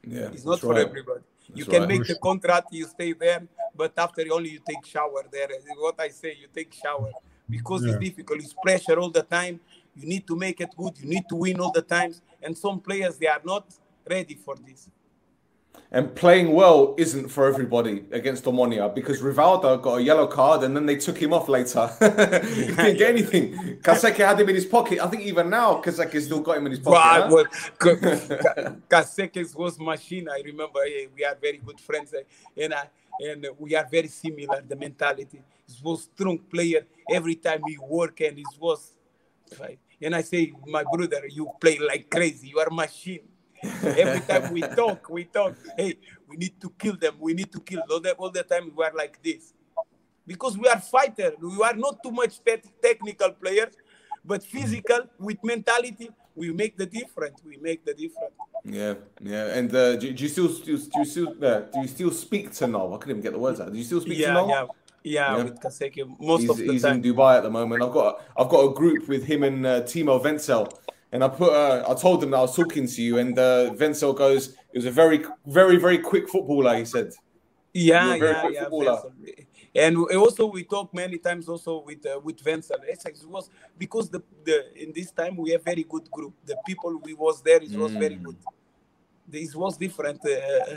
Yeah, 0.07 0.31
It's 0.35 0.45
not 0.45 0.61
for 0.61 0.73
right. 0.75 0.87
everybody. 0.89 1.25
You 1.53 1.65
can 1.65 1.81
right. 1.81 1.89
make 1.93 2.05
the 2.07 2.17
contract, 2.29 2.69
you 2.73 2.87
stay 2.87 3.13
there, 3.13 3.43
but 3.81 3.93
after 3.99 4.23
only 4.33 4.51
you 4.51 4.61
take 4.71 4.85
shower 4.87 5.23
there. 5.31 5.49
What 5.87 5.99
I 6.01 6.09
say, 6.09 6.33
you 6.43 6.49
take 6.59 6.73
shower 6.73 7.11
because 7.57 7.81
Yeah. 7.85 7.91
it's 7.93 8.01
difficult. 8.09 8.39
It's 8.45 8.55
pressure 8.67 8.97
all 9.03 9.11
the 9.11 9.23
time. 9.39 9.59
You 9.99 10.07
need 10.13 10.25
to 10.31 10.37
make 10.37 10.61
it 10.61 10.71
good. 10.77 10.95
You 11.03 11.09
need 11.15 11.27
to 11.29 11.37
win 11.45 11.59
all 11.61 11.73
the 11.73 11.83
times. 11.97 12.23
And 12.43 12.57
some 12.57 12.79
players 12.81 13.15
they 13.19 13.27
are 13.37 13.43
not 13.45 13.65
ready 14.09 14.37
for 14.37 14.55
this. 14.67 14.89
And 15.91 16.15
playing 16.15 16.53
well 16.53 16.95
isn't 16.99 17.29
for 17.29 17.47
everybody 17.47 18.05
against 18.11 18.45
Omonia 18.45 18.93
because 18.95 19.23
Rivaldo 19.23 19.81
got 19.81 19.97
a 19.97 20.03
yellow 20.03 20.27
card 20.27 20.63
and 20.65 20.77
then 20.77 20.85
they 20.85 20.97
took 20.97 21.17
him 21.17 21.33
off 21.33 21.49
later. 21.49 21.89
he 22.01 22.67
didn't 22.67 22.99
get 22.99 23.11
anything. 23.11 23.79
Kaseke 23.79 24.17
had 24.17 24.41
him 24.41 24.49
in 24.49 24.55
his 24.55 24.67
pocket. 24.67 24.99
I 24.99 25.07
think 25.07 25.23
even 25.23 25.49
now 25.49 25.81
Kaseke 25.81 26.21
still 26.21 26.41
got 26.41 26.59
him 26.59 26.67
in 26.67 26.73
his 26.73 26.81
pocket. 26.81 26.99
huh? 26.99 27.29
Well, 27.31 27.45
well, 27.81 27.97
Kasekes 28.91 29.55
was 29.57 29.79
machine. 29.79 30.29
I 30.29 30.43
remember 30.45 30.81
we 31.15 31.25
are 31.25 31.37
very 31.41 31.59
good 31.59 31.81
friends, 31.81 32.13
eh, 32.15 32.63
and 32.63 32.75
I, 32.75 32.89
and 33.21 33.47
we 33.59 33.75
are 33.75 33.87
very 33.91 34.09
similar. 34.09 34.63
The 34.67 34.77
mentality. 34.77 35.41
He 35.67 35.83
was 35.83 36.09
strong 36.15 36.39
player. 36.39 36.87
Every 37.11 37.37
time 37.37 37.63
he 37.67 37.79
work 37.79 38.21
and 38.21 38.39
he 38.39 38.45
was, 38.59 38.93
and 40.01 40.15
I 40.15 40.23
say, 40.23 40.53
my 40.67 40.85
brother, 40.85 41.23
you 41.29 41.51
play 41.61 41.79
like 41.79 42.11
crazy. 42.11 42.49
You 42.49 42.59
are 42.59 42.71
machine. 42.71 43.21
Every 43.83 44.21
time 44.21 44.53
we 44.53 44.61
talk, 44.63 45.09
we 45.11 45.25
talk. 45.25 45.55
Hey, 45.77 45.99
we 46.29 46.37
need 46.37 46.61
to 46.61 46.71
kill 46.79 46.97
them. 46.97 47.15
We 47.21 47.35
need 47.35 47.53
to 47.53 47.61
kill 47.61 47.83
all 47.91 48.01
the, 48.01 48.13
all 48.15 48.31
the 48.31 48.43
time. 48.43 48.73
We 48.75 48.85
are 48.85 48.93
like 48.95 49.23
this 49.23 49.53
because 50.27 50.57
we 50.59 50.69
are 50.69 50.81
fighters. 50.81 51.35
We 51.41 51.63
are 51.63 51.75
not 51.75 52.03
too 52.03 52.11
much 52.11 52.43
te- 52.45 52.63
technical 52.83 53.31
players, 53.33 53.75
but 54.25 54.43
physical 54.43 55.01
with 55.19 55.39
mentality. 55.43 56.11
We 56.35 56.53
make 56.53 56.77
the 56.77 56.87
difference. 56.87 57.41
We 57.45 57.57
make 57.57 57.85
the 57.85 57.95
difference. 57.95 58.35
Yeah, 58.65 58.95
yeah. 59.23 59.47
And 59.57 59.75
uh, 59.75 59.97
do, 59.97 60.13
do 60.13 60.23
you 60.23 60.29
still, 60.29 60.49
do 60.49 60.73
you, 60.73 61.05
still, 61.05 61.29
uh, 61.43 61.61
do 61.61 61.81
you 61.81 61.89
still 61.89 62.11
speak 62.11 62.53
to 62.55 62.67
Noel? 62.67 62.95
I 62.95 62.99
couldn't 62.99 63.11
even 63.19 63.23
get 63.23 63.33
the 63.33 63.39
words 63.39 63.61
out. 63.61 63.73
Do 63.73 63.79
you 63.79 63.85
still 63.85 64.01
speak 64.01 64.19
to 64.19 64.23
Yeah, 64.23 64.33
Noel? 64.35 64.49
yeah, 64.49 64.67
yeah, 65.03 65.37
Yeah. 65.37 65.45
With 65.45 65.61
Kaseke 65.61 66.21
most 66.21 66.41
he's, 66.41 66.51
of 66.51 66.57
the 66.59 66.73
he's 66.73 66.83
time. 66.83 66.97
in 66.97 67.03
Dubai 67.03 67.37
at 67.39 67.45
the 67.45 67.51
moment. 67.51 67.83
I've 67.83 67.93
got 67.93 68.21
I've 68.37 68.49
got 68.49 68.61
a 68.71 68.75
group 68.75 69.09
with 69.09 69.25
him 69.25 69.45
and 69.45 69.65
uh, 69.65 69.83
Timo 69.83 70.23
Wenzel, 70.23 70.69
and 71.13 71.23
I 71.25 71.29
put 71.29 71.53
uh, 71.53 71.85
I 71.89 71.95
told 71.95 72.21
them 72.21 72.31
that 72.31 72.39
I 72.39 72.43
was 72.43 72.57
talking 72.57 72.87
to 72.87 73.03
you, 73.03 73.19
and 73.19 73.39
uh, 73.39 73.73
Wenzel 73.79 74.13
goes, 74.13 74.49
"It 74.73 74.79
was 74.79 74.87
a 74.87 74.91
very 74.91 75.25
very 75.47 75.77
very 75.77 75.99
quick 75.99 76.29
footballer." 76.29 76.77
He 76.77 76.85
said, 76.85 77.13
Yeah, 77.73 78.15
You're 78.15 78.15
a 78.15 78.19
very 78.19 78.55
yeah, 78.55 78.61
yeah. 78.61 78.61
footballer. 78.63 79.03
And 79.75 79.97
also 79.99 80.47
we 80.47 80.65
talk 80.65 80.95
many 80.95 81.19
times 81.19 81.49
also 81.49 81.83
with 81.85 82.05
uh, 82.07 82.19
with 82.25 82.41
Vincent. 82.41 82.81
It's 82.89 83.05
it 83.05 83.29
was 83.29 83.51
because 83.79 84.09
the, 84.09 84.23
the 84.45 84.73
in 84.83 84.93
this 84.95 85.11
time 85.11 85.37
we 85.37 85.51
have 85.51 85.63
very 85.63 85.85
good 85.85 86.11
group. 86.11 86.35
The 86.47 86.57
people 86.67 86.99
we 87.03 87.13
was 87.13 87.43
there 87.43 87.63
it 87.63 87.73
was 87.73 87.93
very 87.93 88.17
good. 88.17 88.37
This 89.29 89.55
was 89.55 89.77
different. 89.77 90.21
Uh, 90.25 90.31
uh, 90.31 90.77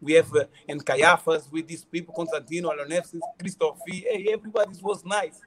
we 0.00 0.12
have 0.12 0.32
uh, 0.34 0.44
in 0.68 0.78
Kaiafas 0.80 1.50
with 1.50 1.66
these 1.66 1.84
people, 1.84 2.14
Konstantinou, 2.14 2.70
Aloneftis, 2.72 3.20
Christofi. 3.38 4.04
Hey, 4.04 4.28
everybody 4.32 4.78
was 4.82 5.04
nice. 5.04 5.40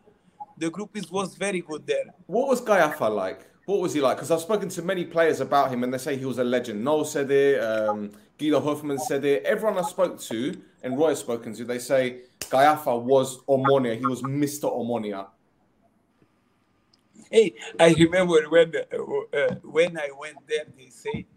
The 0.57 0.69
group 0.69 0.89
is 0.97 1.09
was 1.09 1.35
very 1.35 1.61
good 1.61 1.87
there. 1.87 2.13
"What 2.25 2.49
was 2.49 2.61
Gaiafa 2.61 3.09
like? 3.09 3.41
What 3.69 3.81
was 3.81 3.93
he 3.93 4.01
like?" 4.01 4.17
Because 4.17 4.31
I've 4.31 4.41
spoken 4.41 4.67
to 4.69 4.81
many 4.81 5.05
players 5.05 5.41
about 5.41 5.69
him, 5.71 5.83
and 5.83 5.93
they 5.93 5.99
say 5.99 6.17
he 6.17 6.25
was 6.25 6.39
a 6.39 6.43
legend. 6.43 6.83
Noel 6.83 7.05
said 7.05 7.29
it. 7.29 7.59
Um, 7.63 8.11
Guido 8.39 8.59
Hoffman 8.59 8.97
said 8.97 9.23
it. 9.25 9.43
Everyone 9.43 9.77
I 9.77 9.83
spoke 9.83 10.19
to 10.21 10.59
and 10.81 10.97
Roy 10.97 11.09
has 11.09 11.19
spoken 11.19 11.53
to, 11.53 11.65
they 11.65 11.77
say 11.77 12.21
Gaiafa 12.39 12.99
was 12.99 13.39
Omonia. 13.45 13.99
He 13.99 14.07
was 14.07 14.23
Mister 14.23 14.67
Omonia. 14.67 15.27
Hey, 17.29 17.53
I 17.79 17.93
remember 17.93 18.41
when 18.49 18.73
uh, 18.75 19.37
uh, 19.37 19.55
when 19.61 19.97
I 19.99 20.09
went 20.17 20.37
there, 20.47 20.65
they 20.75 20.89
say 20.89 21.27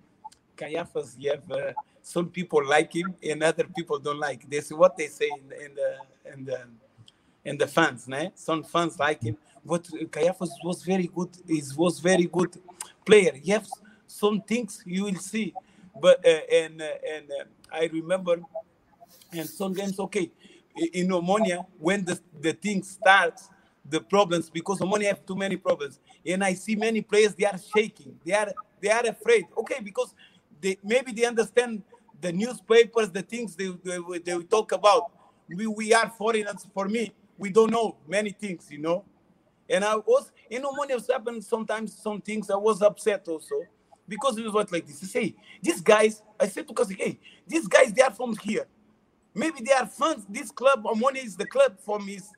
you 0.69 0.79
have 0.79 1.51
uh, 1.51 1.73
some 2.03 2.29
people 2.31 2.65
like 2.65 2.95
him 2.95 3.15
and 3.23 3.43
other 3.43 3.65
people 3.77 3.99
don't 3.99 4.19
like. 4.19 4.49
This 4.49 4.67
is 4.67 4.73
what 4.73 4.97
they 4.97 5.09
say 5.09 5.29
in, 5.39 5.49
the- 5.49 5.65
in 5.67 5.75
the 5.75 5.97
in 6.33 6.45
the 6.45 6.61
in 7.45 7.59
the 7.59 7.67
fans, 7.67 8.07
né? 8.07 8.31
Some 8.37 8.63
fans 8.63 8.99
like 8.99 9.23
him. 9.23 9.37
But 9.65 9.85
Kaiafas 9.85 10.51
was 10.65 10.83
very 10.83 11.07
good. 11.07 11.31
He 11.47 11.63
was 11.77 12.01
very 12.01 12.27
good 12.27 12.59
player. 13.05 13.33
Has 13.49 13.71
some 14.07 14.41
things 14.43 14.83
you 14.85 15.05
will 15.05 15.17
see, 15.17 15.55
but 16.01 16.25
uh, 16.27 16.41
and 16.53 16.83
uh, 16.83 16.87
and 17.15 17.31
uh, 17.31 17.45
I 17.73 17.89
remember 17.93 18.41
and 19.33 19.49
some 19.49 19.73
games 19.73 19.99
okay 19.99 20.31
in 20.93 21.09
Omonia 21.09 21.65
when 21.79 22.05
the 22.05 22.19
the 22.41 22.53
thing 22.53 22.83
starts 22.83 23.49
the 23.89 24.01
problems 24.01 24.49
because 24.51 24.79
Omonia 24.81 25.09
have 25.09 25.27
too 25.27 25.35
many 25.37 25.57
problems 25.57 25.99
and 26.25 26.45
I 26.45 26.55
see 26.55 26.77
many 26.77 27.01
players 27.03 27.35
they 27.35 27.45
are 27.47 27.59
shaking 27.75 28.19
they 28.25 28.33
are 28.33 28.53
they 28.81 28.91
are 28.91 29.07
afraid 29.07 29.47
okay 29.57 29.81
because 29.83 30.15
they 30.61 30.79
maybe 30.83 31.13
they 31.13 31.25
understand 31.25 31.83
the 32.21 32.33
newspapers 32.33 33.11
the 33.11 33.23
things 33.23 33.57
they 33.57 33.69
they, 33.85 34.19
they 34.19 34.43
talk 34.45 34.73
about 34.73 35.11
we 35.49 35.67
we 35.67 35.93
are 35.93 36.09
foreigners 36.11 36.67
for 36.73 36.89
me 36.89 37.13
we 37.39 37.51
don't 37.51 37.71
know 37.71 37.97
many 38.07 38.31
things 38.31 38.71
you 38.71 38.79
know 38.79 39.05
and 39.73 39.85
I 39.85 39.97
was 39.97 40.31
in 40.51 40.63
Omonia 40.63 40.95
was 40.95 41.09
happened 41.11 41.43
sometimes 41.43 41.97
some 41.97 42.21
things 42.21 42.51
I 42.51 42.57
was 42.57 42.83
upset 42.83 43.27
also 43.27 43.57
because 44.07 44.37
it 44.37 44.45
was 44.45 44.53
what 44.53 44.71
like 44.71 44.87
this. 44.87 45.03
I 45.03 45.07
say, 45.07 45.35
these 45.63 45.81
guys, 45.81 46.23
I 46.39 46.47
said 46.47 46.69
to 46.69 46.75
Kasi, 46.75 46.95
hey, 46.95 47.19
these 47.47 47.67
guys 47.67 47.93
they 47.93 48.03
are 48.03 48.11
from 48.13 48.37
here. 48.37 48.67
Maybe 49.35 49.63
they 49.63 49.73
are 49.73 49.87
fans. 49.87 50.27
This 50.29 50.51
club, 50.51 50.85
Omonia 50.85 51.25
is 51.25 51.37
the 51.37 51.47
club 51.47 51.79
from 51.81 52.07
his 52.07 52.31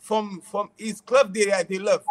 from 0.00 0.40
from 0.40 0.70
his 0.76 1.00
club 1.00 1.32
they 1.32 1.50
uh, 1.50 1.62
they 1.68 1.78
love. 1.78 2.04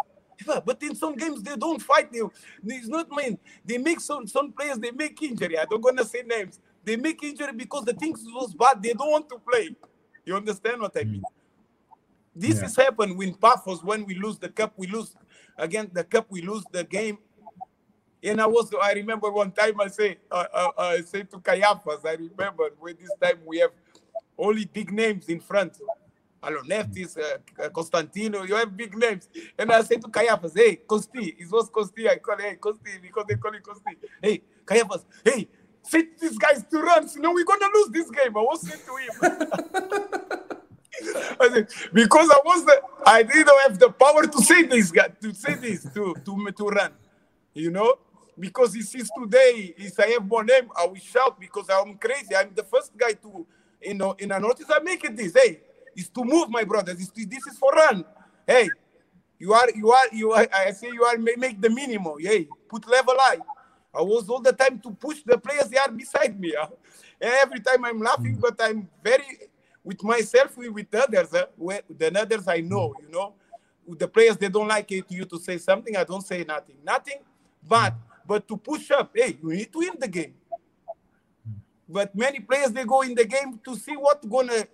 But 0.64 0.82
in 0.82 0.96
some 0.96 1.14
games 1.14 1.42
they 1.42 1.56
don't 1.56 1.80
fight. 1.80 2.10
They, 2.10 2.20
it's 2.66 2.88
not 2.88 3.10
mean 3.10 3.38
they 3.64 3.78
make 3.78 4.00
some 4.00 4.26
some 4.26 4.50
players 4.50 4.78
they 4.78 4.90
make 4.90 5.20
injury. 5.22 5.58
I 5.58 5.66
don't 5.66 5.82
gonna 5.82 6.04
say 6.04 6.22
names. 6.26 6.58
They 6.84 6.96
make 6.96 7.22
injury 7.22 7.52
because 7.52 7.84
the 7.84 7.92
things 7.92 8.24
was 8.26 8.54
bad. 8.54 8.82
They 8.82 8.94
don't 8.94 9.10
want 9.10 9.28
to 9.28 9.38
play. 9.38 9.76
You 10.24 10.36
understand 10.36 10.80
what 10.80 10.96
I 10.96 11.04
mean? 11.04 11.22
This 12.34 12.56
Yeah. 12.56 12.62
has 12.62 12.76
happened 12.76 13.16
when 13.16 13.34
Paphos 13.34 13.82
when 13.82 14.04
we 14.04 14.14
lose 14.14 14.38
the 14.38 14.48
cup, 14.48 14.72
we 14.76 14.86
lose 14.86 15.14
again 15.56 15.90
the 15.92 16.04
cup, 16.04 16.26
we 16.30 16.42
lose 16.42 16.64
the 16.72 16.84
game. 16.84 17.18
And 18.22 18.40
I 18.40 18.46
was, 18.46 18.72
I 18.82 18.92
remember 18.94 19.30
one 19.30 19.52
time 19.52 19.80
I 19.80 19.88
say, 19.88 20.18
uh, 20.30 20.46
uh, 20.52 20.70
I 20.78 21.00
say 21.02 21.24
to 21.24 21.38
Kaiafas, 21.38 22.06
I 22.06 22.12
remember 22.14 22.70
when 22.80 22.96
this 22.98 23.12
time 23.22 23.38
we 23.46 23.58
have 23.58 23.70
only 24.38 24.64
big 24.64 24.92
names 24.92 25.28
in 25.28 25.40
front. 25.40 25.78
Aloneftis, 26.42 27.16
uh, 27.18 27.68
Konstantinou, 27.70 28.46
you 28.48 28.54
have 28.54 28.76
big 28.76 28.96
names. 28.96 29.28
And 29.58 29.70
I 29.72 29.82
say 29.82 29.96
to 29.96 30.08
Kaiafas, 30.08 30.52
hey, 30.56 30.76
Costi, 30.76 31.36
it 31.38 31.50
was 31.50 31.68
Costi, 31.70 32.08
I 32.08 32.16
call 32.16 32.36
hey, 32.38 32.56
Costi, 32.56 32.98
because 33.00 33.24
they 33.28 33.36
call 33.36 33.54
it 33.54 33.62
Costi. 33.62 33.96
Hey, 34.22 34.42
Kaiafas, 34.64 35.04
hey, 35.24 35.48
set 35.82 36.18
these 36.20 36.36
guys 36.38 36.64
to 36.70 36.80
run, 36.82 37.08
you 37.14 37.20
know, 37.20 37.32
we're 37.32 37.44
gonna 37.44 37.68
lose 37.74 37.88
this 37.90 38.10
game. 38.10 38.36
I 38.36 38.40
was 38.40 38.62
saying 38.62 38.80
to 38.86 39.30
him. 39.30 40.58
I 41.40 41.48
said, 41.52 41.68
because 41.92 42.30
I 42.30 42.38
was 42.44 42.64
the, 42.64 42.82
I 43.06 43.22
didn't 43.22 43.60
have 43.66 43.78
the 43.78 43.90
power 43.90 44.26
to 44.26 44.42
say 44.42 44.62
this 44.62 44.90
guy, 44.90 45.08
to 45.20 45.34
say 45.34 45.54
this, 45.54 45.84
to, 45.94 46.14
to, 46.24 46.50
to 46.52 46.68
run, 46.68 46.92
you 47.52 47.70
know? 47.70 47.96
Because 48.38 48.74
he 48.74 48.82
sees 48.82 49.10
today, 49.16 49.74
if 49.76 49.98
I 50.00 50.08
have 50.08 50.26
more 50.26 50.44
name, 50.44 50.68
I 50.76 50.86
will 50.86 50.96
shout 50.96 51.38
because 51.38 51.68
I'm 51.70 51.96
crazy. 51.98 52.34
I'm 52.34 52.52
the 52.54 52.64
first 52.64 52.96
guy 52.96 53.12
to, 53.12 53.46
you 53.80 53.94
know, 53.94 54.16
in 54.18 54.32
a 54.32 54.40
notice, 54.40 54.66
I 54.70 54.80
make 54.80 55.04
it 55.04 55.16
this. 55.16 55.34
Hey, 55.34 55.60
it's 55.94 56.08
to 56.08 56.24
move, 56.24 56.50
my 56.50 56.64
brother. 56.64 56.94
This, 56.94 57.10
this 57.10 57.46
is 57.46 57.56
for 57.58 57.70
run. 57.72 58.04
Hey, 58.46 58.70
you 59.38 59.52
are, 59.52 59.68
you 59.74 59.92
are, 59.92 60.06
you 60.12 60.32
are, 60.32 60.48
I 60.52 60.72
say 60.72 60.88
you 60.92 61.04
are, 61.04 61.16
make 61.16 61.60
the 61.60 61.70
minimum. 61.70 62.16
Hey, 62.18 62.48
put 62.68 62.88
level 62.88 63.14
high. 63.18 63.38
I 63.94 64.02
was 64.02 64.28
all 64.28 64.40
the 64.40 64.52
time 64.52 64.80
to 64.80 64.90
push 64.90 65.22
the 65.24 65.38
players 65.38 65.68
they 65.68 65.78
are 65.78 65.90
beside 65.90 66.38
me. 66.40 66.54
Every 67.20 67.60
time 67.60 67.84
I'm 67.84 68.00
laughing, 68.00 68.36
mm. 68.36 68.40
but 68.40 68.60
I'm 68.60 68.88
very 69.02 69.22
with 69.84 70.02
myself, 70.02 70.56
with 70.56 70.94
others. 70.94 71.32
Uh, 71.34 71.46
the 71.88 72.18
others 72.18 72.48
I 72.48 72.60
know, 72.60 72.94
you 73.00 73.12
know, 73.12 73.34
with 73.86 73.98
the 73.98 74.08
players 74.08 74.36
they 74.36 74.48
don't 74.48 74.66
like 74.66 74.90
it 74.90 75.04
you 75.08 75.24
to 75.26 75.38
say 75.38 75.58
something. 75.58 75.96
I 75.96 76.04
don't 76.04 76.26
say 76.26 76.42
nothing, 76.42 76.76
nothing. 76.82 77.18
But 77.66 77.94
but 78.26 78.48
to 78.48 78.56
push 78.56 78.90
up, 78.90 79.12
hey, 79.14 79.38
you 79.42 79.50
need 79.50 79.72
to 79.72 79.78
win 79.78 79.92
the 79.98 80.08
game. 80.08 80.34
But 81.86 82.14
many 82.16 82.40
players 82.40 82.72
they 82.72 82.84
go 82.84 83.02
in 83.02 83.14
the 83.14 83.26
game 83.26 83.60
to 83.64 83.76
see 83.76 83.94
what's 83.94 84.26
gonna 84.26 84.66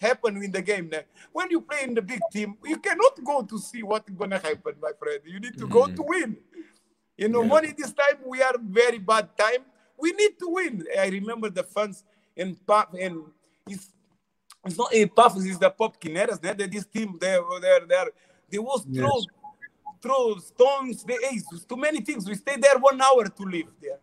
happen 0.00 0.42
in 0.42 0.50
the 0.50 0.60
game. 0.60 0.90
When 1.30 1.50
you 1.50 1.60
play 1.60 1.84
in 1.84 1.94
the 1.94 2.02
big 2.02 2.20
team, 2.32 2.56
you 2.64 2.78
cannot 2.78 3.22
go 3.24 3.42
to 3.42 3.58
see 3.58 3.84
what's 3.84 4.10
gonna 4.10 4.38
happen, 4.38 4.74
my 4.82 4.90
friend. 4.98 5.20
You 5.24 5.38
need 5.38 5.56
to 5.58 5.68
go 5.68 5.86
to 5.86 6.02
win. 6.02 6.36
You 7.16 7.28
know, 7.28 7.42
yeah. 7.42 7.48
money 7.48 7.74
this 7.76 7.92
time 7.92 8.18
we 8.26 8.42
are 8.42 8.54
very 8.60 8.98
bad 8.98 9.28
time. 9.38 9.64
We 9.96 10.10
need 10.12 10.38
to 10.40 10.48
win. 10.48 10.84
I 10.98 11.06
remember 11.08 11.48
the 11.50 11.62
fans 11.62 12.02
in 12.34 12.56
Pap 12.66 12.94
and 12.94 13.22
it's, 13.68 13.92
it's 14.64 14.78
not 14.78 14.94
a 14.94 15.06
Pafos, 15.06 15.46
it's 15.46 15.58
the 15.58 15.70
Pop 15.70 16.00
Quineras, 16.00 16.38
né? 16.38 16.56
This 16.70 16.86
team 16.86 17.16
there, 17.20 17.40
there, 17.60 17.86
there. 17.86 18.10
They 18.48 18.58
was 18.58 18.84
yes. 18.88 19.10
throw 20.00 20.36
stones, 20.36 21.04
the 21.04 21.18
ace, 21.32 21.64
too 21.68 21.76
many 21.76 22.00
things. 22.00 22.28
We 22.28 22.34
stayed 22.34 22.62
there 22.62 22.78
one 22.78 23.00
hour 23.00 23.28
to 23.28 23.42
live 23.42 23.66
there. 23.80 23.98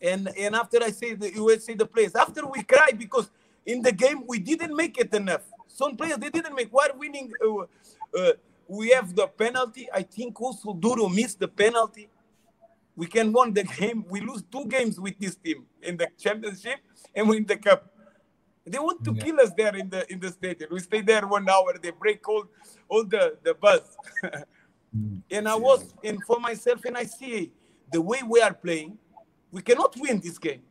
And 0.00 0.28
and 0.38 0.54
after 0.54 0.82
I 0.82 0.90
say 0.90 1.14
the 1.14 1.32
you 1.34 1.44
will 1.44 1.58
say 1.58 1.74
the 1.74 1.86
players, 1.86 2.14
after 2.14 2.46
we 2.46 2.62
cry 2.62 2.90
because 2.96 3.30
in 3.66 3.82
the 3.82 3.92
game 3.92 4.24
we 4.26 4.38
didn't 4.38 4.74
make 4.74 4.96
it 4.98 5.12
enough. 5.12 5.42
Some 5.66 5.96
players 5.96 6.18
they 6.18 6.30
didn't 6.30 6.54
make. 6.54 6.72
While 6.72 6.90
winning, 6.96 7.32
uh, 7.44 8.18
uh, 8.18 8.32
we 8.68 8.90
have 8.90 9.14
the 9.14 9.26
penalty. 9.26 9.88
I 9.92 10.02
think 10.02 10.40
also 10.40 10.72
Duro 10.72 11.08
missed 11.08 11.40
the 11.40 11.48
penalty. 11.48 12.08
We 12.94 13.06
can 13.06 13.32
win 13.32 13.52
the 13.52 13.64
game. 13.78 14.04
We 14.08 14.20
lose 14.20 14.44
two 14.50 14.66
games 14.66 15.00
with 15.00 15.18
this 15.18 15.34
team 15.34 15.66
in 15.82 15.96
the 15.96 16.08
championship 16.16 16.78
and 17.14 17.28
win 17.28 17.44
the 17.44 17.56
cup. 17.56 17.90
They 18.68 18.78
want 18.78 19.04
to 19.04 19.14
yeah. 19.14 19.22
kill 19.22 19.40
us 19.40 19.52
there 19.56 19.74
in 19.76 19.88
the 19.88 20.10
in 20.12 20.20
the 20.20 20.30
stadium. 20.30 20.70
We 20.72 20.80
stay 20.80 21.00
there 21.00 21.26
one 21.26 21.48
hour. 21.48 21.78
They 21.82 21.90
break 21.90 22.28
all 22.28 22.44
all 22.88 23.04
the 23.04 23.36
the 23.42 23.54
bus. 23.54 23.96
and 25.30 25.48
I 25.48 25.54
was 25.54 25.94
and 26.04 26.22
for 26.24 26.40
myself, 26.40 26.84
and 26.84 26.96
I 26.96 27.04
see 27.04 27.52
the 27.92 28.00
way 28.00 28.20
we 28.26 28.40
are 28.40 28.54
playing, 28.54 28.98
we 29.50 29.62
cannot 29.62 29.94
win 29.98 30.20
this 30.20 30.38
game. 30.38 30.62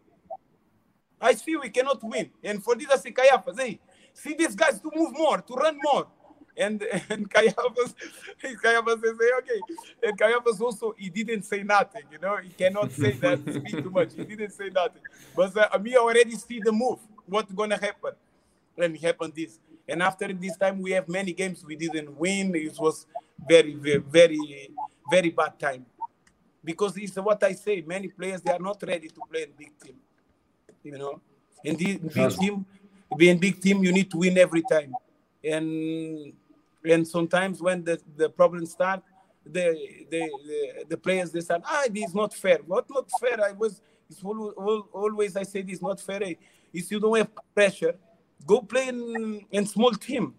I 1.20 1.34
see 1.34 1.56
we 1.56 1.70
cannot 1.70 2.04
win. 2.04 2.30
And 2.44 2.64
for 2.64 2.76
this, 2.76 2.88
I 2.92 2.98
say, 2.98 3.12
Kaiafas, 3.12 3.60
hey, 3.60 3.80
see 4.14 4.36
these 4.36 4.56
guys 4.56 4.80
to 4.80 4.92
move 4.94 5.14
more, 5.14 5.42
to 5.42 5.54
run 5.54 5.78
more. 5.82 6.08
And 6.56 6.82
and 7.10 7.30
Kaiafas, 7.30 7.94
Kaiafas 8.44 9.02
says, 9.02 9.18
hey, 9.20 9.32
okay. 9.40 9.62
And 10.04 10.20
Kaiafas 10.20 10.62
also, 10.62 10.96
he 10.98 11.10
didn't 11.10 11.44
say 11.44 11.64
nothing, 11.64 12.04
you 12.12 12.20
know. 12.20 12.38
He 12.38 12.50
cannot 12.50 12.92
say 12.92 13.12
that, 13.14 13.40
speak 13.40 13.84
too 13.84 13.90
much. 13.90 14.14
He 14.14 14.24
didn't 14.24 14.52
say 14.52 14.70
nothing. 14.70 15.02
But 15.36 15.58
uh, 15.58 15.78
me 15.80 15.96
already 15.96 16.36
see 16.36 16.60
the 16.64 16.72
move, 16.72 17.00
what's 17.28 17.52
going 17.52 17.70
to 17.70 17.78
happen. 17.78 18.14
And 18.78 18.96
it 18.96 19.02
happened 19.02 19.34
this. 19.36 19.60
And 19.88 20.04
after 20.04 20.32
this 20.34 20.58
time, 20.58 20.82
we 20.82 20.92
have 20.92 21.08
many 21.08 21.34
games 21.34 21.64
we 21.66 21.76
didn't 21.76 22.16
win. 22.18 22.54
It 22.56 22.78
was 22.80 23.06
very, 23.48 23.74
very, 23.76 23.98
very, 24.00 24.72
very 25.10 25.30
bad 25.30 25.60
time. 25.60 25.86
Because 26.64 26.98
it's 26.98 27.16
what 27.16 27.42
I 27.44 27.54
say, 27.54 27.82
many 27.82 28.10
players, 28.10 28.42
they 28.42 28.52
are 28.52 28.60
not 28.60 28.82
ready 28.86 29.08
to 29.08 29.22
play 29.32 29.44
in 29.44 29.50
big 29.58 29.72
team. 29.80 29.96
You 30.84 30.98
know, 30.98 31.22
in 31.64 31.76
the 31.76 31.98
big 31.98 32.30
team, 32.32 32.66
being 33.16 33.38
big 33.38 33.62
team, 33.62 33.84
you 33.84 33.92
need 33.92 34.12
to 34.12 34.18
win 34.18 34.38
every 34.38 34.64
time. 34.64 34.94
And 35.44 36.34
and 36.84 37.08
sometimes 37.08 37.62
when 37.62 37.84
the, 37.84 38.00
the 38.16 38.30
problems 38.30 38.72
start, 38.72 39.02
the, 39.46 39.78
the, 40.10 40.30
the, 40.46 40.86
the 40.90 40.98
players 40.98 41.32
they 41.32 41.42
say, 41.42 41.58
ah, 41.64 41.84
this 41.90 42.10
is 42.10 42.16
not 42.16 42.34
fair. 42.34 42.60
What 42.66 42.86
not 42.90 43.10
fair? 43.20 43.44
I 43.44 43.52
was 43.52 43.82
it's 44.10 44.24
always 44.24 45.36
I 45.36 45.44
say 45.44 45.62
this 45.62 45.82
not 45.82 46.00
fair. 46.00 46.36
If 46.74 46.92
you 46.92 47.00
don't 47.00 47.18
have 47.18 47.30
pressure, 47.54 47.96
go 48.46 48.62
play 48.62 48.88
in, 48.90 49.46
in 49.52 49.66
small 49.66 49.92
team. 49.92 50.34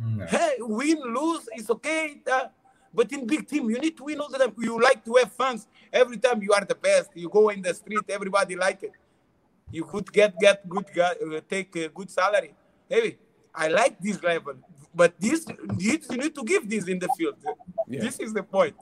No. 0.00 0.26
Hey, 0.26 0.56
win, 0.60 0.98
lose, 1.02 1.48
it's 1.52 1.70
okay. 1.70 2.20
Uh, 2.30 2.48
but 2.94 3.12
in 3.12 3.26
big 3.26 3.46
team, 3.48 3.68
you 3.68 3.78
need 3.78 3.96
to 3.96 4.04
win 4.04 4.20
all 4.20 4.28
the 4.28 4.38
time. 4.38 4.54
You 4.58 4.80
like 4.80 5.04
to 5.04 5.14
have 5.14 5.32
fans. 5.32 5.66
Every 5.92 6.16
time 6.16 6.42
you 6.42 6.52
are 6.52 6.64
the 6.64 6.74
best. 6.74 7.10
You 7.14 7.28
go 7.28 7.48
in 7.48 7.62
the 7.62 7.74
street, 7.74 8.04
everybody 8.08 8.56
like 8.56 8.82
it. 8.82 8.92
You 9.70 9.84
could 9.84 10.10
get 10.12 10.38
get 10.38 10.66
good 10.68 10.86
uh, 10.98 11.40
take 11.48 11.74
a 11.76 11.88
good 11.88 12.10
salary. 12.10 12.54
Hey, 12.88 13.18
I 13.54 13.68
like 13.68 13.98
this 14.00 14.22
level, 14.22 14.54
but 14.94 15.12
this 15.20 15.46
you 15.78 15.98
need 16.16 16.34
to 16.34 16.44
give 16.44 16.68
this 16.68 16.88
in 16.88 16.98
the 16.98 17.08
field. 17.18 17.36
Yeah. 17.86 18.00
This 18.00 18.18
is 18.18 18.32
the 18.32 18.42
point. 18.42 18.76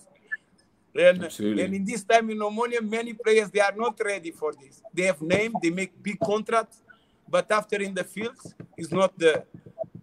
And, 0.98 1.22
and 1.22 1.74
in 1.74 1.84
this 1.84 2.04
time 2.04 2.30
in 2.30 2.38
Omonia, 2.38 2.80
many 2.80 3.12
players 3.12 3.50
they 3.50 3.60
are 3.60 3.74
not 3.76 4.00
ready 4.04 4.30
for 4.30 4.52
this. 4.52 4.82
They 4.92 5.04
have 5.04 5.20
name, 5.20 5.52
they 5.62 5.70
make 5.70 5.92
big 6.02 6.18
contracts, 6.20 6.82
but 7.28 7.50
after 7.50 7.76
in 7.76 7.94
the 7.94 8.04
field, 8.04 8.36
it's 8.76 8.92
not 8.92 9.18
the 9.18 9.44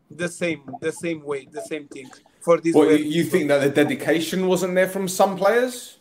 the 0.09 0.27
same 0.27 0.61
the 0.81 0.91
same 0.91 1.23
way, 1.23 1.47
the 1.51 1.61
same 1.61 1.87
thing. 1.87 2.09
For 2.41 2.59
this, 2.59 2.75
well, 2.75 2.91
you 2.91 3.23
think 3.23 3.47
that 3.47 3.61
the 3.61 3.69
dedication 3.69 4.47
wasn't 4.47 4.75
there 4.75 4.89
from 4.89 5.07
some 5.07 5.37
players, 5.37 5.97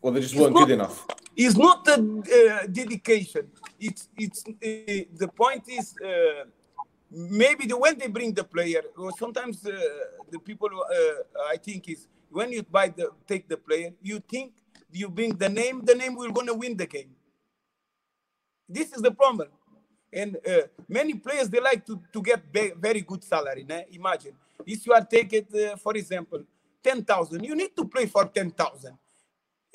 or 0.00 0.12
they 0.12 0.20
just 0.20 0.36
weren't 0.36 0.54
not, 0.54 0.60
good 0.66 0.74
enough? 0.74 1.06
It's 1.36 1.56
not 1.56 1.84
the 1.84 1.94
uh, 1.94 2.66
dedication. 2.66 3.48
It's 3.78 4.08
it's 4.16 4.44
uh, 4.46 5.04
the 5.22 5.30
point 5.34 5.64
is. 5.68 5.94
Uh, 6.04 6.44
maybe 7.10 7.66
the 7.66 7.76
when 7.76 7.96
they 7.98 8.06
bring 8.06 8.34
the 8.34 8.44
player 8.44 8.82
or 8.96 9.10
sometimes 9.18 9.64
uh, 9.64 9.72
the 10.30 10.38
people 10.38 10.68
uh, 10.68 11.48
i 11.50 11.56
think 11.56 11.88
is 11.88 12.06
when 12.30 12.52
you 12.52 12.62
buy 12.62 12.88
the 12.88 13.10
take 13.26 13.48
the 13.48 13.56
player 13.56 13.92
you 14.02 14.20
think 14.20 14.52
you 14.92 15.08
bring 15.08 15.36
the 15.36 15.48
name 15.48 15.84
the 15.84 15.94
name 15.94 16.14
will 16.14 16.30
gonna 16.30 16.54
win 16.54 16.76
the 16.76 16.86
game. 16.86 17.10
This 18.68 18.92
is 18.92 19.02
the 19.02 19.10
problem. 19.10 19.48
And 20.12 20.36
uh, 20.46 20.62
many 20.88 21.14
players 21.14 21.48
they 21.48 21.60
like 21.60 21.84
to, 21.86 22.00
to 22.12 22.22
get 22.22 22.42
very 22.52 23.02
good 23.02 23.22
salary 23.22 23.64
né? 23.64 23.84
imagine 23.90 24.34
if 24.66 24.86
you 24.86 24.92
are 24.92 25.04
taking 25.04 25.46
uh, 25.54 25.76
for 25.76 25.94
example 25.96 26.42
10000 26.82 27.44
you 27.44 27.54
need 27.54 27.76
to 27.76 27.84
play 27.84 28.06
for 28.06 28.24
10000 28.24 28.96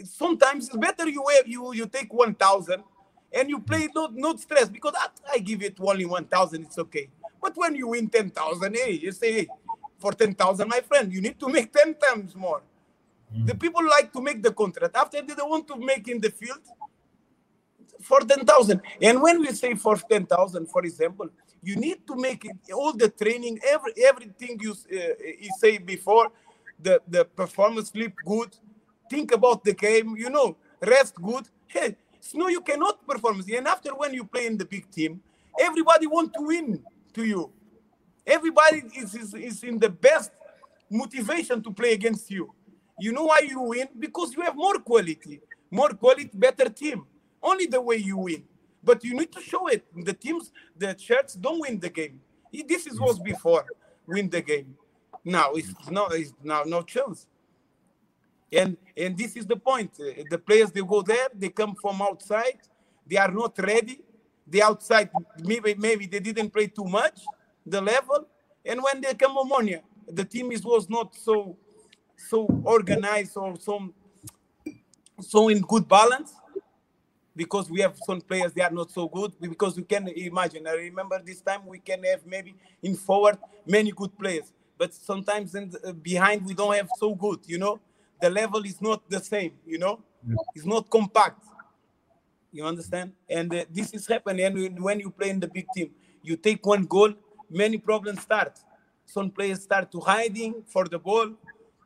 sometimes 0.06 0.68
it's 0.68 0.78
better 0.78 1.08
you 1.08 1.24
have, 1.36 1.48
you 1.48 1.74
you 1.74 1.86
take 1.86 2.12
1000 2.12 2.84
and 3.34 3.50
you 3.50 3.60
play 3.60 3.88
not 3.94 4.16
not 4.16 4.40
stress 4.40 4.70
because 4.70 4.94
I, 4.98 5.08
I 5.34 5.38
give 5.40 5.62
it 5.62 5.78
only 5.80 6.06
1000 6.06 6.64
it's 6.64 6.80
okay. 6.80 7.10
But 7.44 7.58
when 7.58 7.76
you 7.76 7.90
win 7.90 8.08
10,000, 8.10 8.74
hey, 8.74 8.92
you 8.92 9.12
say, 9.12 9.34
hey, 9.34 9.48
for 10.04 10.12
10,000, 10.12 10.68
my 10.68 10.82
friend, 10.82 11.14
you 11.14 11.22
need 11.22 11.40
to 11.40 11.48
make 11.48 11.72
10 11.72 11.96
times 12.06 12.36
more. 12.36 12.62
Mm. 13.34 13.48
The 13.48 13.56
people 13.56 13.84
like 13.96 14.12
to 14.12 14.22
make 14.22 14.44
the 14.44 14.52
contract. 14.52 14.94
After 15.04 15.22
they 15.22 15.34
don't 15.34 15.50
want 15.50 15.66
to 15.70 15.78
make 15.78 16.06
in 16.10 16.20
the 16.20 16.30
field 16.30 16.64
for 18.02 18.20
10,000. 18.20 18.82
And 19.02 19.22
when 19.22 19.40
we 19.40 19.48
say 19.62 19.76
for 19.76 19.96
10,000, 19.96 20.68
for 20.68 20.84
example, 20.84 21.30
you 21.62 21.78
need 21.78 22.06
to 22.08 22.16
make 22.18 22.44
it, 22.44 22.58
all 22.74 22.92
the 22.92 23.10
training, 23.22 23.56
every 23.76 23.94
everything 24.10 24.60
you, 24.66 24.72
uh, 24.72 24.98
you 25.46 25.52
say 25.64 25.78
before, 25.78 26.28
the, 26.86 27.02
the 27.08 27.24
performance 27.24 27.88
sleep 27.96 28.14
good, 28.26 28.52
think 29.10 29.32
about 29.32 29.64
the 29.64 29.74
game, 29.74 30.18
you 30.18 30.30
know, 30.30 30.58
rest 30.96 31.16
good. 31.30 31.46
Hey, 31.68 31.96
no, 32.34 32.50
you 32.50 32.60
cannot 32.60 33.08
perform. 33.08 33.42
And 33.58 33.68
after 33.76 33.92
when 34.02 34.14
you 34.14 34.26
play 34.26 34.46
in 34.48 34.58
the 34.58 34.66
big 34.66 34.86
team, 34.92 35.22
everybody 35.68 36.08
want 36.08 36.34
to 36.34 36.42
win 36.42 36.84
to 37.14 37.24
you. 37.24 37.44
Everybody 38.26 38.84
is, 38.96 39.16
is, 39.16 39.34
is 39.34 39.64
in 39.64 39.80
the 39.80 39.90
best 39.90 40.32
motivation 40.90 41.62
to 41.64 41.72
play 41.72 41.94
against 41.94 42.30
you. 42.32 42.54
You 43.00 43.12
know 43.12 43.26
why 43.26 43.40
you 43.48 43.62
win? 43.62 43.88
Because 43.98 44.34
you 44.34 44.42
have 44.44 44.56
more 44.56 44.80
quality, 44.80 45.42
more 45.70 45.90
quality, 45.90 46.30
better 46.34 46.70
team. 46.70 47.06
Only 47.42 47.66
the 47.66 47.82
way 47.82 47.98
you 47.98 48.18
win. 48.18 48.44
But 48.84 49.04
you 49.04 49.14
need 49.14 49.32
to 49.32 49.42
show 49.42 49.68
it. 49.68 49.86
The 49.96 50.14
teams, 50.14 50.52
the 50.78 50.96
shirts 50.98 51.34
don't 51.34 51.60
win 51.60 51.80
the 51.80 51.90
game. 51.90 52.22
This 52.52 52.86
is 52.88 53.00
was 53.00 53.20
before 53.20 53.66
win 54.06 54.30
the 54.30 54.42
game. 54.42 54.76
Now 55.24 55.54
it's 55.54 55.74
no, 55.90 56.08
it's 56.08 56.34
now 56.44 56.64
no 56.66 56.82
chance. 56.84 57.28
And 58.52 58.78
and 58.96 59.18
this 59.18 59.36
is 59.36 59.46
the 59.46 59.56
point. 59.56 59.94
The 60.30 60.38
players 60.38 60.72
they 60.72 60.82
go 60.82 61.02
there, 61.02 61.28
they 61.34 61.50
come 61.50 61.76
from 61.76 62.02
outside, 62.02 62.60
they 63.08 63.18
are 63.18 63.32
not 63.32 63.58
ready. 63.58 64.02
The 64.46 64.62
outside 64.62 65.10
maybe 65.40 65.74
maybe 65.76 66.06
they 66.06 66.20
didn't 66.20 66.52
play 66.52 66.68
too 66.68 66.86
much, 66.86 67.22
the 67.66 67.82
level, 67.82 68.28
and 68.66 68.82
when 68.82 69.02
they 69.02 69.14
come 69.14 69.36
Omonia, 69.36 69.82
the 70.08 70.26
team 70.26 70.52
is 70.52 70.64
was 70.64 70.90
not 70.90 71.16
so 71.16 71.58
so 72.18 72.46
organized 72.64 73.36
or 73.38 73.56
so 73.60 73.94
so 75.20 75.50
in 75.50 75.62
good 75.62 75.88
balance 75.88 76.34
because 77.36 77.70
we 77.70 77.82
have 77.82 77.96
some 78.06 78.22
players 78.22 78.54
they 78.54 78.62
are 78.62 78.72
not 78.72 78.92
so 78.92 79.08
good 79.08 79.34
because 79.40 79.76
we 79.76 79.84
can 79.84 80.08
imagine 80.10 80.66
i 80.68 80.74
remember 80.74 81.22
this 81.24 81.42
time 81.42 81.66
we 81.66 81.80
can 81.80 82.04
have 82.04 82.26
maybe 82.26 82.56
in 82.82 82.96
forward 82.96 83.38
many 83.66 83.92
good 83.92 84.18
players 84.18 84.52
but 84.78 84.94
sometimes 84.94 85.56
in 85.56 85.70
the, 85.70 85.94
behind 85.94 86.46
we 86.46 86.54
don't 86.54 86.76
have 86.76 86.90
so 86.98 87.14
good 87.16 87.40
you 87.46 87.58
know? 87.58 87.80
The 88.20 88.30
level 88.30 88.64
is 88.66 88.82
not 88.82 89.08
the 89.10 89.20
same 89.20 89.54
you 89.66 89.78
know? 89.78 90.00
It's 90.56 90.66
not 90.66 90.90
compact. 90.90 91.44
You 92.52 92.66
understand? 92.66 93.14
And 93.30 93.54
uh, 93.54 93.66
this 93.70 93.94
is 93.94 94.08
happening 94.08 94.46
and 94.46 94.84
when 94.84 95.00
you 95.00 95.10
play 95.10 95.30
in 95.30 95.40
the 95.40 95.48
big 95.48 95.68
team 95.72 95.92
you 96.22 96.38
take 96.38 96.66
one 96.66 96.86
goal 96.86 97.14
many 97.54 97.78
problems 97.78 98.22
start 98.22 98.60
some 99.06 99.30
players 99.30 99.62
start 99.64 99.92
to 99.92 100.00
hiding 100.00 100.64
for 100.68 100.86
the 100.86 101.00
ball 101.00 101.30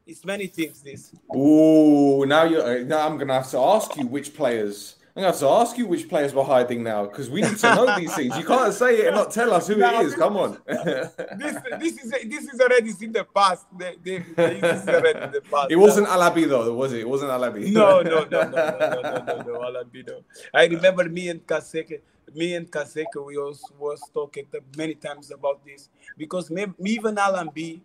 it's 0.06 0.24
many 0.24 0.48
things 0.48 0.82
this 0.82 1.14
Ooh, 1.36 2.26
now 2.26 2.44
you 2.44 2.62
uh, 2.62 2.84
now 2.86 3.06
I'm 3.08 3.18
gonna 3.18 3.34
have 3.34 3.50
to 3.52 3.60
ask 3.60 3.96
you 3.98 4.08
which 4.08 4.34
players. 4.34 4.96
I'm 5.16 5.24
gonna 5.24 5.32
have 5.34 5.40
to 5.40 5.50
ask 5.50 5.78
you 5.78 5.88
which 5.88 6.08
players 6.08 6.34
were 6.34 6.44
hiding 6.44 6.84
now 6.84 7.06
because 7.08 7.30
we 7.30 7.42
need 7.42 7.58
to 7.58 7.76
know 7.76 7.96
these 7.98 8.14
things. 8.16 8.38
You 8.38 8.46
can't 8.46 8.74
say 8.74 9.00
it 9.00 9.08
and 9.08 9.16
not 9.16 9.32
tell 9.32 9.52
us 9.52 9.68
who 9.68 9.76
No, 9.76 10.00
it 10.00 10.06
is. 10.06 10.16
Come 10.16 10.38
on. 10.38 10.58
this 10.68 11.58
this 11.80 11.98
is 12.04 12.12
this 12.12 12.44
is 12.54 12.60
already 12.62 12.92
in 13.02 13.12
the 13.12 13.26
past. 13.26 13.66
This 13.78 14.22
is 14.38 14.88
already 14.88 15.20
in 15.20 15.32
the 15.32 15.42
past. 15.52 15.72
it 15.72 15.76
wasn't 15.76 16.08
Alabi 16.08 16.48
though, 16.48 16.74
was 16.74 16.94
it? 16.94 17.00
It 17.02 17.10
wasn't 17.10 17.32
Alabi. 17.32 17.72
No, 17.72 18.02
no, 18.02 18.24
no, 18.26 18.44
no, 18.44 18.50
no, 18.50 19.02
no, 19.02 19.24
no, 19.26 19.42
no, 19.42 19.62
Alambino. 19.68 20.24
I 20.54 20.66
remember 20.68 21.10
me 21.10 21.30
and 21.30 21.46
Kaseke, 21.46 22.00
me 22.34 22.56
and 22.56 22.70
Kaseke, 22.72 23.26
we 23.26 23.38
was 23.38 23.64
was 23.80 24.02
talking 24.14 24.46
many 24.76 24.96
times 24.96 25.32
about 25.32 25.64
this 25.66 25.90
because 26.18 26.50
me, 26.50 26.66
me 26.78 26.92
even 26.92 27.16
Alambi, 27.16 27.82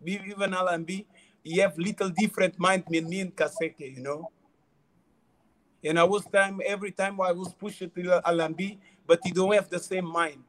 me 0.00 0.20
even 0.26 0.52
Alambi, 0.52 1.04
he 1.44 1.58
have 1.58 1.76
little 1.78 2.08
different 2.08 2.58
mind 2.58 2.84
than 2.88 3.08
me 3.08 3.20
and 3.20 3.34
Kaseke, 3.34 3.96
you 3.96 4.02
know. 4.02 4.30
And 5.84 5.98
I 5.98 6.04
was 6.04 6.24
time 6.26 6.60
every 6.64 6.92
time 6.92 7.20
I 7.20 7.32
was 7.32 7.52
pushing 7.52 7.90
to 7.90 8.22
Alambi, 8.24 8.78
but 9.06 9.20
he 9.24 9.32
don't 9.32 9.52
have 9.52 9.68
the 9.68 9.78
same 9.78 10.06
mind 10.06 10.42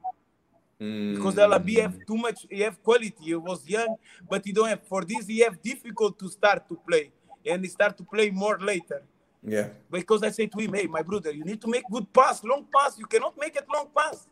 because 0.78 1.34
Alambi 1.36 1.80
have 1.80 1.94
too 2.06 2.16
much, 2.16 2.46
he 2.50 2.60
have 2.60 2.82
quality. 2.82 3.14
He 3.20 3.34
was 3.34 3.66
young, 3.68 3.96
but 4.28 4.44
he 4.44 4.52
don't 4.52 4.68
have. 4.68 4.82
For 4.86 5.02
this, 5.02 5.26
he 5.26 5.40
have 5.40 5.60
difficult 5.62 6.18
to 6.18 6.28
start 6.28 6.68
to 6.68 6.76
play, 6.76 7.12
and 7.46 7.62
he 7.62 7.68
start 7.68 7.96
to 7.98 8.04
play 8.04 8.30
more 8.30 8.58
later. 8.58 9.02
Yeah. 9.46 9.68
Because 9.90 10.22
I 10.22 10.30
say 10.30 10.46
to 10.46 10.58
him, 10.58 10.72
hey, 10.72 10.86
my 10.86 11.02
brother, 11.02 11.30
you 11.30 11.44
need 11.44 11.60
to 11.60 11.68
make 11.68 11.84
good 11.90 12.10
pass, 12.12 12.42
long 12.42 12.66
pass. 12.74 12.98
You 12.98 13.06
cannot 13.06 13.38
make 13.38 13.54
it 13.56 13.66
long 13.72 13.88
pass. 13.94 14.26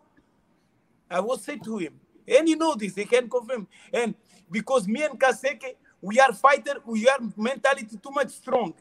I 1.10 1.20
will 1.20 1.36
say 1.36 1.58
to 1.58 1.76
him, 1.76 2.00
and 2.26 2.48
you 2.48 2.56
know 2.56 2.74
this, 2.74 2.94
he 2.94 3.04
can 3.04 3.28
confirm. 3.28 3.68
And 3.92 4.14
because 4.50 4.88
me 4.88 5.02
and 5.02 5.20
Kaseke, 5.20 5.74
we 6.00 6.18
are 6.18 6.32
fighter, 6.32 6.76
we 6.86 7.06
are 7.08 7.18
mentality 7.36 7.98
too 8.02 8.10
much 8.10 8.30
strong. 8.30 8.74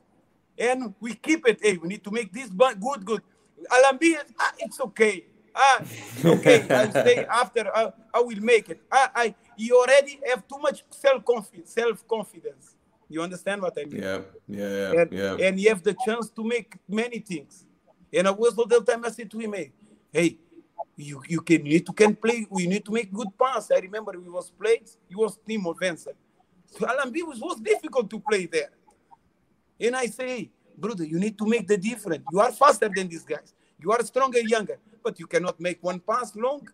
And 0.58 0.94
we 1.00 1.16
keep 1.16 1.46
it, 1.48 1.60
hey, 1.62 1.78
we 1.78 1.90
need 1.90 2.04
to 2.04 2.12
make 2.12 2.32
this 2.32 2.50
good, 2.50 3.04
good. 3.04 3.22
Alambi, 3.70 4.16
ah, 4.40 4.54
it's 4.60 4.80
okay. 4.80 5.26
Ah, 5.54 5.84
okay, 6.24 6.66
I'll 6.70 6.92
stay 6.92 7.26
after, 7.26 7.76
I, 7.76 7.92
I 8.14 8.20
will 8.22 8.40
make 8.40 8.70
it. 8.70 8.82
I, 8.90 9.10
I, 9.16 9.36
you 9.58 9.78
already 9.78 10.20
have 10.30 10.48
too 10.48 10.58
much 10.60 10.84
self-confidence, 10.90 11.72
self-confidence. 11.72 12.76
You 13.12 13.22
understand 13.22 13.62
what 13.62 13.78
I 13.78 13.86
mean? 13.86 14.02
Yeah. 14.02 14.22
Yeah. 14.48 14.70
Yeah. 14.70 15.02
and, 15.02 15.12
yeah. 15.12 15.46
and 15.48 15.60
you 15.60 15.70
have 15.70 15.84
the 15.84 15.96
chance 16.06 16.30
to 16.30 16.44
make 16.44 16.76
many 16.88 17.20
things. 17.20 17.66
And 18.14 18.28
I 18.28 18.32
was 18.32 18.58
all 18.58 18.66
the 18.66 18.82
time 18.82 19.06
I 19.06 19.10
said 19.10 19.30
to 19.32 19.40
him, 19.40 19.54
hey, 19.54 19.72
hey, 20.12 20.38
you, 20.98 21.22
you 21.28 21.42
can 21.42 21.66
you 21.66 21.74
need 21.74 21.86
to 21.86 21.94
can 21.94 22.16
play, 22.16 22.46
we 22.50 22.68
need 22.68 22.86
to 22.86 22.92
make 22.92 23.12
good 23.12 23.30
pass. 23.40 23.72
I 23.72 23.80
remember 23.80 24.12
we 24.14 24.30
was 24.30 24.50
playing, 24.52 24.86
he 25.08 25.16
was 25.16 25.38
team 25.48 25.66
offensive. 25.66 26.16
So 26.68 26.86
Alambi 26.86 27.26
was, 27.28 27.40
was 27.40 27.60
difficult 27.60 28.10
to 28.10 28.20
play 28.20 28.46
there. 28.46 28.72
And 29.80 29.96
I 29.96 30.06
say, 30.08 30.28
hey, 30.28 30.52
brother, 30.78 31.04
you 31.04 31.20
need 31.20 31.38
to 31.38 31.46
make 31.46 31.68
the 31.68 31.78
difference. 31.78 32.24
You 32.32 32.40
are 32.40 32.52
faster 32.52 32.90
than 32.94 33.08
these 33.08 33.24
guys. 33.24 33.54
You 33.80 33.92
are 33.92 34.04
stronger, 34.04 34.40
younger, 34.40 34.78
but 35.04 35.20
you 35.20 35.28
cannot 35.28 35.60
make 35.60 35.82
one 35.82 36.00
pass 36.00 36.36
long. 36.36 36.68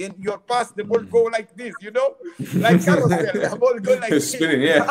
And 0.00 0.14
your 0.18 0.38
pass, 0.38 0.70
the 0.72 0.84
ball 0.84 1.02
go 1.02 1.24
like 1.24 1.54
this, 1.54 1.74
you 1.80 1.90
know, 1.90 2.16
like 2.54 2.84
carousel. 2.84 3.50
the 3.50 3.56
ball 3.58 3.78
go 3.78 3.94
like 3.94 4.10
this. 4.10 4.32
Spinning, 4.32 4.62
yeah. 4.62 4.84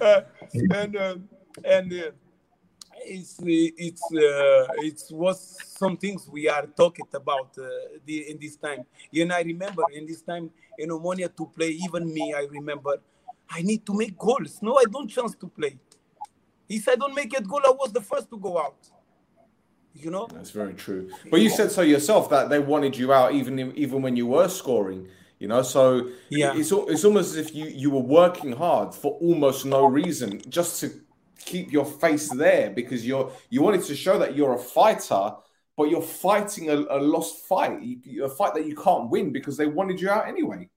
Uh, 0.00 0.22
and 0.74 0.96
uh, 0.96 1.16
and 1.64 1.92
uh, 1.92 2.10
it's 3.04 3.38
it's 3.42 4.02
uh, 4.12 4.66
it 4.78 5.02
was 5.10 5.58
some 5.76 5.96
things 5.96 6.28
we 6.28 6.48
are 6.48 6.66
talking 6.66 7.06
about 7.12 7.56
uh, 7.58 7.68
the, 8.06 8.30
in 8.30 8.38
this 8.40 8.56
time. 8.56 8.84
And 9.14 9.32
I 9.32 9.42
remember 9.42 9.82
in 9.92 10.06
this 10.06 10.22
time 10.22 10.50
in 10.78 10.88
Omonia 10.90 11.34
to 11.36 11.46
play, 11.46 11.68
even 11.68 12.12
me, 12.12 12.34
I 12.34 12.46
remember 12.50 12.96
I 13.48 13.62
need 13.62 13.84
to 13.86 13.94
make 13.94 14.16
goals. 14.16 14.58
No, 14.62 14.76
I 14.78 14.84
don't 14.90 15.08
chance 15.08 15.34
to 15.36 15.48
play. 15.48 15.78
If 16.68 16.88
I 16.88 16.94
don't 16.94 17.14
make 17.14 17.34
it 17.34 17.46
goal, 17.46 17.60
I 17.64 17.70
was 17.70 17.92
the 17.92 18.00
first 18.00 18.30
to 18.30 18.38
go 18.38 18.58
out. 18.58 18.78
You 19.94 20.10
know? 20.10 20.28
That's 20.32 20.50
very 20.50 20.74
true. 20.74 21.10
But 21.30 21.40
you 21.40 21.50
said 21.50 21.70
so 21.70 21.82
yourself 21.82 22.30
that 22.30 22.48
they 22.48 22.58
wanted 22.58 22.96
you 22.96 23.12
out 23.12 23.34
even 23.34 23.58
even 23.76 24.02
when 24.02 24.16
you 24.16 24.26
were 24.26 24.48
scoring. 24.48 25.08
You 25.38 25.48
know, 25.48 25.62
so 25.62 26.10
Yeah. 26.28 26.54
it's 26.54 26.70
it's 26.72 27.04
almost 27.04 27.30
as 27.30 27.36
if 27.36 27.54
you 27.54 27.66
you 27.66 27.90
were 27.90 28.00
working 28.20 28.52
hard 28.52 28.94
for 28.94 29.12
almost 29.20 29.64
no 29.66 29.86
reason, 29.86 30.40
just 30.48 30.80
to 30.80 30.90
keep 31.44 31.72
your 31.72 31.86
face 31.86 32.28
there 32.30 32.70
because 32.70 33.06
you're 33.06 33.32
you 33.48 33.62
wanted 33.62 33.82
to 33.84 33.96
show 33.96 34.18
that 34.18 34.36
you're 34.36 34.54
a 34.54 34.58
fighter, 34.58 35.32
but 35.76 35.88
you're 35.90 36.02
fighting 36.02 36.68
a, 36.70 36.74
a 36.74 36.98
lost 37.00 37.46
fight, 37.46 37.80
a 38.22 38.28
fight 38.28 38.54
that 38.54 38.66
you 38.66 38.76
can't 38.76 39.08
win 39.10 39.32
because 39.32 39.56
they 39.56 39.66
wanted 39.66 40.00
you 40.00 40.10
out 40.10 40.28
anyway. 40.28 40.68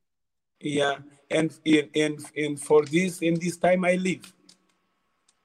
Yeah, 0.62 0.96
and 1.30 1.54
in 1.66 1.90
and, 1.94 2.20
and 2.38 2.60
for 2.60 2.86
this 2.86 3.22
in 3.22 3.38
this 3.40 3.58
time 3.58 3.84
I 3.86 3.96
live. 3.96 4.34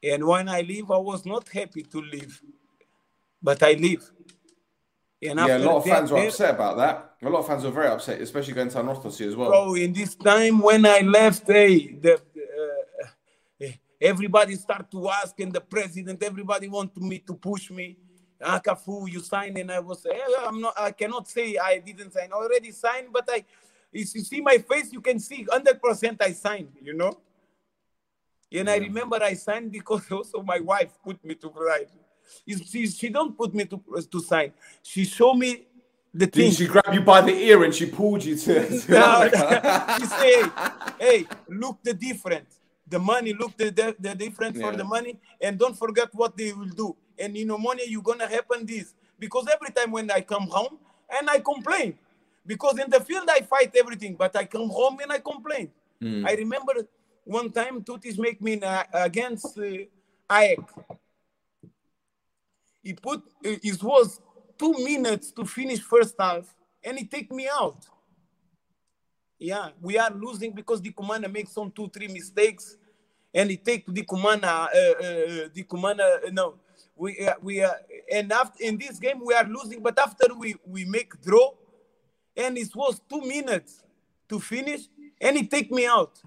And 0.00 0.24
when 0.24 0.48
I 0.48 0.60
leave, 0.60 0.92
I 0.92 0.98
was 0.98 1.26
not 1.26 1.48
happy 1.48 1.82
to 1.82 2.00
leave, 2.00 2.40
but 3.42 3.62
I 3.62 3.72
leave. 3.72 4.04
And 5.20 5.38
yeah, 5.40 5.56
a 5.56 5.58
lot 5.58 5.76
of 5.78 5.84
fans 5.84 6.12
were 6.12 6.18
upset 6.18 6.54
about 6.54 6.76
that. 6.76 7.14
A 7.22 7.28
lot 7.28 7.40
of 7.40 7.46
fans 7.46 7.64
were 7.64 7.72
very 7.72 7.88
upset, 7.88 8.20
especially 8.20 8.54
going 8.54 8.68
to 8.68 8.78
Anorthosis 8.78 9.26
as 9.26 9.36
well. 9.36 9.50
Bro, 9.50 9.74
in 9.74 9.92
this 9.92 10.14
time 10.14 10.60
when 10.60 10.86
I 10.86 11.00
left, 11.00 11.46
hey, 11.48 11.94
the, 11.94 12.14
uh, 12.14 13.66
everybody 14.00 14.54
start 14.54 14.88
to 14.92 15.08
ask, 15.08 15.38
and 15.40 15.52
the 15.52 15.60
president, 15.60 16.22
everybody 16.22 16.68
want 16.68 16.96
me 16.98 17.18
to 17.18 17.34
push 17.34 17.70
me. 17.70 17.96
Cafu, 18.40 19.10
you 19.10 19.18
signed, 19.18 19.58
and 19.58 19.72
I 19.72 19.80
was, 19.80 20.06
hey, 20.08 20.20
I'm 20.38 20.60
not, 20.60 20.74
I 20.78 20.92
cannot 20.92 21.28
say 21.28 21.56
I 21.56 21.78
didn't 21.78 22.12
sign. 22.12 22.28
I 22.32 22.36
already 22.36 22.70
signed, 22.70 23.08
but 23.12 23.28
I, 23.28 23.44
if 23.92 24.14
you 24.14 24.20
see 24.20 24.40
my 24.40 24.58
face, 24.58 24.92
you 24.92 25.00
can 25.00 25.18
see 25.18 25.44
100% 25.44 26.16
I 26.20 26.32
signed. 26.32 26.70
You 26.80 26.94
know. 26.94 27.18
And 28.52 28.70
I 28.70 28.76
remember 28.76 29.18
I 29.20 29.34
signed 29.34 29.72
because 29.72 30.02
also 30.12 30.42
my 30.42 30.60
wife 30.60 30.92
put 31.04 31.22
me 31.24 31.34
to 31.34 31.48
write. 31.48 31.90
She, 32.46 32.86
she 32.86 33.08
don't 33.08 33.36
put 33.36 33.54
me 33.54 33.64
to 33.66 33.80
to 34.10 34.20
sign. 34.20 34.52
She 34.82 35.04
show 35.04 35.34
me 35.34 35.66
the 36.12 36.26
thing. 36.26 36.52
she 36.52 36.66
grab 36.66 36.92
you 36.92 37.00
by 37.00 37.20
the 37.20 37.32
ear 37.32 37.64
and 37.64 37.74
she 37.74 37.86
pulled 37.86 38.24
you 38.24 38.36
to? 38.36 38.80
to 38.80 38.92
No, 38.92 39.28
she 39.98 40.06
say, 40.06 40.42
hey, 40.98 41.26
look 41.48 41.78
the 41.82 41.94
difference. 41.94 42.58
The 42.88 42.98
money, 42.98 43.34
look 43.34 43.56
the 43.56 43.70
the, 43.70 43.94
the 43.98 44.14
difference 44.14 44.60
for 44.60 44.72
the 44.72 44.84
money, 44.84 45.18
and 45.40 45.58
don't 45.58 45.76
forget 45.76 46.08
what 46.14 46.36
they 46.36 46.52
will 46.52 46.74
do. 46.84 46.96
And 47.18 47.36
in 47.36 47.48
money, 47.48 47.82
you're 47.86 48.02
gonna 48.02 48.28
happen 48.28 48.64
this 48.64 48.94
because 49.18 49.46
every 49.52 49.70
time 49.70 49.90
when 49.90 50.10
I 50.10 50.22
come 50.22 50.48
home 50.48 50.78
and 51.10 51.28
I 51.28 51.40
complain, 51.40 51.98
because 52.46 52.78
in 52.78 52.88
the 52.90 53.00
field 53.00 53.28
I 53.28 53.40
fight 53.42 53.74
everything, 53.76 54.14
but 54.14 54.34
I 54.36 54.44
come 54.44 54.68
home 54.70 54.98
and 55.02 55.12
I 55.12 55.18
complain. 55.18 55.70
I 56.24 56.34
remember 56.34 56.72
one 57.24 57.50
time 57.50 57.82
Tutis 57.82 58.18
make 58.18 58.40
me 58.40 58.60
against 58.94 59.58
uh, 59.58 60.32
Aek. 60.34 60.60
He 62.82 62.92
put 62.94 63.20
uh, 63.20 63.56
it 63.62 63.82
was 63.82 64.20
two 64.58 64.72
minutes 64.72 65.30
to 65.32 65.44
finish 65.44 65.80
first 65.80 66.14
half, 66.18 66.54
and 66.82 66.98
he 66.98 67.04
take 67.04 67.30
me 67.30 67.48
out. 67.48 67.86
Yeah, 69.38 69.68
we 69.80 69.96
are 69.98 70.10
losing 70.10 70.52
because 70.52 70.80
the 70.82 70.90
commander 70.90 71.28
makes 71.28 71.52
some 71.52 71.70
two, 71.70 71.88
three 71.88 72.08
mistakes, 72.08 72.76
and 73.32 73.50
he 73.50 73.56
take 73.56 73.86
the 73.86 74.02
commander, 74.02 74.46
uh, 74.46 74.68
uh, 74.68 75.48
the 75.54 75.64
commander. 75.68 76.20
No, 76.32 76.54
we 76.96 77.26
uh, 77.26 77.34
we 77.40 77.62
uh, 77.62 77.70
and 78.12 78.32
after 78.32 78.64
in 78.64 78.78
this 78.78 78.98
game 78.98 79.20
we 79.24 79.34
are 79.34 79.46
losing, 79.46 79.80
but 79.82 79.98
after 79.98 80.34
we 80.34 80.56
we 80.66 80.84
make 80.84 81.20
draw, 81.22 81.52
and 82.36 82.58
it 82.58 82.74
was 82.74 83.00
two 83.08 83.20
minutes 83.20 83.82
to 84.28 84.40
finish, 84.40 84.82
and 85.20 85.36
he 85.36 85.46
take 85.46 85.70
me 85.70 85.86
out. 85.86 86.20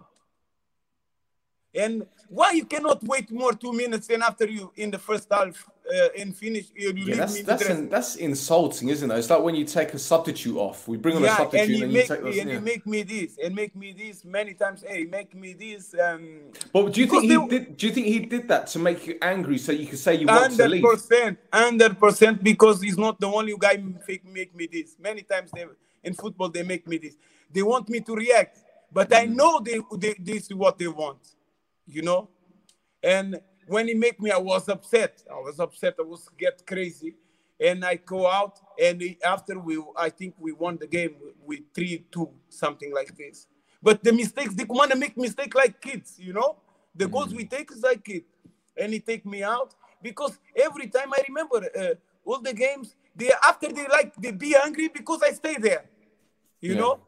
And 1.74 2.06
Why 2.28 2.52
you 2.52 2.66
cannot 2.66 3.04
wait 3.04 3.30
more 3.30 3.54
two 3.54 3.74
minutes 3.74 4.08
than 4.08 4.22
after 4.22 4.46
you 4.46 4.72
in 4.78 4.90
the 4.92 5.00
first 5.00 5.28
half 5.32 5.70
uh, 5.92 6.08
and 6.20 6.36
finish 6.36 6.68
you, 6.76 6.90
Yeah, 6.90 7.06
leave 7.06 7.18
that's 7.18 7.34
me 7.36 7.42
that's 7.42 7.66
in, 7.66 7.90
that's 7.90 8.16
insulting, 8.16 8.90
isn't 8.90 9.12
it? 9.12 9.18
It's 9.18 9.30
like 9.30 9.42
when 9.44 9.56
you 9.56 9.66
take 9.66 9.94
a 9.94 10.00
substitute 10.00 10.58
off. 10.58 10.88
We 10.88 10.98
bring 10.98 11.18
on 11.18 11.24
a 11.24 11.28
substitute 11.28 11.62
and 11.64 11.72
you 11.78 11.84
and, 11.84 11.94
make 11.94 12.10
you 12.10 12.16
take 12.16 12.24
me 12.24 12.30
those. 12.32 12.40
and 12.40 12.50
yeah. 12.50 12.56
you 12.56 12.62
make 12.62 12.86
me 12.88 13.04
this 13.04 13.38
and 13.44 13.56
make 13.56 13.76
me 13.76 13.94
this 13.98 14.24
many 14.24 14.54
times. 14.54 14.84
Hey, 14.88 15.04
make 15.04 15.36
me 15.36 15.54
this. 15.54 15.94
Um, 16.02 16.40
But 16.72 16.94
do 16.94 17.02
you 17.02 17.08
think 17.08 17.24
he 17.24 17.28
they- 17.36 17.48
did? 17.48 17.78
Do 17.78 17.88
you 17.88 17.94
think 17.94 18.08
he 18.08 18.20
did 18.20 18.48
that 18.48 18.68
to 18.68 18.80
make 18.80 19.06
you 19.08 19.18
angry 19.22 19.58
so 19.58 19.72
you 19.72 19.88
could 19.88 20.00
say 20.00 20.16
you 20.16 20.28
want 20.28 20.44
to 20.44 20.50
Hundred 20.64 20.70
leave? 20.72 20.84
percent, 20.84 21.38
hundred 21.52 22.00
percent, 22.00 22.44
because 22.44 22.82
he's 22.82 22.98
not 22.98 23.20
the 23.20 23.28
only 23.28 23.56
guy 23.60 23.76
make 24.08 24.26
make 24.26 24.56
me 24.56 24.68
this. 24.72 24.96
Many 25.00 25.22
times 25.24 25.52
they 25.54 25.66
in 26.04 26.14
football 26.14 26.50
they 26.50 26.64
make 26.64 26.88
me 26.88 26.98
this. 26.98 27.16
They 27.54 27.64
want 27.64 27.90
me 27.90 28.00
to 28.02 28.16
react, 28.16 28.60
but 28.94 29.14
I 29.14 29.26
know 29.26 29.60
they, 29.60 29.80
they 29.98 30.16
this 30.20 30.44
is 30.46 30.54
what 30.56 30.78
they 30.78 30.88
want, 30.88 31.20
you 31.86 32.02
know. 32.02 32.30
And 33.04 33.42
when 33.68 33.88
he 33.88 33.94
make 33.94 34.20
me, 34.22 34.32
I 34.32 34.38
was 34.38 34.68
upset. 34.70 35.24
I 35.32 35.36
was 35.36 35.60
upset. 35.60 35.96
I 36.00 36.04
was 36.04 36.30
get 36.38 36.66
crazy, 36.66 37.16
and 37.60 37.84
I 37.86 37.96
go 37.96 38.28
out. 38.28 38.60
And 38.82 39.02
after 39.24 39.60
we, 39.60 39.82
I 39.98 40.10
think 40.10 40.36
we 40.40 40.52
won 40.52 40.78
the 40.78 40.88
game 40.88 41.16
with 41.46 41.62
three 41.74 42.06
two, 42.12 42.30
something 42.50 42.94
like 42.94 43.16
this. 43.16 43.48
But 43.82 44.04
the 44.04 44.14
mistakes, 44.14 44.54
they 44.54 44.64
want 44.66 44.92
to 44.92 44.98
make 44.98 45.18
mistake 45.18 45.56
like 45.56 45.82
kids, 45.82 46.16
you 46.20 46.34
know. 46.34 46.58
The 46.96 47.08
goals 47.08 47.34
we 47.34 47.46
take 47.46 47.72
is 47.72 47.82
like 47.82 48.04
kid, 48.04 48.24
and 48.78 48.94
he 48.94 49.00
take 49.00 49.26
me 49.26 49.44
out 49.44 49.74
because 50.02 50.38
every 50.56 50.88
time 50.88 51.14
I 51.14 51.24
remember 51.28 51.58
uh, 51.78 51.96
all 52.26 52.40
the 52.40 52.54
games, 52.54 52.96
they 53.16 53.32
after 53.48 53.72
they 53.72 53.88
like 53.88 54.16
they 54.16 54.32
be 54.32 54.56
angry 54.56 54.90
because 54.90 55.22
I 55.24 55.32
stay 55.32 55.56
there, 55.58 55.86
you 56.60 56.76
Yeah. 56.76 56.82
know. 56.82 57.00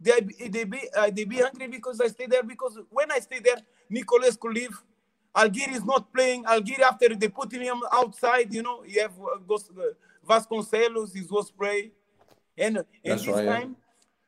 They 0.00 0.20
they 0.48 0.64
be 0.64 0.80
uh, 0.96 1.10
they 1.10 1.24
be 1.24 1.42
angry 1.42 1.68
because 1.68 2.00
I 2.00 2.08
stay 2.08 2.26
there 2.26 2.42
because 2.42 2.78
when 2.90 3.10
I 3.10 3.18
stay 3.20 3.38
there, 3.40 3.56
Nicolas 3.90 4.36
could 4.36 4.54
leave. 4.54 4.76
Algiri 5.34 5.74
is 5.74 5.84
not 5.84 6.12
playing. 6.12 6.44
Algiri 6.44 6.80
after 6.80 7.14
they 7.14 7.28
put 7.28 7.52
him 7.52 7.80
outside, 7.92 8.52
you 8.52 8.62
know, 8.62 8.84
you 8.84 9.00
have 9.00 9.12
uh, 9.18 9.54
uh, 9.54 9.82
Vasconcelos, 10.28 11.12
he 11.14 11.22
was 11.30 11.50
playing, 11.50 11.90
and 12.56 12.76
and 12.78 12.86
That's 13.04 13.24
this 13.24 13.34
right, 13.34 13.44
yeah. 13.44 13.52
time 13.52 13.76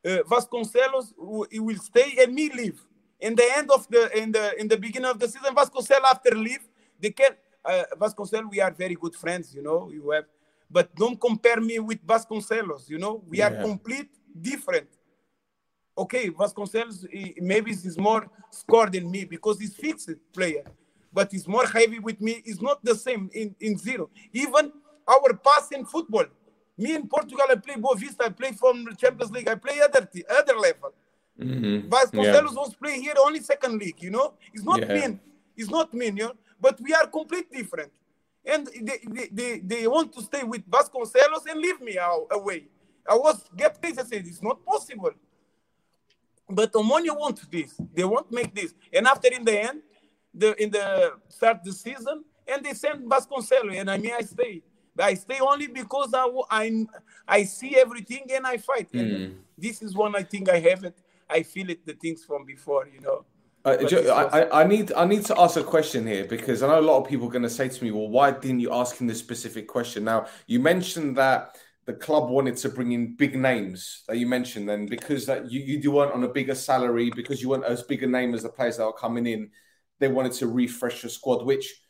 uh, 0.06 0.22
Vasconcelos 0.28 1.12
he 1.50 1.58
will 1.58 1.78
stay 1.78 2.16
and 2.20 2.34
me 2.34 2.50
leave. 2.50 2.80
In 3.20 3.34
the 3.34 3.48
end 3.56 3.70
of 3.70 3.88
the 3.88 4.16
in 4.16 4.30
the 4.32 4.58
in 4.60 4.68
the 4.68 4.76
beginning 4.76 5.10
of 5.10 5.18
the 5.18 5.26
season, 5.26 5.54
Vasconcelos 5.54 6.04
after 6.04 6.30
leave, 6.34 6.64
they 7.00 7.10
can 7.10 7.32
uh, 7.64 7.84
Vasconcelos. 7.98 8.50
We 8.50 8.60
are 8.60 8.70
very 8.70 8.94
good 8.94 9.14
friends, 9.14 9.54
you 9.54 9.62
know. 9.62 9.90
You 9.90 10.10
have, 10.10 10.26
but 10.70 10.94
don't 10.94 11.18
compare 11.20 11.60
me 11.60 11.78
with 11.78 12.06
Vasconcelos. 12.06 12.88
You 12.88 12.98
know, 12.98 13.22
we 13.28 13.40
are 13.40 13.50
complete 13.62 14.10
different. 14.40 14.88
Okay, 15.98 16.28
Vasconcelos 16.30 17.06
he- 17.10 17.34
maybe 17.40 17.70
he's 17.70 17.98
more 17.98 18.28
scored 18.50 18.92
than 18.92 19.10
me 19.10 19.24
because 19.24 19.58
he's 19.58 19.74
fixed 19.74 20.10
player, 20.32 20.64
but 21.16 21.32
he's 21.32 21.48
more 21.48 21.66
heavy 21.66 21.98
with 21.98 22.20
me. 22.20 22.42
It's 22.44 22.60
not 22.60 22.84
the 22.84 22.94
same 22.94 23.30
in, 23.32 23.48
in 23.58 23.78
zero. 23.78 24.10
Even 24.34 24.64
our 25.08 25.32
pass 25.48 25.72
in 25.72 25.82
football. 25.86 26.26
Me 26.76 26.94
in 26.94 27.08
Portugal, 27.08 27.46
I 27.48 27.54
play 27.54 27.76
Boavista, 27.76 28.22
I 28.26 28.28
play 28.28 28.52
from 28.52 28.84
the 28.84 28.94
Champions 28.94 29.32
League, 29.32 29.48
I 29.48 29.54
play 29.54 29.80
other 29.80 30.02
other 30.38 30.56
level. 30.66 30.90
Mhm. 31.40 31.88
Vasconcelos 31.88 32.54
was 32.62 32.74
playing 32.82 33.00
here 33.06 33.14
only 33.26 33.40
second 33.40 33.74
league, 33.82 34.00
you 34.06 34.10
know. 34.16 34.34
It's 34.54 34.66
not 34.70 34.80
Yeah. 34.80 34.92
mean, 34.96 35.12
it's 35.56 35.70
not 35.70 35.88
mean, 36.00 36.14
you 36.18 36.24
know. 36.26 36.34
But 36.60 36.74
we 36.84 36.90
are 36.98 37.06
completely 37.18 37.58
different, 37.62 37.92
and 38.52 38.62
they, 38.88 38.98
they, 39.16 39.26
they, 39.38 39.50
they 39.70 39.82
want 39.96 40.08
to 40.16 40.20
stay 40.30 40.42
with 40.52 40.62
Vasconcelos 40.74 41.44
and 41.50 41.58
leave 41.66 41.80
me 41.88 41.94
out, 41.98 42.26
away. 42.38 42.60
I 43.12 43.14
was 43.24 43.36
get 43.60 43.72
crazy. 43.80 43.98
I 44.02 44.04
said 44.10 44.22
it's 44.26 44.42
not 44.42 44.58
possible. 44.72 45.14
But 46.58 46.70
Omonia 46.80 47.14
want 47.22 47.38
this. 47.50 47.72
They 47.96 48.04
won't 48.12 48.30
make 48.38 48.54
this. 48.60 48.70
And 48.96 49.06
after 49.06 49.28
in 49.38 49.44
the 49.50 49.56
end, 49.68 49.78
the 50.36 50.60
in 50.62 50.70
the 50.70 50.86
start 51.28 51.58
the 51.64 51.72
season, 51.72 52.24
and 52.46 52.64
they 52.64 52.74
send 52.74 52.98
Vasconcelos, 53.10 53.76
and 53.80 53.90
I 53.90 53.98
mean 53.98 54.12
I 54.18 54.22
stay. 54.22 54.62
I 54.98 55.14
stay 55.14 55.38
only 55.40 55.66
because 55.66 56.10
I 56.14 56.24
I, 56.50 56.86
I 57.28 57.44
see 57.44 57.76
everything 57.76 58.24
and 58.34 58.46
I 58.46 58.56
fight. 58.58 58.88
And 58.92 59.10
this 59.58 59.82
is 59.82 59.94
one 59.94 60.14
I 60.16 60.22
think 60.22 60.48
I 60.48 60.58
have 60.70 60.84
it. 60.84 60.96
I 61.28 61.42
feel 61.42 61.68
it 61.70 61.84
the 61.84 61.94
things 61.94 62.24
from 62.24 62.44
before, 62.46 62.86
you 62.94 63.00
know. 63.00 63.24
Uh, 63.64 63.76
But 63.80 63.88
Jo- 63.90 63.96
this 64.02 64.10
was- 64.10 64.32
I, 64.32 64.62
I- 64.62 64.66
need 64.66 64.92
I 64.92 65.04
need 65.12 65.24
to 65.26 65.34
ask 65.44 65.56
a 65.56 65.64
question 65.64 66.06
here 66.06 66.24
because 66.24 66.62
I 66.62 66.66
know 66.68 66.78
a 66.78 66.88
lot 66.92 66.98
of 67.02 67.08
people 67.10 67.26
are 67.28 67.32
going 67.38 67.42
to 67.52 67.56
say 67.60 67.68
to 67.68 67.84
me, 67.84 67.90
"Well, 67.90 68.08
why 68.08 68.30
didn't 68.30 68.60
you 68.60 68.72
ask 68.72 68.96
him 69.00 69.06
this 69.08 69.18
specific 69.18 69.66
question?" 69.76 70.04
Now, 70.04 70.26
you 70.46 70.60
mentioned 70.60 71.16
that 71.16 71.56
the 71.84 71.92
club 72.06 72.30
wanted 72.30 72.56
to 72.58 72.68
bring 72.68 72.92
in 72.92 73.14
big 73.16 73.34
names 73.50 74.02
that 74.08 74.16
you 74.18 74.26
mentioned, 74.26 74.70
and 74.70 74.88
because 74.88 75.26
that 75.26 75.50
you, 75.50 75.60
you 75.84 75.90
weren't 75.96 76.12
on 76.12 76.22
a 76.24 76.28
bigger 76.28 76.54
salary, 76.54 77.10
because 77.20 77.42
you 77.42 77.48
weren't 77.50 77.64
as 77.64 77.82
big 77.82 78.02
a 78.02 78.06
name 78.18 78.34
as 78.34 78.42
the 78.44 78.48
players 78.48 78.76
that 78.78 78.84
are 78.84 78.92
coming 79.04 79.26
in, 79.26 79.50
they 79.98 80.08
wanted 80.08 80.32
to 80.32 80.46
refresh 80.46 81.02
the 81.02 81.08
squad, 81.08 81.44
which 81.44 81.80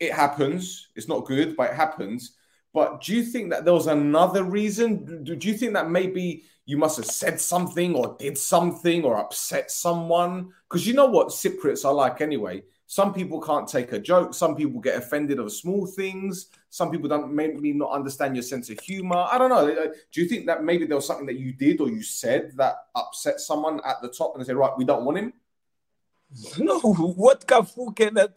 it 0.00 0.12
happens. 0.12 0.88
It's 0.96 1.08
not 1.08 1.26
good, 1.26 1.56
but 1.56 1.70
it 1.70 1.76
happens. 1.76 2.36
But 2.74 3.02
do 3.02 3.14
you 3.14 3.22
think 3.22 3.50
that 3.50 3.64
there 3.64 3.74
was 3.74 3.86
another 3.86 4.44
reason? 4.44 5.24
Do, 5.24 5.36
do 5.36 5.48
you 5.48 5.54
think 5.54 5.74
that 5.74 5.90
maybe 5.90 6.44
you 6.64 6.78
must 6.78 6.96
have 6.96 7.06
said 7.06 7.40
something 7.40 7.94
or 7.94 8.16
did 8.18 8.38
something 8.38 9.04
or 9.04 9.18
upset 9.18 9.70
someone? 9.70 10.52
Because 10.68 10.86
you 10.86 10.94
know 10.94 11.06
what 11.06 11.28
Cypriots 11.28 11.84
are 11.84 11.92
like 11.92 12.20
anyway. 12.20 12.62
Some 12.86 13.14
people 13.14 13.40
can't 13.40 13.68
take 13.68 13.92
a 13.92 13.98
joke. 13.98 14.34
Some 14.34 14.54
people 14.54 14.80
get 14.80 14.96
offended 14.96 15.38
of 15.38 15.52
small 15.52 15.86
things. 15.86 16.48
Some 16.70 16.90
people 16.90 17.08
don't 17.08 17.32
maybe 17.32 17.72
not 17.72 17.90
understand 17.90 18.36
your 18.36 18.42
sense 18.42 18.70
of 18.70 18.80
humor. 18.80 19.26
I 19.30 19.38
don't 19.38 19.50
know. 19.50 19.92
Do 20.12 20.20
you 20.20 20.28
think 20.28 20.46
that 20.46 20.64
maybe 20.64 20.86
there 20.86 20.96
was 20.96 21.06
something 21.06 21.26
that 21.26 21.38
you 21.38 21.52
did 21.52 21.80
or 21.80 21.88
you 21.88 22.02
said 22.02 22.52
that 22.56 22.76
upset 22.94 23.40
someone 23.40 23.80
at 23.86 24.02
the 24.02 24.08
top 24.08 24.34
and 24.34 24.42
they 24.42 24.46
say, 24.46 24.54
right, 24.54 24.76
we 24.76 24.84
don't 24.84 25.04
want 25.04 25.18
him? 25.18 25.32
No, 26.58 26.78
what 26.80 27.46
Cafu 27.46 27.94
can 27.94 28.16
uh, 28.18 28.28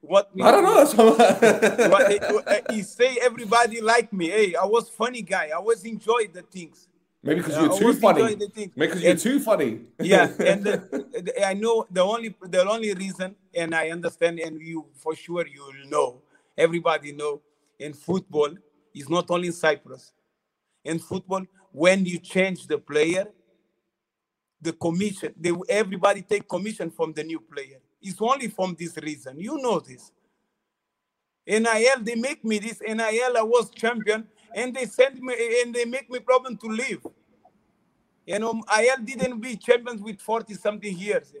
what 0.00 0.30
I 0.42 0.50
don't 0.50 0.64
know. 0.64 1.16
What- 1.90 2.08
what, 2.32 2.48
uh, 2.48 2.72
he 2.72 2.82
say 2.82 3.18
everybody 3.22 3.80
like 3.80 4.12
me. 4.12 4.28
Hey, 4.28 4.54
I 4.54 4.64
was 4.64 4.88
funny 4.90 5.22
guy. 5.22 5.50
I 5.54 5.58
was 5.58 5.84
enjoy 5.84 6.28
the 6.32 6.42
things. 6.42 6.88
Maybe 7.22 7.40
because 7.40 7.54
Yeah, 7.54 7.62
you're 7.62 7.72
I 7.72 7.78
too 7.78 7.92
funny. 7.94 8.22
Maybe 8.36 8.70
because 8.76 9.02
you're 9.02 9.16
too 9.16 9.40
funny. 9.40 9.80
yeah 10.00 10.28
and 10.38 10.62
the, 10.64 10.76
the- 11.24 11.46
i 11.46 11.54
know 11.54 11.86
the 11.90 12.02
only 12.02 12.34
the 12.42 12.62
only 12.68 12.92
reason 12.94 13.34
and 13.54 13.74
i 13.74 13.88
understand 13.90 14.38
and 14.38 14.60
you 14.60 14.84
for 14.94 15.14
sure 15.16 15.46
you 15.46 15.62
will 15.64 15.88
know 15.90 16.22
everybody 16.58 17.12
know 17.12 17.40
in 17.78 17.92
football 17.94 18.50
is 18.94 19.08
not 19.08 19.30
only 19.30 19.48
in 19.48 19.52
cyprus 19.54 20.12
in 20.84 20.98
football 20.98 21.42
when 21.72 22.04
you 22.04 22.18
change 22.18 22.66
the 22.66 22.78
player 22.78 23.26
the 24.66 24.72
commission 24.74 25.32
they 25.38 25.52
everybody 25.68 26.22
take 26.22 26.48
commission 26.48 26.90
from 26.90 27.12
the 27.12 27.24
new 27.24 27.40
player 27.40 27.80
it's 28.02 28.20
only 28.20 28.48
from 28.48 28.76
this 28.78 28.96
reason 28.98 29.38
you 29.38 29.56
know 29.62 29.78
this 29.80 30.12
NIL, 31.46 32.02
they 32.02 32.16
make 32.16 32.44
me 32.44 32.58
this 32.58 32.80
NIL, 32.80 33.36
I 33.36 33.42
was 33.42 33.70
champion, 33.70 34.26
and 34.54 34.74
they 34.74 34.86
send 34.86 35.20
me 35.20 35.34
and 35.62 35.72
they 35.72 35.84
make 35.84 36.10
me 36.10 36.18
problem 36.18 36.56
to 36.56 36.66
leave. 36.66 37.06
You 38.26 38.40
know, 38.40 38.60
AEL 38.68 39.04
didn't 39.04 39.40
be 39.40 39.56
champions 39.56 40.02
with 40.02 40.20
40 40.20 40.54
something 40.54 40.98
years. 40.98 41.32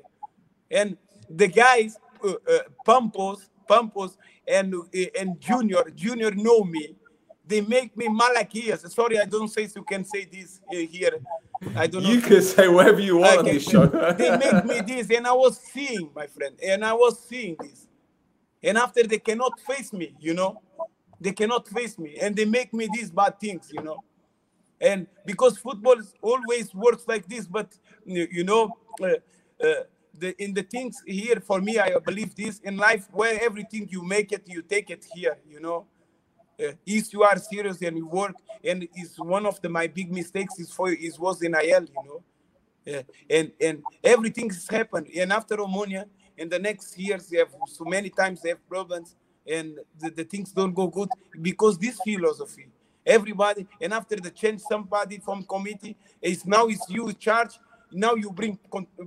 And 0.70 0.96
the 1.28 1.48
guys, 1.48 1.98
uh, 2.24 2.34
uh, 2.48 2.58
Pampos, 2.84 3.48
Pampos, 3.68 4.16
and 4.46 4.72
uh, 4.74 5.04
and 5.18 5.40
Junior, 5.40 5.82
Junior 5.94 6.30
know 6.30 6.62
me. 6.62 6.94
They 7.46 7.60
make 7.60 7.96
me 7.96 8.08
Malachias. 8.08 8.92
Sorry, 8.92 9.18
I 9.20 9.24
don't 9.24 9.48
say 9.48 9.66
so 9.68 9.80
you 9.80 9.84
can 9.84 10.04
say 10.04 10.24
this 10.24 10.60
here. 10.68 11.20
I 11.74 11.86
don't 11.86 12.02
know. 12.02 12.10
You 12.10 12.20
can 12.20 12.42
say 12.42 12.68
whatever 12.68 13.00
you 13.00 13.18
want 13.18 13.32
I 13.32 13.36
on 13.38 13.44
this 13.44 13.68
show. 13.68 13.86
they 14.18 14.36
make 14.36 14.64
me 14.64 14.80
this, 14.80 15.10
and 15.16 15.26
I 15.26 15.32
was 15.32 15.58
seeing, 15.58 16.10
my 16.14 16.26
friend, 16.26 16.56
and 16.62 16.84
I 16.84 16.92
was 16.92 17.20
seeing 17.20 17.56
this. 17.58 17.86
And 18.62 18.76
after 18.76 19.04
they 19.04 19.18
cannot 19.18 19.60
face 19.60 19.92
me, 19.92 20.14
you 20.18 20.34
know, 20.34 20.60
they 21.20 21.32
cannot 21.32 21.68
face 21.68 21.98
me, 21.98 22.16
and 22.20 22.34
they 22.34 22.44
make 22.44 22.74
me 22.74 22.88
these 22.92 23.10
bad 23.10 23.38
things, 23.38 23.70
you 23.72 23.82
know. 23.82 24.02
And 24.80 25.06
because 25.24 25.56
football 25.56 25.96
always 26.20 26.74
works 26.74 27.04
like 27.06 27.28
this, 27.28 27.46
but 27.46 27.72
you 28.04 28.26
you 28.30 28.44
know, 28.44 28.76
uh, 29.00 29.06
uh, 29.64 29.84
the 30.18 30.34
in 30.42 30.52
the 30.52 30.62
things 30.62 31.00
here 31.06 31.40
for 31.40 31.60
me, 31.60 31.78
I 31.78 31.96
believe 32.04 32.34
this 32.34 32.58
in 32.60 32.76
life 32.76 33.08
where 33.12 33.40
everything 33.42 33.88
you 33.90 34.02
make 34.02 34.32
it, 34.32 34.42
you 34.46 34.62
take 34.62 34.90
it 34.90 35.06
here, 35.14 35.38
you 35.48 35.60
know. 35.60 35.86
Uh, 36.58 36.72
if 36.86 37.12
you 37.12 37.22
are 37.22 37.36
serious 37.38 37.80
and 37.82 37.98
you 37.98 38.06
work, 38.06 38.34
and 38.64 38.88
it's 38.94 39.18
one 39.18 39.44
of 39.44 39.60
the 39.60 39.68
my 39.68 39.86
big 39.86 40.10
mistakes 40.10 40.58
is 40.58 40.72
for 40.72 40.90
is 40.90 41.18
was 41.18 41.42
in 41.42 41.54
AEL, 41.54 41.84
you 41.84 42.02
know. 42.04 42.22
Yeah, 42.84 43.02
and 43.28 43.52
and 43.60 43.82
everything 44.02 44.48
has 44.48 44.66
happened. 44.66 45.08
And 45.14 45.32
after 45.32 45.56
Omonia, 45.56 46.06
in 46.38 46.48
the 46.48 46.58
next 46.58 46.98
years, 46.98 47.26
they 47.26 47.38
have 47.38 47.54
so 47.66 47.84
many 47.84 48.08
times 48.08 48.40
they 48.40 48.50
have 48.50 48.68
problems, 48.68 49.16
and 49.46 49.78
the, 49.98 50.10
the 50.10 50.24
things 50.24 50.52
don't 50.52 50.72
go 50.72 50.86
good 50.86 51.10
because 51.42 51.78
this 51.78 52.00
philosophy. 52.00 52.68
Everybody, 53.04 53.66
and 53.80 53.92
after 53.92 54.16
the 54.16 54.30
change, 54.30 54.62
somebody 54.62 55.18
from 55.18 55.44
committee 55.44 55.96
is 56.22 56.44
now 56.46 56.66
it's 56.66 56.88
you 56.88 57.12
charge. 57.12 57.58
Now 57.92 58.14
you 58.14 58.30
bring 58.30 58.58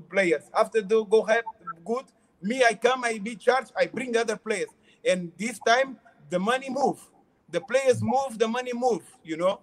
players. 0.09 0.43
After 0.55 0.81
they 0.81 1.03
go 1.03 1.23
have 1.23 1.43
good, 1.83 2.05
me 2.41 2.63
I 2.63 2.75
come, 2.75 3.03
I 3.03 3.17
be 3.17 3.35
charged, 3.35 3.73
I 3.75 3.87
bring 3.87 4.15
other 4.15 4.37
players, 4.37 4.69
and 5.03 5.31
this 5.37 5.59
time 5.59 5.97
the 6.29 6.39
money 6.39 6.69
move, 6.69 6.99
the 7.51 7.61
players 7.61 8.01
move, 8.01 8.37
the 8.37 8.47
money 8.47 8.73
move. 8.73 9.03
You 9.23 9.37
know 9.37 9.59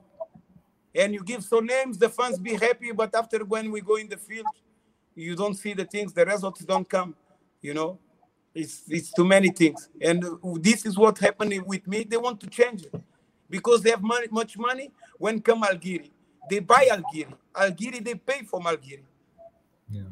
and 0.96 1.12
you 1.12 1.22
give 1.22 1.44
so 1.44 1.60
names, 1.60 1.98
the 1.98 2.08
fans 2.08 2.38
be 2.38 2.54
happy. 2.54 2.90
But 2.92 3.14
after 3.14 3.44
when 3.44 3.70
we 3.70 3.80
go 3.80 3.96
in 3.96 4.08
the 4.08 4.16
field, 4.16 4.46
you 5.14 5.36
don't 5.36 5.54
see 5.54 5.74
the 5.74 5.84
things, 5.84 6.12
the 6.12 6.24
results 6.24 6.64
don't 6.64 6.88
come, 6.88 7.14
you 7.60 7.74
know. 7.74 7.98
It's 8.54 8.84
it's 8.88 9.12
too 9.12 9.24
many 9.26 9.50
things, 9.50 9.90
and 10.00 10.24
this 10.60 10.86
is 10.86 10.96
what 10.96 11.18
happening 11.18 11.62
with 11.66 11.86
me. 11.86 12.04
They 12.04 12.16
want 12.16 12.40
to 12.40 12.46
change 12.46 12.84
it 12.84 12.94
because 13.50 13.82
they 13.82 13.90
have 13.90 14.02
money, 14.02 14.28
much 14.30 14.56
money. 14.56 14.90
When 15.18 15.42
come 15.42 15.62
Algiri, 15.62 16.10
they 16.48 16.60
buy 16.60 16.88
Algiri. 16.90 17.34
Algiri 17.54 18.02
they 18.02 18.14
pay 18.14 18.44
for 18.44 18.60
Algiri. 18.60 19.04
Yeah. 19.90 20.04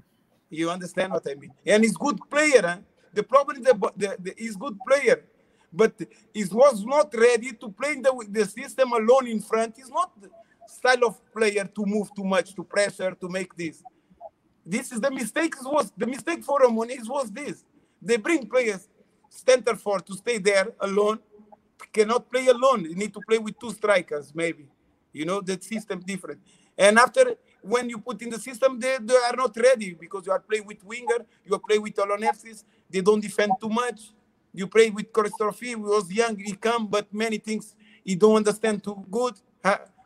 You 0.51 0.69
understand 0.71 1.15
what 1.15 1.27
I 1.27 1.35
mean? 1.37 1.53
And 1.65 1.85
he's 1.85 1.97
good 1.97 2.19
player. 2.29 2.61
Huh? 2.63 2.77
The 3.15 3.23
problem 3.23 3.57
is 3.57 3.65
the, 3.65 3.93
the, 3.97 4.17
the 4.21 4.35
he's 4.37 4.57
good 4.57 4.79
player, 4.87 5.25
but 5.75 5.95
he 6.33 6.45
was 6.45 6.85
not 6.85 7.13
ready 7.15 7.53
to 7.53 7.69
play 7.71 7.93
in 7.93 8.03
the, 8.03 8.27
the 8.31 8.47
system 8.47 8.93
alone 8.93 9.27
in 9.27 9.41
front. 9.41 9.75
He's 9.77 9.91
not 9.91 10.13
style 10.67 11.05
of 11.07 11.33
player 11.33 11.65
to 11.65 11.87
move 11.87 12.09
too 12.15 12.25
much, 12.25 12.55
to 12.55 12.65
pressure, 12.65 13.13
to 13.21 13.29
make 13.29 13.55
this. 13.57 13.83
This 14.65 14.93
is 14.93 15.01
the 15.01 15.11
mistake. 15.11 15.55
Was 15.63 15.93
the 15.97 16.07
mistake 16.07 16.43
for 16.43 16.61
Ramones 16.61 17.09
was 17.09 17.31
this. 17.31 17.65
They 18.01 18.17
bring 18.17 18.49
players 18.49 18.89
center 19.29 19.77
for 19.77 20.01
to 20.01 20.15
stay 20.15 20.39
there 20.39 20.69
alone. 20.81 21.19
Cannot 21.93 22.31
play 22.31 22.47
alone. 22.47 22.85
You 22.85 22.95
need 22.95 23.13
to 23.15 23.21
play 23.29 23.39
with 23.39 23.59
two 23.59 23.73
strikers, 23.73 24.33
maybe. 24.35 24.67
You 25.13 25.27
know, 25.27 25.41
that 25.43 25.63
system 25.63 26.01
different. 26.01 26.41
And 26.77 26.99
after 26.99 27.37
when 27.61 27.89
you 27.89 27.99
put 27.99 28.21
in 28.23 28.31
the 28.31 28.39
system, 28.39 28.79
they, 28.81 28.99
they 29.01 29.15
are 29.15 29.37
not 29.37 29.57
ready 29.57 29.95
because 29.95 30.27
you 30.27 30.33
are 30.33 30.41
playing 30.41 30.67
with 30.67 30.83
winger, 30.85 31.25
you 31.45 31.55
are 31.55 31.61
playing 31.61 31.83
with 31.83 31.95
Aloneftis, 31.95 32.65
they 32.91 33.01
don't 33.01 33.21
defend 33.21 33.53
too 33.61 33.69
much. 33.69 34.13
You 34.55 34.69
play 34.69 34.91
with 34.91 35.13
Christofi, 35.13 35.67
he 35.67 35.75
was 35.75 36.11
young, 36.13 36.39
he 36.39 36.53
come, 36.55 36.87
but 36.87 37.13
many 37.13 37.39
things 37.39 37.75
he 38.05 38.15
don't 38.15 38.37
understand 38.37 38.85
too 38.85 39.05
good. 39.11 39.35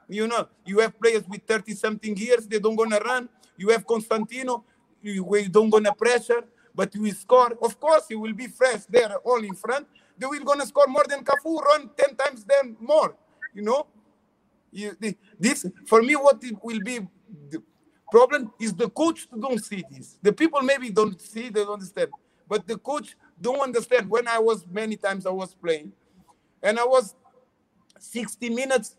You 0.08 0.26
know, 0.26 0.48
you 0.64 0.78
have 0.78 0.98
players 0.98 1.24
with 1.28 1.42
30 1.46 1.74
something 1.74 2.16
years, 2.16 2.46
they 2.46 2.58
don't 2.58 2.74
gonna 2.76 2.98
run. 2.98 3.28
You 3.58 3.68
have 3.68 3.86
Konstantinou, 3.86 4.62
you, 5.02 5.36
you 5.36 5.48
don't 5.50 5.68
gonna 5.68 5.92
pressure, 5.94 6.44
but 6.74 6.94
you 6.94 7.12
score. 7.12 7.52
Of 7.60 7.78
course, 7.78 8.04
he 8.08 8.14
will 8.14 8.32
be 8.32 8.46
fresh 8.46 8.84
there, 8.88 9.16
all 9.18 9.44
in 9.44 9.54
front. 9.54 9.86
They 10.16 10.26
will 10.26 10.42
gonna 10.44 10.66
score 10.66 10.86
more 10.86 11.04
than 11.06 11.22
Cafu, 11.24 11.60
run 11.60 11.90
10 11.96 12.16
times 12.16 12.44
then 12.44 12.76
more. 12.80 13.14
You 13.54 13.62
know, 13.62 13.86
this 15.38 15.66
for 15.86 16.02
me, 16.02 16.16
what 16.16 16.42
it 16.42 16.56
will 16.62 16.80
be 16.80 17.00
the 17.50 17.62
problem 18.10 18.50
is 18.58 18.72
the 18.72 18.88
coach 18.88 19.28
don't 19.38 19.62
see 19.62 19.84
this. 19.90 20.18
The 20.22 20.32
people 20.32 20.62
maybe 20.62 20.90
don't 20.90 21.20
see, 21.20 21.50
they 21.50 21.64
don't 21.64 21.74
understand. 21.74 22.10
But 22.48 22.66
the 22.66 22.78
coach 22.78 23.14
don't 23.40 23.60
understand. 23.60 24.08
When 24.08 24.26
I 24.28 24.38
was 24.38 24.66
many 24.70 24.96
times 24.96 25.26
I 25.26 25.30
was 25.30 25.54
playing, 25.54 25.92
and 26.62 26.78
I 26.78 26.84
was 26.84 27.14
60 27.98 28.50
minutes 28.50 28.96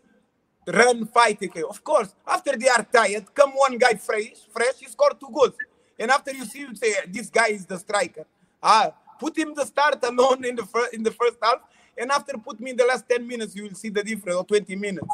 run 0.66 1.06
fight. 1.06 1.38
Okay, 1.42 1.62
of 1.62 1.82
course. 1.82 2.14
After 2.26 2.56
they 2.56 2.68
are 2.68 2.84
tired, 2.84 3.34
come 3.34 3.52
one 3.52 3.78
guy 3.78 3.94
fresh, 3.94 4.46
fresh, 4.52 4.74
he 4.78 4.86
scored 4.86 5.18
two 5.18 5.30
goals. 5.32 5.54
And 5.98 6.10
after 6.10 6.32
you 6.32 6.44
see, 6.44 6.60
you 6.60 6.74
say 6.74 6.94
this 7.08 7.28
guy 7.28 7.48
is 7.48 7.66
the 7.66 7.78
striker. 7.78 8.24
Ah, 8.62 8.92
put 9.18 9.36
him 9.36 9.54
the 9.54 9.64
start 9.64 10.02
alone 10.04 10.44
in 10.44 10.56
the 10.56 10.64
first 10.64 10.94
in 10.94 11.02
the 11.02 11.10
first 11.10 11.36
half, 11.42 11.60
and 11.96 12.10
after 12.10 12.36
put 12.38 12.60
me 12.60 12.70
in 12.70 12.76
the 12.76 12.84
last 12.84 13.08
10 13.08 13.26
minutes, 13.26 13.54
you 13.54 13.64
will 13.64 13.74
see 13.74 13.88
the 13.90 14.02
difference 14.02 14.36
or 14.36 14.44
20 14.44 14.74
minutes. 14.76 15.08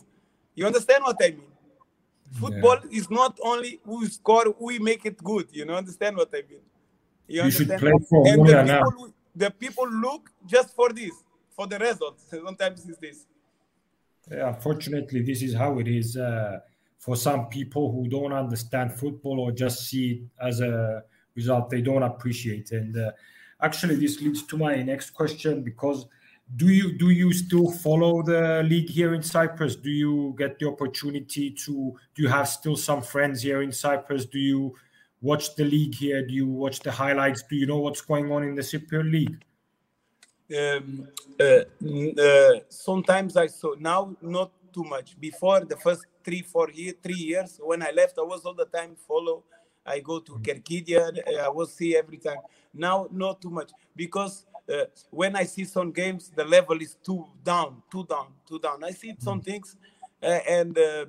You 0.55 0.67
understand 0.67 1.05
what 1.05 1.17
I 1.21 1.31
mean? 1.31 1.53
Football 2.33 2.79
yeah. 2.91 2.99
is 2.99 3.11
not 3.11 3.39
only 3.43 3.81
who 3.85 4.07
score, 4.07 4.55
we 4.59 4.79
make 4.79 5.05
it 5.07 5.23
good. 5.23 5.49
You 5.53 5.65
know, 5.65 5.75
understand 5.75 6.17
what 6.17 6.31
I 6.33 6.43
mean? 6.49 6.61
You, 7.29 7.45
you 7.45 7.51
should 7.51 7.69
play 7.69 7.93
for 8.09 8.27
and 8.27 8.47
the 8.47 8.63
people, 8.63 9.13
the 9.37 9.51
people 9.51 9.89
look 9.89 10.31
just 10.47 10.75
for 10.75 10.93
this, 10.93 11.13
for 11.55 11.67
the 11.67 11.79
results. 11.79 12.25
Sometimes 12.31 12.89
it's 12.89 12.99
this. 12.99 13.27
Yeah, 14.31 14.49
unfortunately, 14.49 15.23
this 15.23 15.43
is 15.43 15.55
how 15.55 15.79
it 15.79 15.87
is 15.87 16.17
uh, 16.17 16.59
for 16.99 17.15
some 17.15 17.47
people 17.47 17.93
who 17.93 18.09
don't 18.09 18.33
understand 18.33 18.93
football 18.93 19.39
or 19.39 19.53
just 19.53 19.89
see 19.89 20.13
it 20.13 20.21
as 20.41 20.61
a 20.61 21.05
result 21.37 21.71
they 21.71 21.83
don't 21.83 22.03
appreciate. 22.03 22.73
And 22.73 22.97
uh, 22.97 23.13
actually, 23.61 23.97
this 23.97 24.21
leads 24.21 24.43
to 24.45 24.57
my 24.57 24.83
next 24.83 25.11
question 25.11 25.63
because 25.63 26.07
do 26.55 26.69
you 26.69 26.97
do 26.97 27.11
you 27.11 27.33
still 27.33 27.71
follow 27.73 28.23
the 28.23 28.63
league 28.65 28.89
here 28.89 29.15
in 29.15 29.23
Cyprus? 29.23 29.75
Do 29.75 29.91
you 29.91 30.35
get 30.39 30.59
the 30.59 30.69
opportunity 30.69 31.51
to? 31.51 31.97
Do 32.15 32.23
you 32.23 32.29
have 32.29 32.49
still 32.49 32.77
some 32.77 33.03
friends 33.03 33.43
here 33.43 33.63
in 33.63 33.73
Cyprus? 33.73 34.27
Do 34.27 34.39
you 34.39 34.77
watch 35.23 35.55
the 35.57 35.65
league 35.65 35.95
here? 35.95 36.27
Do 36.27 36.33
you 36.35 36.47
watch 36.47 36.81
the 36.81 36.91
highlights? 36.91 37.43
Do 37.49 37.57
you 37.57 37.67
know 37.67 37.79
what's 37.79 38.01
going 38.01 38.31
on 38.33 38.43
in 38.43 38.55
the 38.55 38.63
Cypriot 38.63 39.11
league? 39.11 39.45
Um, 40.57 41.09
uh, 41.41 42.23
uh, 42.23 42.61
sometimes 42.69 43.37
I 43.37 43.49
saw 43.49 43.75
now 43.79 44.17
not 44.21 44.53
too 44.73 44.85
much. 44.85 45.19
Before 45.19 45.61
the 45.61 45.77
first 45.77 46.07
three 46.25 46.43
four 46.43 46.71
year, 46.71 46.95
three 47.03 47.15
years 47.15 47.59
when 47.63 47.83
I 47.83 47.91
left, 47.91 48.19
I 48.19 48.23
was 48.23 48.45
all 48.45 48.55
the 48.55 48.67
time 48.67 48.97
follow. 49.09 49.43
I 49.85 50.01
go 50.01 50.19
to 50.21 50.33
Kerkidia. 50.39 51.13
I 51.41 51.49
will 51.49 51.67
see 51.67 51.97
every 51.97 52.19
time. 52.19 52.39
Now 52.75 53.09
not 53.11 53.41
too 53.41 53.51
much 53.51 53.71
because 53.95 54.47
uh, 54.73 54.85
when 55.11 55.37
I 55.37 55.45
see 55.45 55.65
some 55.65 55.93
games, 55.93 56.31
the 56.35 56.45
level 56.45 56.81
is 56.81 56.97
too 57.03 57.27
down, 57.45 57.83
too 57.91 58.05
down, 58.05 58.29
too 58.49 58.59
down. 58.59 58.83
I 58.83 58.91
see 58.91 59.15
some 59.19 59.41
mm. 59.41 59.45
things, 59.45 59.77
uh, 60.23 60.41
and 60.49 60.77
uh, 60.77 61.07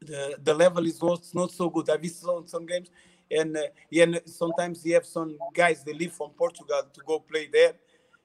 the 0.00 0.36
the 0.42 0.54
level 0.54 0.84
is 0.86 1.02
not, 1.02 1.50
so 1.50 1.70
good. 1.70 1.90
I've 1.90 2.02
seen 2.02 2.46
some, 2.46 2.66
games, 2.66 2.90
and 3.30 3.56
uh, 3.56 3.62
yeah, 3.90 4.06
sometimes 4.24 4.84
you 4.84 4.94
have 4.94 5.06
some 5.06 5.38
guys 5.54 5.82
they 5.82 5.92
live 5.92 6.12
from 6.12 6.30
Portugal 6.30 6.82
to 6.92 7.00
go 7.06 7.20
play 7.20 7.48
there. 7.52 7.74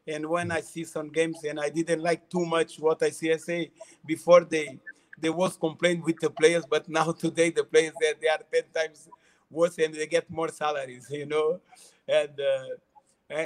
And 0.07 0.25
when 0.25 0.51
I 0.51 0.61
see 0.61 0.83
some 0.83 1.09
games, 1.09 1.43
and 1.43 1.59
I 1.59 1.69
didn't 1.69 2.01
like 2.01 2.29
too 2.29 2.45
much 2.45 2.79
what 2.79 3.01
I 3.03 3.09
see, 3.09 3.31
I 3.31 3.37
say 3.37 3.71
before 4.05 4.43
they 4.43 4.79
they 5.19 5.29
was 5.29 5.55
complained 5.55 6.03
with 6.03 6.19
the 6.19 6.29
players, 6.29 6.65
but 6.69 6.89
now 6.99 7.11
today 7.11 7.51
the 7.51 7.63
players 7.63 7.93
there 7.99 8.13
they 8.19 8.27
are 8.27 8.39
ten 8.51 8.63
times 8.73 9.09
worse 9.49 9.77
and 9.77 9.93
they 9.93 10.07
get 10.07 10.29
more 10.29 10.49
salaries, 10.49 11.07
you 11.09 11.25
know, 11.25 11.59
and. 12.07 12.39
Uh, 12.39 12.75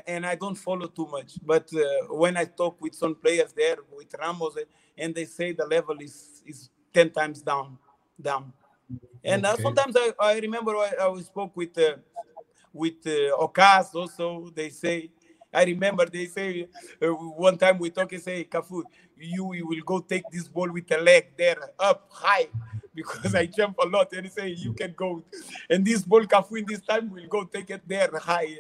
and 0.08 0.26
I 0.26 0.34
don't 0.34 0.56
follow 0.56 0.88
too 0.88 1.06
much. 1.06 1.34
But 1.46 1.70
uh, 1.74 2.14
when 2.16 2.38
I 2.38 2.46
talk 2.46 2.82
with 2.82 2.96
some 2.96 3.14
players 3.14 3.54
there, 3.54 3.78
with 3.96 4.16
Ramos, 4.20 4.58
and 4.98 5.14
they 5.14 5.26
say 5.26 5.52
the 5.52 5.66
level 5.68 5.96
is 6.00 6.42
is 6.46 6.70
ten 6.92 7.12
times 7.12 7.42
down, 7.42 7.78
down. 8.22 8.54
And 9.24 9.46
uh, 9.46 9.54
okay. 9.54 9.64
sometimes 9.64 9.96
I, 9.98 10.12
I 10.20 10.40
remember 10.40 10.76
I, 10.76 10.94
I 11.00 11.22
spoke 11.22 11.56
with 11.56 11.78
uh, 11.78 11.96
with 12.72 13.06
uh, 13.06 13.38
Okkas 13.38 13.96
also. 13.96 14.52
They 14.54 14.70
say 14.70 15.10
I 15.54 15.64
remember 15.64 16.06
they 16.06 16.26
say 16.26 16.68
uh, 17.02 17.08
one 17.08 17.58
time 17.58 17.80
we 17.80 17.90
talk 17.90 18.12
and 18.12 18.22
say 18.22 18.44
Cafu, 18.44 18.84
you, 19.18 19.54
you 19.54 19.68
will 19.68 19.82
go 19.86 20.00
take 20.00 20.24
this 20.32 20.48
ball 20.48 20.72
with 20.72 20.88
the 20.88 20.98
leg 20.98 21.28
there 21.38 21.58
up 21.80 22.08
high 22.12 22.48
because 22.94 23.34
I 23.34 23.46
jump 23.46 23.78
a 23.82 23.88
lot 23.88 24.12
and 24.14 24.26
he 24.26 24.30
say 24.30 24.50
you 24.50 24.74
can 24.74 24.94
go 24.96 25.24
and 25.70 25.84
this 25.86 26.04
ball 26.04 26.24
Cafu 26.26 26.60
in 26.60 26.66
this 26.68 26.82
time 26.82 27.10
will 27.10 27.28
go 27.28 27.46
take 27.46 27.70
it 27.70 27.82
there 27.88 28.12
high 28.20 28.58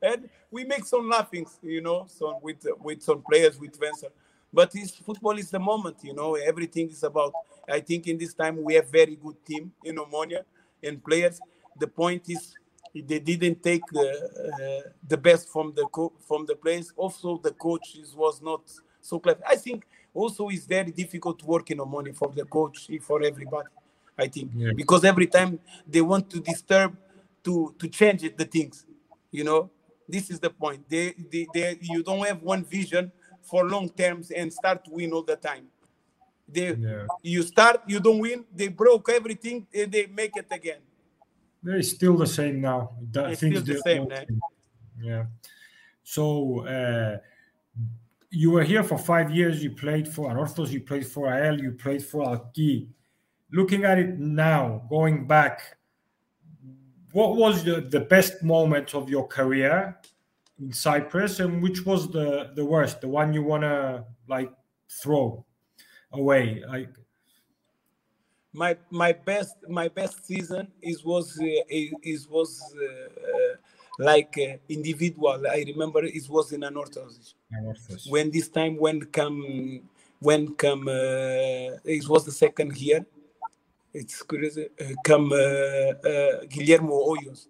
and 0.00 0.28
we 0.50 0.64
make 0.64 0.84
some 0.84 1.08
laughings, 1.08 1.58
you 1.62 1.80
know, 1.80 2.06
so 2.08 2.38
with 2.42 2.66
with 2.80 3.02
some 3.02 3.22
players 3.28 3.58
with 3.58 3.78
Vincent. 3.78 4.12
But 4.52 4.70
this 4.70 4.92
football 4.92 5.36
is 5.36 5.50
the 5.50 5.58
moment, 5.58 5.96
you 6.02 6.14
know. 6.14 6.34
Everything 6.36 6.88
is 6.88 7.02
about. 7.02 7.34
I 7.70 7.80
think 7.80 8.06
in 8.06 8.18
this 8.18 8.34
time 8.34 8.62
we 8.62 8.74
have 8.74 8.90
very 8.90 9.16
good 9.16 9.44
team 9.44 9.72
in 9.84 9.96
Omonia 9.96 10.42
and 10.82 11.02
players. 11.02 11.40
The 11.76 11.86
point 11.86 12.28
is 12.28 12.54
they 12.94 13.18
didn't 13.18 13.62
take 13.62 13.86
the 13.92 14.08
uh, 14.86 14.90
the 15.06 15.16
best 15.16 15.48
from 15.48 15.72
the 15.74 15.86
co- 15.86 16.12
from 16.26 16.46
the 16.46 16.56
players. 16.56 16.92
Also, 16.96 17.38
the 17.38 17.52
coach 17.52 17.96
is, 17.96 18.14
was 18.14 18.40
not 18.42 18.62
so 19.00 19.18
clever. 19.18 19.42
I 19.46 19.56
think 19.56 19.86
also 20.14 20.48
it's 20.48 20.66
very 20.66 20.90
difficult 20.90 21.38
to 21.40 21.46
work 21.46 21.70
in 21.70 21.78
Omonia 21.78 22.16
for 22.16 22.28
the 22.28 22.44
coach 22.44 22.90
for 23.02 23.22
everybody. 23.22 23.68
I 24.16 24.26
think 24.26 24.50
yeah. 24.56 24.72
because 24.74 25.04
every 25.04 25.26
time 25.26 25.60
they 25.86 26.00
want 26.00 26.28
to 26.30 26.40
disturb 26.40 26.96
to 27.44 27.74
to 27.78 27.88
change 27.88 28.24
it, 28.24 28.36
the 28.36 28.44
things, 28.44 28.86
you 29.30 29.44
know 29.44 29.70
this 30.08 30.30
is 30.30 30.40
the 30.40 30.50
point. 30.50 30.88
They, 30.88 31.14
they, 31.30 31.46
they, 31.52 31.78
you 31.82 32.02
don't 32.02 32.26
have 32.26 32.42
one 32.42 32.64
vision 32.64 33.12
for 33.42 33.64
long 33.68 33.90
terms 33.90 34.30
and 34.30 34.52
start 34.52 34.84
to 34.86 34.90
win 34.92 35.12
all 35.12 35.22
the 35.22 35.36
time. 35.36 35.66
They, 36.48 36.74
yeah. 36.74 37.06
You 37.22 37.42
start, 37.42 37.82
you 37.86 38.00
don't 38.00 38.18
win. 38.18 38.44
They 38.54 38.68
broke 38.68 39.10
everything 39.10 39.66
and 39.74 39.92
they 39.92 40.06
make 40.06 40.36
it 40.36 40.46
again. 40.50 40.80
It's 41.64 41.90
still 41.90 42.16
the 42.16 42.26
same 42.26 42.60
now. 42.60 42.92
That, 43.12 43.30
it's 43.30 43.40
still 43.40 43.60
the 43.60 43.82
same. 43.84 44.08
Yeah. 45.00 45.26
So 46.02 46.66
uh, 46.66 47.18
you 48.30 48.50
were 48.52 48.62
here 48.62 48.82
for 48.82 48.96
five 48.96 49.30
years. 49.30 49.62
You 49.62 49.72
played 49.72 50.08
for 50.08 50.30
Anorthos. 50.30 50.70
You 50.70 50.80
played 50.80 51.06
for 51.06 51.28
AEL. 51.28 51.60
You 51.60 51.72
played 51.72 52.02
for 52.02 52.26
Alki. 52.26 52.88
Looking 53.52 53.84
at 53.84 53.98
it 53.98 54.18
now, 54.18 54.86
going 54.88 55.26
back, 55.26 55.76
what 57.12 57.36
was 57.36 57.64
the, 57.64 57.80
the 57.80 58.00
best 58.00 58.42
moment 58.42 58.94
of 58.94 59.10
your 59.10 59.26
career 59.26 59.98
in 60.60 60.72
Cyprus 60.72 61.40
and 61.40 61.62
which 61.62 61.84
was 61.84 62.10
the, 62.10 62.52
the 62.54 62.64
worst, 62.64 63.00
the 63.00 63.08
one 63.08 63.32
you 63.32 63.42
want 63.42 63.62
to 63.62 64.04
like 64.28 64.52
throw 65.02 65.44
away? 66.12 66.62
Like 66.68 66.90
my 68.52 68.76
my 68.90 69.12
best 69.12 69.56
my 69.68 69.88
best 69.88 70.26
season 70.26 70.68
is 70.82 71.04
was 71.04 71.38
uh, 71.40 71.46
is 72.02 72.28
was 72.28 72.74
uh, 72.76 72.84
uh, 72.84 73.56
like 73.98 74.38
uh, 74.38 74.56
individual. 74.68 75.46
I 75.50 75.64
remember 75.66 76.04
it 76.04 76.28
was 76.28 76.52
in 76.52 76.62
Anorthos. 76.62 77.34
When 78.08 78.30
this 78.30 78.48
time 78.48 78.76
when 78.76 79.02
come 79.06 79.82
when 80.20 80.54
come 80.54 80.88
uh, 80.88 81.78
it 81.84 82.08
was 82.08 82.24
the 82.24 82.32
second 82.32 82.76
year 82.76 83.06
it's 83.92 84.22
crazy. 84.22 84.68
Uh, 84.80 84.84
come 85.02 85.32
uh, 85.32 85.36
uh, 85.36 86.44
Guillermo 86.48 86.94
Hoyos. 87.06 87.46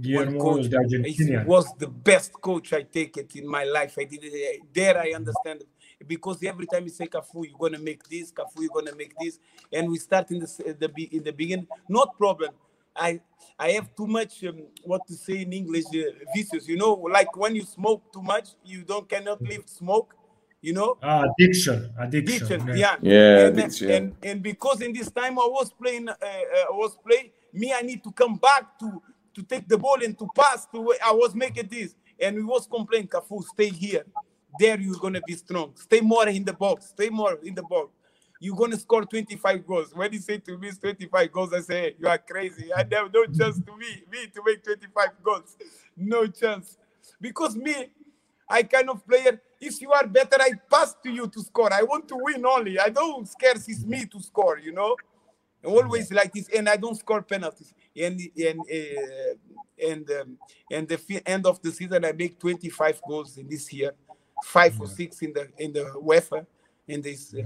Guillermo 0.00 0.38
coach. 0.40 0.56
was 0.56 0.70
the 0.70 1.44
was 1.46 1.74
the 1.78 1.88
best 1.88 2.32
coach 2.32 2.72
I 2.72 2.82
take 2.82 3.16
it 3.16 3.36
in 3.36 3.46
my 3.48 3.64
life. 3.64 3.96
I 3.98 4.04
did 4.04 4.20
it 4.22 4.62
there. 4.72 4.98
I 4.98 5.12
understand 5.14 5.62
it. 5.62 5.68
Because 6.06 6.42
every 6.44 6.66
time 6.66 6.84
you 6.84 6.90
say 6.90 7.06
Cafu, 7.06 7.46
you're 7.48 7.58
gonna 7.58 7.78
make 7.78 8.06
this. 8.08 8.32
Cafu, 8.32 8.60
you're 8.60 8.70
gonna 8.72 8.96
make 8.96 9.18
this, 9.18 9.38
and 9.72 9.90
we 9.90 9.98
start 9.98 10.30
in 10.30 10.40
the 10.40 10.76
the 10.78 11.08
in 11.16 11.24
the 11.24 11.32
beginning. 11.32 11.66
Not 11.88 12.16
problem. 12.18 12.50
I 12.96 13.20
I 13.58 13.70
have 13.70 13.94
too 13.94 14.06
much 14.06 14.44
um, 14.44 14.62
what 14.84 15.06
to 15.06 15.14
say 15.14 15.42
in 15.42 15.52
English 15.52 15.86
uh, 15.86 16.10
vicious. 16.34 16.68
You 16.68 16.76
know, 16.76 16.92
like 16.94 17.36
when 17.36 17.54
you 17.54 17.62
smoke 17.62 18.12
too 18.12 18.22
much, 18.22 18.50
you 18.64 18.82
don't 18.82 19.08
cannot 19.08 19.42
leave 19.42 19.64
smoke. 19.66 20.14
You 20.60 20.72
know, 20.72 20.96
Ah, 21.02 21.24
addiction, 21.38 21.92
addiction. 21.98 22.46
addiction. 22.46 22.68
yeah. 22.68 22.74
Yeah, 22.74 23.12
Yeah, 23.12 23.46
and, 23.46 23.58
addiction, 23.58 23.90
and 23.90 24.16
and 24.22 24.42
because 24.42 24.80
in 24.80 24.92
this 24.94 25.10
time 25.10 25.38
I 25.38 25.46
was 25.46 25.72
playing, 25.72 26.08
uh, 26.08 26.16
uh, 26.22 26.24
I 26.24 26.72
was 26.72 26.96
playing. 27.06 27.30
Me, 27.52 27.72
I 27.72 27.82
need 27.82 28.02
to 28.04 28.12
come 28.12 28.36
back 28.36 28.78
to 28.78 29.02
to 29.34 29.42
take 29.42 29.68
the 29.68 29.76
ball 29.76 30.02
and 30.02 30.18
to 30.18 30.26
pass. 30.34 30.66
To 30.66 30.94
I 31.04 31.12
was 31.12 31.34
making 31.34 31.68
this, 31.68 31.94
and 32.18 32.36
we 32.36 32.42
was 32.42 32.66
complaining, 32.66 33.08
Cafu, 33.08 33.42
stay 33.44 33.68
here. 33.68 34.04
There 34.56 34.80
you're 34.80 34.98
gonna 34.98 35.22
be 35.22 35.34
strong. 35.34 35.72
Stay 35.76 36.00
more 36.00 36.28
in 36.28 36.44
the 36.44 36.52
box. 36.52 36.86
Stay 36.88 37.10
more 37.10 37.38
in 37.42 37.54
the 37.54 37.62
box. 37.62 37.90
You're 38.40 38.56
gonna 38.56 38.76
score 38.78 39.04
25 39.04 39.66
goals. 39.66 39.94
When 39.94 40.12
he 40.12 40.18
said 40.18 40.44
to 40.46 40.58
me 40.58 40.70
25 40.72 41.32
goals, 41.32 41.52
I 41.54 41.60
say, 41.60 41.80
hey, 41.80 41.96
you 41.98 42.08
are 42.08 42.18
crazy. 42.18 42.72
I 42.72 42.78
have 42.92 43.12
no 43.12 43.26
chance 43.26 43.60
to 43.60 43.76
me, 43.76 44.04
me 44.10 44.26
to 44.34 44.42
make 44.46 44.64
25 44.64 45.08
goals. 45.24 45.56
No 45.96 46.26
chance. 46.26 46.76
Because 47.20 47.56
me, 47.56 47.90
I 48.48 48.62
kind 48.64 48.90
of 48.90 49.06
player. 49.06 49.40
If 49.60 49.80
you 49.80 49.92
are 49.92 50.06
better, 50.06 50.36
I 50.40 50.52
pass 50.70 50.94
to 51.04 51.10
you 51.10 51.28
to 51.28 51.40
score. 51.42 51.72
I 51.72 51.82
want 51.82 52.08
to 52.08 52.16
win 52.16 52.44
only. 52.46 52.78
I 52.78 52.90
don't 52.90 53.26
scarce 53.28 53.68
it's 53.68 53.84
me 53.84 54.06
to 54.06 54.20
score. 54.20 54.58
You 54.58 54.72
know, 54.72 54.96
always 55.64 56.12
like 56.12 56.32
this, 56.32 56.48
and 56.50 56.68
I 56.68 56.76
don't 56.76 56.96
score 56.96 57.22
penalties. 57.22 57.72
And 57.96 58.20
and 58.36 58.66
uh, 58.70 59.34
and 59.90 60.10
um, 60.10 60.38
and 60.70 60.88
the 60.88 60.98
fi- 60.98 61.22
end 61.26 61.46
of 61.46 61.62
the 61.62 61.72
season, 61.72 62.04
I 62.04 62.12
make 62.12 62.38
25 62.38 63.02
goals 63.06 63.38
in 63.38 63.48
this 63.48 63.72
year, 63.72 63.92
five 64.42 64.80
or 64.80 64.86
six 64.86 65.22
in 65.22 65.32
the 65.32 65.48
in 65.58 65.72
the 65.72 65.84
UEFA, 65.96 66.46
in 66.88 67.00
this. 67.00 67.34
Uh, 67.34 67.42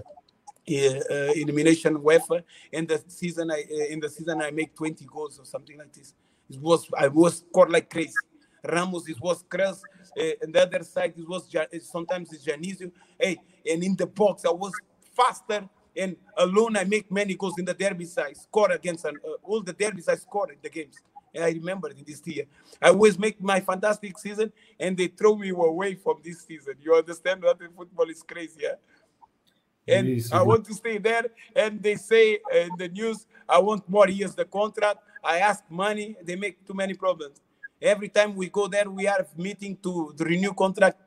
uh, 0.70 1.32
elimination 1.34 1.96
UEFA, 1.96 2.42
and 2.70 2.86
the 2.86 3.02
season 3.08 3.50
I 3.50 3.64
uh, 3.72 3.84
in 3.86 4.00
the 4.00 4.08
season 4.10 4.42
I 4.42 4.50
make 4.50 4.74
20 4.76 5.02
goals 5.06 5.38
or 5.38 5.46
something 5.46 5.78
like 5.78 5.94
this. 5.94 6.12
It 6.50 6.60
was 6.60 6.86
I 6.94 7.08
was 7.08 7.38
scored 7.38 7.70
like 7.70 7.88
crazy. 7.88 8.12
Ramos, 8.62 9.08
it 9.08 9.20
was 9.20 9.42
Cruz. 9.48 9.82
Uh, 10.18 10.22
and 10.42 10.52
the 10.54 10.62
other 10.62 10.82
side, 10.82 11.14
it 11.16 11.28
was 11.28 11.54
uh, 11.54 11.64
sometimes 11.80 12.32
it's 12.32 12.44
Janisio. 12.44 12.90
Hey, 13.18 13.38
and 13.70 13.82
in 13.82 13.96
the 13.96 14.06
box, 14.06 14.44
I 14.44 14.50
was 14.50 14.72
faster 15.16 15.68
and 15.96 16.16
alone. 16.36 16.76
I 16.76 16.84
make 16.84 17.10
many 17.10 17.34
goals 17.34 17.58
in 17.58 17.64
the 17.64 17.74
derby 17.74 18.04
side. 18.04 18.36
Score 18.36 18.72
against 18.72 19.06
uh, 19.06 19.12
all 19.42 19.62
the 19.62 19.72
derbies 19.72 20.08
I 20.08 20.16
scored 20.16 20.50
in 20.50 20.56
the 20.62 20.70
games. 20.70 20.96
And 21.34 21.44
I 21.44 21.50
remember 21.50 21.90
this 21.92 22.22
year, 22.26 22.44
I 22.80 22.88
always 22.88 23.18
make 23.18 23.40
my 23.42 23.60
fantastic 23.60 24.18
season, 24.18 24.52
and 24.78 24.96
they 24.96 25.08
throw 25.08 25.36
me 25.36 25.50
away 25.50 25.94
from 25.96 26.16
this 26.24 26.42
season. 26.42 26.74
You 26.80 26.94
understand 26.94 27.42
that 27.42 27.58
the 27.58 27.68
football 27.76 28.08
is 28.08 28.22
crazy, 28.22 28.60
yeah? 28.62 28.74
and 29.88 30.08
is, 30.08 30.32
I 30.32 30.42
want 30.42 30.64
to 30.66 30.74
stay 30.74 30.98
there. 30.98 31.26
And 31.54 31.82
they 31.82 31.96
say 31.96 32.38
in 32.52 32.70
the 32.76 32.88
news, 32.88 33.26
I 33.48 33.58
want 33.58 33.88
more 33.88 34.08
years 34.08 34.34
the 34.34 34.44
contract. 34.44 34.98
I 35.24 35.38
ask 35.38 35.64
money. 35.70 36.16
They 36.22 36.36
make 36.36 36.66
too 36.66 36.74
many 36.74 36.94
problems. 36.94 37.40
Every 37.80 38.08
time 38.08 38.34
we 38.34 38.48
go 38.48 38.66
there, 38.66 38.90
we 38.90 39.06
are 39.06 39.26
meeting 39.36 39.76
to, 39.82 40.12
to 40.16 40.24
renew 40.24 40.52
contract 40.52 40.98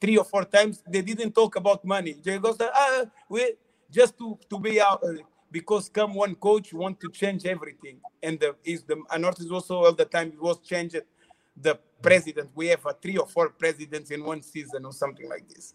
three 0.00 0.16
or 0.18 0.24
four 0.24 0.44
times. 0.44 0.82
They 0.86 1.02
didn't 1.02 1.32
talk 1.34 1.56
about 1.56 1.84
money. 1.84 2.16
They 2.22 2.38
go, 2.38 2.54
ah, 2.60 3.04
we 3.28 3.54
just 3.90 4.16
to 4.18 4.38
to 4.48 4.58
be 4.58 4.80
out 4.80 5.02
uh, 5.02 5.14
because 5.50 5.88
come 5.88 6.14
one 6.14 6.34
coach 6.34 6.72
want 6.72 7.00
to 7.00 7.08
change 7.10 7.44
everything. 7.46 8.00
And 8.22 8.38
the 8.38 8.56
is 8.64 8.82
the 8.84 8.96
Anorth 9.10 9.40
is 9.40 9.50
also 9.50 9.84
all 9.84 9.92
the 9.92 10.04
time 10.04 10.28
it 10.28 10.40
was 10.40 10.58
changed. 10.60 11.00
The 11.60 11.78
president, 12.00 12.50
we 12.54 12.68
have 12.68 12.86
uh, 12.86 12.94
three 13.02 13.18
or 13.18 13.26
four 13.26 13.50
presidents 13.50 14.10
in 14.10 14.24
one 14.24 14.42
season 14.42 14.84
or 14.84 14.92
something 14.92 15.28
like 15.28 15.48
this 15.48 15.74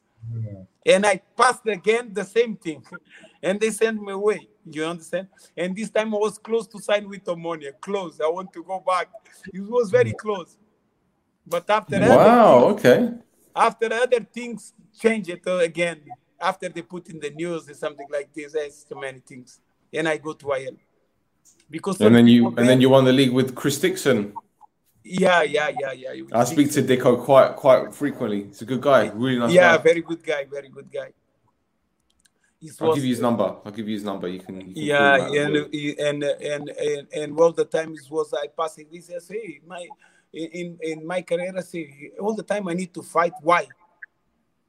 and 0.86 1.06
I 1.06 1.22
passed 1.36 1.66
again 1.68 2.14
the 2.14 2.24
same 2.24 2.56
thing, 2.56 2.84
and 3.44 3.60
they 3.60 3.72
sent 3.72 4.02
me 4.02 4.14
away. 4.14 4.48
You 4.66 4.86
understand? 4.86 5.28
And 5.56 5.76
this 5.76 5.90
time 5.90 6.14
I 6.14 6.18
was 6.18 6.38
close 6.38 6.68
to 6.68 6.80
sign 6.80 7.08
with 7.08 7.24
Omonia. 7.26 7.72
Close. 7.80 8.20
I 8.20 8.28
want 8.28 8.52
to 8.54 8.64
go 8.64 8.84
back. 8.86 9.10
It 9.54 9.62
was 9.62 9.92
very 9.92 10.14
close. 10.14 10.58
But 11.46 11.70
after 11.70 12.00
that, 12.00 12.18
Wow. 12.18 12.66
Okay. 12.70 13.10
after 13.56 13.94
other 13.94 14.22
things 14.22 14.74
change 15.00 15.30
it 15.30 15.42
again, 15.46 16.02
after 16.42 16.68
they 16.70 16.82
put 16.82 17.10
in 17.10 17.20
the 17.20 17.30
news 17.30 17.70
or 17.70 17.76
something 17.76 18.08
like 18.12 18.34
this, 18.34 18.54
there's 18.54 18.86
so 18.90 18.96
many 18.96 19.20
things, 19.20 19.62
and 19.98 20.08
I 20.08 20.18
go 20.18 20.34
to 20.34 20.46
AEL 20.54 20.76
because 21.70 22.00
And 22.02 22.16
then 22.16 22.28
you 22.28 22.48
and 22.48 22.58
then 22.58 22.66
there- 22.68 22.80
you 22.82 22.90
won 22.90 23.06
the 23.06 23.14
league 23.14 23.32
with 23.34 23.56
Chris 23.56 23.78
Dixon. 23.80 24.34
yeah, 25.04 25.42
yeah, 25.44 25.70
yeah, 25.82 25.92
yeah. 25.92 26.24
I 26.34 26.44
speak 26.46 26.72
to 26.74 26.82
Dico 26.82 27.18
quite 27.24 27.56
quite 27.56 27.94
frequently. 27.94 28.44
He's 28.46 28.62
a 28.62 28.66
good 28.66 28.82
guy. 28.82 29.08
Really 29.14 29.40
nice 29.40 29.52
yeah, 29.54 29.78
guy. 29.78 29.84
very 29.84 30.02
good 30.02 30.24
guy, 30.24 30.46
very 30.46 30.70
good 30.70 30.90
guy. 30.92 31.12
It 32.62 32.72
I'll 32.82 32.88
was- 32.88 32.96
give 32.96 33.04
you 33.06 33.12
his 33.12 33.22
number. 33.22 33.44
I'll 33.64 33.72
give 33.72 33.88
you 33.88 33.94
his 33.96 34.04
number. 34.04 34.28
You 34.28 34.40
can. 34.40 34.56
You 34.56 34.74
can 34.74 34.74
yeah 34.76 35.18
call 35.20 35.34
him 35.34 35.56
out. 35.56 35.74
and, 35.74 36.24
and 36.24 36.24
and 36.24 36.70
and 36.70 37.08
and 37.14 37.40
all 37.40 37.52
the 37.52 37.66
time 37.66 37.94
it 37.94 38.10
was 38.10 38.34
i 38.34 38.48
passing 38.48 38.88
this 38.92 39.10
i 39.16 39.20
say 39.20 39.60
my 39.68 39.88
in 40.34 40.78
in 40.82 41.06
my 41.06 41.22
career 41.22 41.54
i 41.56 41.62
say 41.62 42.12
all 42.20 42.34
the 42.34 42.44
time 42.52 42.68
i 42.68 42.74
need 42.74 42.92
to 42.94 43.02
fight 43.04 43.34
why 43.42 43.68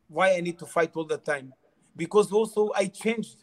why 0.08 0.28
i 0.36 0.40
need 0.40 0.58
to 0.58 0.66
fight 0.66 0.90
all 0.94 1.04
the 1.04 1.18
time 1.18 1.52
because 1.96 2.30
also 2.32 2.70
i 2.74 2.86
changed 2.86 3.38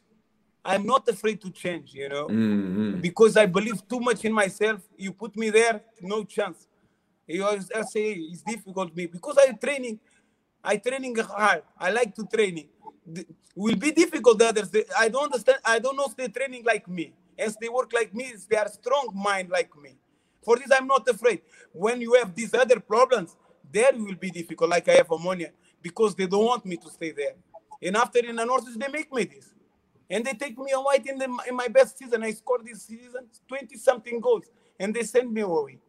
i'm 0.65 0.85
not 0.85 1.07
afraid 1.09 1.41
to 1.41 1.49
change 1.51 1.93
you 1.93 2.09
know 2.09 2.27
Mm, 2.27 2.75
mm. 2.77 3.01
because 3.01 3.37
i 3.37 3.45
believe 3.45 3.87
too 3.87 3.99
much 3.99 4.25
in 4.25 4.33
myself 4.33 4.81
you 4.97 5.11
put 5.13 5.35
me 5.37 5.49
there 5.49 5.81
no 6.01 6.23
chance 6.23 6.67
you 7.27 7.43
always 7.45 7.69
say 7.91 8.13
it's 8.13 8.41
difficult 8.43 8.95
me 8.95 9.07
because 9.07 9.37
i 9.37 9.51
training 9.53 9.99
I 10.63 10.77
training 10.77 11.15
hard. 11.17 11.63
I 11.79 11.91
like 11.91 12.15
to 12.15 12.25
training. 12.25 12.69
The- 13.05 13.27
will 13.55 13.75
be 13.77 13.91
difficult. 13.91 14.39
The 14.39 14.47
others, 14.49 14.69
they- 14.71 14.85
I 14.97 15.09
don't 15.09 15.25
understand. 15.25 15.59
I 15.65 15.79
don't 15.79 15.97
know 15.97 16.05
if 16.05 16.15
they 16.17 16.27
training 16.29 16.63
like 16.65 16.87
me. 16.89 17.13
As 17.37 17.57
they 17.57 17.69
work 17.69 17.93
like 17.93 18.13
me, 18.13 18.33
they 18.49 18.57
are 18.57 18.69
strong 18.69 19.09
mind 19.15 19.49
like 19.49 19.71
me. 19.81 19.97
For 20.43 20.57
this, 20.57 20.69
I'm 20.71 20.87
not 20.87 21.07
afraid. 21.09 21.41
When 21.73 22.01
you 22.01 22.13
have 22.15 22.35
these 22.35 22.53
other 22.53 22.79
problems, 22.79 23.37
there 23.71 23.91
will 23.93 24.15
be 24.15 24.31
difficult. 24.31 24.71
Like 24.71 24.89
I 24.89 24.93
have 24.93 25.07
Omonia 25.09 25.51
because 25.81 26.15
they 26.15 26.27
don't 26.27 26.45
want 26.45 26.65
me 26.65 26.77
to 26.77 26.89
stay 26.91 27.11
there. 27.11 27.35
And 27.81 27.97
after 27.97 28.19
in 28.19 28.35
the 28.37 28.45
North, 28.45 28.65
they 28.77 28.89
make 28.89 29.13
me 29.13 29.25
this, 29.25 29.52
and 30.13 30.23
they 30.23 30.33
take 30.33 30.57
me 30.57 30.71
away 30.71 30.97
in 31.05 31.17
the 31.17 31.27
in 31.49 31.55
my 31.55 31.67
best 31.67 31.97
season. 31.97 32.23
I 32.23 32.31
scored 32.31 32.65
this 32.65 32.83
season 32.83 33.27
twenty 33.47 33.77
something 33.77 34.19
goals, 34.21 34.45
and 34.79 34.93
they 34.93 35.03
send 35.03 35.33
me 35.33 35.41
away. 35.41 35.79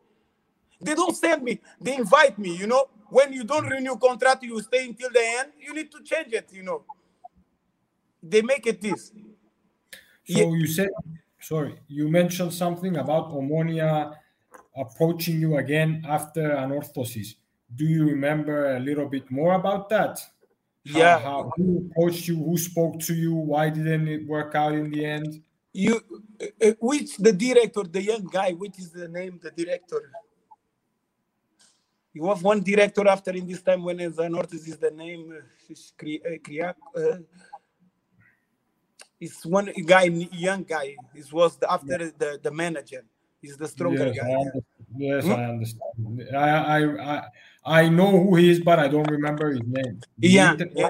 They 0.80 0.94
don't 0.94 1.16
send 1.16 1.42
me. 1.42 1.60
They 1.80 1.94
invite 1.96 2.38
me. 2.38 2.56
You 2.56 2.66
know, 2.66 2.88
when 3.10 3.32
you 3.32 3.44
don't 3.44 3.68
renew 3.68 3.96
contract, 3.96 4.42
you 4.42 4.60
stay 4.62 4.86
until 4.86 5.10
the 5.10 5.24
end. 5.38 5.52
You 5.60 5.74
need 5.74 5.90
to 5.92 6.02
change 6.02 6.32
it. 6.32 6.48
You 6.52 6.62
know. 6.62 6.84
They 8.22 8.40
make 8.40 8.66
it 8.66 8.80
this. 8.80 9.12
So 10.24 10.38
Yeah. 10.38 10.46
you 10.46 10.66
said, 10.66 10.88
sorry, 11.40 11.74
you 11.88 12.08
mentioned 12.08 12.52
something 12.54 12.96
about 12.96 13.30
Omonia 13.30 14.14
approaching 14.74 15.38
you 15.38 15.58
again 15.58 16.02
after 16.08 16.56
Anorthosis. 16.56 17.36
Do 17.76 17.84
you 17.84 18.06
remember 18.06 18.76
a 18.76 18.80
little 18.80 19.06
bit 19.06 19.30
more 19.30 19.54
about 19.54 19.88
that? 19.90 20.18
How- 20.92 20.98
Yeah. 20.98 21.18
How, 21.18 21.52
who 21.56 21.88
approached 21.90 22.28
you? 22.28 22.36
Who 22.36 22.56
spoke 22.58 23.00
to 23.00 23.14
you? 23.14 23.34
Why 23.34 23.70
didn't 23.70 24.08
it 24.08 24.26
work 24.26 24.54
out 24.54 24.74
in 24.74 24.90
the 24.90 25.04
end? 25.04 25.42
You, 25.72 26.00
uh, 26.40 26.46
uh, 26.68 26.72
which 26.80 27.16
the 27.16 27.32
director, 27.32 27.82
the 27.82 28.02
young 28.02 28.24
guy, 28.24 28.52
which 28.52 28.78
is 28.78 28.90
the 28.92 29.08
name, 29.08 29.40
the 29.42 29.50
director? 29.50 30.12
You 32.12 32.26
have 32.28 32.42
one 32.44 32.62
director 32.62 33.08
after 33.08 33.32
in 33.32 33.46
this 33.48 33.60
time 33.60 33.82
when 33.82 33.98
it's 33.98 34.18
an 34.18 34.36
artist 34.36 34.68
is 34.68 34.76
the 34.76 34.92
name, 34.92 35.34
uh, 35.34 37.00
uh, 37.00 37.16
it's 39.18 39.44
one 39.44 39.72
guy, 39.84 40.04
young 40.04 40.62
guy. 40.62 40.94
It 41.14 41.32
was 41.32 41.56
the, 41.56 41.72
after 41.72 41.98
the, 41.98 42.38
the 42.40 42.50
manager. 42.52 43.04
He's 43.42 43.56
the 43.56 43.66
stronger 43.66 44.06
yes, 44.06 44.16
guy. 44.16 44.30
understand. 44.30 44.64
Yes, 44.96 45.24
Hmm? 45.24 45.32
I 45.32 45.44
understand. 45.44 46.36
I, 46.36 46.48
I, 46.48 47.16
I, 47.16 47.22
I 47.64 47.88
know 47.88 48.10
who 48.10 48.36
he 48.36 48.50
is, 48.50 48.60
but 48.60 48.78
I 48.78 48.88
don't 48.88 49.10
remember 49.10 49.50
his 49.50 49.62
name. 49.64 50.00
Yeah, 50.18 50.56
yeah. 50.74 50.88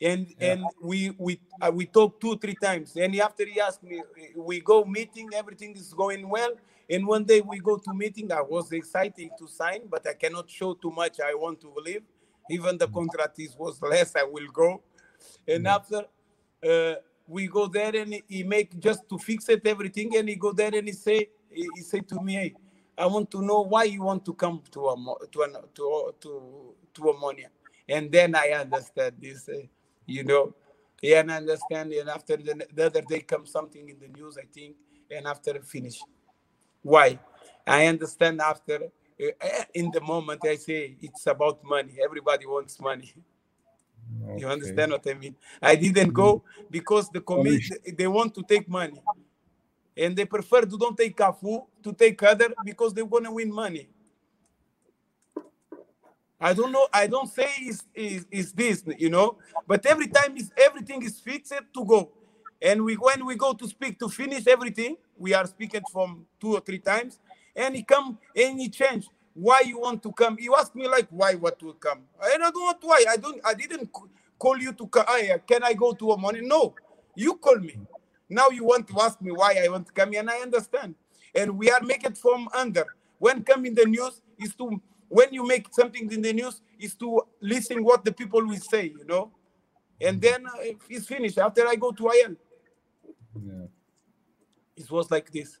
and 0.00 0.34
and 0.40 0.64
we 0.82 1.14
we 1.18 1.40
uh, 1.60 1.70
we 1.72 1.86
talked 1.86 2.20
two 2.20 2.38
three 2.38 2.54
times. 2.54 2.96
And 2.96 3.14
after 3.20 3.44
he 3.44 3.60
asked 3.60 3.82
me 3.82 4.02
we 4.34 4.60
go 4.60 4.84
meeting 4.84 5.30
everything 5.34 5.76
is 5.76 5.92
going 5.92 6.28
well. 6.28 6.52
And 6.88 7.06
one 7.06 7.24
day 7.24 7.40
we 7.40 7.60
go 7.60 7.76
to 7.76 7.94
meeting 7.94 8.30
i 8.32 8.42
was 8.42 8.70
excited 8.72 9.30
to 9.38 9.46
sign 9.48 9.82
but 9.90 10.06
i 10.06 10.12
cannot 10.12 10.50
show 10.50 10.74
too 10.74 10.90
much 10.90 11.20
i 11.20 11.34
want 11.34 11.60
to 11.60 11.68
believe. 11.74 12.02
Even 12.50 12.76
the 12.76 12.88
contract 12.88 13.38
is 13.38 13.56
was 13.56 13.80
less 13.82 14.16
i 14.16 14.22
will 14.22 14.48
go. 14.52 14.82
And 15.46 15.66
after 15.66 16.04
uh, 16.66 16.94
we 17.26 17.46
go 17.46 17.66
there 17.66 17.94
and 17.94 18.20
he 18.28 18.42
make 18.42 18.78
just 18.78 19.08
to 19.08 19.18
fix 19.18 19.48
it 19.48 19.66
everything. 19.66 20.16
And 20.16 20.28
he 20.28 20.36
go 20.36 20.52
there 20.52 20.74
and 20.74 20.86
he 20.86 20.92
say 20.92 21.28
he, 21.50 21.68
he 21.74 21.82
say 21.82 22.00
to 22.00 22.20
me 22.22 22.34
hey 22.34 22.54
i 22.98 23.06
want 23.06 23.30
to 23.30 23.42
know 23.42 23.62
why 23.62 23.84
you 23.84 24.02
want 24.02 24.24
to 24.24 24.34
come 24.34 24.62
to 24.70 24.88
a 24.88 24.96
to 25.30 25.42
an, 25.42 25.56
to 25.74 26.14
to 26.20 26.74
to 26.92 27.02
Omonia. 27.02 27.48
And 27.88 28.10
then 28.10 28.34
i 28.34 28.50
understand 28.50 29.16
this 29.20 29.48
uh, 29.48 29.60
you 30.06 30.24
know. 30.24 30.46
Yeah 30.46 30.52
and 31.12 31.30
I 31.30 31.36
understand 31.36 31.92
and 31.92 32.08
after 32.08 32.36
the, 32.36 32.66
the 32.72 32.86
other 32.86 33.02
day 33.02 33.20
comes 33.20 33.50
something 33.50 33.88
in 33.88 33.98
the 33.98 34.08
news 34.08 34.38
i 34.38 34.46
think 34.52 34.76
and 35.10 35.26
after 35.26 35.60
finish. 35.62 36.02
Why? 36.82 37.18
I 37.66 37.86
understand 37.86 38.40
after 38.40 38.90
uh, 39.20 39.64
in 39.74 39.90
the 39.90 40.00
moment 40.00 40.44
I 40.44 40.56
say 40.56 40.96
it's 41.00 41.26
about 41.26 41.62
money. 41.62 41.98
Everybody 42.02 42.46
wants 42.46 42.80
money. 42.80 43.12
You 44.36 44.48
understand 44.48 44.92
what 44.92 45.06
I 45.06 45.14
mean? 45.14 45.36
I 45.62 45.76
didn't 45.76 46.12
go 46.12 46.42
because 46.70 47.08
the 47.10 47.20
committee 47.20 47.74
they 47.96 48.06
want 48.06 48.34
to 48.34 48.42
take 48.42 48.68
money, 48.68 49.00
and 49.96 50.16
they 50.16 50.24
prefer 50.24 50.62
to 50.62 50.76
don't 50.78 50.96
take 50.96 51.16
Cafu 51.16 51.66
to 51.82 51.92
take 51.92 52.22
other 52.22 52.54
because 52.64 52.94
they're 52.94 53.06
gonna 53.06 53.32
win 53.32 53.52
money. 53.52 53.88
I 56.40 56.54
don't 56.54 56.72
know. 56.72 56.88
I 56.92 57.06
don't 57.06 57.28
say 57.28 57.48
is 57.62 57.84
is 57.94 58.26
is 58.30 58.52
this, 58.52 58.84
you 58.98 59.10
know, 59.10 59.38
but 59.66 59.86
every 59.86 60.08
time 60.08 60.36
is 60.36 60.52
everything 60.56 61.02
is 61.02 61.18
fixed 61.20 61.52
to 61.74 61.84
go, 61.84 62.10
and 62.62 62.84
we 62.84 62.94
when 62.94 63.24
we 63.26 63.36
go 63.36 63.54
to 63.54 63.68
speak 63.68 63.98
to 64.00 64.08
finish 64.08 64.46
everything, 64.46 64.96
we 65.18 65.34
are 65.34 65.46
speaking 65.46 65.84
from 65.90 66.26
two 66.40 66.54
or 66.54 66.60
three 66.60 66.80
times, 66.80 67.18
and 67.56 67.74
he 67.76 67.82
come 67.82 68.18
and 68.36 68.60
he 68.60 68.68
change. 68.68 69.08
Why 69.34 69.62
you 69.66 69.80
want 69.80 70.02
to 70.04 70.12
come? 70.12 70.36
You 70.40 70.54
ask 70.56 70.74
me 70.76 70.88
like 70.88 71.08
why 71.10 71.34
what 71.34 71.58
to 71.60 71.74
come? 71.80 72.00
I 72.22 72.38
don't 72.38 72.54
know 72.54 72.74
why. 72.82 73.04
I 73.08 73.16
don't. 73.16 73.40
I 73.44 73.54
didn't 73.54 73.90
call 74.38 74.58
you 74.58 74.72
to 74.74 74.86
come. 74.88 75.06
Can 75.48 75.62
I 75.64 75.74
go 75.74 75.92
to 75.94 76.04
Omonia? 76.06 76.42
No, 76.42 76.74
you 77.16 77.34
call 77.36 77.56
me. 77.58 77.78
Now 78.28 78.48
you 78.50 78.64
want 78.64 78.88
to 78.88 79.00
ask 79.00 79.20
me 79.20 79.32
why 79.32 79.60
I 79.64 79.68
want 79.68 79.86
to 79.86 79.92
come, 79.92 80.12
and 80.14 80.30
I 80.30 80.38
understand. 80.38 80.94
And 81.34 81.58
we 81.58 81.70
are 81.70 81.80
making 81.82 82.14
from 82.14 82.48
under. 82.54 82.86
When 83.18 83.42
come 83.42 83.66
in 83.66 83.74
the 83.74 83.84
news 83.86 84.20
is 84.38 84.54
to 84.56 84.80
when 85.08 85.32
you 85.32 85.46
make 85.46 85.72
something 85.72 86.10
in 86.10 86.22
the 86.22 86.32
news 86.32 86.60
is 86.78 86.94
to 86.96 87.22
listen 87.40 87.84
what 87.84 88.04
the 88.04 88.12
people 88.12 88.44
will 88.44 88.56
say, 88.58 88.86
you 88.98 89.04
know. 89.06 89.30
And 90.00 90.20
then 90.20 90.46
uh, 90.46 90.74
it's 90.88 91.06
finished. 91.06 91.38
After 91.38 91.66
I 91.68 91.76
go 91.76 91.92
to 91.92 92.08
AEL, 92.08 92.36
Yeah. 93.40 93.66
it 94.76 94.90
was 94.90 95.10
like 95.10 95.30
this. 95.30 95.58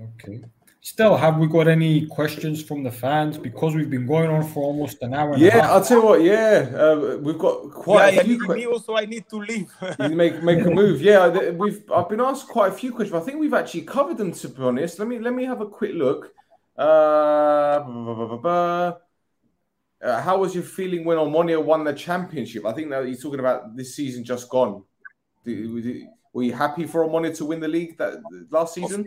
Okay. 0.00 0.42
Still, 0.82 1.14
have 1.16 1.36
we 1.36 1.46
got 1.46 1.68
any 1.68 2.06
questions 2.06 2.62
from 2.62 2.82
the 2.82 2.90
fans? 2.90 3.36
Because 3.36 3.74
we've 3.74 3.90
been 3.90 4.06
going 4.06 4.30
on 4.30 4.42
for 4.42 4.62
almost 4.64 5.02
an 5.02 5.12
hour 5.12 5.34
and 5.34 5.42
a 5.42 5.44
Yeah, 5.44 5.50
half. 5.60 5.70
I'll 5.72 5.84
tell 5.84 5.98
you 6.00 6.04
what. 6.06 6.22
Yeah, 6.22 6.70
uh, 6.74 7.18
we've 7.20 7.38
got 7.38 7.70
quite 7.70 8.14
yeah, 8.14 8.20
a 8.20 8.24
few. 8.24 8.40
yeah, 8.40 8.46
que- 8.46 8.54
me 8.56 8.66
also 8.66 8.96
I 8.96 9.04
need 9.04 9.28
to 9.28 9.36
leave. 9.36 9.70
you 9.98 10.08
make 10.16 10.42
make 10.42 10.64
a 10.64 10.70
move. 10.80 11.02
Yeah, 11.02 11.50
we've 11.50 11.82
I've 11.94 12.08
been 12.08 12.22
asked 12.22 12.48
quite 12.48 12.72
a 12.72 12.74
few 12.74 12.92
questions. 12.92 13.20
I 13.20 13.24
think 13.26 13.38
we've 13.38 13.52
actually 13.52 13.82
covered 13.82 14.16
them. 14.16 14.32
To 14.32 14.48
be 14.48 14.62
honest, 14.62 14.98
let 14.98 15.06
me 15.06 15.18
let 15.18 15.34
me 15.34 15.44
have 15.44 15.60
a 15.60 15.66
quick 15.66 15.92
look. 15.94 16.32
Uh, 16.78 17.80
blah, 17.80 18.04
blah, 18.04 18.14
blah, 18.14 18.26
blah, 18.26 18.36
blah. 18.38 18.96
Uh, 20.02 20.22
how 20.22 20.38
was 20.38 20.54
your 20.54 20.64
feeling 20.64 21.04
when 21.04 21.18
Omonia 21.18 21.62
won 21.62 21.84
the 21.84 21.92
championship? 21.92 22.64
I 22.64 22.72
think 22.72 22.88
that 22.88 23.04
he's 23.04 23.22
talking 23.22 23.40
about 23.40 23.76
this 23.76 23.94
season 23.94 24.24
just 24.24 24.48
gone. 24.48 24.82
Did- 25.44 25.70
was 25.70 25.84
were 26.32 26.42
you 26.44 26.54
happy 26.54 26.86
for 26.86 27.06
Omonia 27.06 27.36
to 27.36 27.44
win 27.44 27.60
the 27.60 27.68
league 27.68 27.98
that 27.98 28.14
last 28.50 28.72
season? 28.74 29.00
Of 29.00 29.06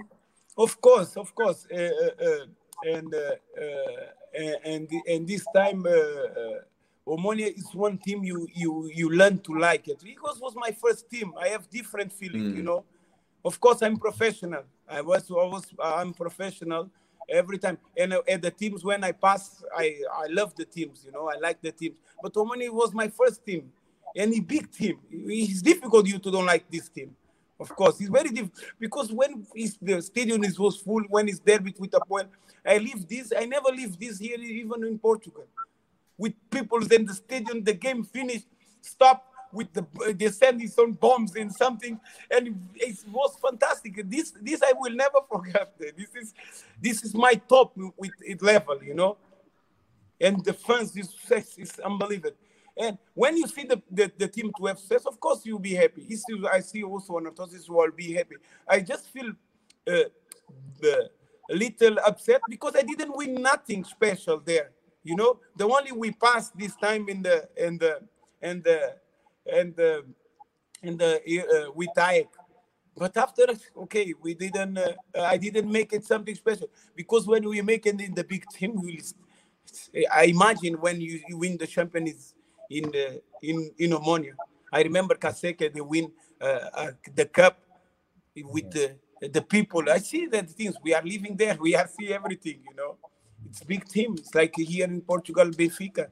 course, 0.81 1.17
of 1.17 1.33
course, 1.33 1.67
uh, 1.71 1.77
uh, 1.77 2.25
uh, 2.25 2.45
and 2.85 3.13
uh, 3.13 3.35
uh, 3.59 4.55
and 4.65 4.89
and 5.07 5.27
this 5.27 5.45
time, 5.55 5.85
uh, 5.85 5.89
uh, 5.89 6.59
Omonia 7.07 7.47
is 7.55 7.73
one 7.73 7.97
team 7.97 8.23
you 8.23 8.47
you 8.53 8.89
you 8.93 9.09
learn 9.09 9.39
to 9.39 9.57
like 9.57 9.87
it 9.87 10.01
because 10.03 10.39
was 10.39 10.55
my 10.55 10.71
first 10.71 11.09
team. 11.09 11.33
I 11.39 11.49
have 11.49 11.69
different 11.69 12.11
feeling, 12.11 12.45
you 12.55 12.63
know. 12.63 12.83
Of 13.45 13.59
course, 13.59 13.81
I'm 13.81 13.97
professional. 13.97 14.63
I 14.87 15.01
was 15.01 15.29
always 15.31 15.65
I'm 15.83 16.13
professional 16.13 16.89
every 17.29 17.57
time, 17.57 17.77
and 17.97 18.13
uh, 18.13 18.21
at 18.27 18.41
the 18.41 18.51
teams 18.51 18.83
when 18.83 19.03
I 19.03 19.11
pass, 19.11 19.63
I 19.75 19.99
I 20.13 20.27
love 20.27 20.55
the 20.55 20.65
teams, 20.65 21.03
you 21.05 21.11
know. 21.11 21.29
I 21.29 21.37
like 21.39 21.61
the 21.61 21.71
teams, 21.71 21.97
but 22.21 22.33
Omonia 22.33 22.69
was 22.71 22.93
my 22.93 23.07
first 23.09 23.45
team, 23.45 23.71
and 24.15 24.33
a 24.33 24.39
big 24.39 24.71
team. 24.71 24.99
It's 25.11 25.61
difficult 25.61 26.07
you 26.07 26.19
to 26.19 26.31
don't 26.31 26.45
like 26.45 26.69
this 26.69 26.89
team. 26.89 27.15
Of 27.63 27.73
course, 27.77 28.01
it's 28.01 28.09
very 28.09 28.29
difficult 28.29 28.65
because 28.77 29.09
when 29.13 29.47
the 29.81 30.01
stadium 30.01 30.43
is 30.43 30.59
was 30.59 30.75
full, 30.75 31.01
when 31.07 31.29
it's 31.29 31.39
there 31.39 31.61
with 31.61 31.93
a 31.93 32.01
point, 32.01 32.27
I 32.65 32.77
leave 32.77 33.07
this. 33.07 33.31
I 33.37 33.45
never 33.45 33.69
leave 33.69 33.97
this 33.97 34.19
here, 34.19 34.37
even 34.37 34.83
in 34.83 34.99
Portugal, 34.99 35.45
with 36.17 36.33
people 36.51 36.79
in 36.91 37.05
the 37.05 37.13
stadium. 37.13 37.63
The 37.63 37.73
game 37.73 38.03
finished, 38.03 38.47
stop 38.81 39.25
with 39.53 39.71
the 39.71 39.85
they 40.13 40.27
sending 40.27 40.67
some 40.67 40.91
bombs 40.91 41.37
and 41.37 41.49
something, 41.53 41.97
and 42.29 42.59
it 42.75 42.97
was 43.09 43.37
fantastic. 43.41 44.09
This 44.09 44.33
this 44.41 44.61
I 44.61 44.73
will 44.77 44.93
never 44.93 45.19
forget. 45.31 45.73
This 45.79 46.13
is 46.21 46.33
this 46.81 47.05
is 47.05 47.13
my 47.13 47.35
top 47.35 47.71
with 47.95 48.11
it 48.19 48.41
level, 48.41 48.83
you 48.83 48.93
know, 48.93 49.15
and 50.19 50.43
the 50.43 50.51
fans 50.51 50.97
is 50.97 51.13
is 51.57 51.79
unbelievable. 51.79 52.35
And 52.75 52.97
when 53.13 53.37
you 53.37 53.47
see 53.47 53.65
the, 53.65 53.81
the, 53.91 54.11
the 54.17 54.27
team 54.27 54.51
to 54.57 54.65
have 54.65 54.79
success, 54.79 55.05
of 55.05 55.19
course 55.19 55.45
you'll 55.45 55.59
be 55.59 55.75
happy. 55.75 56.05
It's 56.09 56.25
I 56.51 56.59
see 56.59 56.83
also 56.83 57.13
Anorthosis 57.19 57.69
will 57.69 57.91
be 57.91 58.13
happy. 58.13 58.35
I 58.67 58.79
just 58.79 59.09
feel 59.09 59.31
uh, 59.87 60.03
a 61.49 61.55
little 61.55 61.99
upset 61.99 62.41
because 62.49 62.75
I 62.75 62.81
didn't 62.81 63.15
win 63.15 63.35
nothing 63.35 63.83
special 63.83 64.39
there. 64.39 64.71
You 65.03 65.15
know, 65.15 65.39
the 65.55 65.65
only 65.65 65.91
we 65.91 66.11
passed 66.11 66.57
this 66.57 66.75
time 66.75 67.09
in 67.09 67.21
the 67.21 67.47
in 67.57 67.77
the 67.77 67.99
and 68.41 68.63
the 68.63 68.95
and 69.51 69.75
the 69.75 70.05
in 70.81 70.97
the 70.97 71.67
uh, 71.67 71.71
with 71.73 71.89
Ajax. 71.97 72.37
But 72.95 73.17
after, 73.17 73.47
okay, 73.77 74.13
we 74.21 74.35
didn't. 74.35 74.77
Uh, 74.77 74.93
I 75.19 75.37
didn't 75.37 75.71
make 75.71 75.93
it 75.93 76.05
something 76.05 76.35
special 76.35 76.69
because 76.95 77.25
when 77.25 77.47
we 77.47 77.61
make 77.61 77.85
it 77.85 77.99
in 77.99 78.13
the 78.13 78.23
big 78.23 78.45
team, 78.49 78.81
we. 78.81 79.01
I 80.13 80.25
imagine 80.25 80.75
when 80.75 81.01
you, 81.01 81.21
you 81.27 81.37
win 81.37 81.57
the 81.57 81.65
champion 81.65 82.07
in 82.77 82.91
in 83.41 83.71
in 83.77 83.91
Omonia. 83.91 84.33
I 84.71 84.81
remember 84.81 85.15
Kaseke 85.15 85.73
they 85.73 85.81
win 85.81 86.11
uh, 86.41 86.45
uh, 86.73 86.91
the 87.15 87.25
cup 87.25 87.59
with 88.35 88.71
the 88.71 88.95
the 89.35 89.41
people. 89.41 89.83
I 89.89 89.99
see 89.99 90.25
that 90.27 90.49
things 90.49 90.75
we 90.83 90.93
are 90.93 91.03
living 91.03 91.35
there. 91.37 91.57
We 91.59 91.75
are 91.75 91.87
see 91.87 92.11
everything. 92.13 92.59
You 92.69 92.75
know, 92.75 92.97
it's 93.49 93.63
big 93.63 93.85
team. 93.87 94.15
It's 94.17 94.33
like 94.33 94.55
here 94.55 94.85
in 94.85 95.01
Portugal, 95.01 95.45
Benfica. 95.45 96.07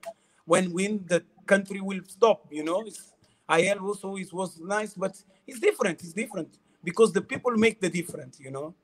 When 0.45 0.71
win, 0.73 1.03
the 1.07 1.23
country 1.45 1.81
will 1.81 2.01
stop. 2.07 2.47
You 2.51 2.63
know, 2.63 2.81
it's, 2.85 3.13
AEL 3.49 3.79
also 3.79 4.15
it 4.15 4.31
was 4.31 4.59
nice, 4.59 4.93
but 4.93 5.13
it's 5.47 5.59
different. 5.59 6.01
It's 6.03 6.13
different 6.13 6.57
because 6.83 7.11
the 7.11 7.21
people 7.21 7.51
make 7.57 7.81
the 7.81 7.89
difference. 7.89 8.39
You 8.39 8.51
know, 8.51 8.75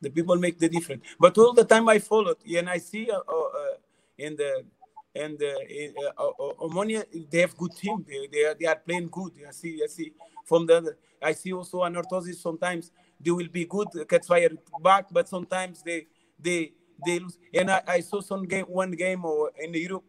the 0.00 0.10
people 0.10 0.36
make 0.36 0.58
the 0.58 0.68
difference. 0.68 1.02
But 1.18 1.36
all 1.38 1.52
the 1.52 1.64
time 1.64 1.88
I 1.88 1.98
followed, 1.98 2.38
and 2.46 2.70
I 2.70 2.78
see 2.78 3.10
uh, 3.10 3.18
uh, 3.18 3.48
uh, 3.60 3.74
in 4.18 4.36
the 4.36 4.64
and 5.14 5.40
uh, 5.42 6.22
uh, 6.22 6.32
Omonia 6.60 7.04
they 7.30 7.40
have 7.40 7.56
good 7.56 7.76
team. 7.76 8.04
They, 8.06 8.28
they 8.32 8.44
are 8.44 8.54
they 8.54 8.66
are 8.66 8.76
playing 8.76 9.08
good. 9.08 9.32
I 9.46 9.52
see 9.52 9.80
I 9.82 9.86
see 9.86 10.12
from 10.44 10.66
the 10.66 10.76
other. 10.76 10.98
I 11.22 11.32
see 11.32 11.52
also 11.52 11.78
Anorthosis 11.82 12.36
sometimes 12.36 12.90
they 13.20 13.30
will 13.30 13.48
be 13.48 13.64
good. 13.64 13.88
Catch 14.08 14.26
fire 14.26 14.50
back, 14.82 15.06
but 15.10 15.28
sometimes 15.28 15.82
they 15.82 16.06
they 16.38 16.72
they 17.04 17.18
lose. 17.18 17.38
And 17.52 17.70
I, 17.70 17.82
I 17.86 18.00
saw 18.00 18.20
some 18.20 18.44
game 18.44 18.66
one 18.66 18.92
game 18.92 19.24
or 19.24 19.52
in 19.58 19.74
Europe. 19.74 20.04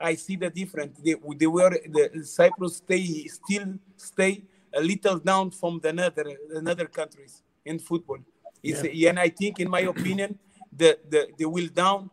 I 0.00 0.14
see 0.14 0.36
the 0.36 0.48
difference. 0.50 0.98
They, 1.00 1.16
they 1.36 1.46
were 1.46 1.70
the 1.70 2.24
Cyprus 2.24 2.76
stay 2.76 3.26
still 3.26 3.74
stay 3.96 4.44
a 4.72 4.80
little 4.80 5.18
down 5.18 5.50
from 5.50 5.80
the 5.80 5.90
other 5.90 6.24
another 6.54 6.86
countries 6.86 7.42
in 7.64 7.78
football. 7.78 8.18
It's, 8.62 8.82
And 8.82 9.18
I 9.18 9.28
think, 9.28 9.60
in 9.60 9.70
my 9.70 9.80
opinion, 9.80 10.38
the, 10.76 10.98
the 11.08 11.28
they 11.38 11.44
will 11.44 11.68
down 11.68 12.10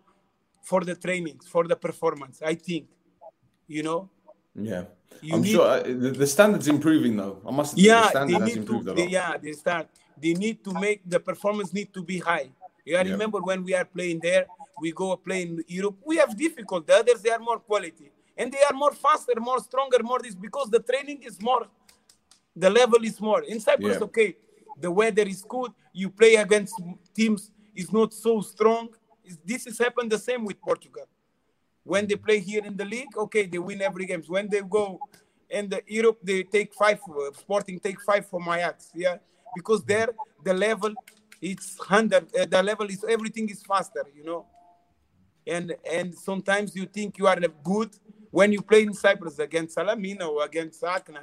for 0.69 0.81
the 0.89 0.95
trainings, 1.05 1.43
for 1.47 1.63
the 1.71 1.75
performance. 1.87 2.41
I 2.51 2.55
think, 2.67 2.85
you 3.75 3.83
know. 3.87 4.01
Yeah, 4.71 4.83
You 5.21 5.33
I'm 5.35 5.41
need- 5.41 5.51
sure 5.55 5.67
uh, 5.67 5.83
the, 6.03 6.09
the 6.21 6.27
standard's 6.35 6.67
improving 6.75 7.13
though. 7.21 7.35
I 7.47 7.51
must. 7.59 7.75
the 7.75 7.81
Yeah, 7.89 8.09
standard 8.09 8.41
they 8.41 8.45
need 8.49 8.61
to. 8.69 8.75
They, 8.99 9.07
yeah, 9.17 9.31
they 9.43 9.51
start. 9.63 9.85
They 10.23 10.33
need 10.45 10.57
to 10.67 10.71
make 10.85 10.99
the 11.13 11.19
performance 11.19 11.69
need 11.79 11.89
to 11.97 12.01
be 12.11 12.17
high. 12.31 12.47
Yeah, 12.85 12.99
I 12.99 13.03
Yeah. 13.03 13.11
remember 13.15 13.39
when 13.49 13.59
we 13.67 13.73
are 13.79 13.85
playing 13.97 14.19
there, 14.29 14.45
we 14.83 14.89
go 15.01 15.07
play 15.27 15.41
in 15.47 15.51
Europe. 15.79 15.97
We 16.09 16.15
have 16.23 16.31
difficult. 16.45 16.81
The 16.87 16.95
others 17.01 17.19
they 17.25 17.31
are 17.37 17.43
more 17.49 17.59
quality 17.59 18.07
and 18.39 18.47
they 18.53 18.63
are 18.69 18.73
more 18.83 18.93
faster, 19.05 19.33
more 19.51 19.59
stronger, 19.69 19.99
more 20.11 20.19
this 20.25 20.35
because 20.47 20.67
the 20.75 20.79
training 20.91 21.19
is 21.29 21.35
more. 21.49 21.63
The 22.63 22.69
level 22.69 23.01
is 23.03 23.17
more 23.29 23.41
in 23.43 23.59
Cyprus. 23.59 23.97
Yeah. 23.99 24.07
Okay, 24.09 24.29
the 24.85 24.91
weather 24.99 25.23
is 25.35 25.41
good. 25.55 25.71
You 26.01 26.07
play 26.21 26.33
against 26.45 26.75
teams 27.19 27.51
is 27.81 27.91
not 27.91 28.09
so 28.13 28.33
strong. 28.53 28.85
Is- 29.25 29.39
This 29.45 29.65
has 29.65 29.77
happened 29.79 30.11
the 30.11 30.19
same 30.19 30.43
with 30.45 30.61
Portugal. 30.61 31.05
When 31.83 32.07
they 32.07 32.15
play 32.15 32.39
here 32.39 32.63
in 32.65 32.75
the 32.75 32.85
league, 32.85 33.15
okay, 33.17 33.45
they 33.45 33.59
win 33.59 33.81
every 33.81 34.05
game. 34.05 34.23
When 34.27 34.49
they 34.49 34.61
go 34.61 35.01
in 35.49 35.69
the 35.69 35.81
Europe, 35.87 36.19
they 36.23 36.43
take 36.43 36.73
five. 36.73 36.99
uh, 37.07 37.31
Sporting 37.33 37.79
take 37.79 37.99
five 38.01 38.27
from 38.27 38.43
Ajax, 38.49 38.89
yeah, 38.95 39.17
because 39.53 39.83
there 39.83 40.09
the 40.43 40.53
level 40.53 40.93
it's 41.41 41.77
hundred. 41.79 42.23
Uh, 42.35 42.45
the 42.45 42.61
level 42.63 42.87
is 42.89 43.03
everything 43.07 43.47
is 43.49 43.61
faster, 43.63 44.05
you 44.15 44.23
know. 44.23 44.45
And 45.47 45.75
and 45.91 46.15
sometimes 46.15 46.75
you 46.75 46.85
think 46.85 47.17
you 47.19 47.27
are 47.27 47.39
good 47.63 47.91
when 48.31 48.51
you 48.51 48.61
play 48.61 48.81
in 48.83 48.93
Cyprus 48.93 49.37
against 49.39 49.77
Salamina 49.77 50.27
or 50.27 50.43
against 50.43 50.81
Achna, 50.81 51.21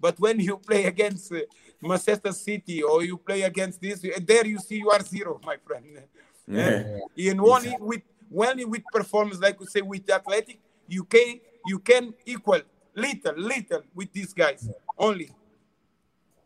but 0.00 0.18
when 0.18 0.40
you 0.40 0.56
play 0.56 0.86
against 0.86 1.30
uh, 1.32 1.40
Manchester 1.82 2.32
City 2.32 2.82
or 2.82 3.04
you 3.04 3.18
play 3.18 3.42
against 3.42 3.80
this, 3.80 4.02
uh, 4.04 4.18
there 4.24 4.46
you 4.46 4.58
see 4.58 4.76
you 4.78 4.90
are 4.90 5.02
zero, 5.02 5.38
my 5.44 5.56
friend. 5.66 5.86
Yeah. 6.48 7.30
And 7.30 7.40
only 7.40 7.76
with 7.78 8.02
only 8.36 8.64
with 8.64 8.82
performance, 8.92 9.38
like 9.40 9.58
we 9.60 9.66
say 9.66 9.82
with 9.82 10.08
athletic, 10.10 10.58
you 10.86 11.04
can 11.04 11.40
you 11.66 11.78
can 11.78 12.14
equal 12.24 12.60
little 12.94 13.34
little 13.36 13.82
with 13.94 14.12
these 14.12 14.32
guys 14.32 14.68
only. 14.98 15.30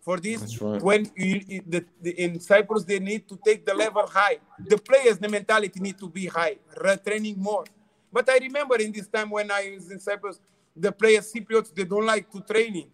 For 0.01 0.19
this, 0.19 0.61
right. 0.61 0.83
when 0.83 1.09
you, 1.15 1.41
you- 1.47 1.63
the, 1.65 1.85
the, 2.03 2.11
in 2.21 2.41
Cyprus 2.41 2.83
they 2.83 2.99
need 2.99 3.29
to 3.29 3.39
take 3.45 3.65
the 3.65 3.73
level 3.73 4.05
high. 4.09 4.39
The 4.59 4.77
players, 4.77 5.19
the 5.19 5.29
mentality 5.29 5.79
need 5.79 5.97
to 6.01 6.09
be 6.09 6.27
high, 6.27 6.57
ra- 6.83 6.97
training 6.97 7.39
more. 7.39 7.65
But 8.13 8.29
I 8.29 8.39
remember 8.39 8.75
in 8.77 8.91
this 8.91 9.07
time 9.07 9.31
when 9.31 9.49
I 9.53 9.71
was 9.77 9.93
in 9.93 10.01
Cyprus, 10.01 10.41
the 10.77 10.91
players 10.91 11.33
Cypriots 11.33 11.73
they 11.73 11.85
don't 11.85 12.05
like 12.05 12.29
to 12.33 12.41
training. 12.41 12.91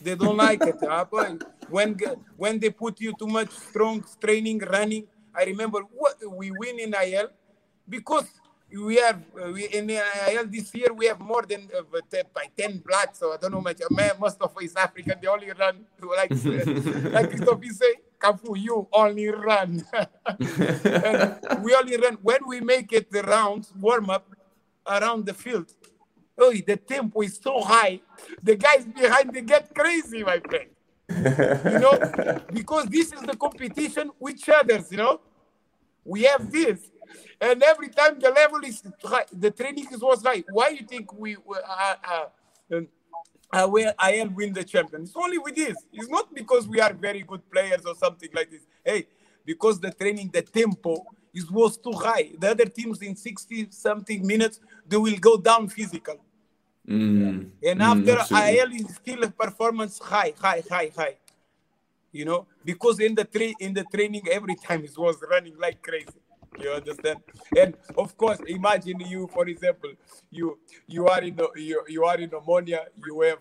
They 0.00 0.14
don't 0.14 0.36
like 0.36 0.62
it. 0.62 0.76
When 1.68 1.96
when 2.36 2.58
they 2.58 2.70
put 2.70 3.00
you 3.00 3.14
too 3.18 3.26
much 3.26 3.50
strong 3.50 4.04
training, 4.20 4.58
running. 4.58 5.06
I 5.34 5.44
remember 5.44 5.80
what 5.92 6.16
we 6.28 6.50
win 6.50 6.78
in 6.80 6.94
AEL 6.94 7.28
because 7.88 8.26
we 8.72 8.96
have 8.96 9.20
uh, 9.36 9.50
we, 9.52 9.66
in 9.66 9.90
AEL 9.90 10.46
this 10.46 10.74
year 10.74 10.92
we 10.92 11.06
have 11.06 11.20
more 11.20 11.42
than 11.42 11.68
uh, 11.74 11.80
uh, 11.80 12.22
by 12.34 12.46
ten 12.56 12.78
blacks. 12.78 13.18
So 13.18 13.32
I 13.32 13.36
don't 13.36 13.52
know 13.52 13.60
much. 13.60 13.80
Uh, 13.80 14.14
most 14.18 14.40
of 14.40 14.56
East 14.62 14.78
African 14.78 15.18
they 15.20 15.28
only 15.28 15.50
run 15.52 15.84
like 16.16 16.30
like 17.12 17.30
Christophe 17.30 17.64
say. 17.72 17.94
Cafu, 18.22 18.56
you 18.56 18.86
only 18.92 19.28
run. 19.28 19.84
And 20.38 21.64
we 21.64 21.74
only 21.74 21.96
run 21.96 22.18
when 22.22 22.38
we 22.46 22.60
make 22.60 22.92
it 22.92 23.10
the 23.10 23.22
rounds 23.22 23.72
warm 23.78 24.10
up 24.10 24.30
around 24.86 25.26
the 25.26 25.34
field. 25.34 25.74
Oh, 26.38 26.52
the 26.52 26.76
tempo 26.76 27.20
is 27.22 27.38
so 27.42 27.60
high. 27.60 28.00
The 28.42 28.56
guys 28.56 28.84
behind 28.86 29.34
they 29.34 29.42
get 29.42 29.74
crazy, 29.74 30.22
my 30.22 30.38
friend. 30.38 30.70
You 31.16 31.78
know, 31.78 32.40
because 32.52 32.86
this 32.86 33.12
is 33.12 33.20
the 33.22 33.36
competition 33.36 34.10
with 34.18 34.48
others. 34.48 34.90
You 34.90 34.98
know, 34.98 35.20
we 36.04 36.22
have 36.22 36.50
this, 36.50 36.80
and 37.40 37.62
every 37.62 37.88
time 37.88 38.18
the 38.18 38.30
level 38.30 38.60
is 38.64 38.82
high, 39.02 39.24
the 39.32 39.50
training 39.50 39.86
is 39.92 40.00
was 40.00 40.22
high. 40.22 40.44
Why 40.50 40.68
you 40.70 40.86
think 40.86 41.12
we 41.12 41.36
uh, 41.36 41.94
uh, 42.04 42.24
um, 42.74 42.88
uh, 43.52 43.66
where 43.68 43.94
AEL 44.02 44.30
win 44.30 44.52
the 44.52 44.64
champion? 44.64 45.02
It's 45.02 45.12
only 45.16 45.38
with 45.38 45.56
this. 45.56 45.76
It's 45.92 46.08
not 46.08 46.34
because 46.34 46.66
we 46.66 46.80
are 46.80 46.92
very 46.92 47.22
good 47.22 47.48
players 47.50 47.84
or 47.84 47.94
something 47.94 48.30
like 48.34 48.50
this. 48.50 48.62
Hey, 48.84 49.06
because 49.44 49.80
the 49.80 49.90
training, 49.90 50.30
the 50.32 50.42
tempo 50.42 51.04
is 51.34 51.50
was 51.50 51.76
too 51.76 51.92
high. 51.92 52.30
The 52.38 52.50
other 52.50 52.66
teams 52.66 53.00
in 53.02 53.16
60 53.16 53.68
something 53.70 54.26
minutes, 54.26 54.60
they 54.86 54.96
will 54.96 55.16
go 55.18 55.36
down 55.36 55.68
physical. 55.68 56.18
Mm. 56.88 57.50
And 57.64 57.80
Mm, 57.80 57.90
after 57.90 58.18
absolutely. 58.18 58.58
AEL 58.58 58.72
is 58.72 58.94
still 58.96 59.22
a 59.22 59.30
performance 59.30 59.98
high, 59.98 60.34
high, 60.38 60.62
high, 60.68 60.90
high. 60.96 61.16
You 62.12 62.24
know, 62.26 62.46
because 62.64 63.00
in 63.00 63.14
the 63.14 63.24
tra- 63.24 63.54
in 63.60 63.72
the 63.72 63.84
training 63.84 64.22
every 64.30 64.54
time 64.56 64.84
it 64.84 64.96
was 64.98 65.16
running 65.30 65.56
like 65.58 65.80
crazy. 65.80 66.20
You 66.58 66.70
understand? 66.70 67.20
And 67.56 67.74
of 67.96 68.16
course, 68.16 68.38
imagine 68.46 69.00
you, 69.00 69.26
for 69.32 69.48
example, 69.48 69.92
you 70.30 70.58
you 70.86 71.06
are 71.06 71.22
in 71.22 71.36
the, 71.36 71.48
you, 71.56 71.82
you 71.88 72.04
are 72.04 72.18
in 72.18 72.28
Omonia. 72.30 72.84
You 73.06 73.20
have 73.22 73.38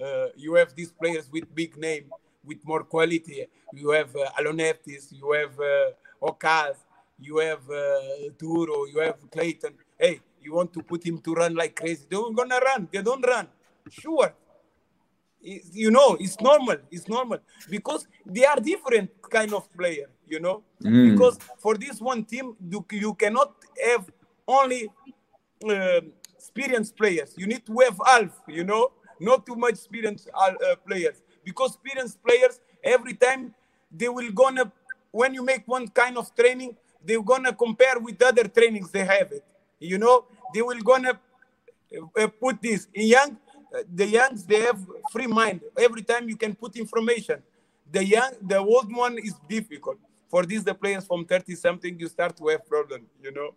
uh, 0.00 0.28
you 0.36 0.54
have 0.54 0.74
these 0.74 0.92
players 0.92 1.30
with 1.32 1.54
big 1.54 1.76
name, 1.78 2.10
with 2.44 2.58
more 2.64 2.84
quality. 2.84 3.46
You 3.72 3.90
have 3.90 4.14
uh, 4.14 4.30
Aloneftis, 4.38 5.12
you 5.12 5.32
have 5.32 5.58
uh, 5.58 5.92
Okkas, 6.28 6.76
you 7.18 7.38
have 7.38 7.68
uh, 7.70 8.00
Duro, 8.38 8.84
you 8.86 8.98
have 8.98 9.18
Clayton. 9.30 9.74
Hey, 9.98 10.20
you 10.52 10.56
want 10.58 10.72
to 10.74 10.82
put 10.82 11.04
him 11.04 11.18
to 11.18 11.34
run 11.34 11.54
like 11.54 11.74
crazy? 11.76 12.04
They're 12.08 12.20
gonna 12.34 12.60
run. 12.60 12.88
They 12.92 13.02
don't 13.02 13.24
run. 13.26 13.48
Sure. 13.90 14.34
You 15.40 15.90
know, 15.90 16.16
it's 16.20 16.40
normal. 16.40 16.76
It's 16.90 17.08
normal 17.08 17.38
because 17.68 18.06
they 18.24 18.44
are 18.44 18.60
different 18.60 19.10
kind 19.30 19.52
of 19.54 19.64
player. 19.76 20.08
You 20.28 20.40
know, 20.40 20.62
Mm. 20.82 21.10
because 21.10 21.38
for 21.58 21.74
this 21.76 22.00
one 22.00 22.24
team, 22.24 22.56
you, 22.70 22.84
you 22.92 23.14
cannot 23.14 23.54
have 23.88 24.04
only 24.46 24.88
um 25.68 26.12
experienced 26.34 26.96
players. 26.96 27.34
You 27.36 27.46
need 27.46 27.64
to 27.66 27.74
have 27.84 27.98
half. 28.06 28.30
You 28.46 28.64
know, 28.64 28.92
not 29.20 29.44
too 29.46 29.56
much 29.56 29.74
experienced 29.74 30.28
uh, 30.34 30.52
uh, 30.52 30.76
players 30.86 31.16
because 31.44 31.70
experienced 31.74 32.22
players 32.22 32.60
every 32.84 33.14
time 33.14 33.54
they 33.90 34.08
will 34.08 34.30
gonna 34.32 34.70
when 35.10 35.34
you 35.34 35.44
make 35.44 35.64
one 35.66 35.86
kind 35.88 36.16
of 36.16 36.34
training, 36.34 36.74
they're 37.04 37.22
gonna 37.22 37.52
compare 37.52 37.98
with 37.98 38.22
other 38.22 38.44
trainings 38.48 38.90
they 38.90 39.04
have 39.04 39.30
it. 39.32 39.44
You 39.78 39.98
know, 39.98 40.24
they 40.54 40.62
will 40.62 40.80
gonna 40.80 41.18
uh, 42.18 42.26
put 42.40 42.60
this 42.62 42.88
in 42.94 43.06
young 43.08 43.30
uh, 43.74 43.82
the 43.94 44.06
youngs 44.06 44.44
they 44.44 44.60
have 44.60 44.78
free 45.10 45.26
mind 45.26 45.60
every 45.78 46.02
time 46.02 46.28
you 46.28 46.36
can 46.36 46.54
put 46.54 46.76
information 46.76 47.42
the 47.90 48.04
young 48.04 48.32
the 48.42 48.58
old 48.58 48.94
one 48.94 49.18
is 49.18 49.34
difficult 49.48 49.98
for 50.28 50.44
these 50.46 50.64
the 50.64 50.74
players 50.74 51.04
from 51.04 51.24
30 51.24 51.54
something 51.54 51.98
you 51.98 52.08
start 52.08 52.36
to 52.36 52.48
have 52.48 52.66
problem 52.66 53.06
you 53.22 53.32
know 53.32 53.50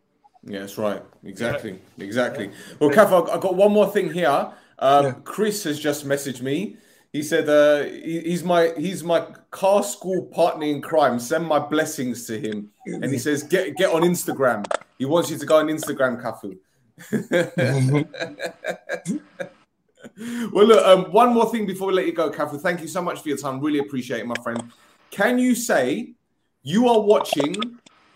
Yeah, 0.48 0.60
that's 0.60 0.78
right. 0.78 1.02
Exactly. 1.24 1.80
Exactly. 1.98 2.48
Well, 2.80 2.92
Kath, 2.92 3.12
I 3.12 3.20
I 3.36 3.38
got 3.46 3.56
one 3.56 3.72
more 3.72 3.90
thing 3.96 4.14
here. 4.14 4.40
Um, 4.78 5.06
Chris 5.24 5.64
has 5.64 5.80
just 5.80 6.06
messaged 6.06 6.42
me. 6.42 6.78
He 7.12 7.24
said 7.24 7.46
uh, 7.50 7.84
he- 8.08 8.26
he's 8.30 8.44
my 8.44 8.64
he's 8.78 9.02
my 9.04 9.22
car 9.50 9.82
school 9.84 10.22
partner 10.38 10.68
in 10.74 10.82
crime. 10.82 11.20
Send 11.20 11.44
my 11.48 11.60
blessings 11.74 12.28
to 12.28 12.36
him. 12.46 12.70
And 12.86 13.06
he 13.16 13.18
says 13.18 13.42
get 13.44 13.76
get 13.82 13.90
on 13.98 14.02
Instagram. 14.04 14.62
He 15.00 15.06
wants 15.06 15.32
you 15.32 15.38
to 15.40 15.46
go 15.46 15.58
on 15.58 15.68
Instagram, 15.78 16.22
Cafu. 16.22 16.50
well, 20.52 20.66
look. 20.66 20.86
Um, 20.86 21.12
one 21.12 21.34
more 21.34 21.50
thing 21.52 21.66
before 21.66 21.88
we 21.88 21.94
let 21.94 22.06
you 22.06 22.14
go, 22.14 22.30
Cafu. 22.32 22.60
Thank 22.60 22.82
you 22.82 22.88
so 22.88 23.02
much 23.02 23.22
for 23.22 23.30
your 23.30 23.38
time. 23.38 23.60
Really 23.60 23.80
appreciate 23.80 24.22
it, 24.22 24.28
my 24.28 24.36
friend. 24.44 24.72
Can 25.12 25.40
you 25.40 25.56
say 25.56 26.14
you 26.64 26.88
are 26.90 27.00
watching 27.02 27.54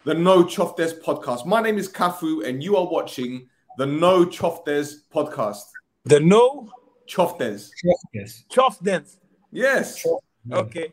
the 0.05 0.13
No 0.13 0.43
Choftes 0.43 0.99
podcast. 1.01 1.45
My 1.45 1.61
name 1.61 1.77
is 1.77 1.91
Cafu, 1.91 2.47
and 2.47 2.63
you 2.63 2.75
are 2.77 2.87
watching 2.89 3.47
the 3.77 3.85
No 3.85 4.25
Choftes 4.25 5.03
podcast. 5.13 5.63
the 6.05 6.19
no 6.19 6.69
Choftes. 7.07 7.69
Yes. 8.13 8.43
chof 8.49 8.81
dance 8.83 9.17
Yes. 9.51 10.05
okay 10.51 10.91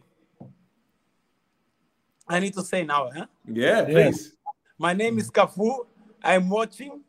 i 2.28 2.40
need 2.40 2.54
to 2.54 2.62
say 2.64 2.82
now 2.84 3.10
huh 3.14 3.26
Yeah, 3.46 3.84
please. 3.84 4.32
my 4.78 4.92
name 4.94 5.18
is 5.18 5.30
cafu 5.30 5.84
i'm 6.22 6.48
watching 6.48 7.02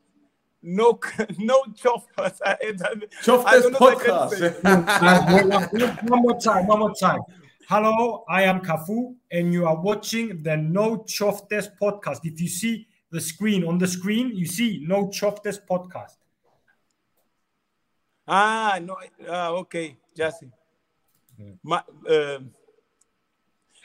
no 0.68 1.00
no 1.40 1.64
chof 1.82 2.04
I, 2.18 2.24
I, 2.46 2.52
I 2.52 2.66
Choftes 3.24 3.62
don't 3.62 3.80
know 3.80 3.88
if 3.88 4.00
I 4.00 4.04
can 4.04 4.14
podcast. 4.14 4.30
say. 4.38 4.52
Uh, 4.64 5.70
wait, 5.72 5.82
wait, 5.82 6.04
one 6.10 6.22
more 6.22 6.40
time, 6.40 6.68
one 6.68 6.80
more 6.80 6.94
time. 6.94 7.22
Hello, 7.70 8.24
I 8.30 8.44
am 8.44 8.60
Cafu, 8.62 9.16
and 9.32 9.54
you 9.54 9.66
are 9.66 9.80
watching 9.82 10.42
the 10.44 10.56
No 10.58 10.98
Choftes 11.00 11.70
podcast. 11.82 12.20
If 12.24 12.40
you 12.42 12.48
see 12.50 12.86
the 13.12 13.22
screen 13.22 13.64
on 13.66 13.78
the 13.78 13.88
screen, 13.88 14.32
you 14.36 14.46
see 14.46 14.84
No 14.86 15.08
Choftes 15.08 15.58
podcast. 15.70 16.18
Ah, 18.28 18.80
no. 18.82 18.98
Ah, 19.30 19.50
okay, 19.52 19.96
Jesse. 20.16 20.52
My, 21.64 21.78
um, 22.10 22.52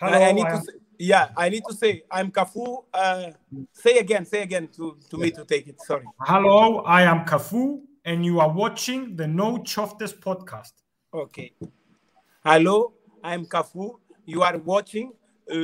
Hello, 0.01 0.19
I, 0.19 0.29
I 0.29 0.33
need 0.33 0.47
I 0.47 0.51
to 0.51 0.57
am- 0.57 0.63
say, 0.65 0.73
yeah, 0.99 1.29
I 1.37 1.49
need 1.49 1.65
to 1.69 1.75
say 1.75 2.03
I'm 2.11 2.31
Cafu. 2.31 2.85
Uh, 2.93 3.31
say 3.73 3.99
again, 3.99 4.25
say 4.25 4.43
again 4.43 4.69
to, 4.77 4.97
to 5.11 5.19
me 5.19 5.31
to 5.31 5.45
take 5.45 5.67
it. 5.69 5.81
Sorry. 5.81 6.05
Hello, 6.21 6.79
I 6.81 7.03
am 7.03 7.25
Cafu, 7.25 7.81
and 8.05 8.25
you 8.25 8.41
are 8.41 8.51
watching 8.51 9.17
the 9.17 9.27
No 9.27 9.59
Choftes 9.59 10.15
podcast. 10.15 10.73
Okay. 11.13 11.53
Hello, 12.45 12.95
I'm 13.23 13.47
Cafu. 13.47 13.99
You 14.25 14.43
are 14.43 14.59
watching 14.59 15.13
uh, 15.51 15.57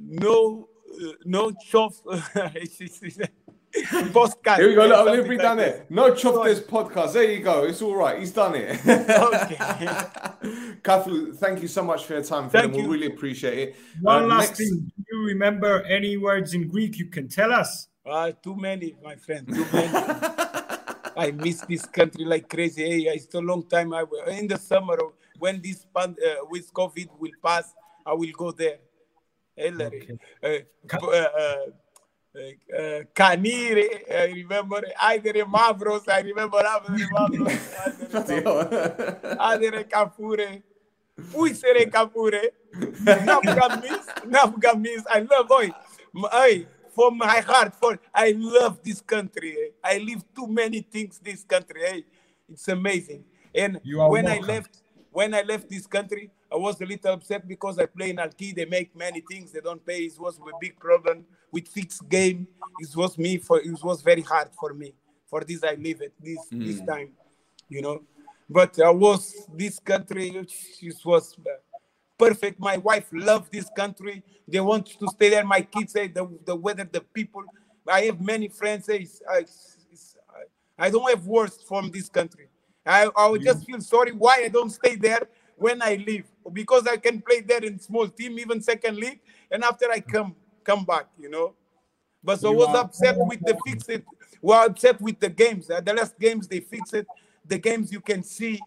no 0.00 0.68
uh, 1.00 1.12
no 1.24 1.50
chof 1.50 1.92
podcast. 4.12 4.56
Here 4.58 4.68
we 4.68 4.74
go. 4.74 4.86
Look, 4.86 4.98
I'm 4.98 5.04
going 5.04 5.16
to 5.18 5.22
Something 5.22 5.26
bring 5.26 5.38
like 5.38 5.46
down 5.46 5.56
this. 5.58 5.74
there. 5.74 5.86
No 5.90 6.12
Choftes 6.12 6.60
podcast. 6.62 7.12
There 7.12 7.30
you 7.30 7.42
go. 7.42 7.64
It's 7.64 7.82
all 7.82 7.94
right. 7.96 8.18
He's 8.18 8.32
done 8.32 8.54
it. 8.54 8.70
Okay. 8.86 9.56
Cafu, 10.82 11.36
thank 11.36 11.60
you 11.62 11.68
so 11.68 11.82
much 11.82 12.04
for 12.04 12.14
your 12.14 12.22
time. 12.24 12.48
Thank 12.48 12.74
you. 12.74 12.82
we 12.82 12.88
really 12.88 13.06
appreciate 13.14 13.58
it. 13.58 13.76
One 14.00 14.24
Uh, 14.24 14.26
last 14.26 14.48
next- 14.48 14.58
thing. 14.58 14.92
Do 14.96 15.02
you 15.16 15.26
remember 15.26 15.82
any 15.84 16.16
words 16.16 16.54
in 16.54 16.68
Greek 16.68 16.98
you 16.98 17.06
can 17.06 17.28
tell 17.28 17.52
us? 17.52 17.88
Uh, 18.06 18.32
too 18.42 18.56
many, 18.56 18.96
my 19.04 19.16
friend. 19.16 19.46
Too 19.48 19.66
many. 19.72 19.88
I 21.16 21.32
miss 21.32 21.60
this 21.62 21.84
country 21.84 22.24
like 22.24 22.48
crazy. 22.48 22.84
Hey, 22.84 23.00
it's 23.14 23.34
a 23.34 23.40
long 23.40 23.66
time. 23.68 23.92
I 23.92 24.04
will, 24.04 24.22
in 24.26 24.46
the 24.46 24.56
summer 24.56 24.96
when 25.38 25.60
this 25.60 25.84
pan, 25.94 26.14
uh, 26.24 26.44
with 26.48 26.72
COVID 26.72 27.08
will 27.18 27.32
pass, 27.44 27.74
I 28.06 28.12
will 28.14 28.30
go 28.32 28.52
there. 28.52 28.78
Hillary, 29.56 30.16
uh, 30.42 30.46
uh, 30.92 31.06
uh, 31.08 31.56
uh, 32.36 33.02
Canire, 33.14 34.02
I 34.10 34.26
remember. 34.26 34.82
Adere 35.02 35.44
Mavros, 35.44 36.08
I 36.08 36.20
remember 36.20 36.58
Adere 36.58 37.08
Mavros. 37.08 37.58
Bloody 38.10 38.22
Adere 38.30 38.42
hell. 38.44 39.36
Adere 39.38 39.84
Kapure. 39.88 40.62
Puisere 41.32 41.90
Kapure. 41.90 42.50
Nafgamis. 43.02 44.04
Nafgamis. 44.26 45.02
I 45.10 45.20
love 45.20 45.50
oi. 45.50 45.70
m- 46.14 46.24
oi, 46.34 46.66
from 46.94 47.18
my 47.18 47.40
heart. 47.40 47.74
For 47.74 47.98
I 48.14 48.34
love 48.36 48.82
this 48.82 49.00
country. 49.00 49.56
eh. 49.58 49.68
I 49.82 49.98
live 49.98 50.22
too 50.34 50.46
many 50.46 50.80
things 50.80 51.18
this 51.18 51.44
country. 51.44 51.82
eh. 51.84 52.00
It's 52.50 52.68
amazing. 52.68 53.24
And 53.54 53.80
You 53.82 54.00
are 54.00 54.10
when 54.10 54.26
I 54.28 54.34
welcome. 54.38 54.48
left, 54.54 54.82
when 55.10 55.34
I 55.34 55.42
left 55.42 55.68
this 55.68 55.86
country, 55.86 56.30
I 56.50 56.56
was 56.56 56.80
a 56.80 56.86
little 56.86 57.12
upset 57.12 57.46
because 57.46 57.78
I 57.78 57.86
play 57.86 58.10
in 58.10 58.18
Alki. 58.18 58.52
They 58.52 58.64
make 58.64 58.96
many 58.96 59.20
things. 59.20 59.52
They 59.52 59.60
don't 59.60 59.84
pay. 59.84 59.98
It 60.04 60.18
was 60.18 60.38
a 60.38 60.58
big 60.60 60.78
problem 60.78 61.24
with 61.52 61.68
fixed 61.68 62.08
game. 62.08 62.48
It 62.80 62.96
was 62.96 63.18
me 63.18 63.36
for. 63.36 63.60
It 63.60 63.82
was 63.82 64.00
very 64.00 64.22
hard 64.22 64.48
for 64.58 64.72
me. 64.72 64.94
For 65.26 65.44
this, 65.44 65.62
I 65.62 65.74
leave 65.74 66.00
it 66.00 66.14
this 66.20 66.38
this 66.50 66.78
hmm. 66.80 66.86
time. 66.86 67.10
You 67.68 67.82
know, 67.82 68.02
but 68.48 68.80
I 68.80 68.90
was 68.90 69.46
this 69.54 69.78
country. 69.78 70.28
It 70.80 71.04
was 71.04 71.36
uh, 71.38 71.50
perfect. 72.16 72.58
My 72.58 72.78
wife 72.78 73.08
loved 73.12 73.52
this 73.52 73.68
country. 73.76 74.22
They 74.46 74.60
want 74.60 74.86
to 74.86 75.08
stay 75.08 75.28
there. 75.28 75.44
My 75.44 75.60
kids 75.60 75.92
say 75.92 76.08
the, 76.08 76.26
the 76.46 76.56
weather, 76.56 76.88
the 76.90 77.02
people. 77.02 77.42
I 77.86 78.02
have 78.02 78.20
many 78.20 78.48
friends 78.48 78.86
say 78.86 78.98
it's, 79.00 79.22
uh, 79.30 79.38
it's, 79.38 79.76
it's, 79.92 80.16
uh, 80.30 80.44
I 80.78 80.90
don't 80.90 81.08
have 81.10 81.26
words 81.26 81.58
from 81.66 81.90
this 81.90 82.08
country. 82.08 82.48
I, 82.86 83.10
I 83.14 83.28
would 83.28 83.42
hmm. 83.42 83.46
just 83.46 83.66
feel 83.66 83.80
sorry 83.82 84.12
why 84.12 84.44
I 84.44 84.48
don't 84.48 84.70
stay 84.70 84.96
there 84.96 85.28
when 85.56 85.82
I 85.82 86.02
leave 86.06 86.24
because 86.52 86.86
I 86.86 86.96
can 86.96 87.20
play 87.20 87.40
there 87.40 87.64
in 87.64 87.78
small 87.78 88.08
team, 88.08 88.38
even 88.38 88.60
second 88.60 88.96
league, 88.96 89.20
and 89.50 89.64
after 89.64 89.90
I 89.90 90.00
come 90.00 90.34
come 90.64 90.84
back, 90.84 91.06
you 91.18 91.30
know. 91.30 91.54
But 92.22 92.40
so 92.40 92.52
I 92.52 92.56
was 92.56 92.74
upset 92.74 93.16
with 93.16 93.40
the 93.40 93.58
fix 93.66 93.88
it. 93.88 94.04
Well, 94.40 94.66
upset 94.66 95.00
with 95.00 95.18
the 95.20 95.28
games. 95.28 95.70
Uh, 95.70 95.80
the 95.80 95.92
last 95.92 96.18
games 96.18 96.46
they 96.46 96.60
fix 96.60 96.92
it. 96.92 97.06
The 97.46 97.58
games 97.58 97.92
you 97.92 98.00
can 98.00 98.22
see 98.22 98.60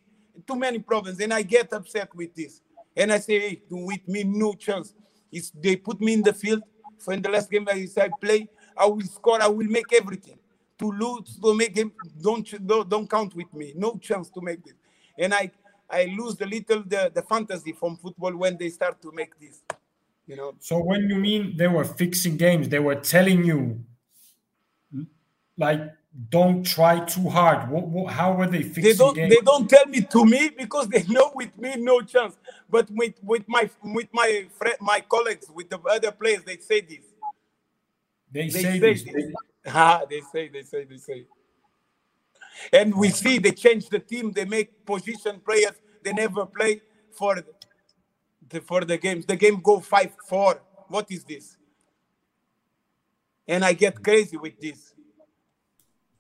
too 0.47 0.55
many 0.55 0.79
problems, 0.79 1.19
and 1.19 1.33
I 1.33 1.43
get 1.43 1.71
upset 1.73 2.13
with 2.15 2.33
this. 2.33 2.61
And 2.95 3.11
I 3.11 3.19
say, 3.19 3.39
hey, 3.39 3.61
with 3.69 4.07
me 4.07 4.23
no 4.23 4.53
chance. 4.53 4.93
It's, 5.31 5.51
they 5.51 5.75
put 5.77 6.01
me 6.01 6.13
in 6.13 6.23
the 6.23 6.33
field 6.33 6.63
for 6.97 7.13
in 7.13 7.21
the 7.21 7.29
last 7.29 7.49
game 7.49 7.67
I 7.69 7.87
I 7.97 8.09
play. 8.19 8.49
I 8.75 8.85
will 8.85 9.01
score. 9.01 9.41
I 9.41 9.47
will 9.47 9.67
make 9.67 9.93
everything. 9.93 10.37
To 10.79 10.91
lose, 10.91 11.37
to 11.41 11.53
make 11.53 11.75
him, 11.75 11.91
don't 12.21 12.67
don't, 12.67 12.89
don't 12.89 13.09
count 13.09 13.35
with 13.35 13.53
me. 13.53 13.73
No 13.75 13.97
chance 13.97 14.29
to 14.31 14.41
make 14.41 14.63
this. 14.63 14.73
And 15.17 15.33
I 15.33 15.51
I 15.91 16.05
lose 16.17 16.35
the 16.35 16.45
little 16.45 16.83
the, 16.83 17.11
the 17.13 17.21
fantasy 17.21 17.73
from 17.73 17.97
football 17.97 18.35
when 18.35 18.57
they 18.57 18.69
start 18.69 19.01
to 19.01 19.11
make 19.11 19.39
this. 19.39 19.61
You 20.27 20.35
know. 20.37 20.53
So 20.59 20.79
when 20.79 21.09
you 21.09 21.15
mean 21.15 21.57
they 21.57 21.67
were 21.67 21.83
fixing 21.83 22.37
games, 22.37 22.69
they 22.69 22.79
were 22.79 22.95
telling 22.95 23.43
you 23.43 23.83
like 25.57 25.81
don't 26.29 26.65
try 26.65 26.99
too 27.05 27.29
hard. 27.29 27.69
What, 27.69 27.87
what, 27.87 28.13
how 28.13 28.33
were 28.33 28.47
they 28.47 28.63
fixing 28.63 28.83
they 28.83 28.93
don't 28.93 29.15
games? 29.15 29.33
they 29.33 29.41
don't 29.41 29.69
tell 29.69 29.85
me 29.85 30.01
to 30.01 30.25
me 30.25 30.49
because 30.49 30.89
they 30.89 31.03
know 31.03 31.31
with 31.33 31.57
me 31.57 31.75
no 31.77 32.01
chance. 32.01 32.35
But 32.69 32.89
with 32.91 33.13
with 33.23 33.43
my 33.47 33.69
with 33.83 34.09
my 34.11 34.47
friend 34.57 34.75
my 34.81 35.01
colleagues 35.01 35.47
with 35.53 35.69
the 35.69 35.79
other 35.79 36.11
players 36.11 36.43
they 36.43 36.57
say 36.57 36.81
this. 36.81 37.05
They, 38.31 38.43
They 38.43 38.49
say, 38.49 38.61
say 38.61 38.79
this. 38.79 39.03
this. 39.03 39.25
Ah, 39.67 40.01
they 40.09 40.21
say 40.21 40.49
they 40.49 40.63
say 40.63 40.85
they 40.85 40.97
say. 40.97 41.25
And 42.71 42.95
we 42.95 43.09
see 43.09 43.39
they 43.39 43.51
change 43.51 43.89
the 43.89 43.99
team. 43.99 44.31
They 44.31 44.45
make 44.45 44.85
position 44.85 45.39
players. 45.39 45.73
They 46.03 46.13
never 46.13 46.45
play 46.45 46.81
for 47.11 47.43
the 48.49 48.61
for 48.61 48.83
the 48.83 48.97
games. 48.97 49.25
The 49.25 49.35
game 49.35 49.61
go 49.61 49.79
five 49.79 50.15
four. 50.27 50.61
What 50.87 51.11
is 51.11 51.23
this? 51.23 51.57
And 53.47 53.63
I 53.63 53.73
get 53.73 54.03
crazy 54.03 54.37
with 54.37 54.59
this. 54.59 54.93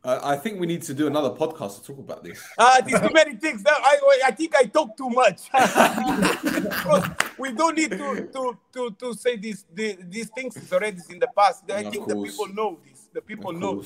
Uh, 0.03 0.19
I 0.23 0.35
think 0.35 0.59
we 0.59 0.65
need 0.65 0.81
to 0.83 0.95
do 0.95 1.05
another 1.05 1.29
podcast 1.29 1.79
to 1.79 1.83
talk 1.87 1.99
about 1.99 2.23
this. 2.23 2.41
Ah, 2.57 2.81
there's 2.83 2.99
too 3.01 3.13
many 3.13 3.35
things. 3.35 3.61
That 3.61 3.77
I 3.77 4.21
I 4.25 4.31
think 4.31 4.55
I 4.55 4.63
talk 4.63 4.97
too 4.97 5.09
much. 5.09 5.49
We 7.37 7.51
don't 7.53 7.75
need 7.75 7.91
to 7.91 8.29
to 8.33 8.57
to, 8.73 8.91
to 8.99 9.13
say 9.13 9.35
this 9.35 9.65
the, 9.73 9.97
these 10.09 10.29
things 10.29 10.57
is 10.57 10.71
already 10.73 11.01
in 11.09 11.19
the 11.19 11.29
past. 11.35 11.63
I 11.71 11.83
think 11.89 12.07
the 12.07 12.15
people 12.15 12.47
know 12.53 12.79
this. 12.85 12.90
The 13.13 13.21
people 13.21 13.51
know. 13.51 13.83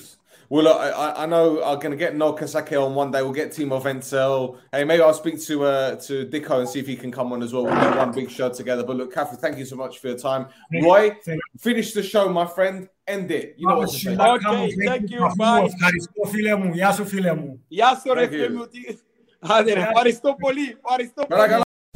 Well, 0.50 0.66
look, 0.66 0.78
I, 0.80 1.24
I 1.24 1.26
know 1.26 1.64
I'm 1.64 1.80
going 1.80 1.92
to 1.92 1.98
get 1.98 2.16
Noel 2.16 2.38
Kaseke 2.38 2.80
on 2.84 2.94
one 2.94 3.10
day. 3.10 3.24
We'll 3.24 3.34
get 3.34 3.50
Timo 3.50 3.82
Ventel. 3.82 4.60
Hey, 4.72 4.84
maybe 4.84 5.02
I'll 5.02 5.16
speak 5.16 5.42
to 5.46 5.64
uh, 5.64 5.96
to 6.02 6.28
Dicko 6.28 6.60
and 6.60 6.70
see 6.70 6.80
if 6.80 6.86
he 6.86 6.96
can 6.96 7.12
come 7.12 7.34
on 7.34 7.42
as 7.42 7.52
well. 7.52 7.64
We'll 7.64 7.74
do 7.74 7.98
one 7.98 8.12
big 8.12 8.30
show 8.30 8.50
together. 8.50 8.84
But 8.84 8.98
look, 8.98 9.14
Catherine, 9.14 9.40
thank 9.40 9.58
you 9.58 9.66
so 9.66 9.76
much 9.76 9.98
for 9.98 10.10
your 10.10 10.18
time. 10.18 10.48
Thank 10.72 10.86
Roy, 10.86 11.18
you. 11.26 11.40
Finish 11.58 11.94
the 11.94 12.04
show, 12.04 12.30
my 12.30 12.46
friend. 12.46 12.88
End 13.08 13.32
it. 13.32 13.56
You 13.58 13.68
know 13.68 13.76
oh, 13.76 13.78
what 13.80 13.90
to 13.90 13.98
say. 13.98 14.16
Thank 14.86 15.10
you. 15.10 15.28
Bye. 15.36 15.68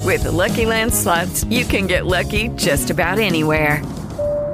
With 0.04 0.24
the 0.24 0.32
Lucky 0.32 0.66
Land 0.66 0.94
slots, 0.94 1.44
you 1.44 1.66
can 1.66 1.86
get 1.86 2.06
lucky 2.08 2.48
just 2.50 2.90
about 2.90 3.20
anywhere. 3.20 3.84